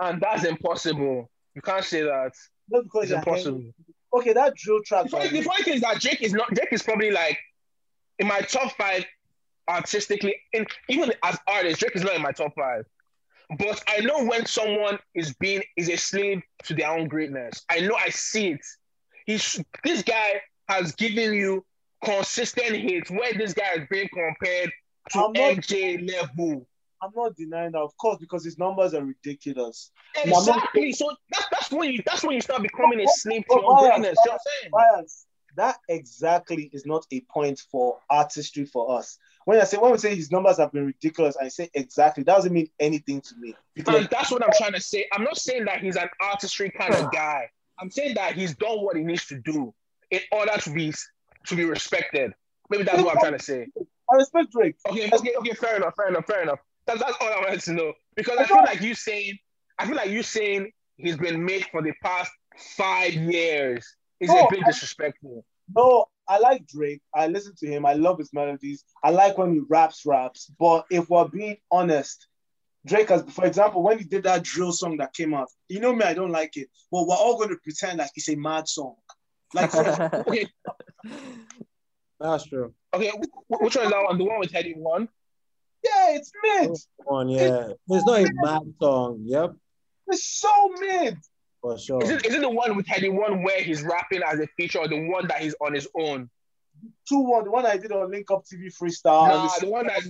And 0.00 0.20
that's 0.20 0.44
impossible. 0.44 1.30
You 1.54 1.62
can't 1.62 1.84
say 1.84 2.02
that. 2.02 2.32
Not 2.68 2.84
because 2.84 3.10
It's 3.10 3.12
impossible. 3.12 3.62
Okay, 4.14 4.32
that 4.32 4.54
drill 4.54 4.80
track. 4.84 5.04
The 5.04 5.10
funny, 5.10 5.28
the 5.28 5.42
funny 5.42 5.64
thing 5.64 5.74
is 5.74 5.80
that 5.80 6.00
Drake 6.00 6.22
is 6.22 6.32
not 6.32 6.48
Drake 6.54 6.72
is 6.72 6.82
probably 6.82 7.10
like 7.10 7.38
in 8.18 8.26
my 8.26 8.40
top 8.40 8.72
five 8.76 9.04
artistically, 9.68 10.36
in 10.52 10.66
even 10.88 11.12
as 11.22 11.38
artist, 11.48 11.80
Drake 11.80 11.96
is 11.96 12.02
not 12.04 12.14
in 12.14 12.22
my 12.22 12.32
top 12.32 12.54
five. 12.54 12.86
But 13.58 13.82
I 13.88 14.00
know 14.00 14.24
when 14.24 14.44
someone 14.46 14.98
is 15.14 15.34
being 15.34 15.62
is 15.76 15.88
a 15.88 15.96
slave 15.96 16.42
to 16.64 16.74
their 16.74 16.90
own 16.90 17.08
greatness. 17.08 17.64
I 17.70 17.80
know 17.80 17.94
I 17.94 18.08
see 18.10 18.52
it. 18.52 18.60
He's 19.24 19.60
this 19.84 20.02
guy 20.02 20.40
has 20.68 20.92
given 20.92 21.32
you 21.32 21.64
consistent 22.04 22.76
hits 22.76 23.10
where 23.10 23.32
this 23.34 23.54
guy 23.54 23.74
is 23.76 23.86
being 23.88 24.08
compared 24.12 24.72
to 25.10 25.18
I'm 25.18 25.32
not- 25.32 25.52
MJ 25.56 26.08
level. 26.10 26.66
I'm 27.02 27.10
not 27.14 27.36
denying 27.36 27.72
that, 27.72 27.80
of 27.80 27.96
course, 27.98 28.18
because 28.18 28.42
his 28.42 28.58
numbers 28.58 28.94
are 28.94 29.04
ridiculous. 29.04 29.92
Not- 30.24 30.38
Exactly. 30.38 30.92
So 30.92 31.14
that's 31.30 31.46
that's 31.50 31.70
when 31.70 31.92
you 31.92 32.02
that's 32.04 32.24
when 32.24 32.34
you 32.34 32.40
start 32.40 32.62
becoming 32.62 33.00
a 33.00 33.04
oh, 33.04 33.12
slave 33.14 33.44
oh, 33.50 33.56
to 33.56 33.60
your 33.60 33.70
own 33.70 33.76
Bias, 33.76 33.88
greatness. 33.90 34.18
You 34.24 34.30
know 34.30 34.32
what 34.32 34.40
I'm 34.40 34.80
saying? 34.88 34.96
Bias, 34.98 35.26
that 35.56 35.76
exactly 35.88 36.70
is 36.72 36.86
not 36.86 37.06
a 37.12 37.20
point 37.32 37.60
for 37.70 37.98
artistry 38.10 38.64
for 38.64 38.98
us. 38.98 39.18
When 39.46 39.60
I 39.60 39.64
say 39.64 39.76
when 39.76 39.92
we 39.92 39.98
say 39.98 40.12
his 40.12 40.32
numbers 40.32 40.58
have 40.58 40.72
been 40.72 40.86
ridiculous, 40.86 41.36
I 41.36 41.46
say 41.46 41.70
exactly 41.72 42.24
that 42.24 42.34
doesn't 42.34 42.52
mean 42.52 42.68
anything 42.80 43.20
to 43.20 43.34
me. 43.38 43.54
Because 43.76 43.94
And 43.94 44.08
that's 44.10 44.32
what 44.32 44.42
I'm 44.42 44.50
trying 44.58 44.72
to 44.72 44.80
say. 44.80 45.06
I'm 45.12 45.22
not 45.22 45.38
saying 45.38 45.66
that 45.66 45.80
he's 45.80 45.94
an 45.94 46.08
artistry 46.20 46.68
kind 46.68 46.92
of 46.92 47.12
guy. 47.12 47.48
I'm 47.78 47.88
saying 47.88 48.16
that 48.16 48.34
he's 48.34 48.56
done 48.56 48.82
what 48.82 48.96
he 48.96 49.04
needs 49.04 49.24
to 49.26 49.38
do 49.38 49.72
in 50.10 50.18
order 50.32 50.50
to 50.58 50.70
be 50.70 50.92
to 51.46 51.54
be 51.54 51.64
respected. 51.64 52.32
Maybe 52.70 52.82
that's 52.82 53.00
what 53.00 53.14
I'm 53.14 53.20
trying 53.20 53.38
to 53.38 53.44
say. 53.44 53.68
I 54.12 54.16
respect 54.16 54.50
Drake. 54.50 54.74
Okay, 54.90 55.10
okay, 55.12 55.34
okay, 55.38 55.52
fair 55.52 55.76
enough, 55.76 55.94
fair 55.96 56.08
enough, 56.08 56.26
fair 56.26 56.42
enough. 56.42 56.58
That's, 56.88 56.98
that's 56.98 57.16
all 57.20 57.28
I 57.28 57.38
wanted 57.38 57.60
to 57.60 57.72
know. 57.72 57.92
Because 58.16 58.38
I 58.38 58.46
feel 58.46 58.56
like 58.56 58.80
you 58.80 58.94
saying, 58.94 59.38
I 59.78 59.86
feel 59.86 59.94
like 59.94 60.10
you 60.10 60.24
saying 60.24 60.72
he's 60.96 61.16
been 61.16 61.44
made 61.44 61.66
for 61.66 61.82
the 61.82 61.92
past 62.02 62.32
five 62.76 63.12
years 63.12 63.86
is 64.18 64.28
No, 64.28 64.46
a 64.46 64.50
bit 64.50 64.64
disrespectful. 64.66 65.44
No, 65.72 66.06
I 66.28 66.38
like 66.38 66.66
Drake. 66.66 67.00
I 67.14 67.28
listen 67.28 67.54
to 67.58 67.66
him. 67.66 67.86
I 67.86 67.94
love 67.94 68.18
his 68.18 68.32
melodies. 68.32 68.84
I 69.02 69.10
like 69.10 69.38
when 69.38 69.52
he 69.52 69.60
raps, 69.68 70.04
raps. 70.04 70.50
But 70.58 70.84
if 70.90 71.08
we're 71.08 71.28
being 71.28 71.56
honest, 71.70 72.26
Drake 72.86 73.08
has, 73.10 73.22
for 73.30 73.44
example, 73.46 73.82
when 73.82 73.98
he 73.98 74.04
did 74.04 74.24
that 74.24 74.42
drill 74.42 74.72
song 74.72 74.96
that 74.98 75.12
came 75.14 75.34
out, 75.34 75.48
you 75.68 75.80
know 75.80 75.94
me, 75.94 76.04
I 76.04 76.14
don't 76.14 76.30
like 76.32 76.56
it. 76.56 76.68
But 76.90 77.06
we're 77.06 77.14
all 77.16 77.36
going 77.36 77.50
to 77.50 77.56
pretend 77.62 77.98
like 77.98 78.10
it's 78.14 78.28
a 78.28 78.36
mad 78.36 78.68
song. 78.68 78.94
Like, 79.54 79.70
for, 79.70 79.84
Okay, 80.28 80.46
That's 82.20 82.44
true. 82.46 82.72
okay, 82.94 83.12
which 83.48 83.76
one 83.76 83.84
is 83.86 83.90
that 83.92 84.04
one? 84.04 84.18
The 84.18 84.24
one 84.24 84.40
with 84.40 84.52
Headie 84.52 84.76
One? 84.76 85.08
yeah, 85.84 86.16
it's 86.16 86.32
mid. 86.42 86.68
Come 86.68 87.16
on, 87.16 87.28
yeah. 87.28 87.68
It's 87.88 88.06
not 88.06 88.20
a 88.20 88.32
bad 88.42 88.62
song. 88.80 89.20
Yep, 89.24 89.54
It's 90.08 90.24
so 90.26 90.68
mid. 90.80 91.18
For 91.66 91.78
sure. 91.78 92.02
Is 92.02 92.10
it, 92.10 92.26
is 92.26 92.34
it 92.34 92.40
the 92.42 92.48
one 92.48 92.76
with 92.76 92.86
Headie 92.86 93.12
One 93.12 93.42
where 93.42 93.60
he's 93.60 93.82
rapping 93.82 94.22
as 94.22 94.38
a 94.38 94.46
feature 94.56 94.78
or 94.78 94.86
the 94.88 95.08
one 95.08 95.26
that 95.26 95.40
he's 95.40 95.54
on 95.60 95.74
his 95.74 95.88
own? 95.98 96.30
2 97.08 97.18
1, 97.18 97.44
the 97.44 97.50
one 97.50 97.66
I 97.66 97.76
did 97.76 97.90
on 97.90 98.08
Link 98.10 98.30
Up 98.30 98.44
TV 98.44 98.66
Freestyle. 98.72 99.26
Nah, 99.28 99.40
and 99.40 99.50
this- 99.50 99.58
the 99.60 99.68
one 99.68 99.86
that 99.88 100.00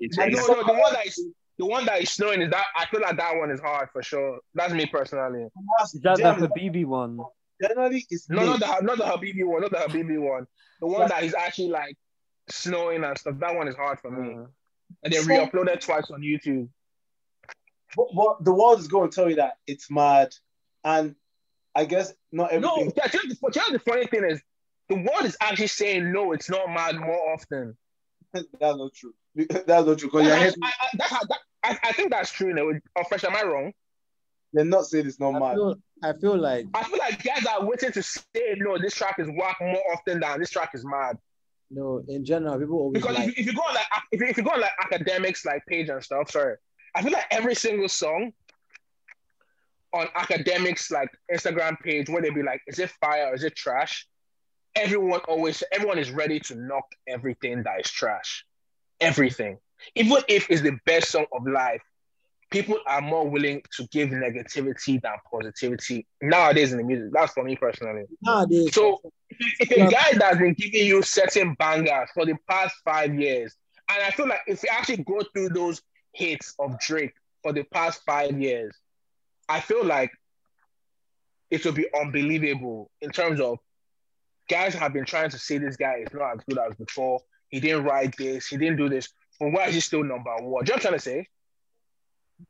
It's, 0.00 0.16
no, 0.18 0.24
it's- 0.24 0.48
no, 0.48 0.54
the 0.64 0.72
one 0.72 0.92
that 0.94 1.06
is 1.06 1.24
the 1.58 1.64
one 1.66 1.84
that 1.86 2.02
is 2.02 2.10
snowing 2.10 2.42
is 2.42 2.50
that 2.50 2.66
I 2.76 2.86
feel 2.86 3.00
like 3.00 3.16
that 3.16 3.36
one 3.36 3.50
is 3.50 3.60
hard 3.60 3.88
for 3.92 4.02
sure. 4.02 4.40
That's 4.54 4.72
me 4.74 4.84
personally. 4.86 5.44
Is 5.44 6.00
that 6.02 6.16
the 6.16 6.22
generally, 6.22 6.48
Habibi 6.48 6.84
one? 6.84 7.18
generally 7.62 8.04
it's 8.10 8.28
No, 8.28 8.44
not 8.44 8.60
the 8.60 8.80
not 8.84 8.98
the 8.98 9.04
Habibi 9.04 9.44
one, 9.46 9.62
not 9.62 9.70
the 9.70 9.78
Habibi 9.78 10.18
one. 10.20 10.46
The 10.80 10.86
one 10.86 11.08
that 11.08 11.22
is 11.22 11.34
actually 11.34 11.68
like 11.68 11.96
snowing 12.50 13.04
and 13.04 13.16
stuff. 13.16 13.36
That 13.38 13.54
one 13.54 13.68
is 13.68 13.76
hard 13.76 14.00
for 14.00 14.10
me. 14.10 14.34
Uh, 14.34 14.46
And 15.04 15.12
they 15.12 15.18
So- 15.18 15.28
re-uploaded 15.28 15.80
twice 15.80 16.10
on 16.10 16.20
YouTube. 16.20 16.68
But, 17.96 18.06
but 18.14 18.44
the 18.44 18.52
world 18.52 18.80
is 18.80 18.88
going 18.88 19.08
to 19.10 19.14
tell 19.14 19.28
you 19.30 19.36
that 19.36 19.54
it's 19.66 19.90
mad. 19.90 20.34
And 20.86 21.16
I 21.74 21.84
guess 21.84 22.14
not 22.32 22.52
No, 22.58 22.76
everything. 22.76 22.92
yeah, 22.96 23.08
tell 23.08 23.22
you 23.24 23.34
the, 23.34 23.50
tell 23.52 23.66
you 23.68 23.74
the 23.74 23.84
funny 23.84 24.06
thing 24.06 24.24
is 24.24 24.40
the 24.88 24.96
world 24.96 25.24
is 25.24 25.36
actually 25.42 25.66
saying 25.66 26.12
no, 26.12 26.32
it's 26.32 26.48
not 26.48 26.68
mad 26.70 26.96
more 26.98 27.32
often. 27.34 27.76
That's 28.34 28.46
not 28.60 28.94
true. 28.94 29.14
That's 29.36 29.68
not 29.86 29.98
true. 29.98 30.08
Because 30.10 30.22
I, 30.22 30.26
you're, 30.28 30.34
I, 30.34 30.38
head- 30.38 30.54
I, 30.62 30.72
that's 30.94 31.10
that, 31.10 31.38
I, 31.64 31.78
I 31.84 31.92
think 31.92 32.10
that's 32.12 32.30
true. 32.30 32.56
You 32.56 32.80
oh, 32.96 33.04
fresh, 33.08 33.24
am 33.24 33.36
I 33.36 33.42
wrong? 33.42 33.72
They're 34.52 34.64
not 34.64 34.86
saying 34.86 35.06
it's 35.06 35.20
not 35.20 35.34
I 35.34 35.38
mad. 35.40 35.54
feel, 35.56 35.74
I 36.04 36.12
feel 36.14 36.38
like 36.38 36.66
I 36.74 36.84
feel 36.84 36.98
like 36.98 37.22
guys 37.22 37.44
are 37.46 37.66
waiting 37.66 37.92
to 37.92 38.02
say 38.02 38.54
no. 38.58 38.78
This 38.78 38.94
track 38.94 39.18
is 39.18 39.28
whack 39.28 39.58
more 39.60 39.82
often 39.92 40.20
than 40.20 40.40
this 40.40 40.50
track 40.50 40.70
is 40.74 40.84
mad. 40.84 41.18
no. 41.70 42.02
In 42.08 42.24
general, 42.24 42.58
people 42.58 42.78
always 42.78 43.02
Because 43.02 43.16
like. 43.16 43.28
if, 43.30 43.38
if 43.40 43.46
you 43.46 43.54
go 43.54 43.62
on 43.62 43.74
like 43.74 43.86
if 44.12 44.20
you, 44.20 44.26
if 44.28 44.36
you 44.38 44.44
go 44.44 44.50
on 44.52 44.60
like 44.60 44.70
academics 44.82 45.44
like 45.44 45.66
page 45.66 45.88
and 45.90 46.02
stuff, 46.02 46.30
sorry, 46.30 46.56
I 46.94 47.02
feel 47.02 47.12
like 47.12 47.26
every 47.30 47.54
single 47.56 47.88
song 47.88 48.32
on 49.92 50.08
academics 50.14 50.90
like 50.90 51.10
Instagram 51.32 51.78
page 51.80 52.08
where 52.08 52.22
they 52.22 52.30
be 52.30 52.42
like, 52.42 52.60
is 52.66 52.78
it 52.78 52.90
fire 53.00 53.28
or 53.28 53.34
is 53.34 53.44
it 53.44 53.54
trash? 53.54 54.06
Everyone 54.74 55.20
always 55.20 55.62
everyone 55.72 55.98
is 55.98 56.10
ready 56.10 56.38
to 56.40 56.54
knock 56.54 56.84
everything 57.08 57.62
that 57.62 57.80
is 57.80 57.90
trash. 57.90 58.44
Everything. 59.00 59.58
Even 59.94 60.18
if 60.28 60.50
it's 60.50 60.62
the 60.62 60.78
best 60.84 61.10
song 61.10 61.26
of 61.32 61.46
life, 61.46 61.82
people 62.50 62.78
are 62.86 63.00
more 63.00 63.28
willing 63.28 63.62
to 63.76 63.86
give 63.88 64.10
negativity 64.10 65.00
than 65.00 65.12
positivity 65.30 66.06
nowadays 66.22 66.72
in 66.72 66.78
the 66.78 66.84
music. 66.84 67.10
That's 67.12 67.32
for 67.32 67.44
me 67.44 67.56
personally. 67.56 68.04
Nowadays, 68.22 68.72
So 68.72 69.00
if 69.30 69.70
a 69.70 69.90
guy 69.90 70.12
that's 70.16 70.38
been 70.38 70.54
giving 70.54 70.86
you 70.86 71.02
certain 71.02 71.54
bangers 71.54 72.10
for 72.14 72.24
the 72.24 72.34
past 72.48 72.74
five 72.84 73.14
years, 73.14 73.54
and 73.88 74.02
I 74.02 74.10
feel 74.10 74.28
like 74.28 74.40
if 74.46 74.62
you 74.62 74.68
actually 74.72 74.98
go 74.98 75.22
through 75.32 75.50
those 75.50 75.82
hits 76.12 76.54
of 76.58 76.78
Drake 76.80 77.14
for 77.42 77.52
the 77.52 77.64
past 77.64 78.02
five 78.04 78.40
years, 78.40 78.74
I 79.48 79.60
feel 79.60 79.84
like 79.84 80.10
it 81.50 81.64
will 81.64 81.72
be 81.72 81.86
unbelievable 81.94 82.90
in 83.00 83.10
terms 83.10 83.40
of 83.40 83.58
guys 84.48 84.74
have 84.74 84.92
been 84.92 85.04
trying 85.04 85.30
to 85.30 85.38
say 85.38 85.58
this 85.58 85.76
guy 85.76 86.02
is 86.06 86.12
not 86.12 86.36
as 86.36 86.40
good 86.48 86.58
as 86.58 86.74
before. 86.76 87.20
He 87.48 87.60
didn't 87.60 87.84
write 87.84 88.16
this, 88.16 88.48
he 88.48 88.56
didn't 88.56 88.76
do 88.76 88.88
this. 88.88 89.08
But 89.38 89.52
why 89.52 89.66
is 89.66 89.74
he 89.74 89.80
still 89.80 90.02
number 90.02 90.34
one? 90.38 90.40
Do 90.40 90.46
you 90.46 90.50
know 90.50 90.58
what 90.58 90.72
I'm 90.74 90.80
trying 90.80 90.94
to 90.94 90.98
say? 90.98 91.28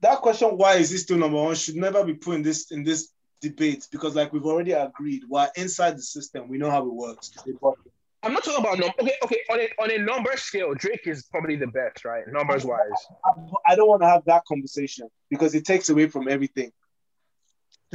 That 0.01 0.21
question, 0.21 0.57
why 0.57 0.75
is 0.75 0.91
he 0.91 0.97
still 0.99 1.19
number 1.19 1.41
one, 1.41 1.55
should 1.55 1.77
never 1.77 2.05
be 2.05 2.15
put 2.15 2.37
in 2.37 2.43
this 2.43 2.71
in 2.71 2.83
this 2.83 3.13
debate 3.41 3.87
because, 3.93 4.15
like 4.15 4.33
we've 4.33 4.45
already 4.45 4.73
agreed, 4.73 5.23
we're 5.29 5.49
inside 5.57 5.97
the 5.97 6.03
system. 6.03 6.49
We 6.49 6.59
know 6.59 6.71
how 6.71 6.83
it 6.83 6.93
works. 6.93 7.33
I'm 8.23 8.33
not 8.33 8.43
talking 8.43 8.61
about 8.61 8.79
number. 8.79 8.95
Okay, 9.01 9.15
okay. 9.23 9.41
On 9.51 9.61
a 9.61 9.69
on 9.83 9.91
a 9.93 9.99
number 9.99 10.37
scale, 10.37 10.75
Drake 10.75 11.07
is 11.07 11.25
probably 11.25 11.57
the 11.57 11.69
best, 11.69 12.05
right? 12.05 12.25
Numbers 12.27 12.65
wise. 12.65 12.81
I 13.67 13.77
don't 13.77 13.89
want 13.89 14.03
to 14.03 14.09
have 14.09 14.25
that 14.27 14.45
conversation 14.47 15.09
because 15.31 15.55
it 15.55 15.65
takes 15.65 15.89
away 15.91 16.09
from 16.09 16.27
everything. 16.29 16.73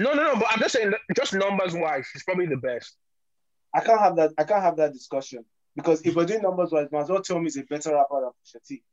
No, 0.01 0.13
no, 0.13 0.23
no. 0.23 0.35
But 0.35 0.47
I'm 0.49 0.59
just 0.59 0.73
saying, 0.73 0.93
just 1.15 1.33
numbers 1.33 1.73
wise, 1.73 2.07
he's 2.11 2.23
probably 2.23 2.47
the 2.47 2.57
best. 2.57 2.95
I 3.73 3.81
can't 3.81 3.99
have 3.99 4.15
that. 4.17 4.31
I 4.37 4.43
can't 4.43 4.63
have 4.63 4.77
that 4.77 4.93
discussion 4.93 5.45
because 5.75 6.01
if 6.01 6.15
we're 6.15 6.25
doing 6.25 6.41
numbers 6.41 6.71
wise, 6.71 6.87
might 6.91 7.01
as 7.01 7.09
well 7.09 7.21
tell 7.21 7.37
me 7.37 7.45
he's 7.45 7.57
a 7.57 7.63
better 7.63 7.93
rapper 7.93 8.21
than 8.21 8.31
Pusha 8.31 8.67
T. 8.67 8.83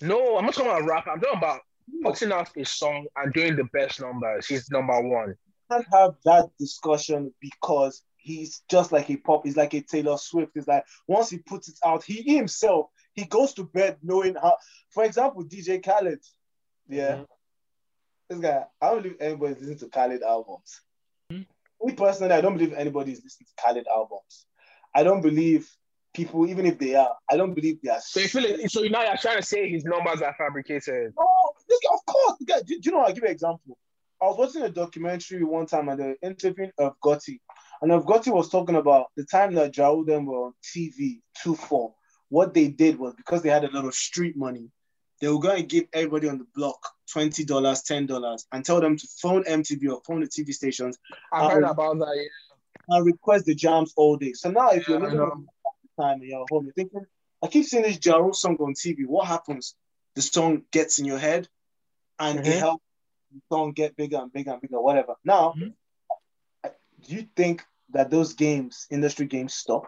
No, 0.00 0.36
I'm 0.36 0.44
not 0.44 0.54
talking 0.54 0.70
about 0.70 0.86
rap. 0.86 1.06
I'm 1.10 1.20
talking 1.20 1.38
about 1.38 1.60
putting 2.02 2.32
out 2.32 2.50
a 2.56 2.64
song 2.64 3.06
and 3.16 3.32
doing 3.32 3.56
the 3.56 3.64
best 3.72 4.00
numbers. 4.00 4.46
He's 4.46 4.70
number 4.70 5.00
one. 5.02 5.34
I 5.70 5.74
can't 5.74 5.86
have 5.92 6.14
that 6.24 6.50
discussion 6.58 7.32
because 7.40 8.02
he's 8.16 8.62
just 8.70 8.92
like 8.92 9.10
a 9.10 9.16
pop. 9.16 9.44
He's 9.44 9.56
like 9.56 9.74
a 9.74 9.80
Taylor 9.80 10.16
Swift. 10.16 10.52
It's 10.54 10.68
like 10.68 10.84
once 11.08 11.30
he 11.30 11.38
puts 11.38 11.68
it 11.68 11.78
out, 11.84 12.04
he, 12.04 12.22
he 12.22 12.36
himself 12.36 12.86
he 13.14 13.24
goes 13.24 13.54
to 13.54 13.64
bed 13.64 13.96
knowing 14.02 14.34
how. 14.34 14.56
For 14.90 15.04
example, 15.04 15.44
DJ 15.44 15.82
Khaled. 15.84 16.20
Yeah, 16.88 17.12
mm-hmm. 17.12 17.22
This 18.28 18.38
guy. 18.38 18.64
I 18.80 18.90
don't 18.90 19.02
believe 19.02 19.16
anybody's 19.20 19.58
listening 19.58 19.78
to 19.78 19.88
Khaled 19.88 20.22
albums. 20.22 20.80
Hmm? 21.30 21.42
Me 21.82 21.92
personally, 21.94 22.32
I 22.32 22.40
don't 22.40 22.56
believe 22.56 22.72
anybody's 22.72 23.22
listening 23.22 23.46
to 23.46 23.62
Khaled 23.62 23.86
albums. 23.86 24.46
I 24.94 25.02
don't 25.02 25.20
believe 25.20 25.68
people, 26.14 26.46
even 26.46 26.64
if 26.64 26.78
they 26.78 26.94
are, 26.94 27.14
I 27.30 27.36
don't 27.36 27.54
believe 27.54 27.80
they 27.82 27.90
are. 27.90 28.00
So 28.00 28.20
you 28.20 28.28
feel 28.28 28.44
it, 28.44 28.70
so 28.70 28.80
now 28.82 29.02
you're 29.02 29.16
trying 29.16 29.36
to 29.36 29.42
say 29.42 29.68
his 29.68 29.84
numbers 29.84 30.22
are 30.22 30.34
fabricated. 30.38 31.12
No, 31.18 31.26
this 31.68 31.80
guy, 31.80 31.94
of 31.94 32.06
course. 32.06 32.38
guy- 32.46 32.62
do, 32.64 32.80
do 32.80 32.90
you 32.90 32.92
know? 32.92 33.00
I'll 33.00 33.12
give 33.12 33.22
you 33.22 33.28
an 33.28 33.32
example. 33.32 33.76
I 34.22 34.26
was 34.26 34.38
watching 34.38 34.62
a 34.62 34.70
documentary 34.70 35.42
one 35.44 35.66
time 35.66 35.88
and 35.88 36.00
they 36.00 36.06
were 36.06 36.16
interviewing 36.22 36.70
Irv 36.80 36.94
Gotti. 37.04 37.40
And 37.82 37.92
Irv 37.92 38.04
Gotti 38.06 38.32
was 38.32 38.48
talking 38.48 38.76
about 38.76 39.08
the 39.16 39.24
time 39.24 39.54
that 39.54 39.76
Ja 39.76 39.88
Rule 39.88 40.04
them 40.04 40.26
were 40.26 40.46
on 40.46 40.52
TV 40.62 41.20
2-4. 41.44 41.92
What 42.30 42.54
they 42.54 42.68
did 42.68 42.98
was 42.98 43.14
because 43.16 43.42
they 43.42 43.50
had 43.50 43.64
a 43.64 43.70
lot 43.72 43.84
of 43.84 43.94
street 43.94 44.36
money, 44.36 44.70
they 45.24 45.30
were 45.30 45.38
going 45.38 45.56
to 45.56 45.62
give 45.62 45.86
everybody 45.94 46.28
on 46.28 46.36
the 46.36 46.46
block 46.54 46.78
$20, 47.14 47.46
$10 47.46 48.44
and 48.52 48.62
tell 48.62 48.78
them 48.78 48.98
to 48.98 49.08
phone 49.22 49.42
MTV 49.44 49.90
or 49.90 50.02
phone 50.06 50.20
the 50.20 50.26
TV 50.26 50.52
stations 50.52 50.98
I 51.32 51.48
heard 51.48 51.64
about 51.64 51.98
that. 52.00 52.12
Yeah. 52.14 52.96
and 52.96 53.06
request 53.06 53.46
the 53.46 53.54
jams 53.54 53.94
all 53.96 54.18
day. 54.18 54.34
So 54.34 54.50
now 54.50 54.68
if 54.72 54.86
you're 54.86 55.00
Yeah, 55.00 55.06
I 55.06 55.12
living 55.12 55.48
time 55.98 56.20
and 56.20 56.24
you're 56.24 56.46
home, 56.50 56.64
you're 56.66 56.74
thinking, 56.74 57.06
I 57.42 57.46
keep 57.46 57.64
seeing 57.64 57.84
this 57.84 57.98
Ja 58.04 58.18
Rule 58.18 58.34
song 58.34 58.58
on 58.60 58.74
TV. 58.74 59.06
What 59.06 59.26
happens? 59.26 59.74
The 60.14 60.20
song 60.20 60.64
gets 60.70 60.98
in 60.98 61.06
your 61.06 61.18
head 61.18 61.48
and 62.18 62.40
it 62.40 62.44
Mhm. 62.44 62.58
helps 62.58 62.84
the 63.32 63.40
song 63.50 63.72
get 63.72 63.96
bigger 63.96 64.18
and 64.18 64.30
bigger 64.30 64.52
and 64.52 64.60
bigger, 64.60 64.78
whatever. 64.78 65.14
Now, 65.24 65.54
Mhm. 65.56 65.72
do 67.00 67.14
you 67.16 67.22
think 67.34 67.64
that 67.94 68.10
those 68.10 68.34
games, 68.34 68.86
industry 68.90 69.24
games, 69.24 69.54
stop? 69.54 69.84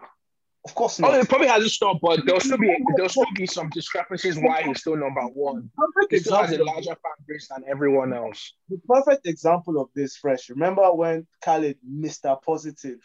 Of 0.67 0.75
course 0.75 0.99
Oh, 1.01 1.13
it 1.13 1.29
probably 1.29 1.47
hasn't 1.47 1.71
stopped, 1.71 2.01
but 2.01 2.25
there'll 2.25 2.41
still 2.41 2.57
be 2.57 2.75
there'll 2.97 3.07
still 3.07 3.23
be 3.35 3.47
some 3.47 3.69
discrepancies 3.69 4.37
why 4.37 4.63
he's 4.63 4.81
still 4.81 4.97
number 4.97 5.21
one. 5.21 5.69
perfect 5.77 6.11
He 6.11 6.19
still 6.19 6.35
has 6.35 6.49
a 6.51 6.55
example, 6.55 6.73
larger 6.73 6.95
fan 7.03 7.25
base 7.25 7.47
than 7.47 7.63
everyone 7.69 8.11
else. 8.11 8.51
the 8.67 8.77
perfect 8.85 9.25
example 9.27 9.79
of 9.79 9.87
this, 9.95 10.17
fresh. 10.17 10.49
Remember 10.49 10.93
when 10.93 11.25
Khaled, 11.41 11.77
Mr. 11.89 12.37
Positive, 12.41 12.99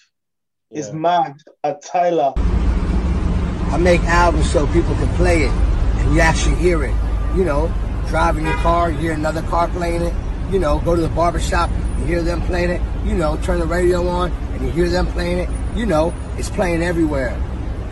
is 0.73 0.93
mad 0.93 1.37
at 1.63 1.83
Tyler? 1.83 2.33
I 2.37 3.77
make 3.79 4.01
albums 4.03 4.51
so 4.51 4.67
people 4.67 4.97
can 4.97 5.15
play 5.15 5.45
it 5.45 5.51
and 5.53 6.15
you 6.17 6.21
actually 6.21 6.57
hear 6.57 6.83
it. 6.83 6.95
You 7.37 7.45
know, 7.45 7.73
driving 8.09 8.45
your 8.45 8.57
car, 8.57 8.91
you 8.91 8.99
hear 8.99 9.13
another 9.13 9.43
car 9.43 9.69
playing 9.69 10.03
it. 10.03 10.15
You 10.51 10.59
know, 10.59 10.81
go 10.81 10.97
to 10.97 11.01
the 11.01 11.09
barber 11.11 11.39
shop, 11.39 11.71
you 12.01 12.07
hear 12.07 12.23
them 12.23 12.43
playing 12.43 12.71
it. 12.71 12.83
You 13.07 13.15
know, 13.15 13.37
turn 13.45 13.61
the 13.61 13.67
radio 13.67 14.09
on 14.09 14.33
and 14.33 14.63
you 14.63 14.71
hear 14.73 14.89
them 14.89 15.07
playing 15.07 15.39
it. 15.39 15.49
You 15.77 15.87
know, 15.87 16.13
it's 16.37 16.51
playing 16.51 16.83
everywhere. 16.83 17.39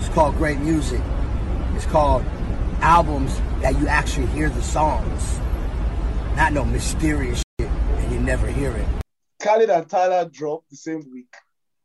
It's 0.00 0.08
called 0.08 0.34
great 0.36 0.58
music. 0.60 1.02
It's 1.74 1.84
called 1.84 2.24
albums 2.80 3.38
that 3.60 3.78
you 3.78 3.86
actually 3.86 4.28
hear 4.28 4.48
the 4.48 4.62
songs. 4.62 5.38
Not 6.36 6.54
no 6.54 6.64
mysterious 6.64 7.42
shit 7.60 7.68
and 7.68 8.12
you 8.12 8.18
never 8.18 8.46
hear 8.46 8.72
it. 8.72 8.88
Khaled 9.42 9.68
and 9.68 9.86
Tyler 9.86 10.24
dropped 10.24 10.70
the 10.70 10.76
same 10.76 11.04
week. 11.12 11.32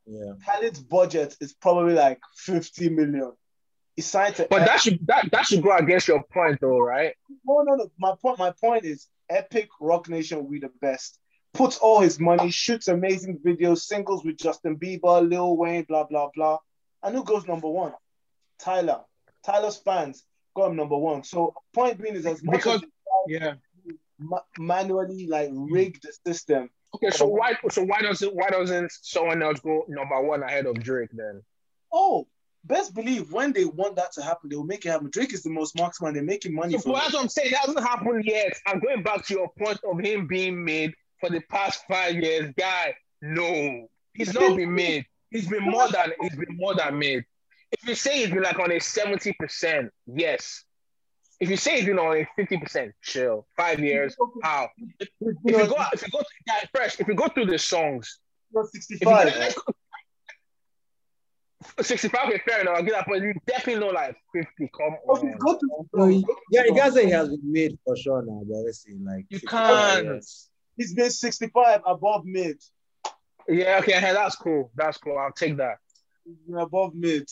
Yeah. 0.06 0.32
Khaled's 0.46 0.80
budget 0.80 1.36
is 1.42 1.52
probably 1.52 1.92
like 1.92 2.18
50 2.36 2.88
million. 2.88 3.32
He 3.96 4.02
signed 4.02 4.36
to 4.36 4.46
But 4.48 4.64
that 4.64 4.80
should 4.80 5.06
that, 5.06 5.28
that 5.30 5.44
should 5.44 5.62
go 5.62 5.76
against 5.76 6.08
your 6.08 6.22
point 6.32 6.58
though, 6.62 6.80
right? 6.80 7.12
no, 7.44 7.62
no, 7.62 7.74
no. 7.74 7.90
My 7.98 8.14
point, 8.20 8.38
my 8.38 8.50
point 8.50 8.86
is 8.86 9.08
Epic 9.28 9.68
Roc 9.78 10.08
Nation 10.08 10.48
we 10.48 10.58
the 10.58 10.70
best. 10.80 11.18
Puts 11.52 11.76
all 11.76 12.00
his 12.00 12.18
money, 12.18 12.50
shoots 12.50 12.88
amazing 12.88 13.40
videos, 13.44 13.80
singles 13.80 14.24
with 14.24 14.38
Justin 14.38 14.78
Bieber, 14.78 15.28
Lil 15.28 15.54
Wayne, 15.58 15.84
blah 15.84 16.04
blah 16.04 16.30
blah. 16.34 16.58
And 17.02 17.14
who 17.14 17.22
goes 17.22 17.46
number 17.46 17.68
one? 17.68 17.92
Tyler. 18.58 19.00
Tyler's 19.44 19.76
fans 19.76 20.24
go 20.54 20.66
him 20.66 20.76
number 20.76 20.96
one. 20.96 21.22
So 21.22 21.54
point 21.72 22.00
being 22.00 22.14
is 22.16 22.26
as 22.26 22.42
much 22.42 22.56
Because- 22.56 22.82
as 22.82 22.88
Yeah. 23.28 23.54
ma- 24.18 24.40
manually 24.58 25.26
like 25.26 25.50
hmm. 25.50 25.72
rig 25.72 26.00
the 26.02 26.12
system. 26.26 26.70
Okay, 26.94 27.10
so 27.10 27.26
why 27.26 27.54
so 27.70 27.82
why 27.84 28.00
doesn't 28.00 28.34
why 28.34 28.48
doesn't 28.48 28.90
someone 29.02 29.42
else 29.42 29.60
go 29.60 29.84
number 29.88 30.20
one 30.22 30.42
ahead 30.42 30.66
of 30.66 30.82
Drake 30.82 31.10
then? 31.12 31.42
Oh, 31.92 32.26
best 32.64 32.94
believe 32.94 33.30
when 33.32 33.52
they 33.52 33.64
want 33.66 33.96
that 33.96 34.12
to 34.12 34.22
happen, 34.22 34.48
they 34.48 34.56
will 34.56 34.64
make 34.64 34.86
it 34.86 34.90
happen. 34.90 35.10
Drake 35.10 35.32
is 35.34 35.42
the 35.42 35.50
most 35.50 35.76
marksman. 35.76 36.14
They're 36.14 36.22
making 36.22 36.54
money 36.54 36.72
So 36.74 36.80
from 36.80 36.92
but 36.92 36.98
it. 36.98 37.00
that's 37.02 37.14
what 37.14 37.22
I'm 37.24 37.28
saying. 37.28 37.50
That 37.50 37.60
hasn't 37.66 37.80
happened 37.80 38.24
yet. 38.24 38.56
I'm 38.66 38.80
going 38.80 39.02
back 39.02 39.26
to 39.26 39.34
your 39.34 39.50
point 39.58 39.78
of 39.84 39.98
him 39.98 40.26
being 40.26 40.64
made 40.64 40.94
for 41.20 41.28
the 41.28 41.40
past 41.50 41.84
five 41.86 42.14
years. 42.14 42.52
Guy, 42.56 42.94
no, 43.20 43.88
he's 44.14 44.32
not 44.32 44.56
been 44.56 44.74
made. 44.74 45.04
He's 45.30 45.48
been 45.48 45.64
more 45.64 45.88
than 45.88 46.12
he's 46.22 46.36
been 46.36 46.56
more 46.56 46.74
than 46.74 46.98
made. 46.98 47.24
If 47.82 47.88
you 47.88 47.94
say 47.94 48.18
he's 48.18 48.30
been 48.30 48.42
like 48.42 48.58
on 48.58 48.70
a 48.70 48.76
70%, 48.76 49.88
yes. 50.06 50.64
If 51.38 51.50
you 51.50 51.56
say 51.56 51.76
he's 51.76 51.86
been 51.86 51.98
on 51.98 52.16
a 52.16 52.26
50%, 52.40 52.92
chill. 53.02 53.46
Five 53.56 53.80
years, 53.80 54.16
how? 54.42 54.68
If 55.00 55.08
you 55.20 55.32
go 55.66 55.76
if 55.92 56.02
you 56.02 56.08
go 56.10 56.22
yeah, 56.46 56.54
fresh, 56.74 56.98
if 56.98 57.06
you 57.06 57.14
go 57.14 57.28
through 57.28 57.46
the 57.46 57.58
songs, 57.58 58.20
You're 58.52 58.64
if 58.64 58.70
you 58.74 58.80
65. 58.80 59.54
go- 59.56 59.72
65 61.82 62.28
okay, 62.28 62.40
fair 62.48 62.60
enough, 62.60 62.76
I 62.78 62.82
get 62.82 62.92
that, 62.92 63.06
but 63.08 63.20
you 63.20 63.34
definitely 63.46 63.80
know 63.84 63.92
like 63.92 64.16
50. 64.32 64.70
Come 64.76 64.96
Okay, 65.10 65.26
on. 65.26 65.38
go 65.38 65.58
to 65.58 65.68
So, 65.94 66.06
yeah, 66.50 66.64
you 66.64 66.74
guys 66.74 66.94
say 66.94 67.04
he 67.06 67.10
has 67.10 67.28
been 67.28 67.40
made 67.52 67.78
for 67.84 67.96
sure 67.96 68.22
now, 68.24 68.42
but 68.48 68.58
let's 68.58 68.82
see, 68.82 68.94
like 69.04 69.26
You 69.28 69.40
can't. 69.40 70.04
years. 70.06 70.48
He's 70.76 70.94
been 70.94 71.10
65 71.10 71.80
above 71.86 72.24
mid. 72.24 72.62
Yeah, 73.48 73.78
okay, 73.80 73.92
hey, 73.92 74.12
that's 74.12 74.36
cool. 74.36 74.70
That's 74.74 74.98
cool. 74.98 75.16
I'll 75.18 75.32
take 75.32 75.56
that 75.58 75.76
He's 76.24 76.36
been 76.46 76.58
above 76.58 76.94
mid. 76.94 77.28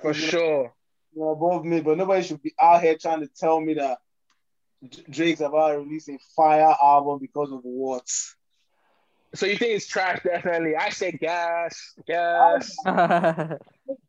For 0.00 0.14
sure. 0.14 0.72
Been 1.14 1.28
above 1.28 1.64
me, 1.64 1.80
but 1.80 1.98
nobody 1.98 2.22
should 2.22 2.42
be 2.42 2.54
out 2.60 2.80
here 2.82 2.96
trying 2.98 3.20
to 3.20 3.28
tell 3.28 3.60
me 3.60 3.74
that 3.74 3.98
Drake's 5.10 5.40
about 5.40 5.72
to 5.72 5.78
release 5.78 6.08
a 6.08 6.18
fire 6.34 6.74
album 6.82 7.18
because 7.20 7.52
of 7.52 7.60
what? 7.62 8.08
So 9.34 9.46
you 9.46 9.56
think 9.56 9.72
it's 9.72 9.86
trash? 9.86 10.22
Definitely. 10.24 10.76
I 10.76 10.90
say 10.90 11.12
gas, 11.12 11.94
gas. 12.06 12.76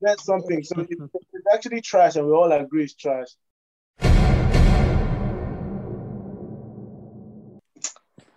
That's 0.01 0.23
something. 0.25 0.63
So 0.63 0.81
it- 0.81 0.89
it's 0.89 1.45
actually 1.53 1.81
trash, 1.81 2.15
and 2.15 2.25
we 2.27 2.33
all 2.33 2.51
agree 2.51 2.83
it's 2.85 2.93
trash. 2.95 3.27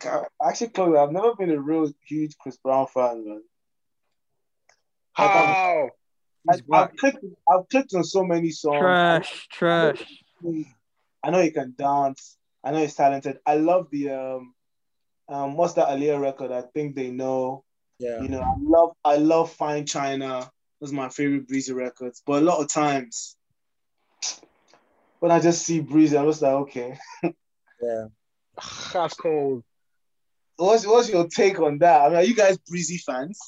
God, 0.00 0.26
Actually, 0.44 0.68
Chloe, 0.68 0.98
I've 0.98 1.12
never 1.12 1.34
been 1.34 1.50
a 1.50 1.60
real 1.60 1.90
huge 2.06 2.36
Chris 2.38 2.56
Brown 2.58 2.86
fan, 2.86 3.26
man. 3.26 3.42
How? 5.12 5.90
I, 6.48 6.52
He's 6.54 6.62
I've, 6.72 6.96
clicked, 6.96 7.24
I've 7.48 7.68
clicked 7.68 7.94
on 7.94 8.04
so 8.04 8.24
many 8.24 8.50
songs. 8.50 8.78
trash, 8.78 9.48
trash. 9.50 10.22
I 11.22 11.30
know 11.30 11.40
he 11.40 11.50
can 11.50 11.74
dance. 11.76 12.36
I 12.62 12.72
know 12.72 12.80
he's 12.80 12.94
talented. 12.94 13.38
I 13.46 13.56
love 13.56 13.88
the 13.90 14.10
um, 14.10 14.54
um, 15.28 15.56
what's 15.56 15.74
that 15.74 15.88
Aaliyah 15.88 16.20
record? 16.20 16.52
I 16.52 16.62
think 16.62 16.94
they 16.94 17.10
know. 17.10 17.64
Yeah. 17.98 18.20
You 18.20 18.28
know, 18.28 18.40
I 18.40 18.54
love, 18.60 18.90
I 19.04 19.16
love 19.16 19.52
Fine 19.52 19.86
China. 19.86 20.50
Those 20.80 20.92
are 20.92 20.96
my 20.96 21.08
favorite 21.08 21.48
Breezy 21.48 21.72
records. 21.72 22.22
But 22.24 22.42
a 22.42 22.44
lot 22.44 22.60
of 22.60 22.68
times, 22.68 23.36
when 25.20 25.32
I 25.32 25.40
just 25.40 25.64
see 25.64 25.80
Breezy, 25.80 26.16
I'm 26.16 26.26
just 26.26 26.42
like, 26.42 26.52
okay. 26.52 26.98
Yeah. 27.82 28.06
That's 28.92 29.14
cold. 29.14 29.64
What's 30.56 30.86
what's 30.86 31.10
your 31.10 31.28
take 31.28 31.60
on 31.60 31.78
that? 31.78 32.02
I 32.02 32.08
mean, 32.08 32.16
are 32.16 32.22
you 32.22 32.34
guys 32.34 32.56
Breezy 32.56 32.96
fans? 32.96 33.38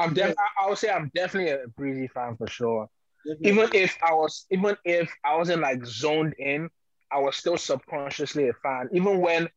I'm 0.00 0.14
def- 0.14 0.34
I, 0.38 0.64
I 0.64 0.68
would 0.68 0.78
say 0.78 0.90
I'm 0.90 1.10
definitely 1.14 1.52
a 1.52 1.68
breezy 1.76 2.08
fan 2.08 2.36
for 2.36 2.48
sure. 2.48 2.88
Definitely. 3.26 3.50
Even 3.50 3.70
if 3.74 3.96
I 4.02 4.14
was, 4.14 4.46
even 4.50 4.76
if 4.84 5.12
I 5.24 5.36
wasn't 5.36 5.62
like 5.62 5.84
zoned 5.84 6.34
in, 6.38 6.70
I 7.12 7.18
was 7.18 7.36
still 7.36 7.56
subconsciously 7.56 8.48
a 8.48 8.52
fan. 8.54 8.88
Even 8.92 9.20
when 9.20 9.48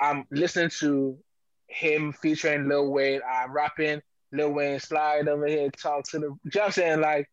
I'm 0.00 0.24
listening 0.30 0.70
to 0.80 1.18
him 1.66 2.12
featuring 2.12 2.68
Lil 2.68 2.90
Wayne, 2.90 3.20
I'm 3.28 3.52
rapping 3.52 4.00
Lil 4.32 4.52
Wayne 4.52 4.80
slide 4.80 5.28
over 5.28 5.46
here, 5.46 5.70
talk 5.70 6.04
to 6.10 6.18
the 6.18 6.36
just 6.50 6.76
saying 6.76 7.00
like 7.00 7.28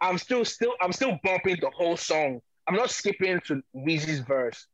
I'm 0.00 0.18
still 0.18 0.44
still 0.44 0.72
I'm 0.80 0.92
still 0.92 1.18
bumping 1.22 1.58
the 1.60 1.70
whole 1.70 1.96
song. 1.96 2.40
I'm 2.66 2.76
not 2.76 2.90
skipping 2.90 3.40
to 3.46 3.62
Weezy's 3.76 4.20
verse. 4.20 4.66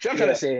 Do 0.00 0.08
you 0.08 0.14
know 0.14 0.20
what 0.20 0.22
I'm 0.22 0.26
trying 0.26 0.34
to 0.34 0.40
say? 0.40 0.58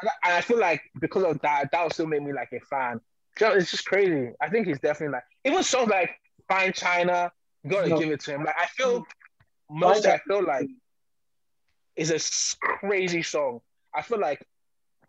And 0.00 0.10
I, 0.10 0.28
and 0.28 0.36
I 0.36 0.40
feel 0.40 0.58
like 0.58 0.82
because 1.00 1.24
of 1.24 1.40
that, 1.42 1.70
that 1.72 1.82
will 1.82 1.90
still 1.90 2.06
make 2.06 2.22
me 2.22 2.32
like 2.32 2.52
a 2.52 2.60
fan. 2.60 3.00
It's 3.40 3.70
just 3.70 3.86
crazy. 3.86 4.32
I 4.40 4.48
think 4.48 4.66
he's 4.66 4.80
definitely 4.80 5.14
like 5.14 5.24
even 5.44 5.62
songs 5.62 5.88
like 5.88 6.10
Fine 6.48 6.72
China, 6.72 7.32
gotta 7.66 7.88
No. 7.88 7.98
give 7.98 8.10
it 8.10 8.20
to 8.20 8.32
him. 8.32 8.44
Like 8.44 8.56
I 8.58 8.66
feel 8.66 9.04
most 9.70 10.06
I 10.06 10.18
feel 10.18 10.44
like 10.44 10.68
is 11.96 12.10
a 12.10 12.66
crazy 12.66 13.22
song. 13.22 13.60
I 13.94 14.02
feel 14.02 14.18
like 14.20 14.46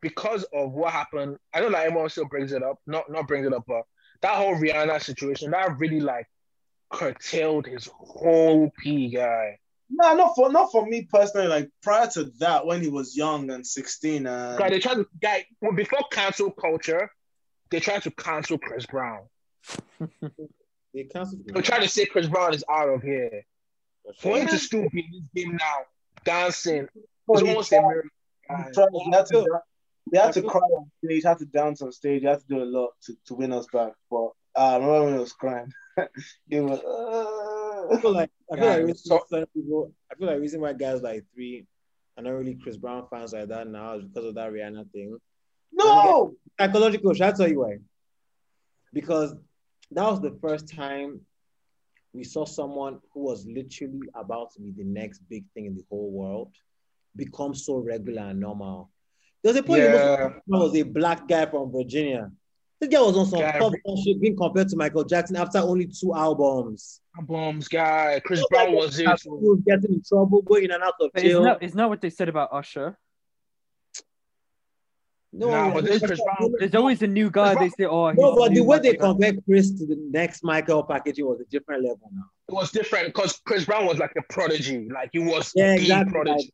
because 0.01 0.43
of 0.53 0.73
what 0.73 0.91
happened, 0.91 1.37
I 1.53 1.61
know 1.61 1.67
like 1.67 1.87
everyone 1.87 2.09
still 2.09 2.25
brings 2.27 2.51
it 2.51 2.63
up, 2.63 2.79
not 2.85 3.09
not 3.11 3.27
brings 3.27 3.47
it 3.47 3.53
up, 3.53 3.63
but 3.67 3.83
that 4.21 4.35
whole 4.35 4.55
Rihanna 4.55 5.01
situation 5.01 5.51
that 5.51 5.77
really 5.79 5.99
like 5.99 6.27
curtailed 6.89 7.65
his 7.65 7.87
whole 7.93 8.71
P 8.77 9.09
guy. 9.09 9.59
No, 9.89 10.15
not 10.15 10.35
for 10.35 10.51
not 10.51 10.71
for 10.71 10.85
me 10.85 11.07
personally. 11.11 11.47
Like 11.47 11.69
prior 11.81 12.07
to 12.11 12.25
that, 12.39 12.65
when 12.65 12.81
he 12.81 12.89
was 12.89 13.15
young 13.15 13.49
and 13.51 13.65
16, 13.65 14.25
and 14.27 14.57
Guy, 14.57 14.69
they 14.69 14.79
tried 14.79 14.95
to 14.95 15.07
guy 15.21 15.45
well, 15.61 15.73
before 15.73 15.99
cancel 16.11 16.51
culture, 16.51 17.09
they 17.73 17.79
tried 17.79 18.03
to 18.03 18.11
cancel 18.11 18.57
Chris 18.59 18.85
Brown. 18.85 19.21
They 20.93 21.03
canceled. 21.05 21.41
They 21.47 21.61
tried 21.61 21.79
to 21.81 21.87
say 21.89 22.05
Chris 22.05 22.27
Brown 22.27 22.53
is 22.53 22.63
out 22.69 22.87
of 22.89 23.01
here. 23.01 23.43
For 24.05 24.13
For 24.21 24.37
him 24.37 24.47
to 24.47 24.57
still 24.59 24.87
be 24.89 24.99
in 24.99 25.11
this 25.33 25.43
game 25.45 25.55
now, 25.57 25.77
dancing, 26.23 26.87
Oh, 27.27 27.33
it's 27.33 27.41
he 27.41 27.47
almost 27.49 27.71
a 27.71 27.81
miracle. 27.81 28.09
he 28.49 28.55
guy. 28.55 28.69
tried- 28.73 28.89
he 29.05 29.11
had 29.11 29.25
to, 29.27 29.59
they 30.11 30.17
had 30.19 30.33
to 30.33 30.41
cry 30.43 30.59
on 30.59 30.91
stage, 31.03 31.23
had 31.23 31.37
to 31.39 31.45
dance 31.45 31.81
on 31.81 31.91
stage, 31.93 32.21
he 32.21 32.27
had 32.27 32.39
to 32.41 32.45
do 32.47 32.61
a 32.61 32.65
lot 32.65 32.89
to, 33.05 33.15
to 33.27 33.33
win 33.33 33.53
us 33.53 33.65
back. 33.73 33.93
But 34.11 34.25
uh, 34.55 34.59
I 34.59 34.73
remember 34.75 35.03
when 35.05 35.13
he 35.13 35.19
was 35.19 35.33
crying. 35.33 35.71
he 36.49 36.59
was. 36.59 36.79
I 36.79 37.95
Uh... 37.95 37.99
feel 38.01 38.11
like 38.11 38.29
I 38.51 38.55
feel 38.57 38.65
like 38.67 38.79
reason 38.81 38.95
so- 38.97 39.45
people. 39.55 39.93
I 40.11 40.15
feel 40.15 40.27
like 40.27 40.39
reason 40.41 40.61
why 40.61 40.73
guys 40.73 41.01
like 41.01 41.23
three 41.33 41.65
are 42.17 42.23
not 42.23 42.31
really 42.31 42.55
Chris 42.61 42.77
Brown 42.77 43.07
fans 43.09 43.33
like 43.33 43.47
that 43.47 43.67
now 43.67 43.95
is 43.97 44.03
because 44.03 44.25
of 44.25 44.35
that 44.35 44.51
Rihanna 44.51 44.91
thing. 44.91 45.17
No. 45.73 46.33
Psychological. 46.59 47.13
Should 47.13 47.21
I 47.23 47.31
tell 47.31 47.47
you 47.49 47.59
why? 47.59 47.77
Because 48.93 49.33
that 49.91 50.03
was 50.09 50.21
the 50.21 50.37
first 50.41 50.69
time 50.69 51.21
we 52.13 52.23
saw 52.23 52.45
someone 52.45 52.99
who 53.13 53.21
was 53.21 53.45
literally 53.47 54.01
about 54.13 54.53
to 54.53 54.61
be 54.61 54.71
the 54.71 54.83
next 54.83 55.19
big 55.29 55.45
thing 55.53 55.65
in 55.65 55.75
the 55.75 55.83
whole 55.89 56.11
world 56.11 56.51
become 57.15 57.53
so 57.55 57.77
regular 57.77 58.23
and 58.23 58.39
normal. 58.39 58.91
There 59.43 59.51
was 59.51 59.59
a 59.59 59.63
point 59.63 59.81
Yeah. 59.83 59.93
yeah. 60.29 60.33
was 60.47 60.75
a 60.75 60.83
black 60.83 61.27
guy 61.27 61.45
from 61.47 61.71
Virginia. 61.71 62.31
This 62.79 62.89
guy 62.89 63.01
was 63.01 63.17
on 63.17 63.25
some 63.27 63.39
Guy- 63.39 63.57
top 63.59 63.73
shit 64.03 64.19
being 64.21 64.35
compared 64.35 64.67
to 64.69 64.75
Michael 64.75 65.03
Jackson 65.05 65.35
after 65.37 65.57
only 65.59 65.87
two 65.87 66.13
albums. 66.13 67.01
Albums 67.17 67.67
guy. 67.67 68.19
Chris 68.25 68.43
Brown 68.49 68.73
was 68.73 68.99
it. 68.99 69.07
He 69.23 69.29
was 69.29 69.61
getting 69.65 69.93
in 69.93 70.03
trouble, 70.03 70.41
going 70.41 70.65
in 70.65 70.71
and 70.71 70.83
out 70.83 70.93
of 70.99 71.09
But 71.13 71.23
isn't 71.23 71.29
jail. 71.29 71.43
that, 71.43 71.63
isn't 71.63 71.89
what 71.89 72.01
they 72.01 72.09
said 72.09 72.29
about 72.29 72.49
Usher? 72.51 72.97
No, 75.35 75.49
Nah, 75.49 75.73
but 75.73 75.83
this 75.85 75.99
Chris 76.03 76.21
Brown. 76.21 76.53
There's 76.59 76.75
always 76.75 77.01
a 77.01 77.07
new 77.07 77.31
guy. 77.31 77.55
They 77.55 77.69
say, 77.69 77.85
"Oh, 77.85 78.09
he's 78.09 78.19
No, 78.19 78.35
but 78.35 78.53
the 78.53 78.61
way 78.61 78.77
they 78.77 78.91
Michael 78.91 79.13
compare 79.13 79.33
Chris 79.45 79.71
to 79.71 79.85
the 79.87 79.95
next 80.11 80.43
Michael 80.43 80.83
packaging 80.83 81.25
was 81.25 81.41
a 81.41 81.45
different 81.45 81.81
level 81.83 82.07
now. 82.13 82.25
It 82.47 82.53
was 82.53 82.71
different 82.71 83.07
because 83.07 83.41
Chris 83.43 83.65
Brown 83.65 83.87
was 83.87 83.97
like 83.97 84.13
a 84.15 84.21
prodigy. 84.31 84.87
Like 84.93 85.09
he 85.11 85.19
was 85.19 85.51
Yeah, 85.55 85.75
the 85.75 85.81
exactly. 85.81 86.11
prodigy. 86.13 86.53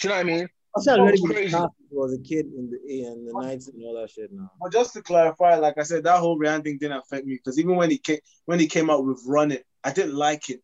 Do 0.00 0.08
you 0.08 0.10
know 0.10 0.16
what 0.16 0.20
I 0.20 0.24
mean? 0.24 0.48
I 0.76 0.80
said 0.80 0.94
That 0.96 1.00
already 1.00 1.20
was 1.20 1.30
been 1.30 1.36
crazy. 1.36 1.56
he 1.88 1.96
was 1.96 2.12
a 2.12 2.18
kid 2.18 2.46
in 2.46 2.70
the 2.70 2.78
in 3.02 3.24
the 3.24 3.32
nineties 3.34 3.68
and 3.68 3.82
all 3.84 3.94
that 4.00 4.10
shit 4.10 4.32
now. 4.32 4.50
But 4.60 4.72
just 4.72 4.92
to 4.94 5.02
clarify, 5.02 5.54
like 5.54 5.78
I 5.78 5.84
said, 5.84 6.02
that 6.04 6.18
whole 6.18 6.38
Rihanna 6.38 6.64
thing 6.64 6.78
didn't 6.78 6.98
affect 6.98 7.24
me 7.24 7.34
because 7.36 7.58
even 7.60 7.76
when 7.76 7.90
he 7.90 7.98
came 7.98 8.18
when 8.46 8.58
he 8.58 8.66
came 8.66 8.90
out 8.90 9.04
with 9.06 9.22
Run 9.26 9.52
It, 9.52 9.64
I 9.84 9.92
didn't 9.92 10.16
like 10.16 10.50
it. 10.50 10.60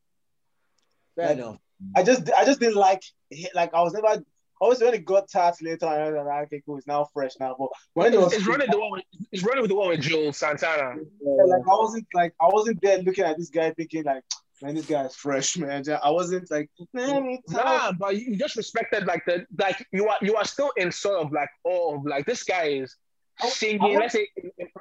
Fair 1.15 1.29
Like, 1.29 1.39
enough. 1.39 1.59
I 1.97 2.03
just 2.03 2.31
I 2.37 2.45
just 2.45 2.59
didn't 2.61 2.77
like 2.77 3.03
it. 3.31 3.55
Like 3.55 3.73
I 3.75 3.81
was 3.83 3.93
never 3.93 4.23
always 4.63 4.81
when 4.81 4.95
it 4.95 5.05
got 5.05 5.29
tats 5.29 5.61
later 5.61 5.87
on, 5.87 6.01
I 6.01 6.11
was 6.11 6.25
like, 6.27 6.45
okay, 6.47 6.63
cool, 6.65 6.79
it's 6.79 6.87
now 6.87 7.05
fresh 7.13 7.33
now. 7.41 7.57
But 7.59 7.69
when 7.95 8.15
it 8.15 8.21
was 8.21 8.33
It's 8.33 8.47
running 8.47 8.71
the 8.71 8.79
one. 8.79 8.93
With, 8.93 9.05
it's 9.33 9.43
running 9.43 9.63
with 9.63 9.71
the 9.71 9.75
one 9.77 9.89
with 9.89 10.01
Juelz 10.01 10.37
Santana. 10.37 10.95
Yeah, 11.21 11.45
like 11.45 11.63
I 11.63 11.75
wasn't 11.75 12.07
like 12.15 12.33
I 12.41 12.47
wasn't 12.49 12.81
there 12.81 12.99
looking 13.03 13.25
at 13.25 13.37
this 13.39 13.51
guy 13.51 13.73
thinking 13.73 14.05
like, 14.05 14.23
man, 14.63 14.75
this 14.77 14.87
guy 14.87 15.03
is 15.05 15.15
fresh, 15.17 15.57
man. 15.57 15.83
I 16.03 16.11
wasn't 16.11 16.51
like, 16.51 16.71
man. 16.95 17.39
Nah, 17.49 17.93
but 17.93 18.17
you 18.17 18.37
just 18.37 18.57
respected 18.57 19.05
like 19.07 19.25
the 19.27 19.45
like 19.59 19.85
you 19.93 20.09
are 20.09 20.19
you 20.23 20.37
are 20.37 20.45
still 20.45 20.71
in 20.77 20.93
sort 20.93 21.21
of 21.21 21.33
like 21.33 21.51
awe 21.65 21.97
of 21.97 22.07
like 22.07 22.25
this 22.27 22.43
guy 22.45 22.67
is 22.67 22.97
I- 23.41 23.47
I 23.47 23.51
singing. 23.51 23.81
was- 23.95 24.01
Let's 24.01 24.13
say 24.15 24.29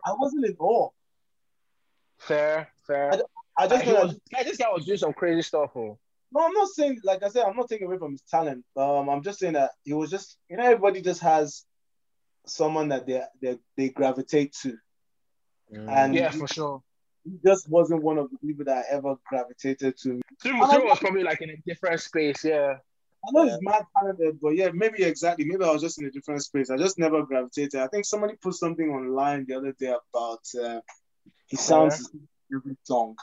I 0.06 0.14
wasn't 0.20 0.46
in 0.46 0.56
awe. 0.60 0.90
fair, 2.20 2.68
fair. 2.86 3.14
I 3.58 3.68
just 3.68 3.86
Like, 3.86 4.04
was, 4.04 4.16
this 4.46 4.58
guy 4.58 4.70
was 4.72 4.86
doing 4.86 4.98
some 4.98 5.14
crazy 5.14 5.42
stuff. 5.42 5.72
Oh. 5.76 5.98
No, 6.34 6.46
I'm 6.46 6.54
not 6.54 6.70
saying 6.70 7.00
like 7.04 7.24
I 7.24 7.30
said, 7.30 7.46
I'm 7.46 7.56
not 7.56 7.70
taking 7.70 7.88
away 7.88 7.98
from 7.98 8.14
his 8.14 8.22
talent. 8.30 8.64
Um, 8.76 9.10
I'm 9.10 9.22
just 9.22 9.40
saying 9.40 9.54
that 9.54 9.72
he 9.84 9.94
was 9.94 10.10
just 10.10 10.38
you 10.50 10.58
know 10.58 10.64
everybody 10.64 11.02
just 11.02 11.22
has 11.22 11.66
someone 12.46 12.90
that 12.90 13.06
they 13.06 13.22
they, 13.42 13.58
they 13.78 13.90
gravitate 13.90 14.54
to, 14.62 14.78
and 15.72 16.16
Yeah, 16.16 16.32
he, 16.32 16.40
for 16.40 16.48
sure. 16.48 16.84
he 17.24 17.38
just 17.46 17.70
wasn't 17.70 18.04
one 18.04 18.18
of 18.18 18.30
the 18.32 18.38
people 18.38 18.66
that 18.66 18.86
I 18.86 18.96
ever 18.96 19.16
gravitated 19.28 19.98
to. 20.04 20.22
Zero, 20.42 20.66
Zero 20.70 20.86
was 20.86 21.00
probably 21.00 21.24
like 21.24 21.42
in 21.42 21.50
a 21.50 21.58
different 21.66 22.00
space. 22.00 22.44
Yeah. 22.44 22.76
I 23.24 23.32
know 23.34 23.44
he's 23.44 23.62
mad 23.62 23.84
talented, 23.96 24.40
but 24.42 24.56
yeah, 24.56 24.70
maybe 24.74 25.04
exactly. 25.04 25.46
Maybe 25.46 25.64
I 25.64 25.70
was 25.70 25.82
just 25.82 26.02
in 26.02 26.08
a 26.08 26.12
different 26.12 26.42
space. 26.42 26.72
I 26.72 26.78
just 26.78 26.98
never 26.98 27.24
gravitated. 27.24 27.76
I 27.80 27.88
think 27.88 28.06
somebody 28.06 28.34
put 28.42 28.56
something 28.56 28.90
online 28.90 29.46
the 29.48 29.58
other 29.58 29.74
day 29.74 29.94
about 30.14 30.40
uh, 30.60 30.80
he 31.46 31.56
sounds 31.56 32.10
every 32.52 32.76
song. 32.84 33.16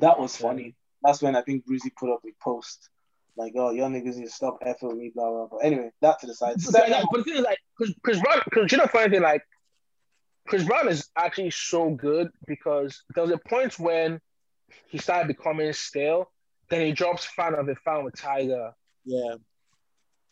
That 0.00 0.18
was 0.18 0.36
funny. 0.36 0.76
That's 1.02 1.22
when 1.22 1.36
I 1.36 1.42
think 1.42 1.64
Breezy 1.66 1.90
put 1.90 2.12
up 2.12 2.20
a 2.26 2.32
post 2.42 2.88
like, 3.38 3.52
"Oh, 3.56 3.70
y'all 3.70 3.88
niggas 3.88 4.16
need 4.16 4.26
to 4.26 4.30
stop 4.30 4.60
effing 4.62 4.88
with 4.88 4.96
me." 4.96 5.12
Blah 5.14 5.30
blah. 5.30 5.46
But 5.50 5.58
Anyway, 5.58 5.90
that 6.02 6.18
to 6.20 6.26
the 6.26 6.34
side. 6.34 6.56
But, 6.72 6.90
like, 6.90 7.04
but 7.10 7.18
the 7.18 7.24
thing 7.24 7.36
is, 7.36 7.40
like, 7.40 7.58
Chris, 7.76 7.94
Chris 8.02 8.20
Brown, 8.20 8.40
Chris, 8.52 8.72
you 8.72 8.78
know, 8.78 8.86
funny 8.88 9.10
thing, 9.10 9.22
like, 9.22 9.42
Chris 10.46 10.64
Brown 10.64 10.88
is 10.88 11.08
actually 11.16 11.50
so 11.50 11.90
good 11.90 12.30
because 12.46 13.02
there 13.14 13.22
was 13.22 13.32
a 13.32 13.38
point 13.38 13.78
when 13.78 14.20
he 14.88 14.98
started 14.98 15.28
becoming 15.28 15.72
stale. 15.72 16.30
Then 16.68 16.84
he 16.84 16.92
drops 16.92 17.24
"Fan 17.24 17.54
of 17.54 17.68
a 17.68 17.76
Fan" 17.76 18.04
with 18.04 18.14
Tyga. 18.14 18.72
Yeah. 19.04 19.36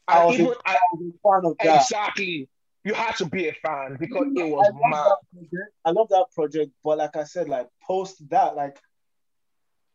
I 0.08 0.24
was, 0.24 0.34
even, 0.34 0.46
a, 0.46 0.54
I 0.64 0.78
was 0.92 1.12
a 1.14 1.28
fan 1.28 1.50
of 1.50 1.56
that. 1.58 1.82
exactly, 1.82 2.48
you 2.84 2.94
had 2.94 3.16
to 3.16 3.26
be 3.26 3.48
a 3.48 3.54
fan 3.54 3.96
because 3.98 4.26
it 4.36 4.48
was 4.48 4.70
love 4.72 5.16
mad. 5.32 5.50
I 5.84 5.90
love 5.90 6.08
that 6.10 6.26
project, 6.34 6.70
but 6.84 6.98
like 6.98 7.16
I 7.16 7.24
said, 7.24 7.48
like 7.48 7.68
post 7.84 8.22
that, 8.30 8.54
like 8.54 8.78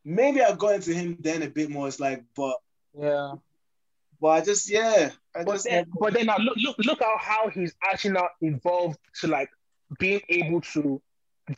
maybe 0.03 0.41
I 0.41 0.53
got 0.55 0.75
into 0.75 0.93
him 0.93 1.17
then 1.19 1.41
a 1.43 1.47
bit 1.47 1.69
more. 1.69 1.87
It's 1.87 1.99
like, 1.99 2.23
but 2.35 2.55
Yeah. 2.97 3.33
but 4.19 4.27
I 4.27 4.41
just 4.41 4.69
yeah, 4.69 5.11
I 5.35 5.43
But 5.43 5.53
just 5.53 5.65
then, 5.65 5.85
but 5.99 6.13
then 6.13 6.25
now 6.27 6.37
look, 6.37 6.55
look, 6.57 6.77
look 6.79 6.99
how 7.01 7.17
how 7.17 7.49
he's 7.49 7.73
actually 7.83 8.11
now 8.13 8.29
evolved 8.41 8.99
to 9.21 9.27
like 9.27 9.49
being 9.99 10.21
able 10.29 10.61
to 10.61 11.01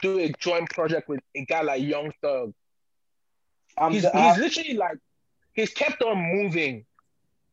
do 0.01 0.19
a 0.19 0.29
joint 0.39 0.69
project 0.71 1.07
with 1.09 1.19
a 1.35 1.45
guy 1.45 1.61
like 1.61 1.81
Young 1.83 2.11
Thug. 2.21 2.53
I'm 3.77 3.91
he's, 3.91 4.03
the- 4.03 4.11
he's 4.11 4.37
I- 4.37 4.37
literally 4.37 4.73
like 4.73 4.97
he's 5.53 5.71
kept 5.71 6.01
on 6.01 6.17
moving. 6.17 6.85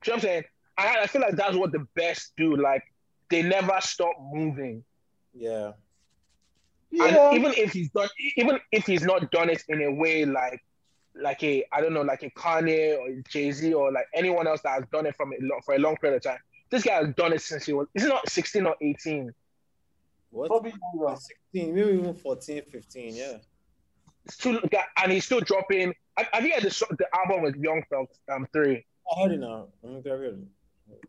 Do 0.02 0.10
you 0.10 0.12
know 0.12 0.14
what 0.14 0.14
I'm 0.14 0.20
saying? 0.20 0.44
I, 0.78 0.98
I 1.02 1.06
feel 1.06 1.20
like 1.20 1.36
that's 1.36 1.56
what 1.56 1.72
the 1.72 1.86
best 1.94 2.32
do. 2.36 2.56
Like 2.56 2.82
they 3.30 3.42
never 3.42 3.76
stop 3.80 4.14
moving. 4.32 4.82
Yeah. 5.34 5.72
yeah. 6.90 7.04
And 7.30 7.36
even 7.36 7.52
if 7.56 7.72
he's 7.72 7.90
done, 7.90 8.08
even 8.36 8.58
if 8.72 8.86
he's 8.86 9.02
not 9.02 9.30
done 9.30 9.50
it 9.50 9.62
in 9.68 9.82
a 9.82 9.92
way 9.92 10.24
like 10.24 10.62
like 11.14 11.42
a 11.42 11.64
I 11.72 11.80
don't 11.80 11.92
know, 11.92 12.02
like 12.02 12.22
a 12.22 12.30
Kanye 12.30 12.98
or 12.98 13.08
Jay 13.28 13.50
Z 13.52 13.72
or 13.74 13.90
like 13.92 14.06
anyone 14.14 14.46
else 14.46 14.60
that 14.62 14.70
has 14.70 14.84
done 14.92 15.06
it 15.06 15.16
from 15.16 15.32
a 15.32 15.36
long, 15.40 15.60
for 15.64 15.74
a 15.74 15.78
long 15.78 15.96
period 15.96 16.16
of 16.16 16.22
time. 16.22 16.38
This 16.70 16.84
guy 16.84 16.94
has 17.04 17.14
done 17.14 17.32
it 17.32 17.42
since 17.42 17.66
he 17.66 17.72
was. 17.72 17.88
Is 17.94 18.04
it 18.04 18.08
not 18.08 18.28
16 18.28 18.64
or 18.66 18.76
18? 18.80 19.32
What? 20.30 20.46
Probably 20.48 20.72
younger. 20.94 21.16
16, 21.52 21.74
maybe 21.74 21.90
even 21.98 22.14
14, 22.14 22.62
15, 22.70 23.14
yeah. 23.16 23.32
It's 24.24 24.34
Still, 24.34 24.60
and 25.02 25.10
he's 25.12 25.24
still 25.24 25.40
dropping. 25.40 25.94
Have 26.16 26.28
have 26.32 26.44
you 26.44 26.52
heard 26.54 26.62
the, 26.62 26.86
the 26.98 27.06
album 27.18 27.42
with 27.42 27.56
Young 27.56 27.82
Thug 27.90 28.06
um 28.30 28.46
three? 28.52 28.84
I 29.10 29.20
heard 29.22 29.32
it 29.32 29.40
now. 29.40 29.68
I 29.82 29.86
think 29.88 30.06
heard 30.06 30.38
it. 30.90 31.06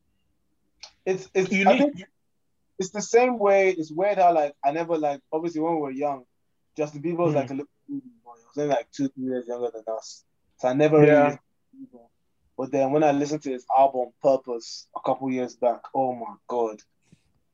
It's 1.05 1.29
it's 1.35 1.51
You 1.51 1.65
need- 1.65 1.77
think 1.79 2.03
it's 2.79 2.89
the 2.89 3.01
same 3.01 3.37
way. 3.37 3.69
It's 3.71 3.91
weird 3.91 4.17
how 4.17 4.33
like 4.33 4.55
I 4.63 4.71
never 4.71 4.97
like 4.97 5.21
obviously 5.31 5.61
when 5.61 5.75
we 5.75 5.81
were 5.81 5.91
young, 5.91 6.23
Justin 6.77 7.01
Bieber 7.03 7.17
was 7.17 7.33
Hmm. 7.33 7.37
like 7.39 7.49
a 7.51 7.53
little 7.53 7.69
baby 8.55 8.67
boy. 8.67 8.69
Was 8.69 8.69
only 8.69 8.75
like 8.75 8.91
two 8.91 9.07
three 9.09 9.25
years 9.25 9.47
younger 9.47 9.69
than 9.73 9.83
us, 9.95 10.23
so 10.57 10.67
I 10.67 10.73
never 10.73 10.99
really. 10.99 11.07
Yeah. 11.11 11.37
Bieber. 11.75 11.99
But 12.57 12.71
then 12.71 12.91
when 12.91 13.03
I 13.03 13.11
listened 13.11 13.41
to 13.43 13.51
his 13.51 13.65
album 13.75 14.09
Purpose 14.21 14.87
a 14.95 14.99
couple 15.05 15.31
years 15.31 15.55
back, 15.55 15.81
oh 15.95 16.13
my 16.15 16.35
god, 16.47 16.81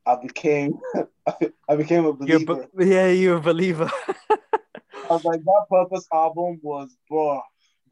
I 0.06 0.16
became 0.16 0.78
I 1.68 1.76
became 1.76 2.04
a 2.04 2.14
You're 2.24 2.40
believer. 2.44 2.68
yeah, 2.78 3.08
you're 3.08 3.36
a 3.36 3.40
believer. 3.40 3.90
I 4.30 5.14
was 5.14 5.24
like 5.24 5.42
that 5.44 5.66
Purpose 5.70 6.06
album 6.12 6.60
was 6.62 6.96
bruh, 7.10 7.42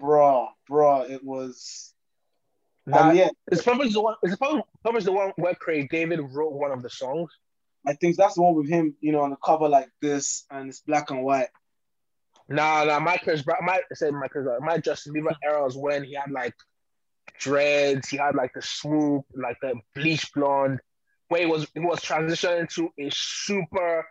bruh, 0.00 0.48
bruh. 0.70 1.10
It 1.10 1.24
was. 1.24 1.92
And 2.86 3.16
yeah, 3.18 3.28
Is 3.50 3.62
Purpose 3.62 3.94
the 3.94 4.00
one? 4.00 4.14
Is 4.22 4.36
Purpose 4.36 4.62
Purpose 4.84 5.04
the 5.04 5.12
one 5.12 5.32
where 5.36 5.54
Craig 5.54 5.88
David 5.90 6.20
wrote 6.20 6.52
one 6.52 6.70
of 6.72 6.82
the 6.82 6.90
songs? 6.90 7.30
I 7.86 7.94
think 7.94 8.16
that's 8.16 8.34
the 8.34 8.42
one 8.42 8.54
with 8.54 8.68
him, 8.68 8.94
you 9.00 9.12
know, 9.12 9.20
on 9.22 9.30
the 9.30 9.36
cover 9.36 9.68
like 9.68 9.88
this, 10.02 10.44
and 10.50 10.68
it's 10.68 10.80
black 10.80 11.10
and 11.10 11.22
white. 11.24 11.48
Nah, 12.48 12.84
nah. 12.84 13.00
My 13.00 13.16
Chris 13.16 13.42
Brown, 13.42 13.58
my 13.64 13.74
I 13.74 13.94
said 13.94 14.12
my 14.12 14.28
Chris 14.28 14.44
Brown, 14.44 14.64
my 14.64 14.78
Justin 14.78 15.14
Bieber 15.14 15.34
era 15.44 15.64
was 15.64 15.76
when 15.76 16.04
he 16.04 16.14
had 16.14 16.30
like 16.30 16.54
dreads, 17.38 18.08
he 18.08 18.16
had 18.16 18.34
like 18.34 18.52
the 18.54 18.62
swoop, 18.62 19.24
like 19.34 19.56
the 19.60 19.74
bleach 19.94 20.32
blonde, 20.32 20.80
where 21.28 21.40
he 21.40 21.46
was 21.46 21.66
he 21.74 21.80
was 21.80 22.00
transitioning 22.00 22.68
to 22.74 22.90
a 22.98 23.10
super 23.10 24.06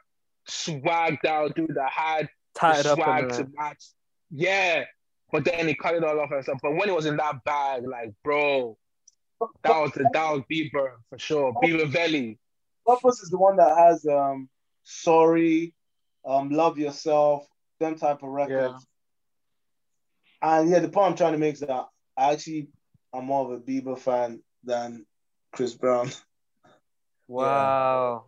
swagged 0.48 1.26
out 1.26 1.56
dude 1.56 1.76
that 1.76 1.92
had 1.92 2.30
Tied 2.54 2.86
the 2.86 2.92
up 2.92 2.98
swag 2.98 3.30
to 3.30 3.48
match. 3.58 3.84
Yeah, 4.32 4.84
but 5.32 5.46
then 5.46 5.68
he 5.68 5.76
cut 5.76 5.96
it 5.96 6.04
all 6.04 6.20
off 6.20 6.32
and 6.32 6.44
stuff. 6.44 6.60
But 6.62 6.76
when 6.76 6.90
it 6.90 6.96
was 6.96 7.06
in 7.06 7.18
that 7.18 7.44
bag, 7.44 7.88
like 7.88 8.14
bro, 8.24 8.78
that 9.64 9.80
was 9.80 9.92
the 9.92 10.10
that 10.14 10.32
was 10.32 10.42
Bieber 10.52 10.92
for 11.10 11.18
sure. 11.18 11.54
Bieber 11.54 11.88
Valley. 11.88 12.40
Purpose 12.86 13.22
is 13.22 13.30
the 13.30 13.38
one 13.38 13.58
that 13.58 13.78
has 13.78 14.06
um 14.06 14.50
sorry, 14.84 15.74
um 16.26 16.50
love 16.50 16.78
yourself, 16.78 17.48
them 17.80 17.96
type 17.98 18.24
of 18.24 18.30
records. 18.30 18.86
And 20.42 20.70
yeah, 20.70 20.80
the 20.80 20.90
point 20.90 21.12
I'm 21.12 21.16
trying 21.18 21.34
to 21.34 21.40
make 21.40 21.56
is 21.56 21.60
that 21.62 21.88
I 22.18 22.34
actually 22.34 22.70
am 23.14 23.26
more 23.26 23.46
of 23.46 23.52
a 23.52 23.60
Bieber 23.64 23.98
fan 23.98 24.42
than 24.64 25.06
Chris 25.52 25.74
Brown. 25.74 26.12
wow, 27.28 28.26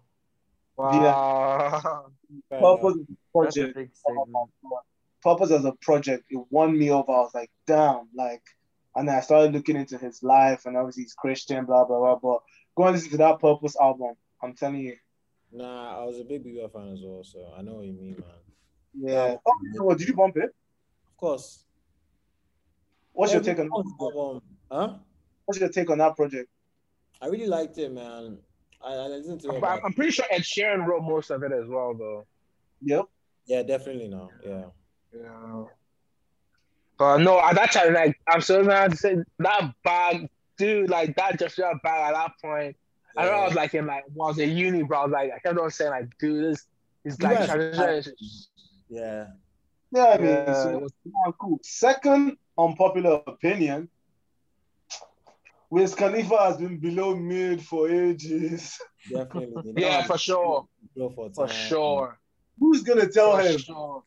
Wow. 0.77 2.05
Fair 2.49 2.59
Purpose 2.61 2.95
enough. 2.95 2.95
is 2.95 3.01
a 3.01 3.41
that's 3.41 3.57
a 3.57 3.61
project. 3.61 3.75
big. 3.75 3.91
Purpose 5.23 5.51
as 5.51 5.65
a 5.65 5.71
project, 5.81 6.25
it 6.29 6.41
won 6.49 6.77
me 6.77 6.91
over. 6.91 7.11
I 7.11 7.19
was 7.19 7.33
like, 7.33 7.49
damn, 7.65 8.07
like, 8.15 8.43
and 8.95 9.07
then 9.07 9.15
I 9.15 9.21
started 9.21 9.53
looking 9.53 9.75
into 9.75 9.97
his 9.97 10.21
life, 10.23 10.65
and 10.65 10.77
obviously 10.77 11.03
he's 11.03 11.13
Christian, 11.13 11.65
blah 11.65 11.85
blah 11.85 11.99
blah. 11.99 12.15
But 12.15 12.41
go 12.75 12.87
and 12.87 12.95
listen 12.95 13.11
to 13.11 13.17
that 13.17 13.39
Purpose 13.39 13.75
album. 13.79 14.13
I'm 14.41 14.53
telling 14.53 14.81
you, 14.81 14.95
Nah, 15.51 16.01
I 16.01 16.05
was 16.05 16.19
a 16.19 16.23
big 16.23 16.45
Bieber 16.45 16.71
fan 16.71 16.93
as 16.93 17.01
well, 17.03 17.23
so 17.23 17.51
I 17.57 17.61
know 17.61 17.73
what 17.75 17.85
you 17.85 17.93
mean, 17.93 18.15
man. 18.19 18.37
Yeah. 18.99 19.35
Oh, 19.45 19.93
did 19.95 20.07
you 20.07 20.15
bump 20.15 20.37
it? 20.37 20.45
Of 21.11 21.17
course. 21.17 21.63
What's 23.13 23.33
your 23.33 23.41
take 23.41 23.59
on 23.59 23.69
album- 23.73 24.41
Huh? 24.71 24.93
What's 25.45 25.59
your 25.59 25.69
take 25.69 25.89
on 25.89 25.97
that 25.99 26.15
project? 26.15 26.49
I 27.21 27.27
really 27.27 27.47
liked 27.47 27.77
it, 27.77 27.91
man. 27.91 28.37
I, 28.83 28.93
I 28.93 29.07
listened 29.07 29.41
to 29.41 29.49
it. 29.55 29.63
I'm, 29.63 29.79
I'm 29.85 29.93
pretty 29.93 30.11
sure 30.11 30.25
Ed 30.29 30.41
Sheeran 30.41 30.85
wrote 30.85 31.01
most 31.03 31.31
of 31.31 31.41
it 31.43 31.51
as 31.51 31.67
well, 31.67 31.93
though. 31.95 32.27
Yep. 32.83 33.05
yeah, 33.47 33.63
definitely 33.63 34.07
no. 34.07 34.29
Yeah. 34.45 34.65
Yeah. 35.19 35.63
But 36.97 37.17
no, 37.19 37.39
at 37.39 37.55
that 37.55 37.71
time, 37.71 37.93
like 37.93 38.19
I'm 38.27 38.41
so 38.41 38.63
mad 38.63 38.91
to 38.91 38.97
say 38.97 39.15
that 39.39 39.73
bag, 39.83 40.29
dude, 40.57 40.89
like 40.89 41.15
that 41.15 41.39
just 41.39 41.57
got 41.57 41.81
bag 41.81 42.09
at 42.09 42.13
that 42.13 42.31
point. 42.41 42.75
I 43.15 43.25
know 43.25 43.31
I 43.31 43.45
was 43.47 43.55
like 43.55 43.73
in 43.73 43.87
like 43.87 44.03
was 44.13 44.37
in 44.37 44.55
uni, 44.55 44.83
bro. 44.83 44.99
I 44.99 45.03
was 45.05 45.11
like 45.11 45.31
I 45.35 45.39
kept 45.39 45.57
on 45.57 45.71
saying 45.71 45.91
like, 45.91 46.15
dude, 46.19 46.43
this 46.53 46.65
is 47.03 47.19
like 47.21 47.39
Yes. 47.39 47.49
transition. 47.49 48.13
Yeah. 48.89 49.27
Yeah, 49.91 50.05
I 50.05 50.17
mean, 50.17 50.27
Yeah. 50.27 50.63
so, 50.63 50.87
yeah, 51.05 51.31
cool. 51.39 51.59
Second 51.63 52.37
unpopular 52.57 53.21
opinion. 53.27 53.89
Wiz 55.69 55.93
Khalifa 55.95 56.37
has 56.37 56.57
been 56.57 56.77
below 56.77 57.15
mid 57.15 57.61
for 57.65 57.89
ages. 57.89 58.79
Definitely. 59.09 59.73
Yeah, 59.77 60.03
for 60.03 60.17
sure, 60.17 60.67
Go 60.97 61.09
for, 61.09 61.29
for 61.33 61.47
sure, 61.47 62.19
Who's 62.59 62.83
gonna 62.83 63.07
tell 63.09 63.35
for 63.37 63.41
him? 63.43 63.57
sure. 63.59 64.03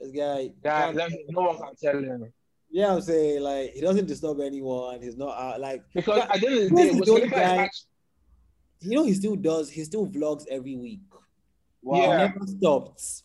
This 0.00 0.10
guy. 0.12 0.52
Yeah, 0.64 0.84
can't- 0.86 0.96
let 0.96 1.10
me- 1.10 1.24
no 1.28 1.40
one 1.42 1.56
can 1.58 1.76
tell 1.76 1.98
him 2.02 2.32
yeah, 2.72 2.94
I'm 2.94 3.00
saying 3.02 3.42
like 3.42 3.72
he 3.72 3.80
doesn't 3.80 4.06
disturb 4.06 4.38
anyone. 4.40 5.02
He's 5.02 5.16
not 5.16 5.36
out 5.36 5.60
like 5.60 5.82
because 5.92 6.20
at 6.20 6.40
the 6.40 6.46
end 6.46 6.58
of 6.70 6.70
the 6.98 7.02
the 7.04 7.10
only 7.10 7.28
guy- 7.28 7.56
act- 7.64 7.84
you 8.80 8.94
know 8.96 9.04
he 9.04 9.12
still 9.14 9.34
does. 9.34 9.68
He 9.68 9.82
still 9.82 10.06
vlogs 10.06 10.46
every 10.48 10.76
week. 10.76 11.00
Wow. 11.82 12.00
He 12.00 12.06
never 12.06 12.46
stopped. 12.46 13.22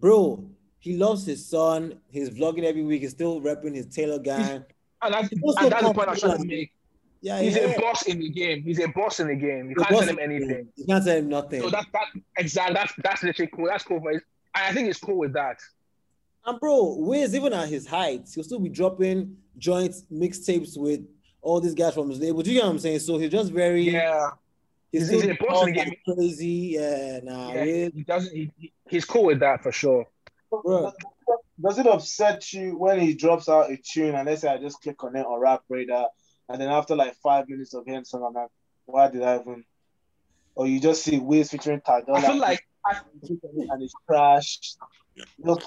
Bro, 0.00 0.48
he 0.78 0.96
loves 0.96 1.26
his 1.26 1.44
son. 1.44 2.00
He's 2.08 2.30
vlogging 2.30 2.64
every 2.64 2.82
week. 2.82 3.02
He's 3.02 3.10
still 3.10 3.40
repping 3.40 3.74
his 3.74 3.86
Taylor 3.86 4.18
gang. 4.18 4.64
and 5.02 5.14
that's, 5.14 5.30
and 5.32 5.72
that's 5.72 5.86
the 5.86 5.94
point 5.94 6.08
I'm 6.08 6.16
trying 6.16 6.38
to 6.38 6.44
make. 6.44 6.72
Yeah, 7.20 7.40
He's 7.40 7.56
yeah. 7.56 7.62
a 7.62 7.80
boss 7.80 8.06
in 8.06 8.20
the 8.20 8.30
game. 8.30 8.62
He's 8.62 8.78
a 8.78 8.86
boss 8.86 9.18
in 9.18 9.26
the 9.26 9.34
game. 9.34 9.70
You 9.70 9.74
He's 9.76 9.86
can't 9.86 9.88
tell 9.88 10.08
him 10.08 10.16
the 10.16 10.22
anything. 10.22 10.68
You 10.76 10.84
can't 10.86 11.04
tell 11.04 11.16
him 11.16 11.28
nothing. 11.28 11.62
So 11.62 11.70
that 11.70 11.86
that 11.92 12.04
exactly 12.36 12.74
that's 12.74 12.92
that's 13.02 13.22
literally 13.24 13.50
cool. 13.52 13.66
That's 13.66 13.82
cool 13.82 14.00
for 14.00 14.12
his, 14.12 14.22
and 14.54 14.64
I 14.66 14.72
think 14.72 14.88
it's 14.88 15.00
cool 15.00 15.18
with 15.18 15.32
that. 15.32 15.58
And 16.46 16.60
bro, 16.60 16.94
Wiz, 16.98 17.34
even 17.34 17.52
at 17.52 17.68
his 17.68 17.88
height, 17.88 18.28
he'll 18.32 18.44
still 18.44 18.60
be 18.60 18.68
dropping 18.68 19.36
joints, 19.58 20.04
mixtapes 20.12 20.78
with 20.78 21.00
all 21.42 21.60
these 21.60 21.74
guys 21.74 21.94
from 21.94 22.08
his 22.08 22.20
label. 22.20 22.40
Do 22.42 22.50
you 22.52 22.58
get 22.60 22.64
what 22.66 22.70
I'm 22.70 22.78
saying? 22.78 23.00
So 23.00 23.18
he's 23.18 23.30
just 23.30 23.50
very 23.52 23.82
Yeah, 23.90 24.30
he's, 24.92 25.08
He's- 25.08 25.20
still 25.20 25.20
he's 25.20 25.38
a 25.40 25.44
boss 25.44 25.66
in 25.66 25.74
the 25.74 25.96
crazy. 26.14 26.46
Yeah, 26.78 27.20
nah, 27.22 27.52
yeah. 27.52 27.64
Wiz, 27.64 27.92
He 27.94 28.02
doesn't. 28.04 28.34
He, 28.34 28.52
he- 28.56 28.72
he's 28.88 29.04
cool 29.04 29.24
with 29.24 29.40
that 29.40 29.62
for 29.62 29.72
sure. 29.72 30.06
bro. 30.50 30.92
Does 31.60 31.78
it 31.78 31.86
upset 31.86 32.52
you 32.52 32.78
when 32.78 33.00
he 33.00 33.14
drops 33.14 33.48
out 33.48 33.70
a 33.70 33.76
tune 33.76 34.14
and 34.14 34.26
let's 34.28 34.42
say 34.42 34.48
I 34.48 34.58
just 34.58 34.80
click 34.80 35.02
on 35.02 35.16
it 35.16 35.26
on 35.26 35.40
Rap 35.40 35.62
Radar 35.68 36.06
and 36.48 36.60
then 36.60 36.68
after 36.68 36.94
like 36.94 37.14
five 37.16 37.48
minutes 37.48 37.74
of 37.74 37.84
hearing 37.84 38.04
song, 38.04 38.24
I'm 38.26 38.32
like, 38.32 38.48
why 38.86 39.08
did 39.10 39.22
I 39.22 39.40
even? 39.40 39.64
Or 40.54 40.66
you 40.68 40.80
just 40.80 41.02
see 41.02 41.18
Wiz 41.18 41.50
featuring 41.50 41.80
Ty 41.80 42.02
Dolla 42.02 42.18
I 42.18 42.22
feel 42.22 42.36
like 42.38 42.64
and 42.88 43.82
it's 43.82 43.92
trash. 44.08 44.58
Look, 45.38 45.62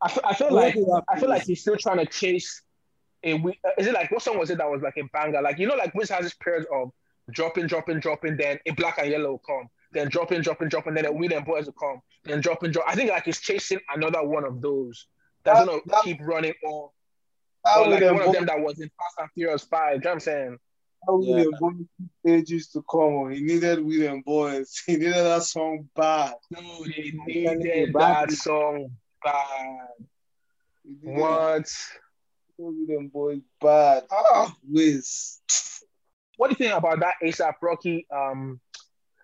I 0.00 0.08
feel, 0.08 0.22
I 0.24 0.34
feel 0.34 0.52
like 0.52 0.76
I 1.08 1.18
feel 1.18 1.28
like 1.28 1.42
he's 1.42 1.60
still 1.62 1.76
trying 1.76 1.98
to 1.98 2.06
chase 2.06 2.62
a. 3.24 3.32
wi- 3.32 3.58
uh, 3.64 3.70
Is 3.78 3.86
it 3.86 3.94
like 3.94 4.10
what 4.10 4.22
song 4.22 4.38
was 4.38 4.50
it 4.50 4.58
that 4.58 4.70
was 4.70 4.82
like 4.82 4.96
a 4.96 5.04
banger? 5.12 5.40
Like 5.42 5.58
you 5.58 5.66
know, 5.66 5.74
like 5.76 5.94
Wiz 5.94 6.08
has 6.10 6.24
this 6.24 6.34
period 6.34 6.66
of 6.72 6.90
dropping, 7.30 7.66
dropping, 7.66 8.00
dropping, 8.00 8.36
then 8.36 8.58
a 8.66 8.70
black 8.72 8.98
and 8.98 9.10
yellow 9.10 9.32
will 9.32 9.38
come, 9.46 9.68
then 9.92 10.08
dropping, 10.08 10.40
dropping, 10.42 10.68
dropping, 10.68 10.94
then 10.94 11.06
a 11.06 11.12
We 11.12 11.28
Dem 11.28 11.44
Boyz 11.44 11.66
will 11.66 11.72
come, 11.72 12.00
then 12.24 12.40
dropping, 12.40 12.72
drop. 12.72 12.86
I 12.88 12.94
think 12.94 13.10
like 13.10 13.24
he's 13.24 13.40
chasing 13.40 13.80
another 13.94 14.22
one 14.26 14.44
of 14.44 14.60
those 14.62 15.06
that's 15.44 15.58
That- 15.60 15.66
gonna 15.66 15.80
that- 15.86 16.02
keep 16.04 16.18
running 16.22 16.54
or, 16.62 16.90
how 17.66 17.84
or 17.84 17.88
like 17.88 18.02
one 18.02 18.22
of 18.22 18.32
them 18.32 18.46
that 18.46 18.58
was 18.60 18.80
in 18.80 18.88
Fast 18.88 19.16
and 19.18 19.28
Furious 19.34 19.64
Five. 19.64 19.96
You 19.96 20.00
know 20.00 20.10
what 20.10 20.12
I'm 20.14 20.20
saying? 20.20 20.58
how 21.06 21.14
will 21.16 21.26
Yeah. 21.38 21.44
them 21.44 21.52
both 21.60 22.32
ages 22.32 22.68
to 22.72 22.82
come 22.90 23.00
on? 23.00 23.32
He 23.32 23.42
needed 23.42 23.84
We 23.84 23.98
Dem 24.00 24.22
Boyz. 24.26 24.70
He 24.86 24.96
needed 24.96 25.12
that 25.14 25.42
song 25.42 25.88
bad. 25.94 26.34
No, 26.50 26.60
they 26.84 27.12
telling 27.12 27.26
needed 27.26 27.62
you, 27.62 27.86
that 27.86 27.92
bad- 27.92 28.32
song 28.32 28.90
bad. 29.22 29.88
What? 31.02 31.56
needed 31.58 31.66
What? 32.58 32.74
We 32.74 32.86
Dem 32.86 33.10
Boyz 33.10 33.42
bad. 33.60 34.04
Ah, 34.10 34.54
Wiz. 34.68 35.38
What 36.36 36.48
do 36.50 36.56
you 36.58 36.68
think 36.68 36.76
about 36.76 37.00
that 37.00 37.14
ASAP 37.22 37.54
Rocky 37.62 38.06
um 38.14 38.60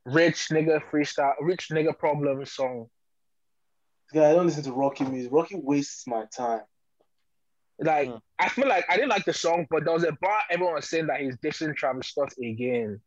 rich 0.07 0.49
nigga 0.51 0.81
freestyle 0.91 1.35
rich 1.41 1.69
nigga 1.71 1.99
problem 1.99 2.45
song? 2.47 2.87
Yeah, 4.13 4.29
I 4.31 4.33
don't 4.35 4.47
listen 4.47 4.63
to 4.65 4.73
Rocky 4.73 5.05
music. 5.05 5.33
Rocky 5.33 5.57
wastes 5.57 6.07
my 6.07 6.27
time. 6.37 6.63
Like 7.81 8.09
Hmm. 8.09 8.17
I 8.39 8.49
feel 8.49 8.69
like 8.69 8.85
I 8.89 8.97
didn't 8.97 9.11
like 9.11 9.25
the 9.25 9.33
song, 9.33 9.67
but 9.71 9.85
there 9.85 9.95
was 9.95 10.05
a 10.05 10.13
bar 10.21 10.39
everyone 10.51 10.75
was 10.75 10.89
saying 10.89 11.09
that 11.09 11.21
he's 11.21 11.37
dissing 11.39 11.75
Travis 11.77 12.09
Scott 12.09 12.33
again. 12.41 13.01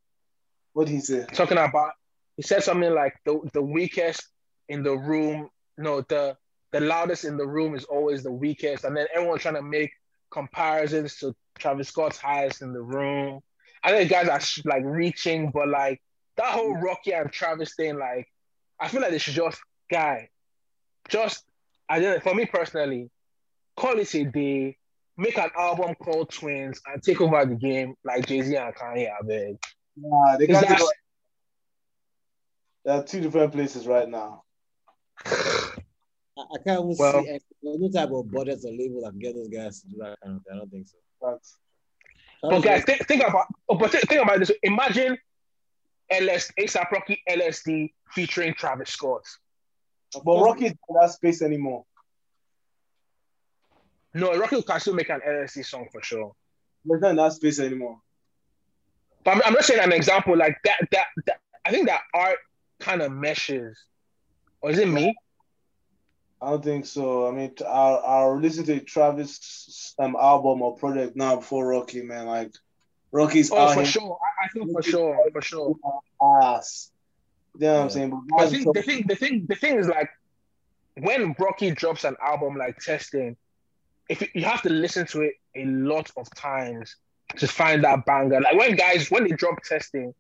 What 0.74 0.88
did 0.88 0.94
he 0.94 1.00
say? 1.00 1.26
Talking 1.34 1.58
about 1.58 1.94
he 2.36 2.44
said 2.44 2.64
something 2.64 2.94
like 2.94 3.14
the 3.26 3.40
the 3.54 3.62
weakest 3.62 4.28
in 4.68 4.84
the 4.84 4.98
room, 4.98 5.50
no, 5.78 6.02
the 6.02 6.36
the 6.74 6.82
loudest 6.82 7.24
in 7.24 7.38
the 7.38 7.48
room 7.48 7.76
is 7.76 7.86
always 7.86 8.24
the 8.24 8.32
weakest, 8.32 8.84
and 8.84 8.96
then 8.96 9.08
everyone 9.16 9.40
trying 9.40 9.56
to 9.56 9.62
make 9.62 9.92
comparisons 10.32 11.18
to 11.18 11.36
Travis 11.60 11.88
Scott's 11.90 12.18
highest 12.18 12.62
in 12.62 12.74
the 12.74 12.82
room. 12.82 13.42
I 13.84 13.92
think 13.92 14.10
guys 14.10 14.28
are 14.28 14.42
like 14.70 14.84
reaching, 14.86 15.52
but 15.52 15.68
like 15.68 16.02
that 16.38 16.48
whole 16.48 16.76
Rocky 16.76 17.12
and 17.14 17.32
Travis 17.32 17.76
thing, 17.76 17.98
like 17.98 18.28
I 18.80 18.88
feel 18.88 19.02
like 19.02 19.12
they 19.12 19.18
should 19.18 19.34
just 19.36 19.60
guy, 19.90 20.30
just 21.10 21.44
I 21.90 22.00
don't 22.00 22.22
for 22.24 22.34
me 22.36 22.46
personally, 22.46 23.10
call 23.76 23.98
it 24.00 24.14
a 24.16 24.24
day, 24.26 24.78
make 25.18 25.38
an 25.38 25.50
album 25.58 25.96
called 25.96 26.32
Twins 26.32 26.82
and 26.92 27.02
take 27.02 27.22
over 27.22 27.46
the 27.46 27.56
game 27.56 27.96
like 28.04 28.26
Jay 28.28 28.42
Z 28.42 28.56
and 28.56 28.76
Kanye. 28.76 29.10
I 29.10 29.26
beg. 29.26 29.58
Nah, 29.96 30.38
they 30.38 30.46
Is 30.46 30.50
can't 30.60 30.68
that- 30.70 30.78
take- 30.78 30.88
There 32.86 32.96
are 32.96 33.04
two 33.04 33.22
different 33.22 33.52
places 33.54 33.88
right 33.88 34.08
now. 34.08 34.44
I, 36.38 36.42
I 36.42 36.58
can't 36.64 36.80
even 36.82 36.96
Well- 36.98 37.24
see 37.24 37.30
any, 37.30 37.40
no 37.64 37.90
type 37.90 38.12
of 38.12 38.32
budget 38.32 38.60
or 38.64 38.72
label 38.72 39.02
that 39.02 39.12
can 39.12 39.20
get 39.20 39.36
those 39.36 39.50
guys 39.50 39.82
to 39.82 39.88
do 39.88 39.98
that 40.00 40.18
kind 40.24 40.38
of 40.38 40.44
thing. 40.44 40.54
I 40.54 40.58
don't 40.58 40.70
think 40.72 40.88
so. 40.88 40.98
But 41.22 41.40
But 42.42 42.60
guys, 42.62 42.84
think, 42.84 43.08
think 43.08 43.24
about 43.24 43.48
oh, 43.70 43.76
but 43.76 43.92
think, 43.92 44.08
think 44.08 44.22
about 44.22 44.40
this. 44.40 44.52
Imagine 44.64 45.18
LS 46.12 46.52
ASAP 46.60 46.92
Rocky 46.92 47.22
LSD 47.30 47.92
featuring 48.12 48.54
Travis 48.54 48.92
Scott. 48.92 49.24
but 50.24 50.42
Rocky 50.42 50.66
is 50.68 50.74
not 50.90 50.96
in 51.02 51.08
that 51.08 51.12
space 51.14 51.42
anymore. 51.42 51.84
No, 54.14 54.36
Rocky 54.38 54.62
can 54.62 54.80
still 54.80 54.94
make 54.94 55.10
an 55.10 55.22
LSD 55.28 55.66
song 55.66 55.88
for 55.92 56.02
sure. 56.02 56.34
He's 56.84 57.02
not 57.02 57.12
in 57.12 57.16
that 57.18 57.34
space 57.34 57.60
anymore. 57.60 58.00
But 59.24 59.36
I'm, 59.36 59.42
I'm 59.46 59.54
just 59.56 59.68
saying 59.68 59.82
an 59.82 59.92
example 59.92 60.38
like 60.38 60.58
that. 60.64 60.88
That, 60.92 61.08
that 61.26 61.40
I 61.66 61.72
think 61.72 61.88
that 61.88 62.02
art 62.14 62.38
kind 62.80 63.02
of 63.02 63.12
meshes. 63.12 63.78
Or 64.62 64.72
is 64.72 64.80
it 64.80 64.88
me? 64.88 65.14
I 66.42 66.52
don't 66.52 66.64
think 66.64 66.86
so. 66.86 67.28
I 67.28 67.32
mean, 67.32 67.52
I'll, 67.68 68.02
I'll 68.06 68.40
listen 68.40 68.66
to 68.66 68.80
Travis 68.82 69.96
um 70.00 70.16
album 70.20 70.62
or 70.62 70.76
project 70.78 71.16
now 71.16 71.38
before 71.38 71.68
Rocky, 71.68 72.04
man. 72.04 72.28
Like 72.28 72.52
Rocky's 73.12 73.52
Oh, 73.52 73.58
out 73.58 73.74
for 73.74 73.82
here 73.82 73.92
sure. 73.92 74.18
I, 74.42 74.46
I 74.46 74.48
think 74.50 74.72
for 74.72 74.84
sure, 74.84 75.18
for 75.34 75.42
sure. 75.42 75.76
ass. 76.44 76.92
You 77.60 77.66
know 77.66 77.74
what 77.76 77.82
I'm 77.84 77.90
saying? 77.90 78.22
But 78.30 78.42
I 78.46 78.50
think 78.50 78.66
talk- 78.66 78.76
the 78.76 78.82
thing, 78.84 79.04
the 79.08 79.16
thing, 79.16 79.46
the 79.50 79.56
thing 79.56 79.80
is 79.80 79.88
like 79.88 80.10
when 81.00 81.36
Rocky 81.40 81.72
drops 81.72 82.04
an 82.04 82.16
album 82.24 82.56
like 82.56 82.78
Testing, 82.80 83.36
if 84.10 84.22
you, 84.22 84.28
you 84.36 84.46
have 84.46 84.62
to 84.62 84.70
listen 84.70 85.08
to 85.08 85.22
it 85.22 85.34
a 85.56 85.66
lot 85.66 86.12
of 86.18 86.30
times 86.36 86.96
to 87.38 87.48
find 87.48 87.84
that 87.84 88.06
banger. 88.06 88.42
Like 88.42 88.58
when 88.58 88.76
guys 88.76 89.10
when 89.10 89.24
they 89.24 89.32
drop 89.36 89.62
Testing, 89.64 90.14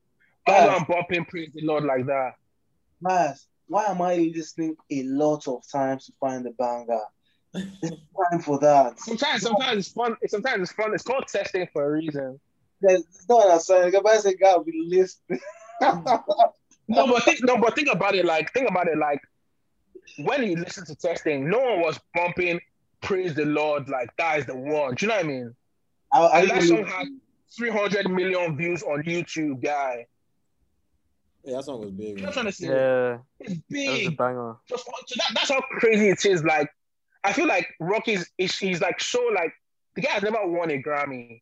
Yeah. 0.48 0.66
aren't 0.68 0.88
bopping 0.88 1.28
praise 1.28 1.52
the 1.54 1.62
Lord 1.62 1.84
like 1.84 2.08
that. 2.08 2.34
Guys, 3.06 3.46
why 3.68 3.86
am 3.86 4.02
I 4.02 4.32
listening 4.36 4.76
a 4.92 5.04
lot 5.04 5.48
of 5.48 5.64
times 5.72 6.06
to 6.06 6.14
find 6.20 6.46
the 6.46 6.52
banger? 6.52 7.00
There's 7.54 7.94
time 8.32 8.40
for 8.40 8.60
that. 8.60 9.00
Sometimes, 9.00 9.42
sometimes 9.42 9.78
it's 9.80 9.94
fun. 9.94 10.16
Sometimes 10.28 10.64
it's 10.64 10.72
fun. 10.72 10.94
It's 10.94 11.04
called 11.04 11.28
testing 11.28 11.68
for 11.74 11.86
a 11.86 11.92
reason. 11.92 12.40
There's 12.82 13.02
it's 13.02 13.28
not 13.28 13.46
an 13.46 13.58
assignment. 13.58 13.96
Everybody 13.96 14.20
say 14.20 14.34
God 14.36 14.66
be 14.66 14.86
listening. 14.88 15.40
No, 16.90 17.06
but 17.08 17.24
think, 17.24 17.40
no, 17.44 17.58
but 17.58 17.76
think 17.76 17.90
about 17.92 18.16
it. 18.16 18.26
Like, 18.26 18.54
think 18.54 18.70
about 18.70 18.88
it. 18.88 18.98
Like, 18.98 19.20
when 20.20 20.44
you 20.44 20.56
listen 20.56 20.86
to 20.86 20.96
testing, 20.96 21.50
no 21.50 21.60
one 21.60 21.82
was 21.82 22.00
bumping 22.16 22.62
"Praise 23.02 23.34
the 23.34 23.46
Lord" 23.46 23.90
like 23.90 24.10
that 24.18 24.40
is 24.40 24.46
the 24.46 24.56
one. 24.56 24.96
Do 24.96 25.06
you 25.06 25.10
know 25.10 25.18
what 25.18 25.26
I 25.26 25.28
mean? 25.28 25.56
I, 26.14 26.28
I 26.28 26.46
that 26.46 26.64
song 26.64 26.86
had 26.86 27.08
300 27.58 28.10
million 28.10 28.56
views 28.56 28.84
on 28.84 29.04
YouTube, 29.04 29.62
guy. 29.62 30.06
Yeah, 31.48 31.56
that 31.58 31.64
song 31.64 31.80
was 31.80 31.92
big. 31.92 32.08
You 32.10 32.16
know 32.16 32.22
Man. 32.24 32.24
what 32.24 32.28
I'm 32.28 32.34
trying 32.34 32.46
to 32.48 32.52
say? 32.52 32.68
Yeah, 32.68 33.18
It's 33.40 33.54
that 33.70 33.92
was 33.92 34.08
a 34.08 34.10
banger. 34.10 34.56
Just, 34.68 34.84
so 34.86 34.92
that, 35.16 35.32
that's 35.34 35.50
how 35.50 35.62
crazy 35.80 36.10
it 36.10 36.26
is. 36.26 36.44
Like, 36.44 36.70
I 37.24 37.32
feel 37.32 37.48
like 37.48 37.68
Rocky's 37.80 38.30
is 38.38 38.58
he's 38.58 38.82
like 38.82 39.00
so 39.00 39.22
like 39.34 39.54
the 39.96 40.02
guy 40.02 40.12
has 40.12 40.24
never 40.24 40.46
won 40.46 40.72
a 40.72 40.84
Grammy. 40.84 41.42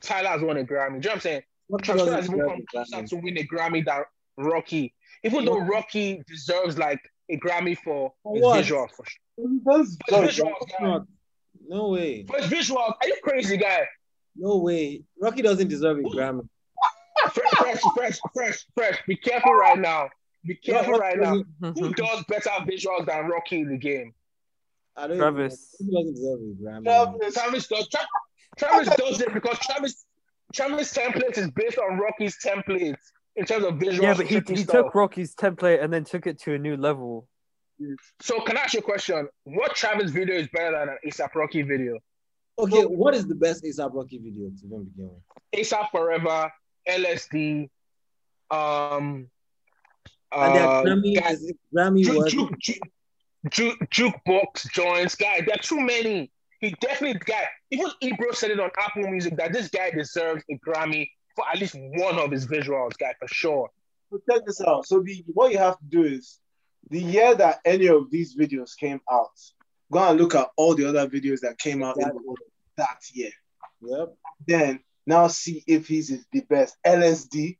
Tyler 0.00 0.28
has 0.28 0.42
won 0.42 0.58
a 0.58 0.64
Grammy. 0.64 0.92
Do 0.92 0.94
you 0.94 1.00
know 1.00 1.08
what 1.08 1.14
I'm 1.14 1.20
saying? 1.22 1.42
Rocky 1.68 1.84
Travis 1.86 2.02
has 2.04 2.10
doesn't 2.12 2.34
even 2.34 2.38
deserve 2.38 2.48
come 2.48 2.58
the 2.60 2.84
closer 3.00 3.06
to 3.08 3.16
win 3.16 3.38
a 3.38 3.44
Grammy 3.46 3.84
than 3.84 4.02
Rocky. 4.36 4.94
Even 5.24 5.44
though 5.44 5.58
Rocky 5.58 6.22
deserves 6.28 6.78
like 6.78 7.00
a 7.28 7.36
Grammy 7.36 7.76
for 7.78 8.12
For 8.22 8.36
his 8.36 8.44
what? 8.44 8.64
visuals, 8.64 8.90
for 8.92 9.04
sure. 9.06 9.98
For 10.08 10.22
his 10.22 10.40
guy. 10.78 10.98
No 11.68 11.88
way. 11.88 12.24
For 12.26 12.36
his 12.40 12.46
visuals, 12.46 12.94
are 13.00 13.06
you 13.08 13.16
crazy, 13.24 13.56
guy? 13.56 13.86
No 14.36 14.58
way. 14.58 15.02
Rocky 15.20 15.42
doesn't 15.42 15.66
deserve 15.68 15.98
a 15.98 16.02
Grammy. 16.02 16.48
Fresh, 17.32 17.52
fresh, 17.58 17.80
fresh, 17.94 18.18
fresh, 18.34 18.66
fresh. 18.74 18.98
Be 19.06 19.16
careful 19.16 19.52
right 19.52 19.78
now. 19.78 20.08
Be 20.44 20.54
careful 20.54 20.94
right 20.94 21.18
now. 21.18 21.42
Who 21.60 21.94
does 21.94 22.24
better 22.28 22.50
visuals 22.60 23.06
than 23.06 23.26
Rocky 23.26 23.60
in 23.60 23.68
the 23.68 23.76
game? 23.76 24.14
I 24.96 25.06
don't 25.06 25.18
Travis. 25.18 25.76
Even, 25.80 25.94
doesn't 25.94 26.14
deserve 26.14 26.40
a 26.40 27.30
Travis, 27.30 27.34
Travis 27.34 27.68
does. 27.68 27.88
Tra- 27.88 28.06
Travis 28.56 28.96
does 28.96 29.20
it 29.20 29.34
because 29.34 29.58
Travis 29.58 30.04
Travis 30.52 30.92
template 30.92 31.38
is 31.38 31.50
based 31.50 31.78
on 31.78 31.98
Rocky's 31.98 32.36
templates 32.44 32.98
in 33.36 33.44
terms 33.44 33.64
of 33.64 33.74
visuals. 33.74 34.02
Yeah, 34.02 34.14
but 34.14 34.26
he, 34.26 34.40
he 34.46 34.56
stuff. 34.62 34.86
took 34.86 34.94
Rocky's 34.94 35.34
template 35.34 35.82
and 35.82 35.92
then 35.92 36.04
took 36.04 36.26
it 36.26 36.40
to 36.42 36.54
a 36.54 36.58
new 36.58 36.76
level. 36.76 37.28
So 38.20 38.40
can 38.40 38.58
I 38.58 38.62
ask 38.62 38.74
you 38.74 38.80
a 38.80 38.82
question? 38.82 39.28
What 39.44 39.74
Travis 39.74 40.10
video 40.10 40.36
is 40.36 40.48
better 40.48 40.72
than 40.72 40.88
an 40.90 40.98
ASAP 41.06 41.34
Rocky 41.34 41.62
video? 41.62 41.98
Okay, 42.58 42.82
what 42.82 43.14
is 43.14 43.26
the 43.26 43.34
best 43.34 43.64
ASAP 43.64 43.94
Rocky 43.94 44.18
video 44.18 44.50
to 44.50 44.66
begin 44.66 44.90
with? 44.96 45.60
ASAP 45.60 45.90
Forever, 45.90 46.52
LSD, 46.90 47.68
um, 48.50 49.28
And 50.32 50.54
their 50.54 50.68
uh, 50.68 50.82
Grammy, 50.84 51.14
guy- 51.20 51.30
is 51.32 51.44
it 51.50 51.56
Grammy 51.74 52.04
Ju- 52.04 52.18
was 52.18 52.32
ju- 52.32 52.50
ju- 52.60 52.80
ju- 53.50 53.76
jukebox 53.90 54.70
joints, 54.72 55.14
guy. 55.14 55.40
There 55.40 55.54
are 55.54 55.62
too 55.62 55.80
many. 55.80 56.30
He 56.60 56.74
definitely, 56.80 57.20
guy. 57.24 57.44
Even 57.70 57.86
Ebro 58.02 58.32
said 58.32 58.50
it 58.50 58.60
on 58.60 58.70
Apple 58.78 59.08
Music 59.10 59.36
that 59.36 59.52
this 59.52 59.68
guy 59.68 59.90
deserves 59.90 60.42
a 60.50 60.58
Grammy 60.58 61.08
for 61.34 61.44
at 61.52 61.58
least 61.58 61.74
one 61.78 62.18
of 62.18 62.30
his 62.30 62.46
visuals, 62.46 62.98
guy, 62.98 63.14
for 63.18 63.28
sure. 63.28 63.70
so 64.10 64.20
check 64.30 64.44
this 64.46 64.60
out. 64.60 64.86
So 64.86 65.00
the 65.00 65.24
what 65.28 65.52
you 65.52 65.58
have 65.58 65.78
to 65.78 65.84
do 65.84 66.02
is 66.04 66.38
the 66.90 67.00
year 67.00 67.34
that 67.36 67.60
any 67.64 67.86
of 67.88 68.10
these 68.10 68.36
videos 68.36 68.76
came 68.76 69.00
out, 69.10 69.30
go 69.90 70.00
and 70.10 70.18
look 70.20 70.34
at 70.34 70.48
all 70.56 70.74
the 70.74 70.86
other 70.86 71.08
videos 71.08 71.40
that 71.40 71.56
came 71.58 71.82
out 71.82 71.96
in 71.98 72.08
the, 72.08 72.36
that 72.76 72.98
year. 73.12 73.30
Yep. 73.82 74.14
Then 74.46 74.80
now 75.06 75.28
see 75.28 75.64
if 75.66 75.88
he's 75.88 76.10
is 76.10 76.26
the 76.32 76.40
best. 76.42 76.76
LSD 76.86 77.56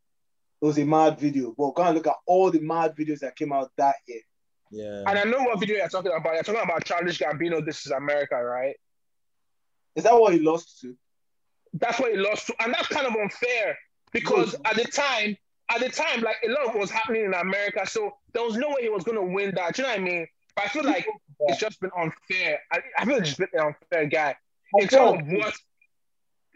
it 0.60 0.66
was 0.66 0.78
a 0.78 0.84
mad 0.84 1.18
video, 1.18 1.54
but 1.56 1.74
go 1.74 1.82
and 1.82 1.94
look 1.94 2.06
at 2.06 2.16
all 2.26 2.50
the 2.50 2.60
mad 2.60 2.94
videos 2.94 3.20
that 3.20 3.34
came 3.34 3.52
out 3.52 3.70
that 3.78 3.96
year. 4.06 4.20
Yeah. 4.70 5.04
And 5.06 5.18
I 5.18 5.24
know 5.24 5.38
what 5.42 5.58
video 5.58 5.76
you're 5.76 5.88
talking 5.88 6.12
about. 6.12 6.34
You're 6.34 6.42
talking 6.42 6.60
about 6.62 6.84
Childish 6.84 7.18
Gambino. 7.18 7.64
This 7.64 7.86
is 7.86 7.92
America, 7.92 8.36
right? 8.36 8.76
Is 9.96 10.04
that 10.04 10.14
what 10.14 10.34
he 10.34 10.38
lost 10.38 10.80
to? 10.82 10.94
That's 11.72 11.98
what 11.98 12.12
he 12.12 12.18
lost 12.18 12.48
to, 12.48 12.54
and 12.62 12.74
that's 12.74 12.88
kind 12.88 13.06
of 13.06 13.14
unfair 13.14 13.78
because 14.12 14.54
at 14.64 14.76
the 14.76 14.84
time, 14.84 15.36
at 15.70 15.80
the 15.80 15.88
time, 15.88 16.20
like 16.20 16.36
a 16.46 16.50
lot 16.50 16.68
of 16.68 16.74
was 16.74 16.90
happening 16.90 17.24
in 17.24 17.34
America, 17.34 17.86
so 17.86 18.10
there 18.32 18.42
was 18.42 18.56
no 18.56 18.68
way 18.68 18.82
he 18.82 18.88
was 18.88 19.04
going 19.04 19.16
to 19.16 19.34
win 19.34 19.54
that. 19.54 19.74
Do 19.74 19.82
you 19.82 19.88
know 19.88 19.94
what 19.94 20.00
I 20.00 20.04
mean? 20.04 20.26
But 20.56 20.64
I 20.64 20.68
feel 20.68 20.84
like 20.84 21.06
it's 21.40 21.60
just 21.60 21.80
been 21.80 21.90
unfair. 21.96 22.60
I, 22.72 22.80
I 22.98 23.04
feel 23.04 23.16
it's 23.16 23.28
just 23.34 23.38
been 23.38 23.48
an 23.54 23.66
unfair 23.66 24.06
guy 24.06 24.36
in 24.78 24.88
terms 24.88 25.20
of 25.20 25.26
what. 25.26 25.54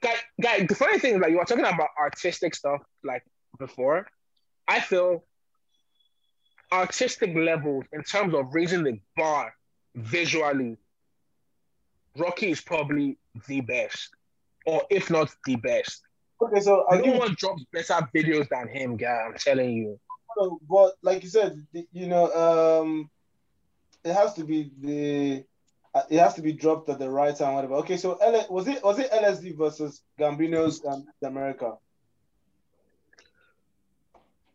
Guy, 0.05 0.15
guy, 0.39 0.67
the 0.67 0.75
funny 0.75 0.99
thing 0.99 1.15
is 1.15 1.21
like 1.23 1.31
you 1.31 1.39
were 1.39 1.45
talking 1.47 1.65
about 1.65 1.89
artistic 1.99 2.55
stuff 2.55 2.83
like 3.03 3.25
before. 3.59 4.07
I 4.69 4.81
feel 4.81 5.25
artistic 6.71 7.35
levels 7.35 7.87
in 7.91 8.03
terms 8.03 8.35
of 8.35 8.53
raising 8.53 8.85
the 8.85 9.01
bar 9.17 9.55
visually. 9.95 10.77
Rocky 12.19 12.51
is 12.51 12.61
probably 12.61 13.17
the 13.49 13.63
best, 13.63 14.11
or 14.67 14.83
if 14.91 15.11
not 15.11 15.35
the 15.47 15.57
best. 15.57 16.03
Okay, 16.43 16.61
so 16.61 16.85
I'll 16.91 16.99
No 16.99 17.05
give 17.05 17.17
one 17.17 17.35
drops 17.39 17.65
better 17.73 18.07
videos 18.15 18.49
than 18.51 18.69
him, 18.69 18.99
guy. 18.99 19.23
I'm 19.27 19.35
telling 19.35 19.73
you. 19.73 19.99
but 20.69 20.93
like 21.03 21.23
you 21.23 21.31
said, 21.31 21.67
you 21.93 22.07
know, 22.09 22.31
um, 22.83 23.11
it 24.05 24.13
has 24.13 24.35
to 24.35 24.45
be 24.45 24.71
the, 24.81 25.45
it 26.11 26.19
has 26.19 26.35
to 26.35 26.43
be 26.43 26.53
dropped 26.53 26.89
at 26.89 26.99
the 26.99 27.09
right 27.09 27.37
time, 27.37 27.55
whatever. 27.55 27.75
Okay, 27.77 27.97
so 27.97 28.15
L- 28.15 28.47
was 28.51 28.67
it 28.67 28.83
was 28.83 28.99
it 28.99 29.11
LSD 29.11 29.57
versus 29.57 30.03
Gambino's 30.19 30.85
um, 30.85 31.07
America? 31.23 31.75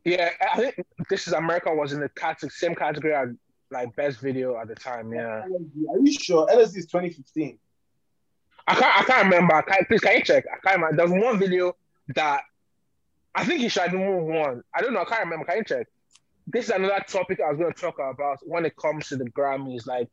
Yeah, 0.03 0.29
I 0.53 0.57
think 0.57 0.85
this 1.09 1.27
is 1.27 1.33
America 1.33 1.73
was 1.73 1.93
in 1.93 1.99
the 1.99 2.49
same 2.49 2.75
category 2.75 3.13
as 3.13 3.29
like 3.71 3.95
best 3.95 4.19
video 4.19 4.57
at 4.57 4.67
the 4.67 4.75
time. 4.75 5.13
Yeah, 5.13 5.43
LSD, 5.47 5.89
are 5.89 5.99
you 5.99 6.11
sure? 6.11 6.47
LSD 6.47 6.77
is 6.77 6.85
2015. 6.87 7.57
I 8.67 8.75
can't. 8.75 8.97
I 8.99 9.03
can't 9.03 9.23
remember. 9.25 9.55
I 9.55 9.61
can't, 9.61 9.87
please, 9.87 10.01
can 10.01 10.17
you 10.17 10.23
check? 10.23 10.45
I 10.45 10.57
can't 10.67 10.81
remember. 10.81 10.97
There's 10.97 11.23
one 11.23 11.39
video 11.39 11.75
that 12.15 12.41
I 13.33 13.45
think 13.45 13.61
he 13.61 13.69
should 13.69 13.83
have 13.83 13.93
moved 13.93 14.27
one. 14.27 14.63
I 14.75 14.81
don't 14.81 14.93
know. 14.93 15.01
I 15.01 15.05
can't 15.05 15.23
remember. 15.23 15.45
Can 15.45 15.57
you 15.57 15.63
check? 15.63 15.87
This 16.47 16.65
is 16.65 16.71
another 16.71 17.03
topic 17.07 17.39
I 17.39 17.49
was 17.49 17.59
going 17.59 17.71
to 17.71 17.79
talk 17.79 17.99
about 17.99 18.39
when 18.41 18.65
it 18.65 18.75
comes 18.75 19.07
to 19.09 19.17
the 19.17 19.25
Grammys. 19.25 19.87
Like, 19.87 20.09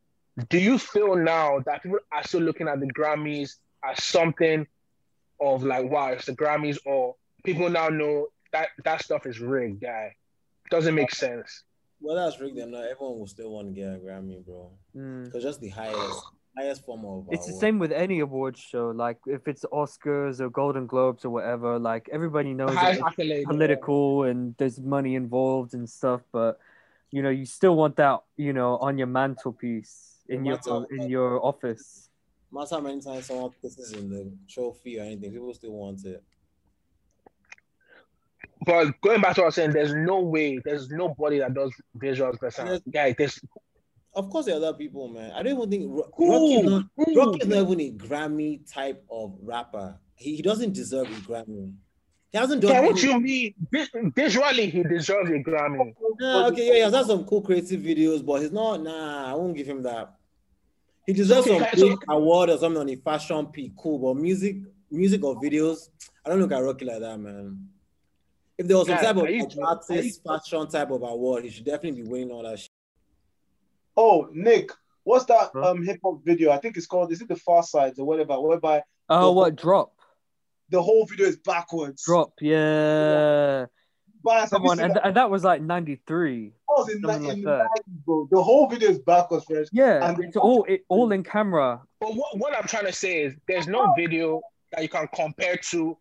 do 0.49 0.59
you 0.59 0.79
feel 0.79 1.17
now 1.17 1.61
that 1.65 1.83
people 1.83 1.99
are 2.13 2.23
still 2.25 2.43
looking 2.43 2.69
at 2.69 2.81
the 2.81 2.87
Grammys 2.87 3.53
as 3.85 4.03
something 4.03 4.67
of 5.41 5.63
like, 5.63 5.91
wow, 5.91 6.09
it's 6.09 6.27
the 6.27 6.37
Grammys, 6.37 6.79
or 6.85 7.17
people 7.45 7.71
now 7.71 7.89
know 7.89 8.29
that 8.53 8.69
that 8.85 9.03
stuff 9.03 9.27
is 9.27 9.41
rigged, 9.41 9.81
guy? 9.81 10.15
Doesn't 10.71 10.95
make 10.95 11.15
sense. 11.15 11.63
Well, 12.01 12.17
that's 12.17 12.41
rigged 12.41 12.59
or 12.59 12.67
not, 12.67 12.85
everyone 12.85 13.19
will 13.19 13.27
still 13.27 13.51
want 13.51 13.69
to 13.69 13.73
get 13.73 13.95
a 13.95 13.99
Grammy, 13.99 14.45
bro. 14.45 14.71
Mm. 14.95 15.25
Because 15.25 15.43
just 15.43 15.61
the 15.61 15.71
highest, 15.71 16.23
highest 16.57 16.85
form 16.85 17.07
of. 17.07 17.29
It's 17.31 17.47
the 17.47 17.53
award. 17.53 17.61
same 17.61 17.79
with 17.79 17.93
any 17.93 18.21
awards 18.21 18.61
show. 18.61 18.91
Like 18.91 19.19
if 19.27 19.49
it's 19.49 19.65
Oscars 19.73 20.41
or 20.41 20.51
Golden 20.51 20.87
Globes 20.87 21.25
or 21.25 21.31
whatever, 21.31 21.79
like 21.79 22.11
everybody 22.13 22.53
knows 22.53 22.75
that 22.75 22.95
it's 22.97 23.03
accolade, 23.03 23.45
yeah. 23.47 23.49
political 23.49 24.25
and 24.25 24.55
there's 24.59 24.79
money 24.79 25.15
involved 25.15 25.73
and 25.73 25.89
stuff, 25.89 26.21
but 26.33 26.59
you 27.11 27.23
know, 27.23 27.31
you 27.31 27.47
still 27.47 27.77
want 27.77 27.97
that, 27.97 28.23
you 28.37 28.53
know, 28.53 28.77
on 28.77 28.99
your 28.99 29.07
mantelpiece 29.07 30.16
in 30.29 30.45
your 30.45 30.57
matter 30.57 30.87
in 30.91 31.09
your 31.09 31.45
office. 31.45 32.09
No 32.53 32.61
matter 32.61 32.77
how 32.77 32.81
many 32.81 33.01
times 33.01 33.27
someone 33.27 33.51
pisses 33.63 33.97
in 33.97 34.09
the 34.09 34.31
trophy 34.49 34.99
or 34.99 35.03
anything, 35.03 35.33
people 35.33 35.53
still 35.55 35.73
want 35.73 36.05
it. 36.05 36.23
But 38.65 39.01
going 39.01 39.21
back 39.21 39.35
to 39.35 39.43
what 39.43 39.45
I 39.45 39.47
was 39.47 39.55
saying, 39.55 39.73
there's 39.73 39.95
no 39.95 40.21
way, 40.21 40.59
there's 40.65 40.89
nobody 40.91 41.39
that 41.39 41.55
does 41.55 41.73
visuals 41.99 42.41
better. 42.41 42.65
Yes. 42.65 42.81
Guy, 42.91 43.15
there's 43.17 43.41
Of 44.15 44.31
course, 44.31 44.47
there 44.47 44.55
are 44.55 44.59
other 44.59 44.73
people, 44.75 45.09
man. 45.09 45.31
I 45.33 45.43
don't 45.43 45.57
even 45.57 45.71
think 45.71 45.85
Ro- 45.89 46.11
Who? 46.17 46.33
Rocky's 46.33 46.71
not, 46.71 46.85
Who? 46.97 47.15
Rocky's 47.15 47.47
not 47.47 47.59
even 47.59 47.81
a 47.81 47.93
Grammy 47.93 48.73
type 48.73 49.05
of 49.11 49.37
rapper. 49.43 49.99
He, 50.15 50.37
he 50.37 50.43
doesn't 50.43 50.73
deserve 50.73 51.07
a 51.07 51.21
Grammy. 51.31 51.75
He 52.33 52.39
hasn't 52.39 52.63
done. 52.63 52.73
yeah, 52.73 52.81
what 52.81 53.03
you 53.03 53.21
mean? 53.21 53.55
Visually, 54.15 54.69
he 54.71 54.83
deserves 54.83 55.31
a 55.31 55.35
Grammy. 55.35 55.95
Nah, 56.19 56.47
okay, 56.49 56.67
yeah, 56.67 56.75
he 56.75 56.81
has 56.81 56.93
done 56.93 57.05
some 57.07 57.25
cool 57.25 57.43
creative 57.43 57.81
videos, 57.81 58.25
but 58.25 58.41
he's 58.41 58.53
not. 58.53 58.83
Nah, 58.83 59.31
I 59.31 59.35
won't 59.35 59.55
give 59.57 59.67
him 59.67 59.83
that. 59.83 60.16
He 61.07 61.13
deserves 61.13 61.47
Okay, 61.47 61.59
some 61.71 61.79
so- 61.79 61.89
big 61.91 61.99
award 62.09 62.51
or 62.51 62.59
something 62.59 62.81
on 62.81 62.89
a 62.91 62.97
fashion 62.97 63.47
peak, 63.47 63.73
cool. 63.79 63.99
But 63.99 64.21
music, 64.21 64.57
music 64.91 65.23
or 65.25 65.37
videos, 65.41 65.89
I 66.25 66.31
don't 66.31 66.41
look 66.41 66.53
at 66.53 66.59
Rocky 66.63 66.85
like 66.85 67.01
that, 67.01 67.19
man. 67.19 67.69
If 68.59 68.67
there 68.67 68.77
was 68.79 68.87
some 68.89 68.97
Guy, 68.97 69.03
type 69.03 69.17
of 69.17 69.29
you 69.31 69.41
like, 69.41 69.49
joking? 69.51 69.65
artist 69.65 70.23
fashion 70.25 70.67
type 70.69 70.91
of 70.91 71.03
award, 71.03 71.45
he 71.45 71.51
should 71.51 71.65
definitely 71.65 72.03
be 72.03 72.09
winning 72.09 72.31
all 72.33 72.43
that 72.43 72.59
shit. 72.59 72.71
Oh, 73.97 74.29
Nick, 74.33 74.71
what's 75.05 75.25
that 75.27 75.51
Huh? 75.53 75.71
um 75.71 75.83
hip 75.85 76.01
hop 76.03 76.25
video? 76.25 76.51
I 76.51 76.59
think 76.59 76.77
it's 76.77 76.87
called. 76.87 77.13
Is 77.13 77.21
it 77.21 77.29
the 77.29 77.35
Pharcyde 77.35 77.99
or 77.99 78.05
whatever? 78.05 78.41
Whereby 78.41 78.83
Oh, 79.09 79.27
The- 79.27 79.33
what 79.33 79.57
drop? 79.57 79.93
the 80.71 80.83
whole 80.83 81.07
video 81.07 81.27
is 81.27 81.37
backwards. 81.37 82.03
Drop, 82.05 82.33
yeah. 82.41 83.67
Bias, 83.67 83.71
have 84.35 84.51
Come 84.51 84.67
on, 84.67 84.81
and, 84.81 84.95
that? 84.95 85.07
and 85.07 85.17
that 85.17 85.31
was 85.31 85.45
like 85.45 85.63
'93. 85.63 86.53
Was 86.69 86.89
in, 86.89 87.01
something 87.01 87.23
in 87.23 87.27
like 87.27 87.37
the 87.37 87.43
that. 87.45 87.69
90s, 87.89 88.05
bro. 88.05 88.29
The 88.31 88.43
whole 88.43 88.69
video 88.69 88.91
is 88.91 88.99
backwards, 88.99 89.45
friends. 89.45 89.71
Yeah, 89.73 90.09
And- 90.09 90.23
it's 90.23 90.37
all 90.37 90.65
it, 90.65 90.85
all 90.89 91.13
in 91.13 91.23
camera. 91.23 91.81
But 92.01 92.15
what, 92.15 92.37
what 92.39 92.57
I'm 92.57 92.67
trying 92.67 92.87
to 92.87 92.93
say 92.93 93.23
is 93.23 93.35
there's 93.49 93.67
no 93.67 93.83
oh. 93.83 93.95
video 93.97 94.43
that 94.73 94.83
you 94.83 94.89
can 94.89 95.09
compare 95.15 95.57
to 95.57 95.97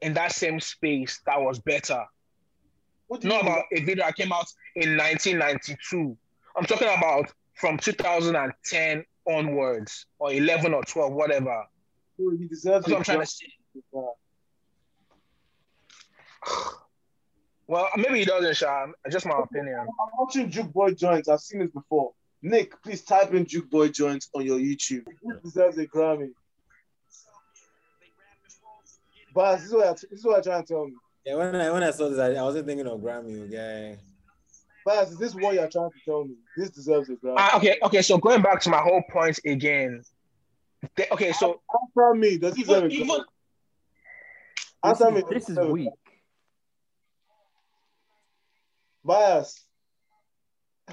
in 0.00 0.14
that 0.14 0.32
same 0.32 0.60
space 0.60 1.20
that 1.26 1.40
was 1.40 1.58
better. 1.58 2.04
What 3.06 3.20
do 3.20 3.28
you 3.28 3.34
Not 3.34 3.44
mean? 3.44 3.52
about 3.52 3.64
a 3.72 3.80
video 3.80 4.04
that 4.04 4.16
came 4.16 4.32
out 4.32 4.46
in 4.74 4.96
1992. 4.96 6.16
I'm 6.56 6.64
talking 6.64 6.88
about 6.88 7.32
from 7.54 7.78
2010 7.78 9.04
onwards, 9.28 10.06
or 10.18 10.32
11 10.32 10.74
or 10.74 10.82
12, 10.84 11.12
whatever. 11.12 11.64
Bro, 12.18 12.36
He 12.38 12.46
deserves 12.46 12.86
That's 12.86 12.88
what 12.88 12.96
I'm 12.98 13.04
trying 13.04 13.20
to 13.20 13.26
say. 13.26 13.46
Well, 17.68 17.88
maybe 17.96 18.20
he 18.20 18.24
doesn't, 18.24 18.56
Sean. 18.56 18.92
Just 19.10 19.26
my 19.26 19.38
opinion. 19.38 19.78
I'm 19.80 19.86
watching 20.18 20.50
Jukebox 20.50 20.98
joints. 20.98 21.28
I've 21.28 21.40
seen 21.40 21.60
this 21.60 21.70
before. 21.70 22.12
Nick, 22.42 22.80
please 22.82 23.02
type 23.02 23.34
in 23.34 23.44
Jukebox 23.44 23.92
joints 23.92 24.28
on 24.34 24.44
your 24.46 24.58
YouTube. 24.58 25.04
He 25.22 25.30
deserves 25.42 25.76
a 25.78 25.86
Grammy. 25.86 26.30
But 29.34 29.56
this 29.56 29.66
is 29.66 29.72
what 29.72 29.86
I, 29.86 29.92
this 29.92 30.04
is 30.12 30.24
what 30.24 30.36
I'm 30.36 30.42
trying 30.42 30.62
to 30.62 30.72
tell 30.72 30.86
me. 30.86 30.94
Yeah, 31.24 31.34
when 31.34 31.56
I 31.56 31.70
when 31.70 31.82
I 31.82 31.90
saw 31.90 32.08
this, 32.08 32.18
I, 32.18 32.34
I 32.34 32.42
wasn't 32.42 32.66
thinking 32.66 32.86
of 32.86 33.00
Grammy, 33.00 33.48
okay. 33.48 33.98
But 34.84 35.08
is 35.08 35.18
this 35.18 35.34
what 35.34 35.54
you're 35.54 35.68
trying 35.68 35.90
to 35.90 36.00
tell 36.04 36.24
me? 36.24 36.36
This 36.56 36.70
deserves 36.70 37.10
a 37.10 37.14
Grammy. 37.16 37.34
Ah, 37.36 37.56
okay, 37.58 37.76
okay. 37.82 38.00
So 38.00 38.16
going 38.16 38.40
back 38.42 38.60
to 38.62 38.70
my 38.70 38.78
whole 38.78 39.02
point 39.10 39.40
again. 39.44 40.02
The- 40.94 41.12
okay, 41.12 41.32
so 41.32 41.60
Answer 41.98 42.14
me. 42.14 42.38
Does 42.38 42.54
he 42.54 42.62
deserve 42.62 42.84
a 42.84 42.86
even, 42.86 43.08
Grammy? 43.08 43.10
even 43.10 43.24
This 44.84 45.00
Answer 45.02 45.10
me. 45.10 45.22
this 45.28 45.50
is 45.50 45.58
weak. 45.58 45.90
Bias. 49.06 49.64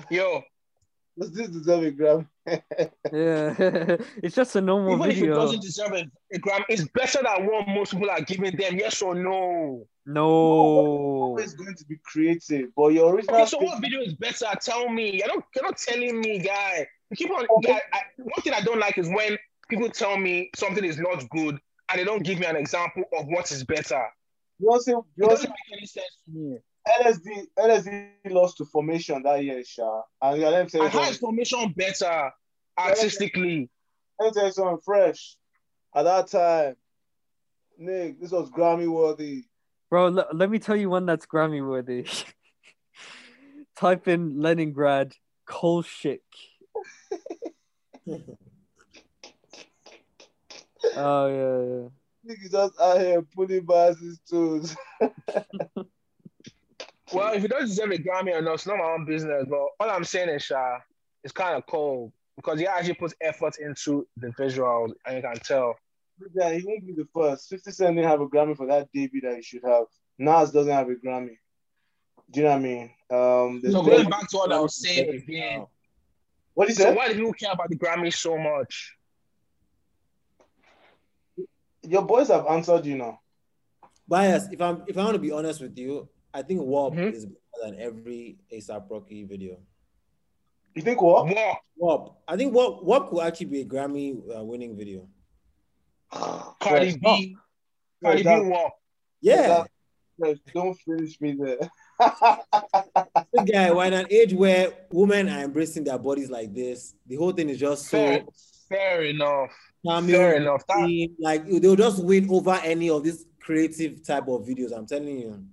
yo, 0.09 0.43
Does 1.17 1.31
this 1.31 1.49
deserve 1.49 1.83
a 1.83 1.91
Grammy? 1.91 2.27
Yeah, 2.45 3.55
it's 4.23 4.35
just 4.35 4.55
a 4.55 4.61
normal 4.61 4.95
Even 4.95 5.11
if 5.11 5.23
it 5.23 5.27
doesn't 5.27 5.61
deserve 5.61 5.91
a, 5.93 6.05
a 6.33 6.39
Grammy, 6.39 6.65
it's 6.69 6.87
better 6.93 7.19
than 7.23 7.47
what 7.47 7.67
most 7.67 7.91
people 7.91 8.09
are 8.09 8.21
giving 8.21 8.55
them. 8.55 8.77
Yes 8.77 9.01
or 9.01 9.15
no? 9.15 9.85
No. 10.05 10.25
Always 10.25 11.53
going 11.53 11.75
to 11.75 11.85
be 11.85 11.97
creative, 12.03 12.69
but 12.75 12.89
your 12.89 13.13
original. 13.13 13.35
Okay, 13.35 13.45
so 13.45 13.57
what 13.59 13.81
video 13.81 14.01
is 14.01 14.13
better? 14.15 14.47
Tell 14.61 14.89
me. 14.89 15.17
You're 15.17 15.27
not, 15.27 15.43
you're 15.55 15.65
not 15.65 15.77
telling 15.77 16.19
me, 16.19 16.39
guy. 16.39 16.87
You 17.09 17.17
keep 17.17 17.31
on. 17.31 17.45
Guy, 17.63 17.81
I, 17.93 17.99
one 18.17 18.41
thing 18.41 18.53
I 18.53 18.61
don't 18.61 18.79
like 18.79 18.97
is 18.97 19.07
when 19.07 19.37
people 19.69 19.89
tell 19.89 20.17
me 20.17 20.49
something 20.55 20.83
is 20.83 20.97
not 20.97 21.27
good 21.29 21.59
and 21.89 21.99
they 21.99 22.03
don't 22.03 22.23
give 22.23 22.39
me 22.39 22.45
an 22.45 22.55
example 22.55 23.03
of 23.17 23.27
what 23.27 23.51
is 23.51 23.63
better. 23.63 24.03
You 24.59 24.69
know, 24.69 24.79
say, 24.79 24.91
you 24.91 25.05
It 25.17 25.29
doesn't 25.29 25.45
say 25.45 25.49
make 25.49 25.77
any 25.77 25.85
sense 25.85 26.17
to 26.25 26.31
me. 26.31 26.57
LSD, 26.87 27.47
LSD 27.57 28.09
lost 28.29 28.57
to 28.57 28.65
formation 28.65 29.23
that 29.23 29.43
year, 29.43 29.63
Sha. 29.63 30.01
And 30.21 30.41
yeah, 30.41 30.49
let 30.49 30.65
me 30.65 30.69
tell 30.69 30.81
you 30.81 30.85
And 30.85 30.93
how 30.93 31.09
is 31.09 31.17
formation 31.17 31.73
better 31.77 32.31
artistically? 32.77 33.69
Let 34.19 34.27
me 34.27 34.31
tell 34.33 34.45
you 34.45 34.51
something 34.51 34.79
fresh. 34.83 35.37
At 35.95 36.03
that 36.03 36.27
time, 36.27 36.75
Nick, 37.77 38.19
this 38.19 38.31
was 38.31 38.49
Grammy 38.49 38.87
worthy. 38.87 39.45
Bro, 39.89 40.07
le- 40.09 40.27
let 40.33 40.49
me 40.49 40.59
tell 40.59 40.75
you 40.75 40.89
one 40.89 41.05
that's 41.05 41.25
Grammy 41.25 41.65
worthy. 41.65 42.05
Type 43.75 44.07
in 44.07 44.41
Leningrad 44.41 45.13
Kolchik. 45.47 46.19
oh 50.95 51.27
yeah, 51.27 51.61
yeah. 51.63 51.87
Nick 52.25 52.39
is 52.43 52.51
just 52.51 52.79
out 52.79 52.99
here 52.99 53.21
pulling 53.21 53.61
by 53.65 53.87
his 53.87 54.19
toes. 54.29 54.75
Well, 57.11 57.33
if 57.33 57.43
it 57.43 57.49
doesn't 57.49 57.67
deserve 57.67 57.91
a 57.91 57.97
Grammy 57.97 58.33
or 58.33 58.41
not, 58.41 58.53
it's 58.55 58.65
not 58.67 58.77
my 58.77 58.85
own 58.85 59.05
business. 59.05 59.45
But 59.49 59.57
all 59.57 59.89
I'm 59.89 60.03
saying 60.05 60.29
is, 60.29 60.43
Sha, 60.43 60.77
it's 61.23 61.33
kind 61.33 61.55
of 61.55 61.65
cold 61.65 62.11
because 62.37 62.59
he 62.59 62.65
actually 62.67 62.93
puts 62.95 63.13
effort 63.21 63.57
into 63.59 64.07
the 64.17 64.27
visuals, 64.29 64.91
and 65.05 65.17
you 65.17 65.21
can 65.21 65.35
tell. 65.35 65.75
Yeah, 66.35 66.51
he 66.53 66.63
won't 66.65 66.85
be 66.85 66.93
the 66.93 67.07
first. 67.13 67.49
50 67.49 67.71
Cent 67.71 67.95
didn't 67.95 68.09
have 68.09 68.21
a 68.21 68.27
Grammy 68.27 68.55
for 68.55 68.67
that 68.67 68.87
debut 68.93 69.21
that 69.21 69.35
he 69.35 69.41
should 69.41 69.63
have. 69.65 69.85
Nas 70.17 70.51
doesn't 70.51 70.71
have 70.71 70.87
a 70.89 70.93
Grammy. 70.95 71.37
Do 72.31 72.39
you 72.39 72.43
know 72.43 72.51
what 72.51 72.55
I 72.55 72.59
mean? 72.59 72.83
Um, 73.11 73.61
So 73.63 73.81
no- 73.81 73.83
going 73.83 74.09
back 74.09 74.27
to 74.29 74.37
what 74.37 74.51
I 74.51 74.59
was 74.59 74.75
saying 74.75 75.09
again, 75.13 75.65
what 76.53 76.69
he 76.69 76.73
so 76.73 76.83
said? 76.83 76.95
why 76.95 77.09
do 77.09 77.15
people 77.15 77.33
care 77.33 77.51
about 77.51 77.69
the 77.69 77.75
Grammy 77.75 78.13
so 78.13 78.37
much? 78.37 78.95
Your 81.83 82.03
boys 82.03 82.29
have 82.29 82.45
answered 82.47 82.85
you 82.85 82.95
now. 82.97 83.19
Bias. 84.07 84.47
If 84.51 84.61
I'm 84.61 84.83
if 84.87 84.97
I 84.97 85.03
want 85.03 85.15
to 85.15 85.19
be 85.19 85.31
honest 85.31 85.61
with 85.61 85.77
you, 85.77 86.07
I 86.33 86.41
think 86.41 86.61
WAP 86.63 86.93
Mhm. 86.93 87.13
is 87.13 87.25
better 87.25 87.37
than 87.63 87.79
every 87.79 88.37
ASAP 88.51 88.89
Rocky 88.89 89.23
video. 89.23 89.57
You 90.75 90.81
think 90.81 91.01
what? 91.01 91.27
What? 91.27 91.57
WAP. 91.77 92.15
I 92.27 92.35
think 92.37 92.53
WAP 92.53 92.83
WAP 92.83 93.09
could 93.09 93.19
actually 93.21 93.45
be 93.47 93.61
a 93.61 93.65
Grammy 93.65 94.17
uh, 94.35 94.43
winning 94.43 94.75
video. 94.75 95.07
Cardi 96.11 96.91
Fresh. 96.91 96.95
B, 97.01 97.35
Cardi 98.03 98.17
B, 98.19 98.23
that- 98.23 98.45
what? 98.45 98.71
Yeah. 99.21 99.47
that- 99.47 100.39
Don't 100.53 100.75
finish 100.75 101.19
me 101.21 101.33
there. 101.39 101.57
This 103.33 103.49
guy, 103.51 103.71
we're 103.71 103.85
in 103.85 103.93
an 103.93 104.07
age 104.11 104.33
where 104.33 104.71
women 104.91 105.27
are 105.27 105.43
embracing 105.43 105.83
their 105.83 105.97
bodies 105.97 106.29
like 106.29 106.53
this. 106.53 106.93
The 107.07 107.15
whole 107.15 107.31
thing 107.31 107.49
is 107.49 107.57
just 107.59 107.87
so 107.87 107.97
Fair, 107.97 108.23
fair 108.69 109.03
enough. 109.05 109.49
cameo, 109.85 110.17
Fair 110.17 110.35
enough. 110.35 110.63
That, 110.67 111.09
like 111.19 111.45
they'll 111.47 111.75
just 111.75 112.03
win 112.03 112.29
over 112.29 112.51
any 112.63 112.89
of 112.91 113.03
these 113.03 113.25
creative 113.39 114.05
type 114.05 114.27
of 114.27 114.45
videos. 114.45 114.71
I'm 114.75 114.85
telling 114.85 115.19
you. 115.19 115.43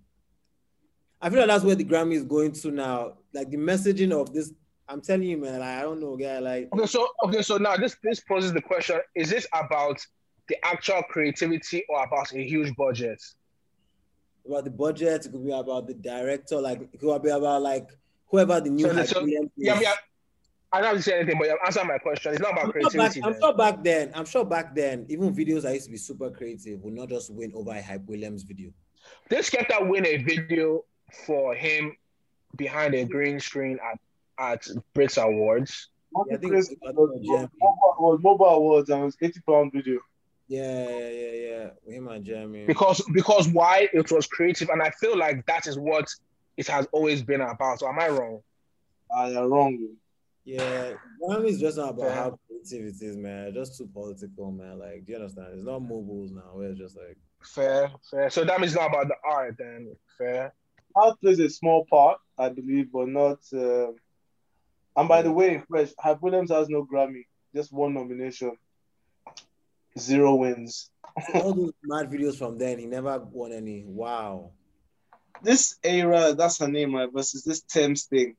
I 1.20 1.30
feel 1.30 1.40
like 1.40 1.48
that's 1.48 1.64
where 1.64 1.74
the 1.74 1.84
Grammy 1.84 2.14
is 2.14 2.24
going 2.24 2.52
to 2.52 2.70
now. 2.70 3.14
Like 3.32 3.50
the 3.50 3.56
messaging 3.56 4.12
of 4.12 4.32
this, 4.32 4.52
I'm 4.88 5.00
telling 5.00 5.28
you, 5.28 5.36
man. 5.36 5.60
Like 5.60 5.78
I 5.78 5.82
don't 5.82 6.00
know, 6.00 6.16
guy. 6.16 6.38
Like 6.38 6.68
okay, 6.72 6.86
so 6.86 7.08
okay, 7.24 7.42
so 7.42 7.56
now 7.58 7.76
this 7.76 7.96
this 8.02 8.20
poses 8.20 8.52
the 8.52 8.62
question: 8.62 9.00
Is 9.14 9.30
this 9.30 9.46
about 9.52 10.00
the 10.48 10.56
actual 10.64 11.02
creativity 11.04 11.84
or 11.88 12.02
about 12.02 12.32
a 12.32 12.42
huge 12.42 12.74
budget? 12.76 13.20
about 14.46 14.64
the 14.64 14.70
budget, 14.70 15.26
it 15.26 15.32
could 15.32 15.44
be 15.44 15.52
about 15.52 15.86
the 15.86 15.94
director, 15.94 16.60
like 16.60 16.80
it 16.92 17.00
could 17.00 17.22
be 17.22 17.30
about 17.30 17.62
like 17.62 17.88
whoever 18.26 18.60
the 18.60 18.70
new 18.70 18.88
So, 18.88 19.04
so 19.04 19.26
yeah, 19.56 19.80
yeah. 19.80 19.94
I 20.72 20.80
don't 20.80 20.88
have 20.88 20.96
to 20.98 21.02
say 21.02 21.18
anything, 21.18 21.36
but 21.36 21.48
you 21.48 21.58
answer 21.66 21.84
my 21.84 21.98
question. 21.98 22.32
It's 22.32 22.40
not 22.40 22.52
about 22.52 22.66
I'm 22.66 22.72
sure, 22.72 22.90
back, 22.90 22.92
creativity. 22.92 23.22
I'm 23.24 23.40
sure 23.40 23.54
back 23.54 23.82
then, 23.82 24.12
I'm 24.14 24.24
sure 24.24 24.44
back 24.44 24.74
then, 24.74 25.04
even 25.08 25.34
videos 25.34 25.62
that 25.62 25.74
used 25.74 25.86
to 25.86 25.90
be 25.90 25.96
super 25.96 26.30
creative 26.30 26.80
would 26.82 26.94
not 26.94 27.08
just 27.08 27.32
win 27.32 27.52
over 27.54 27.72
a 27.72 27.82
Hype 27.82 28.06
Williams 28.06 28.44
video. 28.44 28.70
They 29.28 29.38
Skepta 29.38 29.88
win 29.88 30.06
a 30.06 30.18
video 30.18 30.84
for 31.26 31.54
him 31.54 31.96
behind 32.56 32.94
a 32.94 33.04
green 33.04 33.40
screen 33.40 33.78
at 33.82 33.98
at 34.38 34.66
Brits 34.94 35.22
Awards. 35.22 35.88
Yeah, 36.28 36.34
I 36.34 36.38
think 36.38 36.52
it 36.52 36.56
was, 36.56 36.74
was 36.82 37.20
JME. 37.20 37.50
MOBO, 37.62 38.00
was 38.00 38.20
MOBO 38.20 38.56
awards 38.56 38.90
and 38.90 39.02
it 39.02 39.04
was 39.04 39.16
80 39.20 39.40
pound 39.46 39.72
video. 39.72 40.00
Yeah, 40.48 40.88
yeah, 40.88 41.08
yeah, 41.08 41.32
yeah. 41.32 41.68
With 41.84 41.94
him 41.94 42.08
and 42.08 42.24
JME. 42.24 42.66
Because 42.66 43.02
because 43.12 43.48
why 43.48 43.88
it 43.92 44.10
was 44.10 44.26
creative, 44.26 44.68
and 44.70 44.82
I 44.82 44.90
feel 44.90 45.16
like 45.16 45.46
that 45.46 45.66
is 45.68 45.78
what 45.78 46.12
it 46.56 46.66
has 46.66 46.88
always 46.90 47.22
been 47.22 47.40
about. 47.40 47.78
So 47.78 47.88
am 47.88 48.00
I 48.00 48.08
wrong? 48.08 48.40
Ah, 49.12 49.26
you're 49.28 49.48
wrong. 49.48 49.78
Yeah, 50.44 50.94
Grammy 51.22 51.48
is 51.48 51.60
just 51.60 51.76
not 51.76 51.90
about 51.90 52.06
Yeah. 52.06 52.14
how 52.14 52.38
creative 52.48 52.86
it 52.86 53.02
is, 53.02 53.16
man. 53.16 53.54
Just 53.54 53.78
too 53.78 53.88
political, 53.92 54.50
man. 54.50 54.78
Like, 54.78 55.04
do 55.04 55.12
you 55.12 55.18
understand? 55.18 55.48
It's 55.54 55.64
not 55.64 55.82
MOBOs 55.82 56.32
now. 56.32 56.50
Where 56.54 56.70
it's 56.70 56.78
just 56.78 56.96
like, 56.96 57.16
Fair, 57.42 57.90
fair. 58.10 58.30
So 58.30 58.44
that 58.44 58.60
means 58.60 58.74
not 58.74 58.90
about 58.90 59.08
the 59.08 59.14
art 59.24 59.56
then. 59.58 59.94
Fair. 60.18 60.52
Art 60.94 61.20
plays 61.20 61.38
a 61.40 61.48
small 61.48 61.84
part, 61.86 62.18
I 62.38 62.48
believe, 62.48 62.92
but 62.92 63.08
not. 63.08 63.38
Uh... 63.52 63.92
And 64.96 65.08
by 65.08 65.22
the 65.22 65.32
way, 65.32 65.62
Fresh, 65.68 65.90
Hype 65.98 66.20
Williams 66.20 66.50
has 66.50 66.68
no 66.68 66.84
Grammy, 66.84 67.26
just 67.54 67.72
one 67.72 67.94
nomination, 67.94 68.56
zero 69.98 70.34
wins. 70.34 70.90
all 71.34 71.54
those 71.54 71.72
mad 71.82 72.10
videos 72.10 72.36
from 72.36 72.58
then, 72.58 72.78
he 72.78 72.86
never 72.86 73.18
won 73.18 73.52
any. 73.52 73.84
Wow. 73.86 74.50
This 75.42 75.76
Ayra, 75.84 76.36
that's 76.36 76.58
her 76.58 76.68
name, 76.68 76.94
right? 76.94 77.10
Versus 77.12 77.44
this 77.44 77.62
Tems 77.62 78.04
thing. 78.04 78.36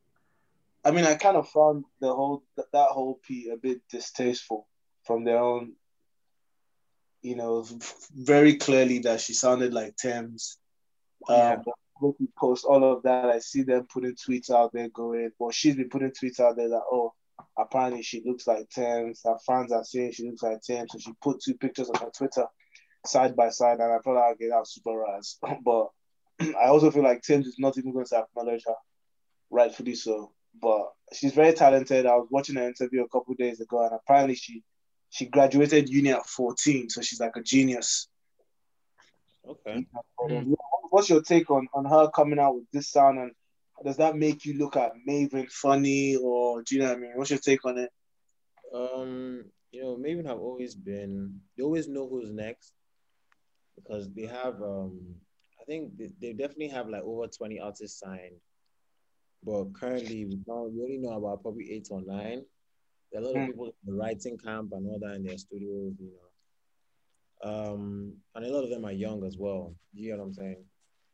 I 0.84 0.92
mean, 0.92 1.06
I 1.06 1.16
kind 1.16 1.38
of 1.38 1.50
found 1.50 1.86
the 2.00 2.14
whole 2.14 2.44
that 2.56 2.68
whole 2.74 3.20
P 3.24 3.50
a 3.50 3.58
bit 3.58 3.82
distasteful 3.90 4.68
from 5.04 5.24
their 5.24 5.38
own. 5.38 5.74
You 7.22 7.36
know, 7.36 7.66
very 8.16 8.56
clearly 8.56 9.00
that 9.00 9.22
she 9.22 9.34
sounded 9.34 9.74
like 9.74 9.96
Tems. 9.96 10.58
Yeah. 11.30 11.54
Um, 11.54 11.64
we 12.02 12.28
post 12.38 12.66
all 12.66 12.84
of 12.84 13.04
that, 13.04 13.26
I 13.26 13.40
see 13.40 13.64
them 13.64 13.88
putting 13.92 14.16
tweets 14.16 14.50
out 14.50 14.74
there 14.74 14.90
going, 14.90 15.32
well, 15.40 15.52
she's 15.52 15.76
been 15.76 15.90
putting 15.90 16.12
tweets 16.12 16.40
out 16.40 16.56
there 16.56 16.70
that, 16.70 16.82
oh, 16.92 17.14
apparently 17.58 18.02
she 18.02 18.22
looks 18.26 18.48
like 18.48 18.70
Tems. 18.70 19.22
Her 19.24 19.38
fans 19.46 19.72
are 19.72 19.84
saying 19.84 20.14
she 20.14 20.28
looks 20.28 20.44
like 20.44 20.62
Tems. 20.62 20.92
So 20.92 21.00
she 21.00 21.12
put 21.22 21.42
two 21.42 21.56
pictures 21.56 21.90
on 21.90 22.02
her 22.02 22.12
Twitter 22.16 22.46
side 23.06 23.36
by 23.36 23.50
side, 23.50 23.80
and 23.80 23.92
I 23.92 24.00
felt 24.00 24.16
like, 24.16 24.34
okay, 24.34 24.50
that's 24.50 24.74
super 24.74 24.98
raz. 24.98 25.38
but 25.64 25.90
I 26.40 26.68
also 26.68 26.92
feel 26.92 27.04
like 27.04 27.22
Tems 27.22 27.48
is 27.48 27.60
not 27.60 27.78
even 27.78 27.94
going 27.94 28.06
to 28.06 28.18
acknowledge 28.18 28.64
her, 28.68 28.76
rightfully 29.50 29.96
so. 29.96 30.32
But 30.62 30.92
she's 31.14 31.34
very 31.34 31.54
talented. 31.54 32.06
I 32.06 32.16
was 32.16 32.28
watching 32.30 32.56
her 32.56 32.68
interview 32.68 33.04
a 33.04 33.10
couple 33.10 33.34
days 33.36 33.62
ago, 33.62 33.84
and 33.84 33.94
apparently 33.94 34.36
she 34.36 34.64
she 35.10 35.26
graduated 35.26 35.90
uni 35.90 36.12
at 36.12 36.26
14, 36.26 36.90
so 36.90 37.02
she's 37.02 37.20
like 37.20 37.36
a 37.36 37.42
genius. 37.42 38.08
Okay. 39.48 39.86
Um, 40.24 40.56
What's 40.90 41.10
your 41.10 41.22
take 41.22 41.50
on, 41.50 41.68
on 41.74 41.86
her 41.86 42.10
coming 42.10 42.40
out 42.40 42.56
with 42.56 42.66
this 42.74 42.92
sound 42.92 43.18
and 43.18 43.32
does 43.84 43.98
that 43.98 44.16
make 44.16 44.46
you 44.46 44.58
look 44.58 44.76
at 44.76 44.92
Mavin 45.08 45.50
funny 45.50 46.16
or 46.16 46.62
do 46.64 46.76
you 46.76 46.82
know 46.82 46.90
what 46.90 46.98
I 46.98 47.00
mean? 47.00 47.12
What's 47.16 47.30
your 47.32 47.40
take 47.40 47.66
on 47.66 47.78
it? 47.78 47.90
Um, 48.74 49.46
you 49.72 49.82
know, 49.82 49.96
Mavin 49.98 50.26
have 50.28 50.40
always 50.40 50.76
been 50.76 51.40
they 51.58 51.64
always 51.64 51.88
know 51.88 52.08
who's 52.08 52.30
next 52.30 52.74
because 53.76 54.10
they 54.14 54.26
have 54.26 54.62
um 54.62 55.16
I 55.60 55.64
think 55.66 55.98
they, 55.98 56.10
they 56.20 56.34
definitely 56.34 56.70
have 56.70 56.90
like 56.90 57.04
over 57.04 57.28
20 57.28 57.60
artists 57.60 58.00
signed. 58.00 58.40
But 59.44 59.74
currently 59.74 60.26
we 60.26 60.38
only 60.50 60.98
know 60.98 61.14
about 61.14 61.42
probably 61.42 61.72
eight 61.72 61.88
or 61.90 62.02
nine. 62.02 62.44
There 63.12 63.22
are 63.22 63.24
a 63.24 63.28
lot 63.28 63.36
of 63.36 63.42
Mm. 63.42 63.48
people 63.48 63.66
in 63.66 63.72
the 63.86 63.94
writing 63.94 64.38
camp 64.38 64.72
and 64.74 64.88
all 64.88 65.00
that 65.00 65.16
in 65.16 65.24
their 65.24 65.38
studios, 65.38 65.94
you 66.00 66.08
know. 66.08 66.31
Um, 67.44 68.14
and 68.36 68.46
a 68.46 68.50
lot 68.50 68.64
of 68.64 68.70
them 68.70 68.86
are 68.86 68.92
young 68.92 69.26
as 69.26 69.38
well. 69.38 69.74
Do 69.96 70.02
you 70.02 70.12
know 70.12 70.18
what 70.20 70.26
I'm 70.26 70.34
saying? 70.34 70.64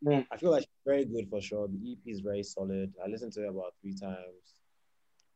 Mm. 0.05 0.25
I 0.31 0.37
feel 0.37 0.51
like 0.51 0.61
she's 0.61 0.85
very 0.85 1.05
good 1.05 1.29
for 1.29 1.41
sure. 1.41 1.67
The 1.67 1.91
EP 1.91 1.99
is 2.05 2.19
very 2.19 2.43
solid. 2.43 2.93
I 3.03 3.09
listened 3.09 3.33
to 3.33 3.45
it 3.45 3.49
about 3.49 3.73
three 3.81 3.95
times. 3.95 4.55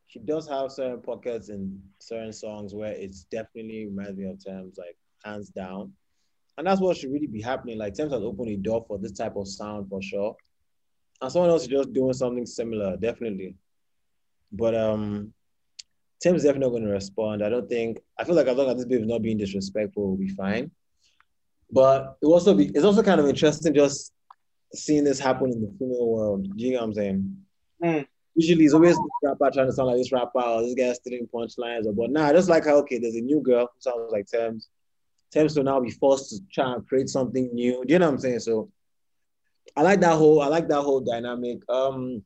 She 0.07 0.19
does 0.19 0.47
have 0.49 0.72
certain 0.72 1.01
pockets 1.01 1.49
in 1.49 1.81
certain 1.99 2.34
songs 2.34 2.73
where 2.76 2.91
it's 2.91 3.23
definitely 3.26 3.85
reminds 3.85 4.18
me 4.18 4.26
of 4.26 4.43
Tems, 4.43 4.77
like 4.77 4.97
hands 5.23 5.49
down. 5.49 5.93
And 6.57 6.68
that's 6.68 6.81
what 6.81 6.97
should 6.97 7.11
really 7.11 7.27
be 7.27 7.41
happening. 7.41 7.77
Like 7.77 7.93
Tems 7.93 8.11
has 8.11 8.22
opened 8.22 8.49
a 8.49 8.57
door 8.57 8.84
for 8.88 8.97
this 8.97 9.13
type 9.13 9.38
of 9.38 9.47
sound 9.47 9.89
for 9.89 10.01
sure. 10.01 10.35
And 11.22 11.31
someone 11.31 11.49
else 11.49 11.63
is 11.63 11.69
just 11.69 11.93
doing 11.93 12.13
something 12.13 12.45
similar, 12.45 12.97
definitely. 12.97 13.55
But 14.51 14.76
um 14.76 15.34
is 16.23 16.43
definitely 16.43 16.59
not 16.59 16.69
going 16.69 16.84
to 16.84 16.91
respond. 16.91 17.43
I 17.43 17.49
don't 17.49 17.68
think 17.68 17.99
I 18.19 18.23
feel 18.23 18.35
like 18.35 18.47
as 18.47 18.55
long 18.55 18.69
as 18.69 18.76
this 18.76 18.85
baby 18.85 19.01
is 19.01 19.07
not 19.07 19.22
being 19.22 19.38
disrespectful, 19.38 20.07
we'll 20.07 20.18
be 20.18 20.30
fine. 20.30 20.69
But 21.72 22.18
it 22.22 22.26
also 22.26 22.53
be 22.53 22.65
it's 22.68 22.84
also 22.84 23.02
kind 23.02 23.19
of 23.19 23.27
interesting 23.27 23.73
just 23.73 24.14
seeing 24.73 25.03
this 25.03 25.19
happen 25.19 25.52
in 25.52 25.61
the 25.61 25.72
female 25.80 26.07
world. 26.07 26.57
Do 26.57 26.64
you 26.64 26.73
know 26.73 26.80
what 26.80 26.85
I'm 26.85 26.93
saying? 26.93 27.38
Mm. 27.84 28.07
Usually 28.35 28.65
it's 28.65 28.73
always 28.73 28.95
this 28.95 29.06
rapper 29.23 29.52
trying 29.52 29.68
to 29.68 29.73
sound 29.73 29.89
like 29.89 29.98
this 29.98 30.11
rapper 30.11 30.39
or 30.39 30.61
this 30.61 30.73
guy 30.73 30.93
stealing 30.93 31.27
punchlines 31.34 31.85
or 31.85 31.93
but 31.93 32.11
nah, 32.11 32.27
I 32.27 32.34
just 32.34 32.49
like 32.49 32.65
how 32.65 32.77
okay, 32.77 32.98
there's 32.98 33.15
a 33.15 33.22
new 33.22 33.41
girl 33.41 33.61
who 33.61 33.80
sounds 33.80 34.11
like 34.11 34.27
Tems. 34.27 34.69
Tems 35.31 35.56
will 35.56 35.64
now 35.64 35.80
be 35.80 35.91
forced 35.91 36.30
to 36.30 36.39
try 36.52 36.73
and 36.73 36.88
create 36.88 37.10
something 37.10 37.53
new. 37.53 37.84
Do 37.85 37.93
you 37.93 37.99
know 37.99 38.07
what 38.07 38.14
I'm 38.14 38.19
saying? 38.19 38.39
So 38.39 38.69
I 39.76 39.81
like 39.81 40.02
that 40.02 40.15
whole 40.15 40.41
I 40.41 40.48
like 40.48 40.68
that 40.68 40.81
whole 40.81 41.02
dynamic. 41.02 41.60
Um 41.69 42.23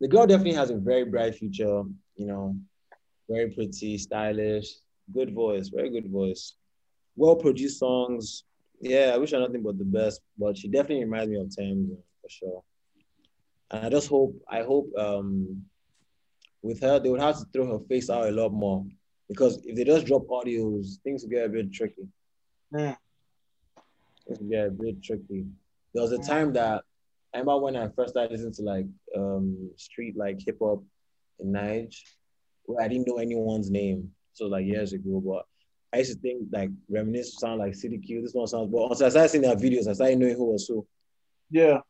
the 0.00 0.08
girl 0.08 0.26
definitely 0.26 0.54
has 0.54 0.70
a 0.70 0.76
very 0.76 1.04
bright 1.04 1.36
future, 1.36 1.82
you 2.16 2.26
know, 2.26 2.56
very 3.28 3.50
pretty, 3.50 3.98
stylish, 3.98 4.74
good 5.12 5.32
voice, 5.32 5.68
very 5.68 5.90
good 5.90 6.10
voice. 6.10 6.54
Well 7.14 7.36
produced 7.36 7.78
songs. 7.78 8.44
Yeah, 8.82 9.12
I 9.14 9.18
wish 9.18 9.30
her 9.30 9.38
nothing 9.38 9.62
but 9.62 9.78
the 9.78 9.84
best, 9.84 10.20
but 10.36 10.58
she 10.58 10.66
definitely 10.66 11.04
reminds 11.04 11.30
me 11.30 11.38
of 11.38 11.54
Tems 11.54 11.92
for 12.20 12.28
sure. 12.28 12.62
And 13.70 13.86
I 13.86 13.88
just 13.88 14.08
hope, 14.08 14.34
I 14.50 14.62
hope 14.62 14.90
um, 14.98 15.62
with 16.62 16.80
her, 16.80 16.98
they 16.98 17.08
would 17.08 17.20
have 17.20 17.38
to 17.38 17.46
throw 17.52 17.78
her 17.78 17.84
face 17.88 18.10
out 18.10 18.26
a 18.26 18.32
lot 18.32 18.52
more 18.52 18.84
because 19.28 19.62
if 19.64 19.76
they 19.76 19.84
just 19.84 20.04
drop 20.04 20.26
audios, 20.26 21.00
things 21.04 21.22
will 21.22 21.30
get 21.30 21.46
a 21.46 21.48
bit 21.48 21.72
tricky. 21.72 22.08
Yeah. 22.76 22.96
Things 24.26 24.40
will 24.40 24.48
get 24.48 24.66
a 24.66 24.70
bit 24.70 25.00
tricky. 25.00 25.46
There 25.94 26.02
was 26.02 26.10
a 26.10 26.18
time 26.18 26.52
that 26.54 26.82
I 27.32 27.38
remember 27.38 27.62
when 27.62 27.76
I 27.76 27.88
first 27.88 28.10
started 28.10 28.32
listening 28.32 28.54
to 28.54 28.62
like 28.62 28.86
um, 29.16 29.70
street 29.76 30.16
like 30.16 30.40
hip 30.44 30.58
hop 30.60 30.82
in 31.38 31.52
Nige, 31.52 31.98
where 32.64 32.84
I 32.84 32.88
didn't 32.88 33.06
know 33.06 33.18
anyone's 33.18 33.70
name. 33.70 34.10
So 34.32 34.46
like 34.46 34.66
years 34.66 34.92
ago, 34.92 35.22
but 35.24 35.46
I 35.94 35.98
used 35.98 36.12
to 36.14 36.18
think 36.18 36.48
like 36.52 36.70
reminisce 36.88 37.38
sound 37.38 37.58
like 37.60 37.72
CDQ. 37.72 38.22
This 38.22 38.32
one 38.34 38.46
sounds, 38.46 38.70
but 38.70 38.88
once 38.88 39.02
I 39.02 39.08
started 39.10 39.28
seeing 39.28 39.42
their 39.42 39.56
videos, 39.56 39.88
I 39.88 39.92
started 39.92 40.18
knowing 40.18 40.36
who 40.36 40.52
was 40.52 40.66
who. 40.66 40.86
Yeah. 41.50 41.80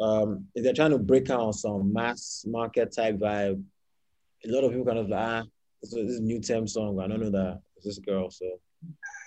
um, 0.00 0.46
if 0.54 0.64
they're 0.64 0.72
trying 0.72 0.90
to 0.92 0.98
break 0.98 1.30
out 1.30 1.52
some 1.54 1.92
mass 1.92 2.44
market 2.46 2.94
type 2.94 3.16
vibe, 3.16 3.62
a 4.44 4.48
lot 4.48 4.64
of 4.64 4.70
people 4.70 4.86
kind 4.86 4.98
of 4.98 5.08
like, 5.08 5.20
ah, 5.20 5.42
this 5.82 5.92
this 5.92 6.10
is 6.10 6.18
a 6.20 6.22
new 6.22 6.40
Tems 6.40 6.72
song. 6.74 7.00
I 7.00 7.06
don't 7.08 7.20
know 7.20 7.30
that 7.30 7.60
it's 7.76 7.86
this 7.86 7.98
girl. 7.98 8.30
So 8.30 8.46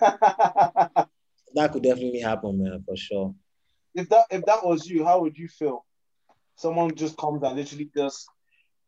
that 0.00 1.08
could 1.72 1.82
definitely 1.82 2.20
happen, 2.20 2.62
man, 2.62 2.82
for 2.86 2.96
sure. 2.96 3.34
if 3.94 4.08
that 4.08 4.24
if 4.30 4.44
that 4.46 4.64
was 4.64 4.86
you, 4.88 5.04
how 5.04 5.20
would 5.20 5.36
you 5.36 5.48
feel? 5.48 5.84
Someone 6.56 6.94
just 6.94 7.16
comes 7.16 7.42
and 7.42 7.56
literally 7.56 7.90
just 7.96 8.28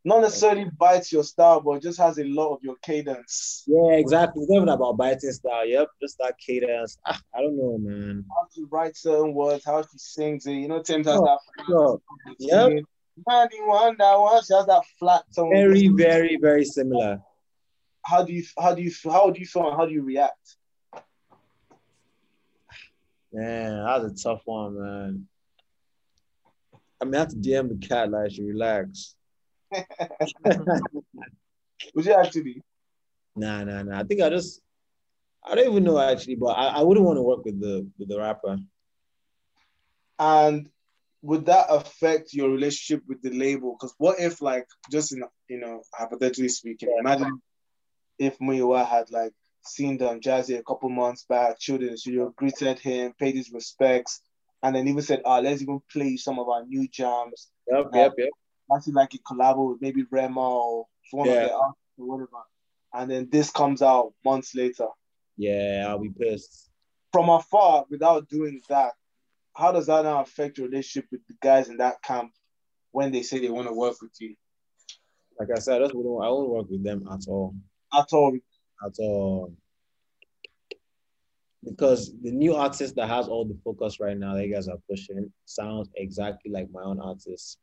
not 0.05 0.21
necessarily 0.21 0.65
bites 0.65 1.13
your 1.13 1.23
style, 1.23 1.61
but 1.61 1.81
just 1.83 1.99
has 1.99 2.19
a 2.19 2.25
lot 2.25 2.55
of 2.55 2.59
your 2.63 2.77
cadence. 2.83 3.65
Yeah, 3.67 3.93
exactly. 3.93 4.43
It's 4.43 4.51
not 4.51 4.57
even 4.57 4.69
about 4.69 4.97
biting 4.97 5.31
style. 5.31 5.67
Yep, 5.67 5.89
just 6.01 6.19
that 6.19 6.35
cadence. 6.39 6.99
Ah, 7.07 7.21
I 7.35 7.41
don't 7.41 7.57
know, 7.57 7.79
man. 7.79 8.25
How 8.29 8.49
she 8.53 8.65
writes 8.71 9.03
certain 9.03 9.33
words, 9.33 9.65
how 9.65 9.83
she 9.83 9.99
sings 9.99 10.47
it. 10.47 10.53
You 10.55 10.69
know, 10.69 10.83
Tems 10.83 11.07
has 11.07 11.17
Sure, 11.17 11.39
that. 11.57 11.67
sure. 11.67 12.01
Yep. 12.39 12.85
Ninety-one, 13.29 13.97
that 13.99 14.19
one. 14.19 14.43
She 14.43 14.55
has 14.55 14.67
that 14.67 14.83
flat 14.99 15.23
tone. 15.37 15.51
Very, 15.51 15.89
very, 15.89 16.39
very 16.41 16.65
similar. 16.65 17.21
How 18.05 18.25
do 18.25 18.33
you 18.33 18.43
how 18.59 18.75
do 18.75 18.83
you 18.83 18.91
how 19.05 19.31
do 19.31 19.39
you 19.39 19.47
feel 19.47 19.69
and 19.69 19.77
how 19.77 19.87
do 19.87 19.93
you 19.93 20.03
react? 20.03 20.57
Man, 23.33 23.85
that 23.85 24.03
was 24.03 24.13
a 24.13 24.23
tough 24.23 24.43
one, 24.45 24.79
man. 24.83 25.29
I 27.01 27.05
mean, 27.05 27.15
I 27.15 27.19
have 27.19 27.29
to 27.29 27.37
DM 27.37 27.69
the 27.69 27.87
cat 27.87 28.11
like 28.11 28.33
she 28.33 28.43
relax. 28.43 29.15
Would 31.95 32.05
you 32.05 32.13
actually? 32.13 32.63
Nah, 33.35 33.65
nah, 33.65 33.83
nah. 33.83 34.01
I 34.01 34.05
think 34.05 34.21
I 34.21 34.31
just 34.31 34.61
I 35.45 35.55
don't 35.55 35.71
even 35.71 35.85
know 35.85 35.99
actually, 35.99 36.37
but 36.37 36.53
I, 36.53 36.79
I 36.79 36.83
wouldn't 36.83 37.07
want 37.07 37.19
to 37.19 37.23
work 37.23 37.45
with 37.45 37.61
the 37.61 37.89
with 37.99 38.09
the 38.09 38.19
rapper. 38.19 38.59
And 40.19 40.69
would 41.23 41.47
that 41.47 41.67
affect 41.69 42.35
your 42.35 42.51
relationship 42.51 43.03
with 43.09 43.23
the 43.23 43.31
label? 43.31 43.77
Because 43.79 43.95
what 43.99 44.21
if, 44.21 44.43
like, 44.43 44.67
just 44.91 45.13
in 45.13 45.23
you 45.49 45.59
know, 45.59 45.83
hypothetically 45.95 46.49
speaking, 46.49 46.95
imagine 46.99 47.41
if 48.19 48.39
Muiwa 48.39 48.87
had 48.87 49.11
like 49.11 49.33
seen 49.65 49.97
Don 49.97 50.21
Jazzy 50.21 50.59
a 50.59 50.63
couple 50.63 50.89
months 50.89 51.25
back, 51.29 51.59
chilled 51.59 51.83
in 51.83 51.93
the 51.93 51.99
studio, 51.99 52.33
greeted 52.37 52.79
him, 52.79 53.15
paid 53.19 53.37
his 53.37 53.53
respects, 53.53 54.23
and 54.63 54.75
then 54.75 54.89
even 54.89 55.03
said, 55.03 55.23
"Ah, 55.25 55.39
let's 55.39 55.63
even 55.63 55.81
play 55.91 56.17
some 56.17 56.39
of 56.39 56.49
our 56.49 56.65
new 56.65 56.89
jams." 56.89 57.49
Yep, 57.71 57.87
yep, 57.95 58.13
yep. 58.19 58.29
Actually, 58.75 58.95
like 58.95 59.15
a 59.15 59.19
collab 59.19 59.57
with 59.71 59.81
maybe 59.81 60.05
Rema 60.11 60.41
or 60.41 60.87
one 61.11 61.29
of 61.29 61.35
Yeah. 61.35 61.47
their 61.47 61.55
artists 61.55 61.99
or 61.99 62.07
whatever. 62.07 62.43
And 62.95 63.11
then 63.11 63.29
this 63.31 63.51
comes 63.51 63.83
out 63.83 64.15
months 64.25 64.55
later. 64.55 64.89
Yeah, 65.37 65.87
I'll 65.89 65.99
be 65.99 66.11
pissed. 66.11 66.71
From 67.11 67.29
afar, 67.29 67.87
without 67.91 68.29
doing 68.29 68.61
that, 68.69 68.93
how 69.55 69.73
does 69.73 69.87
that 69.87 70.05
now 70.05 70.21
affect 70.21 70.59
your 70.59 70.69
relationship 70.69 71.11
with 71.11 71.27
the 71.27 71.35
guys 71.41 71.69
in 71.69 71.77
that 71.79 72.03
camp 72.03 72.33
when 72.91 73.13
they 73.13 73.23
say 73.23 73.39
they 73.39 73.51
want 73.51 73.69
to 73.69 73.75
work 73.75 74.01
with 74.01 74.13
you? 74.21 74.35
Like 75.39 75.49
I 75.55 75.59
said, 75.59 75.81
I 75.81 75.85
just 75.85 75.95
wouldn't 75.95 76.25
I 76.25 76.29
won't 76.29 76.51
work 76.51 76.71
with 76.71 76.85
them 76.85 77.07
at 77.11 77.27
all. 77.29 77.55
At 77.93 78.13
all. 78.13 78.39
At 78.85 78.99
all. 78.99 79.55
Because 81.65 82.13
the 82.23 82.33
new 82.33 82.55
artist 82.55 82.97
that 82.97 83.09
has 83.09 83.29
all 83.29 83.45
the 83.45 83.57
focus 83.65 84.01
right 84.01 84.17
now 84.17 84.35
that 84.35 84.47
you 84.47 84.53
guys 84.53 84.69
are 84.69 84.79
pushing 84.89 85.33
sounds 85.45 85.89
exactly 85.97 86.51
like 86.51 86.69
my 86.73 86.83
own 86.83 87.01
artist. 87.01 87.59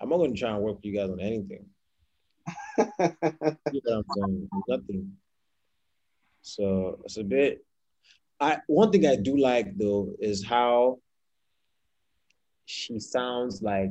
I'm 0.00 0.08
not 0.08 0.18
gonna 0.18 0.34
try 0.34 0.50
and 0.50 0.62
work 0.62 0.76
with 0.76 0.84
you 0.84 0.94
guys 0.96 1.10
on 1.10 1.20
anything. 1.20 1.66
You 3.70 3.82
know 3.84 3.96
what 3.96 3.96
I'm 3.98 4.04
saying? 4.16 4.48
Nothing. 4.68 5.12
So 6.42 7.00
it's 7.04 7.18
a 7.18 7.24
bit. 7.24 7.64
I 8.40 8.58
one 8.66 8.90
thing 8.92 9.06
I 9.06 9.16
do 9.16 9.36
like 9.36 9.76
though 9.76 10.14
is 10.20 10.44
how 10.44 10.98
she 12.64 12.98
sounds 13.00 13.62
like 13.62 13.90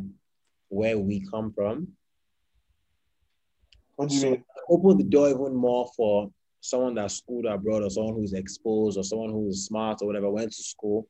where 0.70 0.98
we 0.98 1.26
come 1.30 1.52
from. 1.54 1.90
What 3.96 4.10
do 4.10 4.16
you 4.16 4.22
So 4.22 4.30
mean? 4.32 4.44
open 4.70 4.98
the 4.98 5.04
door 5.04 5.30
even 5.30 5.56
more 5.56 5.90
for 5.96 6.32
someone 6.62 6.96
that's 6.96 7.16
schooled 7.16 7.46
abroad 7.46 7.84
or 7.84 7.90
someone 7.90 8.16
who's 8.16 8.34
exposed 8.34 8.98
or 8.98 9.04
someone 9.04 9.30
who 9.32 9.48
is 9.50 9.66
smart 9.66 10.00
or 10.02 10.08
whatever, 10.08 10.30
went 10.30 10.52
to 10.52 10.64
school. 10.64 11.08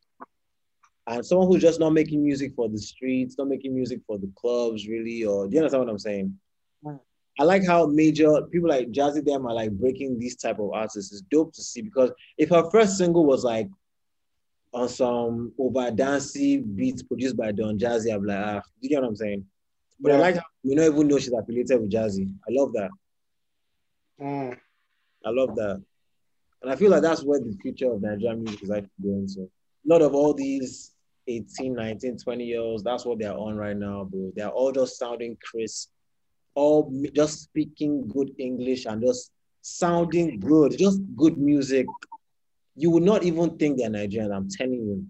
And 1.08 1.26
someone 1.26 1.48
who's 1.48 1.62
just 1.62 1.80
not 1.80 1.94
making 1.94 2.22
music 2.22 2.54
for 2.56 2.68
the 2.68 2.78
streets, 2.78 3.38
not 3.38 3.48
making 3.48 3.74
music 3.74 4.02
for 4.06 4.18
the 4.18 4.30
clubs, 4.36 4.88
really, 4.88 5.24
or 5.24 5.48
do 5.48 5.54
you 5.54 5.60
understand 5.60 5.86
what 5.86 5.92
I'm 5.92 6.00
saying? 6.00 6.38
I 7.40 7.44
like 7.44 7.66
how 7.66 7.86
major 7.86 8.42
people 8.52 8.68
like 8.68 8.92
Jazzy 8.92 9.24
them 9.24 9.46
are 9.46 9.54
like 9.54 9.72
breaking 9.72 10.20
these 10.20 10.36
type 10.36 10.60
of 10.60 10.72
artists. 10.74 11.12
It's 11.12 11.22
dope 11.22 11.54
to 11.54 11.62
see 11.62 11.82
because 11.82 12.12
if 12.38 12.50
her 12.50 12.70
first 12.72 12.98
single 12.98 13.26
was 13.26 13.44
like 13.44 13.70
on 14.74 14.90
some 14.90 15.54
over 15.60 15.92
dancey 15.92 16.58
beats 16.58 17.04
produced 17.04 17.38
by 17.38 17.52
Don 17.52 17.78
Jazzy, 17.78 18.14
I'm 18.14 18.26
like, 18.26 18.44
ah, 18.44 18.56
do 18.56 18.62
you 18.82 18.90
get 18.90 19.02
what 19.02 19.10
I'm 19.10 19.16
saying? 19.16 19.46
But 20.00 20.14
I 20.14 20.18
like 20.18 20.36
how 20.36 20.44
we 20.64 20.76
don't 20.76 20.94
even 20.94 21.08
know 21.08 21.20
she's 21.20 21.34
affiliated 21.34 21.80
with 21.80 21.92
Jazzy. 21.92 22.28
I 22.28 22.50
love 22.50 22.74
that. 22.74 22.90
Mm. 24.20 24.58
I 25.26 25.30
love 25.30 25.56
that. 25.56 25.84
And 26.62 26.72
I 26.72 26.76
feel 26.76 26.90
like 26.90 27.04
that's 27.04 27.24
where 27.24 27.40
the 27.40 27.56
future 27.62 27.92
of 27.92 28.02
Nigerian 28.02 28.44
music 28.44 28.64
is 28.64 28.72
actually 28.72 28.90
going 29.04 29.28
So 29.28 29.42
A 29.42 29.88
lot 29.88 30.02
of 30.02 30.16
all 30.16 30.34
these 30.34 30.94
18, 31.28 31.74
19, 31.74 32.18
20 32.18 32.44
year 32.44 32.60
olds, 32.62 32.84
that's 32.84 33.06
what 33.06 33.20
they're 33.20 33.38
on 33.38 33.56
right 33.56 33.76
now, 33.76 34.06
bro. 34.06 34.32
They're 34.36 34.49
all 34.49 34.72
just 34.72 34.98
sounding 34.98 35.38
crisp, 35.44 35.90
all 36.56 36.91
just 37.14 37.44
speaking 37.44 38.08
good 38.08 38.32
English 38.38 38.86
and 38.86 39.02
just 39.02 39.32
sounding 39.62 40.40
good, 40.40 40.78
just 40.78 41.02
good 41.16 41.38
music. 41.38 41.86
You 42.76 42.91
would 42.91 43.04
not 43.04 43.24
even 43.24 43.58
think 43.58 43.78
they're 43.78 43.90
Nigerian, 43.90 44.32
I'm 44.32 44.49
telling 44.49 44.74
you. 44.74 45.06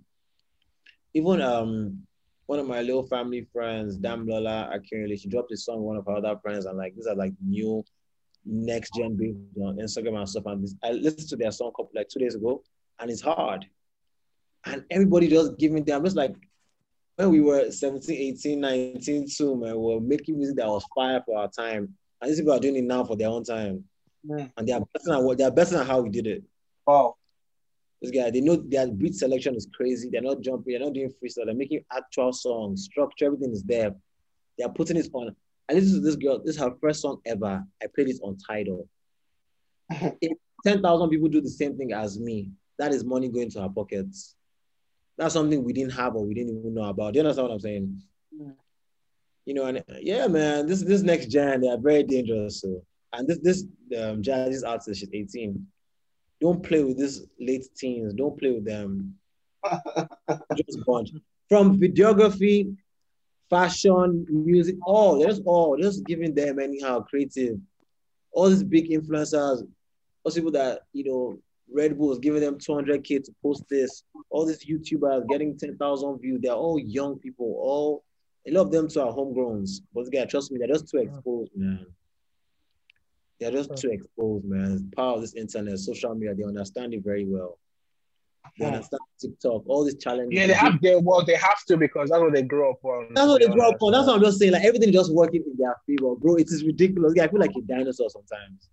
Even 1.14 1.42
um 1.42 2.08
one 2.48 2.60
of 2.60 2.68
my 2.68 2.82
little 2.82 3.06
family 3.06 3.46
friends, 3.52 3.98
Damlola 3.98 4.74
Akinrele, 4.74 5.20
she 5.20 5.28
dropped 5.28 5.52
a 5.52 5.58
song 5.58 5.82
one 5.82 5.98
of 5.98 6.06
her 6.06 6.16
other 6.16 6.38
friends, 6.42 6.66
and 6.66 6.78
like 6.78 6.96
these 6.96 7.08
are 7.08 7.16
like 7.16 7.34
new 7.46 7.84
next 8.46 8.94
gen 8.96 9.16
based 9.18 9.38
on 9.62 9.78
Instagram 9.78 10.18
and 10.18 10.30
stuff. 10.30 10.46
And 10.46 10.64
this, 10.64 10.74
I 10.82 10.92
listened 10.92 11.28
to 11.30 11.36
their 11.36 11.52
song 11.52 11.72
couple 11.72 11.92
like 11.94 12.08
two 12.08 12.20
days 12.20 12.36
ago, 12.36 12.64
and 13.00 13.12
it's 13.12 13.22
hard. 13.22 13.66
And 14.68 14.84
everybody 14.92 15.28
just 15.28 15.58
giving 15.58 15.84
them 15.84 15.98
I'm 16.00 16.04
just 16.04 16.16
like 16.16 16.36
when 17.16 17.32
we 17.32 17.42
were 17.42 17.72
17, 17.72 18.16
18, 18.16 18.60
19 18.60 19.28
too, 19.28 19.56
man, 19.56 19.72
we 19.72 19.96
were 19.96 20.00
making 20.00 20.38
music 20.38 20.58
that 20.58 20.68
was 20.68 20.86
fire 20.96 21.22
for 21.26 21.40
our 21.40 21.50
time. 21.50 21.96
And 22.22 22.30
these 22.30 22.40
people 22.40 22.54
are 22.54 22.60
doing 22.60 22.76
it 22.76 22.84
now 22.84 23.04
for 23.04 23.16
their 23.16 23.30
own 23.30 23.44
time. 23.44 23.84
Mm. 24.28 24.52
And 24.56 24.68
they 24.68 24.74
are 24.74 24.80
better 24.82 25.06
than 25.06 25.24
what 25.24 25.38
they 25.38 25.44
are 25.44 25.52
better 25.52 25.78
than 25.78 25.88
how 25.88 26.02
we 26.02 26.10
did 26.10 26.28
it. 26.28 26.44
Wow. 26.86 27.16
This 28.02 28.12
guy, 28.12 28.30
they 28.30 28.42
know 28.42 28.56
their 28.56 28.88
beat 28.88 29.16
selection 29.16 29.56
is 29.56 29.68
crazy. 29.74 30.10
They're 30.12 30.22
not 30.22 30.42
jumping, 30.42 30.74
they're 30.74 30.86
not 30.86 30.94
doing 30.94 31.12
freestyle, 31.12 31.46
they're 31.46 31.56
making 31.56 31.84
actual 31.92 32.32
songs, 32.32 32.84
structure, 32.84 33.26
everything 33.26 33.52
is 33.52 33.64
there. 33.64 33.96
They 34.58 34.64
are 34.64 34.72
putting 34.72 34.98
it 34.98 35.08
on. 35.14 35.36
And 35.68 35.78
this 35.78 35.86
is 35.86 36.04
this 36.04 36.16
girl, 36.16 36.40
this 36.40 36.56
is 36.56 36.62
her 36.62 36.76
first 36.80 37.02
song 37.02 37.20
ever. 37.26 37.64
I 37.82 37.88
played 37.94 38.10
it 38.10 38.20
on 38.22 38.38
Tidal. 38.38 38.88
if 39.90 40.38
10,000 40.64 41.10
people 41.10 41.30
do 41.30 41.42
the 41.42 41.50
same 41.50 41.78
thing 41.78 41.94
as 41.94 42.20
me, 42.20 42.52
that 42.78 42.94
is 42.94 43.04
money 43.04 43.30
going 43.30 43.50
to 43.52 43.62
her 43.62 43.70
pockets. 43.70 44.36
That's 45.18 45.34
something 45.34 45.64
we 45.64 45.74
didn't 45.74 45.94
have 45.94 46.16
or 46.16 46.26
we 46.26 46.34
didn't 46.34 46.60
even 46.60 46.74
know 46.74 46.84
about. 46.84 47.14
Do 47.14 47.20
you 47.20 47.26
understand 47.26 47.48
what 47.48 47.54
I'm 47.54 47.60
saying? 47.60 48.02
Mm. 48.40 48.54
You 49.46 49.54
know, 49.54 49.66
and 49.66 49.84
yeah, 50.02 50.28
man, 50.28 50.68
this 50.68 50.84
this 50.84 51.02
next 51.02 51.28
gen, 51.28 51.62
they 51.62 51.70
are 51.70 51.78
very 51.78 52.04
dangerous. 52.04 52.62
So, 52.62 52.84
and 53.14 53.28
this 53.28 53.40
this 53.40 53.64
um, 53.98 54.22
Jazzy's 54.22 54.64
artist, 54.64 55.00
she's 55.00 55.10
18. 55.12 55.66
Don't 56.40 56.62
play 56.62 56.84
with 56.84 56.98
this 56.98 57.26
late 57.40 57.66
teens. 57.76 58.14
Don't 58.14 58.38
play 58.38 58.52
with 58.52 58.66
them. 58.66 59.16
Just 60.56 60.86
bunch. 60.86 61.12
From 61.50 61.80
videography, 61.80 62.76
fashion, 63.50 64.26
music, 64.30 64.76
all 64.86 65.18
they're 65.18 65.30
just 65.30 65.42
all 65.46 65.78
just 65.78 66.06
giving 66.06 66.36
them 66.36 66.60
anyhow 66.60 67.00
creative. 67.02 67.58
All 68.32 68.50
these 68.50 68.64
big 68.64 68.90
influencers, 68.90 69.66
all 70.24 70.32
people 70.32 70.52
that 70.52 70.82
you 70.94 71.06
know, 71.06 71.40
Red 71.74 71.98
Bull 71.98 72.12
is 72.14 72.20
giving 72.20 72.42
them 72.42 72.58
200k 72.58 73.24
to 73.24 73.32
post 73.42 73.64
this. 73.70 74.04
All 74.30 74.46
these 74.46 74.66
YouTubers 74.66 75.28
getting 75.28 75.58
10,000 75.58 76.20
views. 76.20 76.40
They're 76.42 76.54
all 76.54 76.80
young 76.80 77.20
people. 77.20 77.58
All 77.60 78.04
a 78.48 78.52
lot 78.52 78.62
of 78.62 78.72
them 78.72 78.88
too 78.88 79.02
are 79.02 79.12
homegrowns. 79.14 79.82
But 79.94 80.12
guy, 80.12 80.26
trust 80.26 80.52
me, 80.52 80.60
they're 80.60 80.68
just 80.68 80.90
too 80.90 81.00
exposed, 81.00 81.52
man. 81.56 81.86
They're 83.40 83.52
just 83.52 83.76
too 83.76 83.90
exposed, 83.90 84.46
man. 84.46 84.72
It's 84.72 84.96
power 84.96 85.16
of 85.16 85.22
this 85.22 85.36
internet, 85.36 85.78
social 85.80 86.16
media. 86.16 86.34
They 86.34 86.44
understand 86.44 86.94
it 86.94 87.04
very 87.04 87.26
well. 87.26 87.60
They 88.58 88.66
understand 88.66 89.02
TikTok, 89.20 89.64
all 89.68 89.84
these 89.84 89.98
challenges. 89.98 90.40
Yeah, 90.40 90.48
they 90.48 90.54
have 90.54 90.82
their 90.82 91.00
well, 91.00 91.26
they 91.26 91.36
have 91.36 91.64
to 91.68 91.76
because 91.76 92.10
that's 92.10 92.22
what 92.22 92.34
they 92.34 92.44
grew 92.44 92.72
up 92.72 92.84
on. 92.84 93.10
That's 93.14 93.28
what 93.28 93.42
they 93.42 93.48
be 93.48 93.54
grew 93.54 93.70
up 93.70 93.76
on. 93.82 93.92
That's 93.92 94.08
what 94.08 94.16
I'm 94.16 94.22
just 94.24 94.40
saying. 94.40 94.54
Like 94.54 94.64
everything 94.64 94.94
just 94.94 95.14
working 95.14 95.44
in 95.46 95.58
their 95.58 95.76
favor, 95.86 96.16
bro. 96.16 96.36
It 96.36 96.48
is 96.48 96.64
ridiculous. 96.64 97.14
Yeah, 97.16 97.26
I 97.26 97.28
feel 97.28 97.42
like 97.42 97.52
a 97.58 97.62
dinosaur 97.62 98.10
sometimes. 98.10 98.70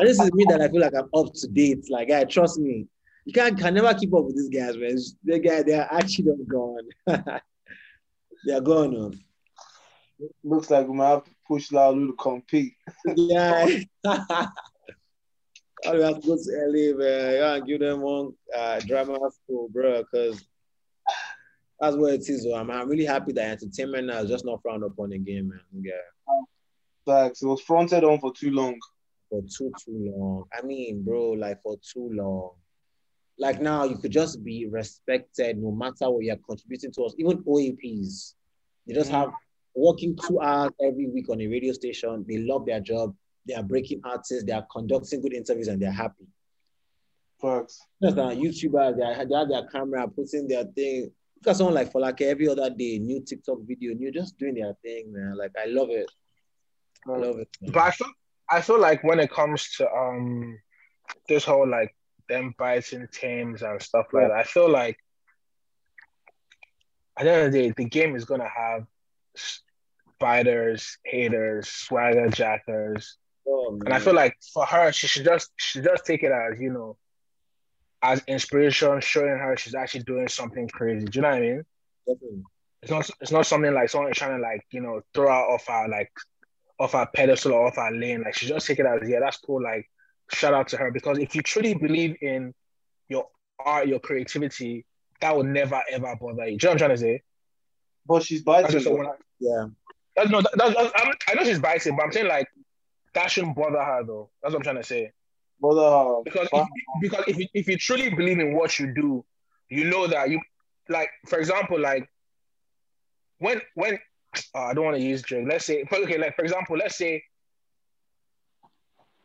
This 0.00 0.20
is 0.20 0.32
me 0.32 0.44
that 0.48 0.60
I 0.60 0.68
feel 0.68 0.80
like 0.80 0.94
I'm 0.94 1.08
up 1.14 1.32
to 1.34 1.48
date. 1.48 1.90
Like, 1.90 2.08
guy, 2.08 2.24
trust 2.24 2.58
me. 2.58 2.86
You 3.24 3.32
can't 3.32 3.58
can 3.58 3.74
never 3.74 3.92
keep 3.94 4.14
up 4.14 4.24
with 4.24 4.36
these 4.36 4.48
guys, 4.48 4.76
man. 4.76 4.96
They 5.24 5.40
guy, 5.40 5.62
they 5.62 5.74
are 5.74 5.88
actually 5.90 6.32
gone. 6.46 6.88
they 7.06 8.52
are 8.52 8.60
gone. 8.60 8.96
oh. 8.96 9.12
Looks 10.44 10.70
like 10.70 10.86
we 10.86 10.94
might 10.94 11.08
have 11.08 11.24
to 11.24 11.30
push 11.46 11.72
Lalu 11.72 12.08
to 12.08 12.12
compete. 12.14 12.74
Yeah. 13.16 13.66
All 15.86 15.94
we 15.94 16.02
have 16.02 16.20
to 16.20 16.26
go 16.26 16.36
to 16.36 16.50
LA, 16.66 16.96
man. 16.96 17.34
Yeah, 17.34 17.60
give 17.60 17.80
them 17.80 18.00
one 18.00 18.32
uh, 18.56 18.80
drama 18.80 19.18
school, 19.30 19.68
bro, 19.70 20.02
because 20.02 20.44
that's 21.78 21.96
what 21.96 22.12
it 22.14 22.28
is. 22.28 22.46
oh. 22.46 22.56
I'm, 22.56 22.70
I'm 22.70 22.88
really 22.88 23.06
happy 23.06 23.32
that 23.32 23.62
entertainment 23.62 24.08
now 24.08 24.18
is 24.18 24.28
just 24.28 24.44
not 24.44 24.60
frowned 24.60 24.84
upon 24.84 25.12
again, 25.12 25.48
man. 25.48 25.60
Yeah. 25.80 25.92
Facts. 27.06 27.42
It 27.42 27.46
was 27.46 27.60
fronted 27.62 28.04
on 28.04 28.20
for 28.20 28.32
too 28.32 28.50
long. 28.50 28.78
for 29.28 29.42
too 29.42 29.72
too 29.84 30.12
long. 30.16 30.44
I 30.52 30.62
mean, 30.62 31.02
bro, 31.02 31.30
like 31.30 31.62
for 31.62 31.76
too 31.76 32.10
long. 32.12 32.52
Like 33.38 33.60
now, 33.62 33.84
you 33.84 33.96
could 33.96 34.10
just 34.10 34.44
be 34.44 34.66
respected 34.70 35.56
no 35.58 35.70
matter 35.70 36.10
what 36.10 36.24
you're 36.24 36.36
contributing 36.36 36.92
to 36.92 37.04
us. 37.04 37.14
Even 37.18 37.42
OAPs, 37.44 38.34
they 38.86 38.92
just 38.94 39.10
have 39.10 39.30
working 39.74 40.16
two 40.26 40.40
hours 40.40 40.72
every 40.82 41.06
week 41.06 41.28
on 41.30 41.40
a 41.40 41.46
radio 41.46 41.72
station. 41.72 42.24
They 42.28 42.38
love 42.38 42.66
their 42.66 42.80
job. 42.80 43.14
They 43.46 43.54
are 43.54 43.62
breaking 43.62 44.02
artists. 44.04 44.44
They 44.44 44.52
are 44.52 44.66
conducting 44.70 45.22
good 45.22 45.32
interviews, 45.32 45.68
and 45.68 45.80
they're 45.80 45.90
happy. 45.90 46.26
Facts. 47.40 47.80
Just 48.02 48.18
uh, 48.18 48.28
YouTubers, 48.28 48.98
they, 48.98 49.02
are, 49.02 49.24
they 49.24 49.34
have 49.34 49.48
their 49.48 49.66
camera, 49.68 50.06
putting 50.06 50.46
their 50.46 50.64
thing. 50.64 51.10
Look 51.42 51.52
at 51.52 51.56
someone 51.56 51.74
like 51.74 51.90
Falake 51.90 52.20
every 52.20 52.48
other 52.48 52.68
day, 52.68 52.98
new 52.98 53.22
TikTok 53.22 53.58
video, 53.66 53.94
new 53.94 54.12
just 54.12 54.36
doing 54.36 54.56
their 54.56 54.76
thing, 54.82 55.10
man. 55.10 55.38
Like 55.38 55.52
I 55.58 55.66
love 55.66 55.88
it. 55.88 56.10
I 57.08 57.16
love 57.16 57.38
it. 57.38 57.48
But 57.62 57.82
I 57.82 57.90
feel 57.90 58.08
I 58.50 58.60
feel 58.60 58.80
like 58.80 59.02
when 59.04 59.20
it 59.20 59.30
comes 59.30 59.76
to 59.76 59.90
um 59.90 60.58
this 61.28 61.44
whole 61.44 61.68
like 61.68 61.94
them 62.28 62.54
biting 62.58 63.08
Tems 63.12 63.62
and 63.62 63.80
stuff 63.82 64.06
like 64.12 64.28
that, 64.28 64.36
I 64.36 64.44
feel 64.44 64.68
like 64.68 64.98
at 67.18 67.24
the 67.24 67.32
end 67.32 67.46
of 67.46 67.52
the 67.52 67.58
day, 67.58 67.74
the 67.76 67.84
game 67.84 68.14
is 68.16 68.24
gonna 68.24 68.48
have 68.48 68.86
spiders, 70.20 70.98
haters, 71.04 71.68
swagger 71.68 72.28
jackers. 72.28 73.16
Oh, 73.46 73.78
And 73.84 73.92
I 73.94 73.98
feel 73.98 74.14
like 74.14 74.36
for 74.52 74.64
her, 74.64 74.92
she 74.92 75.06
should 75.06 75.24
just 75.24 75.50
she 75.56 75.78
should 75.78 75.84
just 75.84 76.04
take 76.04 76.22
it 76.22 76.32
as, 76.32 76.60
you 76.60 76.72
know, 76.72 76.96
as 78.02 78.22
inspiration, 78.26 79.00
showing 79.00 79.38
her 79.38 79.56
she's 79.56 79.74
actually 79.74 80.04
doing 80.04 80.28
something 80.28 80.68
crazy. 80.68 81.06
Do 81.06 81.18
you 81.18 81.22
know 81.22 81.28
what 81.30 81.36
I 81.38 81.40
mean? 81.40 81.64
Definitely. 82.06 82.42
It's 82.82 82.90
not 82.90 83.10
it's 83.20 83.32
not 83.32 83.46
something 83.46 83.74
like 83.74 83.90
someone 83.90 84.12
trying 84.12 84.36
to 84.36 84.42
like, 84.42 84.64
you 84.70 84.80
know, 84.80 85.02
throw 85.14 85.26
her 85.26 85.32
off 85.32 85.66
her 85.66 85.88
like 85.88 86.10
off 86.80 86.94
our 86.94 87.06
pedestal 87.14 87.52
or 87.52 87.66
off 87.68 87.78
our 87.78 87.92
lane. 87.92 88.22
Like 88.22 88.34
she 88.34 88.46
just 88.46 88.66
take 88.66 88.78
it 88.80 88.86
as 88.86 89.08
yeah, 89.08 89.20
that's 89.20 89.36
cool. 89.36 89.62
Like 89.62 89.88
shout 90.32 90.54
out 90.54 90.68
to 90.68 90.76
her. 90.78 90.90
Because 90.90 91.18
if 91.18 91.34
you 91.36 91.42
truly 91.42 91.74
believe 91.74 92.16
in 92.22 92.54
your 93.08 93.28
art, 93.64 93.86
your 93.86 94.00
creativity, 94.00 94.86
that 95.20 95.36
will 95.36 95.44
never 95.44 95.80
ever 95.92 96.16
bother 96.20 96.46
you. 96.48 96.56
Do 96.58 96.66
you 96.66 96.68
know 96.68 96.70
what 96.70 96.72
I'm 96.72 96.78
trying 96.78 96.90
to 96.90 96.96
say? 96.98 97.22
But 98.06 98.22
she's 98.24 98.42
biting. 98.42 98.70
just 98.72 98.86
though. 98.86 98.94
what 98.96 99.06
I, 99.06 99.12
Yeah. 99.38 99.66
that's, 100.16 100.30
no, 100.30 100.40
that, 100.40 100.52
that's, 100.56 100.74
that's- 100.74 100.92
I'm- 100.96 101.36
know 101.36 101.44
she's 101.44 101.60
biting, 101.60 101.96
but 101.96 102.04
I'm 102.04 102.12
saying 102.12 102.26
like 102.28 102.48
that 103.14 103.30
shouldn't 103.30 103.56
bother 103.56 103.82
her 103.82 104.02
though. 104.04 104.30
That's 104.42 104.54
what 104.54 104.60
I'm 104.60 104.64
trying 104.64 104.76
to 104.76 104.82
say. 104.82 105.12
Uh, 105.62 106.22
Because 106.24 106.48
if, 106.52 106.66
because 107.02 107.24
if 107.28 107.36
you, 107.38 107.46
if 107.52 107.68
you 107.68 107.76
truly 107.76 108.08
believe 108.08 108.38
in 108.38 108.54
what 108.54 108.78
you 108.78 108.94
do, 108.94 109.24
you 109.68 109.84
know 109.84 110.06
that 110.06 110.30
you 110.30 110.40
like, 110.88 111.10
for 111.26 111.38
example, 111.38 111.78
like 111.78 112.08
when 113.38 113.60
when 113.74 113.98
uh, 114.54 114.58
I 114.58 114.74
don't 114.74 114.84
want 114.84 114.96
to 114.96 115.02
use 115.02 115.22
Drake. 115.22 115.46
Let's 115.48 115.64
say 115.64 115.84
okay, 115.92 116.18
like 116.18 116.36
for 116.36 116.42
example, 116.42 116.76
let's 116.76 116.96
say 116.96 117.24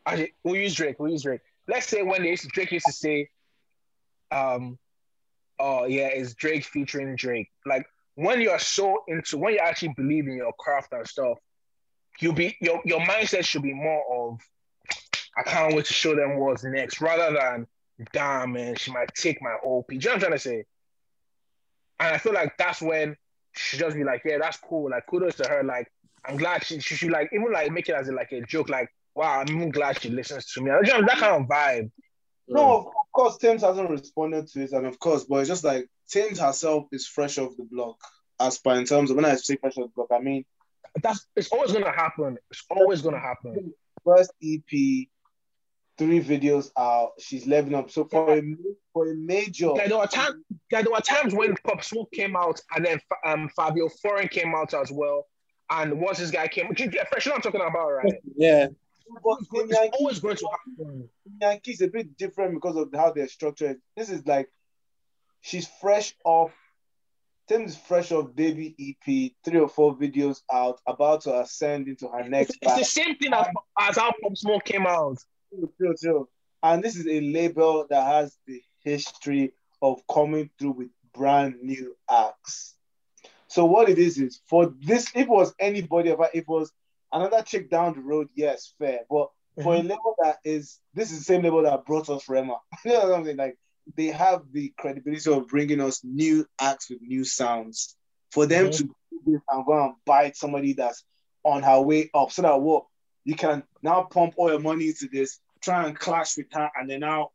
actually 0.04 0.34
we'll 0.44 0.56
use 0.56 0.74
Drake. 0.74 0.98
We'll 0.98 1.12
use 1.12 1.22
Drake. 1.22 1.40
Let's 1.68 1.86
say 1.86 2.02
when 2.02 2.22
they 2.22 2.30
used 2.30 2.48
Drake 2.50 2.72
used 2.72 2.86
to 2.86 2.92
say, 2.92 3.28
um, 4.30 4.78
oh 5.58 5.86
yeah, 5.86 6.08
it's 6.08 6.34
Drake 6.34 6.64
featuring 6.64 7.16
Drake. 7.16 7.48
Like 7.64 7.86
when 8.14 8.40
you're 8.40 8.58
so 8.58 9.02
into 9.08 9.38
when 9.38 9.54
you 9.54 9.60
actually 9.60 9.94
believe 9.96 10.26
in 10.26 10.36
your 10.36 10.52
craft 10.58 10.92
and 10.92 11.06
stuff, 11.06 11.38
you'll 12.20 12.34
be 12.34 12.56
your 12.60 12.80
your 12.84 13.00
mindset 13.00 13.44
should 13.44 13.62
be 13.62 13.74
more 13.74 14.02
of 14.10 14.40
I 15.36 15.42
can't 15.42 15.74
wait 15.74 15.84
to 15.86 15.92
show 15.92 16.14
them 16.14 16.38
what's 16.38 16.64
next, 16.64 17.00
rather 17.00 17.32
than 17.34 17.66
damn 18.12 18.52
man, 18.52 18.74
she 18.76 18.90
might 18.90 19.14
take 19.14 19.42
my 19.42 19.54
OP. 19.62 19.88
Do 19.88 19.94
you 19.94 20.00
know 20.00 20.10
what 20.10 20.14
I'm 20.14 20.20
trying 20.20 20.32
to 20.32 20.38
say? 20.38 20.64
And 22.00 22.14
I 22.14 22.18
feel 22.18 22.32
like 22.32 22.56
that's 22.56 22.80
when 22.80 23.16
she 23.56 23.76
just 23.76 23.96
be 23.96 24.04
like, 24.04 24.22
yeah, 24.24 24.38
that's 24.38 24.58
cool. 24.58 24.90
Like 24.90 25.06
kudos 25.06 25.36
to 25.36 25.48
her. 25.48 25.62
Like 25.64 25.90
I'm 26.24 26.36
glad 26.36 26.64
she 26.64 26.80
she 26.80 26.94
should 26.94 27.10
like 27.10 27.30
even 27.32 27.52
like 27.52 27.70
make 27.72 27.88
it 27.88 27.94
as 27.94 28.08
a, 28.08 28.12
like 28.12 28.32
a 28.32 28.42
joke. 28.42 28.68
Like 28.68 28.88
wow, 29.14 29.40
I'm 29.40 29.48
even 29.56 29.70
glad 29.70 30.00
she 30.00 30.10
listens 30.10 30.52
to 30.52 30.60
me. 30.60 30.70
Know, 30.70 30.80
that 30.82 31.18
kind 31.18 31.42
of 31.42 31.48
vibe. 31.48 31.90
No, 32.48 32.86
of 32.88 33.12
course, 33.12 33.38
Tems 33.38 33.62
hasn't 33.62 33.90
responded 33.90 34.46
to 34.48 34.62
it, 34.62 34.72
and 34.72 34.86
of 34.86 34.98
course, 34.98 35.24
but 35.24 35.36
it's 35.36 35.48
just 35.48 35.64
like 35.64 35.88
Tems 36.08 36.38
herself 36.38 36.86
is 36.92 37.06
fresh 37.06 37.38
off 37.38 37.56
the 37.56 37.64
block. 37.64 37.98
As 38.38 38.58
per 38.58 38.74
in 38.74 38.84
terms 38.84 39.10
of 39.10 39.16
when 39.16 39.24
I 39.24 39.34
say 39.36 39.56
fresh 39.56 39.76
off 39.78 39.86
the 39.86 39.92
block, 39.96 40.08
I 40.12 40.20
mean 40.22 40.44
That's 41.02 41.26
it's 41.34 41.48
always 41.48 41.72
gonna 41.72 41.90
happen. 41.90 42.38
It's 42.50 42.64
always 42.70 43.02
gonna 43.02 43.18
happen. 43.18 43.72
first 44.04 44.32
EP, 44.42 45.08
three 45.98 46.22
videos 46.22 46.70
out. 46.78 47.12
She's 47.18 47.46
leveling 47.46 47.74
up. 47.74 47.90
So 47.90 48.04
for 48.04 48.38
a 48.38 48.42
for 48.92 49.10
a 49.10 49.14
major, 49.14 49.68
Like 49.68 49.88
there 49.88 49.98
were 49.98 50.06
times, 50.06 50.36
like 50.72 50.84
there 50.84 50.92
were 50.92 51.00
times 51.00 51.34
when 51.34 51.54
Pop 51.64 51.82
Smoke 51.82 52.10
came 52.12 52.36
out, 52.36 52.60
and 52.74 52.84
then 52.84 53.00
um 53.24 53.50
Fivio 53.58 53.90
Foreign 54.02 54.28
came 54.28 54.54
out 54.54 54.74
as 54.74 54.90
well. 54.90 55.26
And 55.70 56.00
once 56.00 56.18
this 56.18 56.30
guy 56.30 56.48
came, 56.48 56.66
you 56.76 56.86
get 56.88 57.08
fresh. 57.08 57.26
You 57.26 57.30
know 57.30 57.36
what 57.36 57.46
I'm 57.46 57.52
talking 57.52 57.66
about, 57.68 57.88
right? 57.88 58.14
Yeah. 58.36 58.68
but 59.22 59.38
It's, 59.40 59.48
in 59.52 59.60
it's 59.68 59.78
Yankee, 59.78 59.96
always 59.98 60.20
going 60.20 60.36
to 60.36 60.48
happen. 60.50 61.08
Yankees 61.40 61.80
a 61.80 61.88
bit 61.88 62.16
different 62.16 62.54
because 62.54 62.76
of 62.76 62.90
how 62.94 63.12
they're 63.12 63.28
structured. 63.28 63.78
This 63.96 64.08
is 64.08 64.24
like 64.26 64.48
she's 65.40 65.68
fresh 65.80 66.14
off. 66.24 66.52
Tems' 67.48 67.76
fresh 67.76 68.10
off 68.10 68.34
debut 68.34 68.74
EP, 68.80 69.32
three 69.44 69.60
or 69.60 69.68
four 69.68 69.96
videos 69.96 70.40
out, 70.52 70.80
about 70.84 71.20
to 71.20 71.38
ascend 71.38 71.86
into 71.86 72.08
her 72.08 72.28
next 72.28 72.50
It's, 72.50 72.58
it's 72.60 72.78
the 72.78 72.84
same 72.84 73.16
thing 73.18 73.32
as, 73.32 73.46
as 73.80 73.96
how 73.98 74.12
Pop 74.20 74.36
Smoke 74.36 74.64
came 74.64 74.84
out. 74.84 75.18
Chill, 75.78 75.94
chill. 76.00 76.28
And 76.62 76.82
this 76.82 76.96
is 76.96 77.06
a 77.06 77.20
label 77.20 77.86
that 77.90 78.04
has 78.06 78.36
the 78.46 78.62
history 78.84 79.52
of 79.82 80.02
coming 80.12 80.50
through 80.58 80.72
with 80.72 80.88
brand 81.14 81.56
new 81.62 81.96
acts. 82.10 82.74
So 83.48 83.64
what 83.64 83.88
it 83.88 83.98
is 83.98 84.18
is 84.18 84.40
for 84.48 84.72
this, 84.80 85.10
if 85.14 85.22
it 85.22 85.28
was 85.28 85.54
anybody, 85.58 86.10
if 86.10 86.18
it 86.34 86.48
was 86.48 86.72
another 87.12 87.42
chick 87.42 87.70
down 87.70 87.94
the 87.94 88.00
road, 88.00 88.28
yes, 88.34 88.74
fair. 88.78 89.00
But 89.08 89.28
for 89.62 89.74
a 89.74 89.82
label 89.82 90.14
that 90.22 90.38
is, 90.44 90.80
this 90.94 91.12
is 91.12 91.18
the 91.18 91.24
same 91.24 91.42
label 91.42 91.62
that 91.62 91.86
brought 91.86 92.10
us 92.10 92.28
Rema. 92.28 92.56
you 92.84 92.92
know 92.92 93.08
what 93.08 93.18
I'm 93.18 93.24
saying? 93.24 93.36
Like 93.36 93.56
they 93.96 94.06
have 94.06 94.42
the 94.52 94.72
credibility 94.76 95.30
of 95.32 95.48
bringing 95.48 95.80
us 95.80 96.02
new 96.04 96.46
acts 96.60 96.90
with 96.90 97.00
new 97.00 97.24
sounds. 97.24 97.96
For 98.32 98.46
them 98.46 98.66
Mhm. 98.66 98.76
to 98.78 98.82
do 98.84 98.94
this 99.24 99.40
and 99.48 99.64
go 99.64 99.84
and 99.84 99.94
bite 100.04 100.36
somebody 100.36 100.72
that's 100.72 101.04
on 101.44 101.62
her 101.62 101.80
way 101.80 102.10
up, 102.12 102.32
so 102.32 102.42
that 102.42 102.60
what 102.60 102.86
you 103.24 103.34
can 103.36 103.62
now 103.82 104.02
pump 104.02 104.34
all 104.36 104.50
your 104.50 104.60
money 104.60 104.88
into 104.88 105.08
this, 105.10 105.38
try 105.66 105.86
and 105.86 105.98
clash 105.98 106.36
with 106.36 106.46
her, 106.52 106.70
and 106.76 106.88
then 106.88 107.00
now 107.00 107.30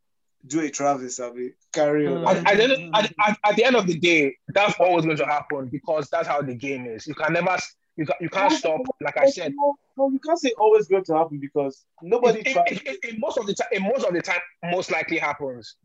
do 0.47 0.61
a 0.61 0.69
Travis 0.69 1.17
Sabi, 1.17 1.53
carry 1.71 2.07
on. 2.07 2.23
Mm. 2.23 2.27
At, 2.29 2.37
at, 2.47 2.57
the 2.57 2.63
end, 2.63 2.93
mm. 2.93 2.97
at, 2.97 3.13
at, 3.27 3.37
at 3.49 3.55
the 3.55 3.63
end 3.65 3.75
of 3.75 3.85
the 3.87 3.99
day, 3.99 4.35
that's 4.47 4.79
always 4.79 5.05
going 5.05 5.17
to 5.17 5.25
happen 5.25 5.67
because 5.67 6.09
that's 6.09 6.27
how 6.27 6.41
the 6.41 6.55
game 6.55 6.85
is. 6.85 7.05
You 7.05 7.13
can 7.13 7.33
never, 7.33 7.55
you, 7.97 8.05
can, 8.05 8.15
you 8.21 8.29
can't 8.29 8.53
stop. 8.53 8.81
Like 9.01 9.17
I 9.17 9.29
said, 9.29 9.53
no, 9.55 9.75
no, 9.97 10.09
you 10.09 10.19
can't 10.19 10.39
say 10.39 10.53
always 10.57 10.87
going 10.87 11.03
to 11.05 11.13
happen 11.15 11.39
because 11.39 11.85
nobody 12.01 12.39
it, 12.39 12.57
it, 12.71 12.81
it, 12.85 12.97
it, 13.03 13.15
most 13.19 13.37
of 13.37 13.45
the 13.45 13.53
time, 13.53 13.67
it 13.71 13.81
most 13.81 14.05
of 14.05 14.13
the 14.13 14.21
time, 14.21 14.39
most 14.71 14.91
likely 14.91 15.17
happens. 15.17 15.75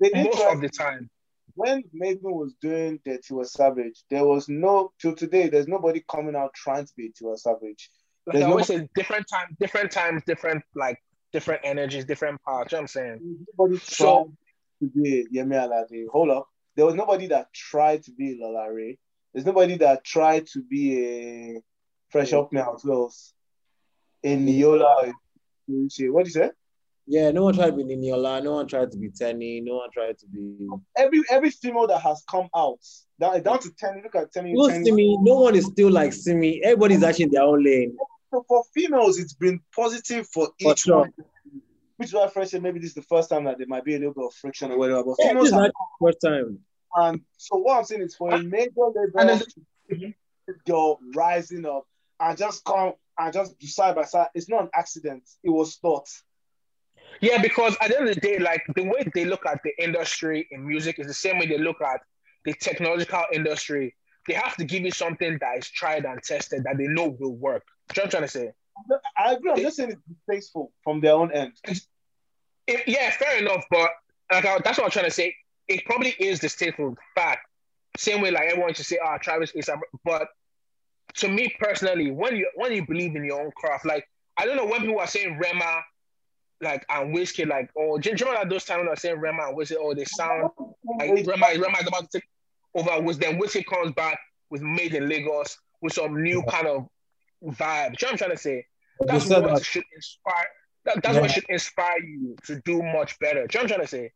Most 0.00 0.42
try 0.42 0.52
of 0.52 0.60
the 0.60 0.68
time. 0.68 1.08
when 1.54 1.82
Mavin 1.94 2.20
was 2.22 2.54
doing 2.60 3.00
the 3.04 3.18
Tiwa 3.18 3.46
Savage, 3.46 4.04
there 4.10 4.24
was 4.24 4.48
no 4.48 4.92
till 5.00 5.14
today. 5.14 5.48
There's 5.48 5.68
nobody 5.68 6.04
coming 6.10 6.36
out 6.36 6.52
trying 6.54 6.86
to 6.86 6.92
be 6.96 7.10
Tiwa 7.10 7.38
Savage. 7.38 7.90
Like 8.26 8.34
There's 8.34 8.44
I 8.44 8.46
no- 8.46 8.52
always 8.52 8.66
say, 8.66 8.88
different 8.94 9.26
time, 9.28 9.56
different 9.60 9.90
times, 9.90 10.22
different 10.26 10.62
like 10.74 10.98
different 11.32 11.62
energies, 11.64 12.04
different 12.04 12.40
parts. 12.42 12.72
You 12.72 12.76
know 12.76 12.80
what 12.80 12.82
I'm 12.82 12.88
saying? 12.88 13.46
Nobody 13.58 13.78
So- 13.78 14.32
to 14.80 14.86
be 14.88 15.26
Yemi 15.32 15.54
Alade. 15.54 16.06
Hold 16.08 16.30
up, 16.30 16.48
there 16.76 16.84
was 16.84 16.94
nobody 16.94 17.28
that 17.28 17.52
tried 17.52 18.02
to 18.04 18.10
be 18.12 18.38
Lola 18.40 18.72
Rae. 18.72 18.98
There's 19.32 19.46
nobody 19.46 19.76
that 19.78 20.04
tried 20.04 20.46
to 20.48 20.62
be 20.62 21.06
a 21.06 21.62
fresh 22.10 22.32
up 22.32 22.52
man 22.52 22.66
as 22.74 22.84
well. 22.84 23.12
Niniola, 24.24 25.12
what 25.66 26.24
do 26.24 26.28
you 26.28 26.30
say? 26.30 26.50
Yeah, 27.06 27.30
no 27.32 27.44
one 27.44 27.54
tried 27.54 27.70
to 27.70 27.76
be 27.76 27.84
Niniola, 27.84 28.42
no 28.42 28.52
one 28.52 28.68
tried 28.68 28.92
to 28.92 28.98
be 28.98 29.08
Teni, 29.10 29.62
no 29.64 29.76
one 29.76 29.90
tried 29.92 30.18
to 30.18 30.26
be. 30.28 30.68
Every 30.96 31.22
every 31.30 31.50
female 31.50 31.86
that 31.88 32.00
has 32.00 32.22
come 32.30 32.48
out, 32.54 32.78
down, 33.20 33.42
down 33.42 33.58
to 33.60 33.68
Teni, 33.70 34.02
look 34.04 34.14
at 34.14 34.32
Teni. 34.32 34.52
No 34.54 34.68
Simi, 34.68 35.16
no 35.20 35.40
one 35.40 35.54
is 35.56 35.66
still 35.66 35.90
like 35.90 36.12
Simi. 36.12 36.62
Everybody's 36.62 37.02
actually 37.02 37.24
in 37.24 37.30
their 37.32 37.42
own 37.42 37.64
lane. 37.64 37.96
So 38.32 38.44
for 38.48 38.64
females, 38.74 39.18
it's 39.18 39.34
been 39.34 39.60
positive 39.76 40.26
for 40.28 40.48
For 40.60 40.72
each 40.72 40.80
sure. 40.80 41.00
one. 41.00 41.12
Which 41.98 42.08
is 42.08 42.14
why 42.14 42.26
Fresh 42.28 42.50
said 42.50 42.62
maybe 42.62 42.78
this 42.80 42.88
is 42.90 42.94
the 42.94 43.02
first 43.02 43.28
time 43.28 43.44
that 43.44 43.58
there 43.58 43.66
might 43.66 43.84
be 43.84 43.94
a 43.94 43.98
little 43.98 44.14
bit 44.14 44.24
of 44.24 44.34
friction 44.34 44.72
or 44.72 44.78
whatever. 44.78 45.04
But 45.04 45.16
Yeah, 45.18 45.28
females 45.28 45.44
this 45.44 45.52
is 45.52 45.54
have 45.54 45.62
not 45.62 45.72
the 46.00 46.06
first 46.06 46.18
time. 46.24 46.58
And 46.96 47.20
so 47.36 47.56
what 47.58 47.78
I'm 47.78 47.84
saying 47.84 48.02
is 48.02 48.16
for 48.16 48.30
a 48.32 48.36
ah, 48.36 48.38
major 48.38 48.70
And 48.76 48.94
label 49.14 49.26
then- 49.26 49.42
mm-hmm. 49.92 50.52
girl 50.66 50.98
rising 51.14 51.66
up 51.66 51.86
and 52.20 52.36
just 52.38 52.64
come 52.64 52.94
and 53.18 53.32
just 53.32 53.58
do 53.58 53.66
side 53.66 53.94
by 53.94 54.04
side, 54.04 54.28
it's 54.34 54.48
not 54.48 54.62
an 54.62 54.70
accident. 54.74 55.22
It 55.44 55.50
was 55.50 55.76
thought. 55.76 56.08
Yeah, 57.20 57.40
because 57.42 57.76
at 57.82 57.88
the 57.90 57.98
end 58.00 58.08
of 58.08 58.14
the 58.14 58.20
day, 58.20 58.38
like 58.38 58.62
the 58.74 58.84
way 58.84 59.04
they 59.14 59.26
look 59.26 59.44
at 59.44 59.60
the 59.62 59.72
industry 59.82 60.48
in 60.50 60.66
music 60.66 60.98
is 60.98 61.06
the 61.06 61.14
same 61.14 61.38
way 61.38 61.46
they 61.46 61.58
look 61.58 61.80
at 61.82 62.00
the 62.46 62.54
technological 62.54 63.24
industry. 63.32 63.94
They 64.26 64.34
have 64.34 64.56
to 64.56 64.64
give 64.64 64.82
you 64.82 64.90
something 64.90 65.36
that 65.40 65.58
is 65.58 65.68
tried 65.68 66.04
and 66.06 66.22
tested 66.22 66.64
that 66.64 66.78
they 66.78 66.86
know 66.86 67.14
will 67.20 67.36
work. 67.36 67.64
Do 67.94 68.00
you 68.00 68.04
know 68.04 68.06
what 68.06 68.06
I'm 68.06 68.10
trying 68.10 68.22
to 68.22 68.28
say? 68.28 68.52
I 69.18 69.32
agree. 69.34 69.50
I'm 69.52 69.56
just 69.58 69.76
saying 69.76 69.90
it's 69.90 70.00
distasteful 70.26 70.72
from 70.82 71.00
their 71.00 71.14
own 71.14 71.30
end. 71.32 71.52
It- 72.66 72.86
yeah, 72.86 73.10
fair 73.10 73.38
enough, 73.38 73.64
but 73.70 73.90
like 74.30 74.46
I, 74.46 74.58
that's 74.64 74.78
what 74.78 74.84
I'm 74.84 74.90
trying 74.90 75.06
to 75.06 75.10
say. 75.10 75.34
It 75.68 75.84
probably 75.84 76.10
is 76.18 76.38
distasteful 76.40 76.96
fact. 77.14 77.40
Same 77.96 78.22
way, 78.22 78.30
like 78.30 78.50
everyone 78.50 78.72
should 78.72 78.86
say, 78.86 78.98
"Ah, 79.04 79.18
Travis 79.18 79.50
is," 79.54 79.68
but 80.04 80.28
to 81.14 81.28
me 81.28 81.54
personally, 81.60 82.10
when 82.10 82.36
you 82.36 82.48
when 82.54 82.72
you 82.72 82.86
believe 82.86 83.16
in 83.16 83.24
your 83.24 83.42
own 83.42 83.50
craft, 83.56 83.84
like 83.84 84.08
I 84.36 84.46
don't 84.46 84.56
know 84.56 84.64
when 84.66 84.80
people 84.82 84.98
are 85.00 85.06
saying 85.06 85.38
Rema, 85.38 85.82
like 86.62 86.86
and 86.88 87.14
Wizkid, 87.14 87.48
like 87.48 87.70
oh, 87.76 87.98
do 87.98 88.10
you 88.10 88.16
remember 88.16 88.40
at 88.40 88.48
those 88.48 88.64
times 88.64 88.78
when 88.78 88.88
I 88.88 88.92
was 88.92 89.02
saying 89.02 89.18
Rema 89.18 89.48
and 89.48 89.56
Wizkid, 89.58 89.76
oh, 89.78 89.92
they 89.92 90.04
sound 90.04 90.48
like 90.98 91.10
Rema, 91.26 91.46
Rema 91.60 91.78
is 91.80 91.88
about 91.88 92.10
to 92.10 92.20
take 92.20 92.28
over. 92.74 93.02
Was 93.02 93.18
then 93.18 93.38
Wizkid 93.40 93.66
comes 93.66 93.92
back 93.92 94.18
with 94.50 94.62
Made 94.62 94.94
in 94.94 95.08
Lagos 95.08 95.58
with 95.82 95.92
some 95.92 96.22
new 96.22 96.42
kind 96.44 96.66
of 96.66 96.86
vibe. 97.44 98.00
You 98.00 98.06
know 98.06 98.12
what 98.12 98.12
I'm 98.12 98.18
trying 98.18 98.30
to 98.30 98.36
say? 98.38 98.66
That's 99.00 99.28
what 99.28 99.44
that- 99.44 99.64
should 99.64 99.84
inspire. 99.94 100.46
That, 100.84 101.02
that's 101.02 101.14
Yeah. 101.14 101.20
what 101.20 101.30
should 101.30 101.46
inspire 101.48 101.98
you 102.00 102.36
to 102.46 102.60
do 102.64 102.82
much 102.82 103.18
better. 103.20 103.46
Do 103.46 103.58
you 103.58 103.60
know 103.60 103.62
what 103.62 103.62
I'm 103.62 103.68
trying 103.68 103.80
to 103.82 103.86
say? 103.86 104.12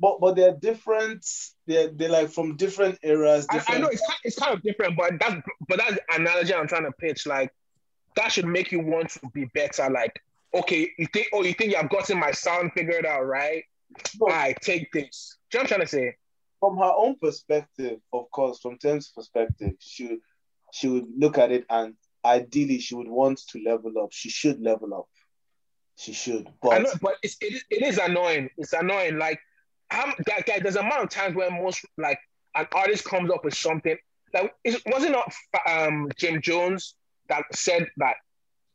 But 0.00 0.20
but 0.20 0.34
they're 0.36 0.56
different. 0.56 1.24
They're 1.66 1.88
they're 1.88 2.08
like 2.08 2.30
from 2.30 2.56
different 2.56 2.98
eras. 3.02 3.46
I, 3.50 3.54
Different, 3.54 3.78
I 3.78 3.82
know 3.82 3.88
it's 3.88 4.06
kind, 4.06 4.18
it's 4.24 4.38
kind 4.38 4.54
of 4.54 4.62
different, 4.62 4.96
but 4.96 5.18
that's 5.18 5.36
but 5.68 5.78
that's 5.78 5.94
the 5.94 6.02
analogy 6.14 6.54
I'm 6.54 6.66
trying 6.68 6.84
to 6.84 6.92
pitch. 6.92 7.26
Like 7.26 7.52
that 8.16 8.30
should 8.32 8.46
make 8.46 8.72
you 8.72 8.80
want 8.80 9.10
to 9.10 9.20
be 9.32 9.46
better. 9.46 9.88
Like 9.90 10.20
okay, 10.52 10.90
you 10.98 11.06
think 11.12 11.28
oh 11.32 11.42
you 11.42 11.54
think 11.54 11.74
I've 11.76 11.90
gotten 11.90 12.18
my 12.18 12.32
sound 12.32 12.72
figured 12.72 13.06
out, 13.06 13.24
right? 13.26 13.64
No. 14.20 14.28
I 14.32 14.54
take 14.60 14.92
this. 14.92 15.36
Do 15.50 15.58
you 15.58 15.60
know 15.60 15.62
what 15.62 15.72
I'm 15.72 15.76
trying 15.76 15.80
to 15.80 15.86
say? 15.86 16.16
from 16.60 16.78
her 16.78 16.92
own 16.96 17.14
perspective, 17.18 17.98
of 18.12 18.30
course, 18.30 18.58
from 18.60 18.78
Tems' 18.78 19.12
perspective, 19.14 19.72
she 19.80 20.18
she 20.72 20.88
would 20.88 21.06
look 21.18 21.36
at 21.36 21.52
it 21.52 21.66
and 21.68 21.94
ideally 22.24 22.78
she 22.78 22.94
would 22.94 23.08
want 23.08 23.40
to 23.48 23.62
level 23.62 23.92
up. 24.02 24.10
She 24.12 24.30
should 24.30 24.60
level 24.60 24.94
up. 24.94 25.08
She 25.96 26.12
should. 26.12 26.48
But 26.62 26.82
know, 26.82 26.90
but 27.00 27.16
it's, 27.22 27.36
it, 27.40 27.52
is- 27.52 27.64
it 27.70 27.82
is 27.82 27.98
annoying. 27.98 28.50
It's 28.56 28.72
annoying. 28.72 29.18
Like, 29.18 29.40
how, 29.90 30.12
guy, 30.24 30.58
there's 30.60 30.76
a 30.76 30.80
amount 30.80 31.04
of 31.04 31.10
times 31.10 31.36
where 31.36 31.50
most 31.50 31.84
like 31.98 32.18
an 32.54 32.66
artist 32.72 33.04
comes 33.04 33.30
up 33.30 33.44
with 33.44 33.54
something 33.54 33.96
like 34.32 34.52
it 34.64 34.82
wasn't 34.86 35.12
not 35.12 35.32
um 35.68 36.08
Jim 36.16 36.40
Jones 36.42 36.94
that 37.28 37.44
said 37.52 37.86
that 37.98 38.16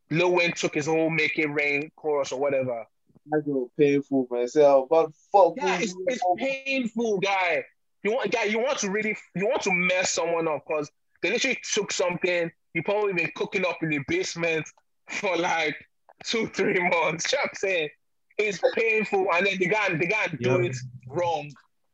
Lil 0.09 0.33
Wayne 0.33 0.53
took 0.53 0.73
his 0.75 0.85
whole 0.85 1.09
"Make 1.09 1.37
It 1.37 1.47
Rain" 1.47 1.91
chorus 1.95 2.31
or 2.31 2.39
whatever. 2.39 2.85
I 3.33 3.41
feel 3.41 3.69
painful 3.77 4.27
myself. 4.31 4.87
But 4.89 5.11
fuck, 5.31 5.53
Yeah, 5.57 5.79
it's, 5.79 5.93
it's 6.07 6.23
painful, 6.37 7.19
guy. 7.19 7.63
You 8.03 8.13
want, 8.13 8.31
guy, 8.31 8.45
you 8.45 8.59
want 8.59 8.79
to 8.79 8.89
really, 8.89 9.15
you 9.35 9.45
want 9.45 9.61
to 9.63 9.71
mess 9.71 10.11
someone 10.11 10.47
up 10.47 10.63
because 10.65 10.89
they 11.21 11.29
literally 11.31 11.59
took 11.73 11.91
something 11.91 12.49
you 12.73 12.83
probably 12.83 13.13
been 13.13 13.31
cooking 13.35 13.65
up 13.65 13.77
in 13.81 13.89
the 13.89 13.99
basement 14.07 14.65
for 15.09 15.35
like 15.37 15.75
two, 16.23 16.47
three 16.47 16.79
months. 16.89 17.31
You 17.31 17.37
know 17.37 17.41
what 17.43 17.49
I'm 17.49 17.55
saying? 17.55 17.89
It's 18.37 18.59
painful, 18.75 19.27
and 19.33 19.45
then 19.45 19.57
the 19.57 19.67
guy, 19.67 19.89
the 19.89 20.07
guy 20.07 20.27
do 20.27 20.37
Yeah. 20.61 20.67
it 20.69 20.77
wrong, 21.07 21.51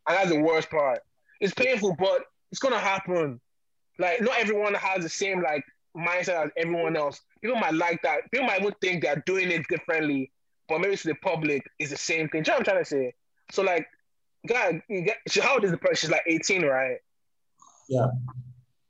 and 0.07 0.17
that's 0.17 0.29
the 0.29 0.39
worst 0.41 0.69
part. 0.69 0.99
It's 1.41 1.53
painful, 1.53 1.95
but 1.97 2.23
it's 2.51 2.59
gonna 2.59 2.79
happen. 2.79 3.39
Like, 3.97 4.21
not 4.21 4.37
everyone 4.37 4.73
has 4.75 5.03
the 5.03 5.09
same 5.09 5.41
like 5.41 5.63
mindset 5.97 6.45
as 6.45 6.51
everyone 6.57 6.97
else. 6.97 7.21
People 7.41 7.57
might 7.57 7.73
like 7.73 8.01
that. 8.03 8.29
People 8.31 8.45
might 8.47 8.61
even 8.61 8.73
think 8.81 9.01
they're 9.03 9.23
doing 9.25 9.49
it 9.49 9.67
differently, 9.69 10.31
but 10.67 10.81
maybe 10.81 10.97
to 10.97 11.07
the 11.07 11.15
public 11.15 11.63
it's 11.79 11.91
the 11.91 11.97
same 11.97 12.27
thing. 12.29 12.43
Do 12.43 12.51
you 12.51 12.53
know 12.53 12.59
what 12.59 12.67
I'm 12.67 12.73
trying 12.73 12.83
to 12.83 12.89
say? 12.89 13.13
So 13.51 13.63
like, 13.63 13.87
God, 14.47 14.81
you 14.89 15.07
she, 15.27 15.39
how 15.39 15.53
old 15.55 15.63
is 15.63 15.71
the 15.71 15.77
person? 15.77 15.95
She's 15.95 16.09
like 16.11 16.23
18, 16.27 16.63
right? 16.65 16.97
Yeah. 17.89 18.07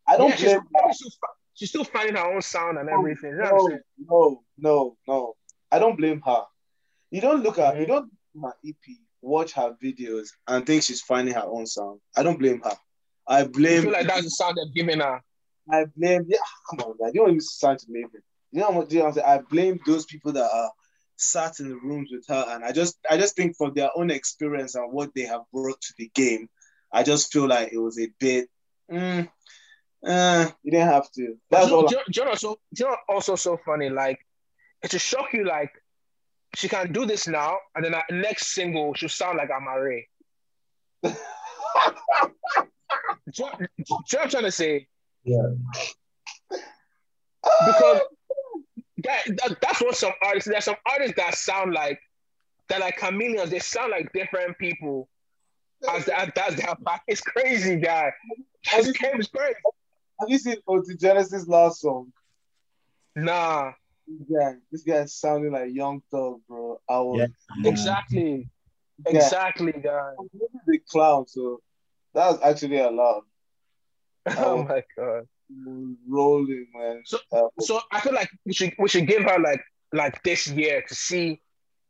I 0.07 0.17
don't 0.17 0.29
Yeah, 0.31 0.35
she's, 0.35 0.45
blame 0.51 0.61
probably 0.73 0.93
still, 0.93 1.11
fi- 1.21 1.27
she's 1.55 1.69
still 1.69 1.83
finding 1.85 2.15
her 2.15 2.25
own 2.33 2.41
sound 2.41 2.77
and 2.77 2.89
everything. 2.89 3.31
You 3.31 3.37
know 3.37 3.67
no, 3.67 3.79
no, 4.07 4.43
no, 4.57 4.97
no. 5.07 5.35
I 5.71 5.79
don't 5.79 5.97
blame 5.97 6.21
her. 6.25 6.43
You 7.11 7.21
don't 7.21 7.43
look 7.43 7.59
at 7.59 7.79
you 7.79 7.85
Mhm. 7.85 7.87
don't 7.87 8.11
her 8.41 8.53
EP, 8.63 8.99
watch 9.21 9.53
her 9.53 9.75
videos, 9.83 10.29
and 10.47 10.65
think 10.65 10.83
she's 10.83 11.01
finding 11.01 11.33
her 11.35 11.45
own 11.45 11.65
sound. 11.65 12.01
I 12.15 12.23
don't 12.23 12.39
blame 12.39 12.61
her. 12.63 12.75
I 13.27 13.39
I 13.41 13.43
blame 13.47 13.83
feel 13.83 13.91
like 13.91 14.07
that's 14.07 14.23
the 14.23 14.29
sound 14.29 14.57
they're 14.57 14.65
giving 14.73 14.99
her. 14.99 15.21
I 15.71 15.85
blame 15.95 16.25
yeah, 16.27 16.37
come 16.69 16.79
on, 16.81 16.95
man. 16.99 17.11
You 17.13 17.21
don't 17.25 17.33
use 17.33 17.57
sound 17.59 17.79
to 17.79 17.87
blame 17.87 18.09
it. 18.13 18.23
You 18.51 18.61
know 18.61 18.71
what 18.71 18.91
you 18.91 18.99
know 18.99 19.05
what 19.05 19.09
I'm 19.09 19.13
saying? 19.15 19.27
I 19.27 19.37
blame 19.49 19.79
those 19.85 20.05
people 20.05 20.31
that 20.33 20.49
are 20.51 20.71
sat 21.17 21.59
in 21.59 21.69
the 21.69 21.75
rooms 21.77 22.09
with 22.11 22.25
her 22.27 22.45
and 22.49 22.63
I 22.65 22.71
just 22.73 22.97
I 23.09 23.17
just 23.17 23.35
think 23.35 23.55
from 23.57 23.73
their 23.73 23.89
own 23.95 24.11
experience 24.11 24.75
and 24.75 24.91
what 24.91 25.13
they 25.15 25.23
have 25.23 25.41
brought 25.53 25.81
to 25.81 25.93
the 25.97 26.09
game, 26.13 26.49
I 26.91 27.03
just 27.03 27.31
feel 27.31 27.47
like 27.47 27.71
it 27.71 27.77
was 27.79 27.99
a 27.99 28.09
bit 28.19 28.49
mm, 28.91 29.29
uh, 30.05 30.49
you 30.63 30.71
didn't 30.71 30.87
have 30.87 31.11
to. 31.13 31.35
That's 31.49 31.67
do, 31.67 31.75
all 31.75 31.87
do, 31.87 31.95
you- 31.95 32.03
do 32.11 32.19
you 32.19 32.25
know 32.25 32.31
also, 32.31 32.55
do 32.73 32.83
you 32.83 32.89
know 32.89 32.97
also 33.09 33.35
so 33.35 33.57
funny? 33.65 33.89
Like, 33.89 34.19
it 34.83 34.91
should 34.91 35.01
shock 35.01 35.33
you. 35.33 35.45
Like, 35.45 35.71
she 36.55 36.69
can 36.69 36.91
do 36.91 37.05
this 37.05 37.27
now, 37.27 37.57
and 37.75 37.83
then 37.83 37.93
her 37.93 38.03
next 38.11 38.47
single 38.53 38.93
she'll 38.93 39.09
sound 39.09 39.37
like 39.37 39.49
Amaarae. 39.49 40.03
Do 41.03 41.11
you, 43.43 43.49
do 43.57 43.67
you 43.67 43.85
know 43.89 43.97
what 44.11 44.21
I'm 44.23 44.29
trying 44.29 44.43
to 44.43 44.51
say? 44.51 44.87
Yeah. 45.23 45.49
Because 47.65 48.01
that, 49.03 49.21
that, 49.27 49.57
that's 49.61 49.81
what 49.81 49.95
some 49.95 50.13
artists. 50.23 50.49
There's 50.49 50.63
some 50.65 50.75
artists 50.89 51.15
that 51.17 51.35
sound 51.35 51.73
like 51.73 51.99
they're 52.69 52.79
like 52.79 52.97
chameleons. 52.99 53.49
They 53.49 53.59
sound 53.59 53.91
like 53.91 54.11
different 54.13 54.57
people. 54.57 55.09
As 55.91 56.05
that, 56.05 56.33
that's 56.35 56.55
their 56.55 56.73
back. 56.75 57.03
It's 57.07 57.21
crazy, 57.21 57.75
guy. 57.75 58.11
It's 58.73 58.97
crazy. 58.97 59.17
It's 59.19 59.27
crazy. 59.27 59.55
Have 60.19 60.29
you 60.29 60.37
seen 60.37 60.57
OT 60.67 60.95
Genasis 60.97 61.47
last 61.47 61.81
song? 61.81 62.11
Nah, 63.15 63.71
Yeah, 64.29 64.53
this 64.71 64.83
guy 64.83 65.05
sounding 65.05 65.51
like 65.51 65.73
Young 65.73 66.01
Thug, 66.11 66.39
bro. 66.47 66.79
I 66.87 66.99
was 66.99 67.19
Yeah. 67.19 67.69
exactly, 67.71 68.47
Yeah. 69.05 69.11
exactly, 69.11 69.71
guy. 69.71 70.11
I'm 70.19 70.29
big 70.67 70.85
clown, 70.85 71.27
so 71.27 71.61
that 72.13 72.27
was 72.27 72.39
actually 72.41 72.79
allowed. 72.79 73.23
Oh 74.37 74.63
my 74.63 74.83
god. 74.97 75.27
Rolling, 76.07 76.67
man. 76.73 77.01
So- 77.05 77.19
Uh, 77.31 77.47
So 77.59 77.79
I 77.91 77.99
feel 77.99 78.13
like 78.13 78.29
we 78.45 78.53
should 78.53 78.73
we 78.79 78.87
should 78.89 79.07
give 79.07 79.23
her 79.23 79.39
like 79.39 79.61
like 79.93 80.21
this 80.23 80.47
year 80.47 80.81
to 80.87 80.95
see 80.95 81.41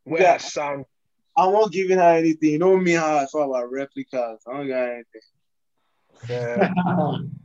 where 0.03 0.22
Yeah. 0.22 0.34
her 0.34 0.39
sound. 0.39 0.85
I'm 1.38 1.52
not 1.53 1.72
giving 1.72 1.97
her 1.97 2.15
anything. 2.15 2.52
You 2.52 2.60
know 2.60 2.77
me 2.77 2.93
how 2.93 3.18
I 3.18 3.26
feel 3.27 3.43
about 3.43 3.72
replicas. 3.72 4.41
I 4.47 4.53
don't 4.53 4.68
got 4.68 4.89
anything. 4.89 5.22
Yeah. 6.30 7.18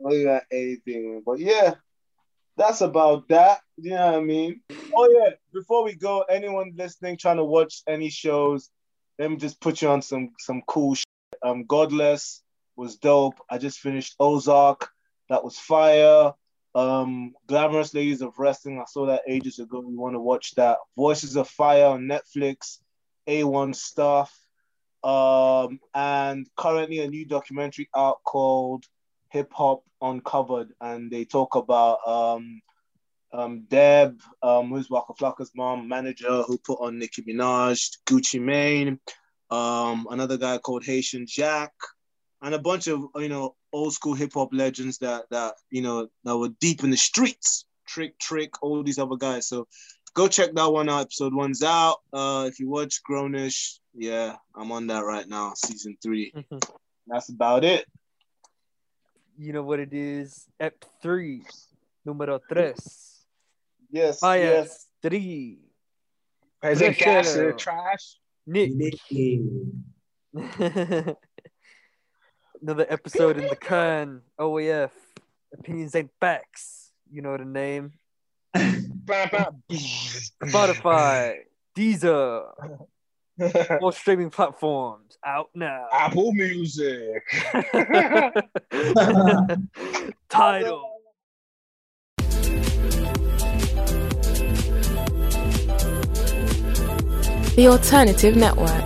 Don't 0.00 0.42
anything. 0.52 1.22
But 1.24 1.38
yeah, 1.38 1.74
that's 2.56 2.80
about 2.80 3.28
that. 3.28 3.60
You 3.76 3.90
know 3.90 4.12
what 4.12 4.14
I 4.14 4.20
mean? 4.20 4.60
Oh 4.94 5.08
yeah. 5.10 5.34
Before 5.52 5.84
we 5.84 5.94
go, 5.94 6.22
anyone 6.22 6.72
listening 6.76 7.16
trying 7.16 7.36
to 7.36 7.44
watch 7.44 7.82
any 7.86 8.10
shows, 8.10 8.70
let 9.18 9.30
me 9.30 9.36
just 9.36 9.60
put 9.60 9.82
you 9.82 9.88
on 9.88 10.02
some 10.02 10.30
some 10.38 10.62
cool 10.66 10.94
shit. 10.94 11.06
Um, 11.42 11.64
Godless 11.64 12.42
was 12.76 12.96
dope. 12.96 13.38
I 13.50 13.58
just 13.58 13.80
finished 13.80 14.16
Ozark. 14.20 14.90
That 15.28 15.44
was 15.44 15.58
fire. 15.58 16.32
Um, 16.74 17.34
Glamorous 17.46 17.94
Ladies 17.94 18.20
of 18.20 18.38
Wrestling. 18.38 18.78
I 18.78 18.84
saw 18.86 19.06
that 19.06 19.22
ages 19.26 19.58
ago. 19.58 19.82
You 19.88 19.98
want 19.98 20.14
to 20.14 20.20
watch 20.20 20.54
that? 20.56 20.76
Voices 20.96 21.36
of 21.36 21.48
Fire 21.48 21.86
on 21.86 22.02
Netflix. 22.02 22.78
A1 23.26 23.74
stuff. 23.74 24.38
Um, 25.02 25.80
and 25.94 26.46
currently 26.56 27.00
a 27.00 27.08
new 27.08 27.24
documentary 27.24 27.88
out 27.96 28.18
called 28.24 28.84
Hip 29.36 29.52
Hop 29.52 29.84
Uncovered, 30.00 30.72
and 30.80 31.10
they 31.10 31.26
talk 31.26 31.56
about 31.56 31.98
um, 32.06 32.62
um, 33.32 33.66
Deb, 33.68 34.18
um, 34.42 34.70
who's 34.70 34.88
Waka 34.88 35.12
Flocka's 35.12 35.52
mom, 35.54 35.88
manager, 35.88 36.42
who 36.42 36.56
put 36.56 36.80
on 36.80 36.98
Nicki 36.98 37.22
Minaj, 37.22 37.98
Gucci 38.06 38.40
Mane, 38.40 38.98
um, 39.50 40.06
another 40.10 40.38
guy 40.38 40.56
called 40.56 40.84
Haitian 40.84 41.26
Jack, 41.28 41.72
and 42.40 42.54
a 42.54 42.58
bunch 42.58 42.86
of 42.86 43.04
you 43.16 43.28
know 43.28 43.54
old 43.74 43.92
school 43.92 44.14
hip 44.14 44.32
hop 44.32 44.48
legends 44.52 44.98
that 44.98 45.26
that 45.30 45.54
you 45.70 45.82
know 45.82 46.08
that 46.24 46.36
were 46.36 46.50
deep 46.60 46.82
in 46.82 46.90
the 46.90 46.96
streets. 46.96 47.66
Trick, 47.86 48.18
Trick, 48.18 48.62
all 48.62 48.82
these 48.82 48.98
other 48.98 49.16
guys. 49.16 49.46
So 49.46 49.68
go 50.14 50.28
check 50.28 50.54
that 50.54 50.72
one 50.72 50.88
out. 50.88 51.02
Episode 51.02 51.34
one's 51.34 51.62
out. 51.62 51.98
Uh, 52.12 52.46
if 52.48 52.58
you 52.58 52.68
watch 52.70 53.00
Grownish, 53.08 53.78
yeah, 53.94 54.36
I'm 54.56 54.72
on 54.72 54.86
that 54.88 55.04
right 55.04 55.28
now, 55.28 55.52
season 55.54 55.96
three. 56.02 56.32
That's 57.06 57.28
about 57.28 57.64
it. 57.64 57.86
You 59.38 59.52
know 59.52 59.62
what 59.62 59.80
it 59.80 59.92
is? 59.92 60.48
Ep 60.58 60.84
three, 61.02 61.42
numero 62.04 62.40
tres. 62.50 63.24
Yes, 63.90 64.20
Bias 64.20 64.68
yes. 64.68 64.86
three. 65.02 65.58
Is 66.64 66.80
it 66.80 66.98
gas? 66.98 67.34
Is 67.36 67.54
trash? 67.56 68.16
Nick. 68.46 68.72
Another 72.62 72.86
episode 72.88 73.36
in 73.38 73.48
the 73.48 73.56
can. 73.56 74.22
OAF. 74.38 74.90
Opinions 75.52 75.94
ain't 75.94 76.10
facts. 76.20 76.92
You 77.10 77.22
know 77.22 77.36
the 77.36 77.44
name. 77.44 77.92
Bam, 78.54 78.90
bam. 79.30 79.62
Spotify, 79.70 81.36
Deezer, 81.76 82.46
all 83.82 83.92
streaming 83.92 84.30
platforms 84.30 85.18
out 85.24 85.50
now. 85.54 85.86
Apple 85.92 86.32
Music. 86.32 87.22
Tidal. 90.28 90.92
The 97.56 97.68
Alternative 97.68 98.36
Network. 98.36 98.85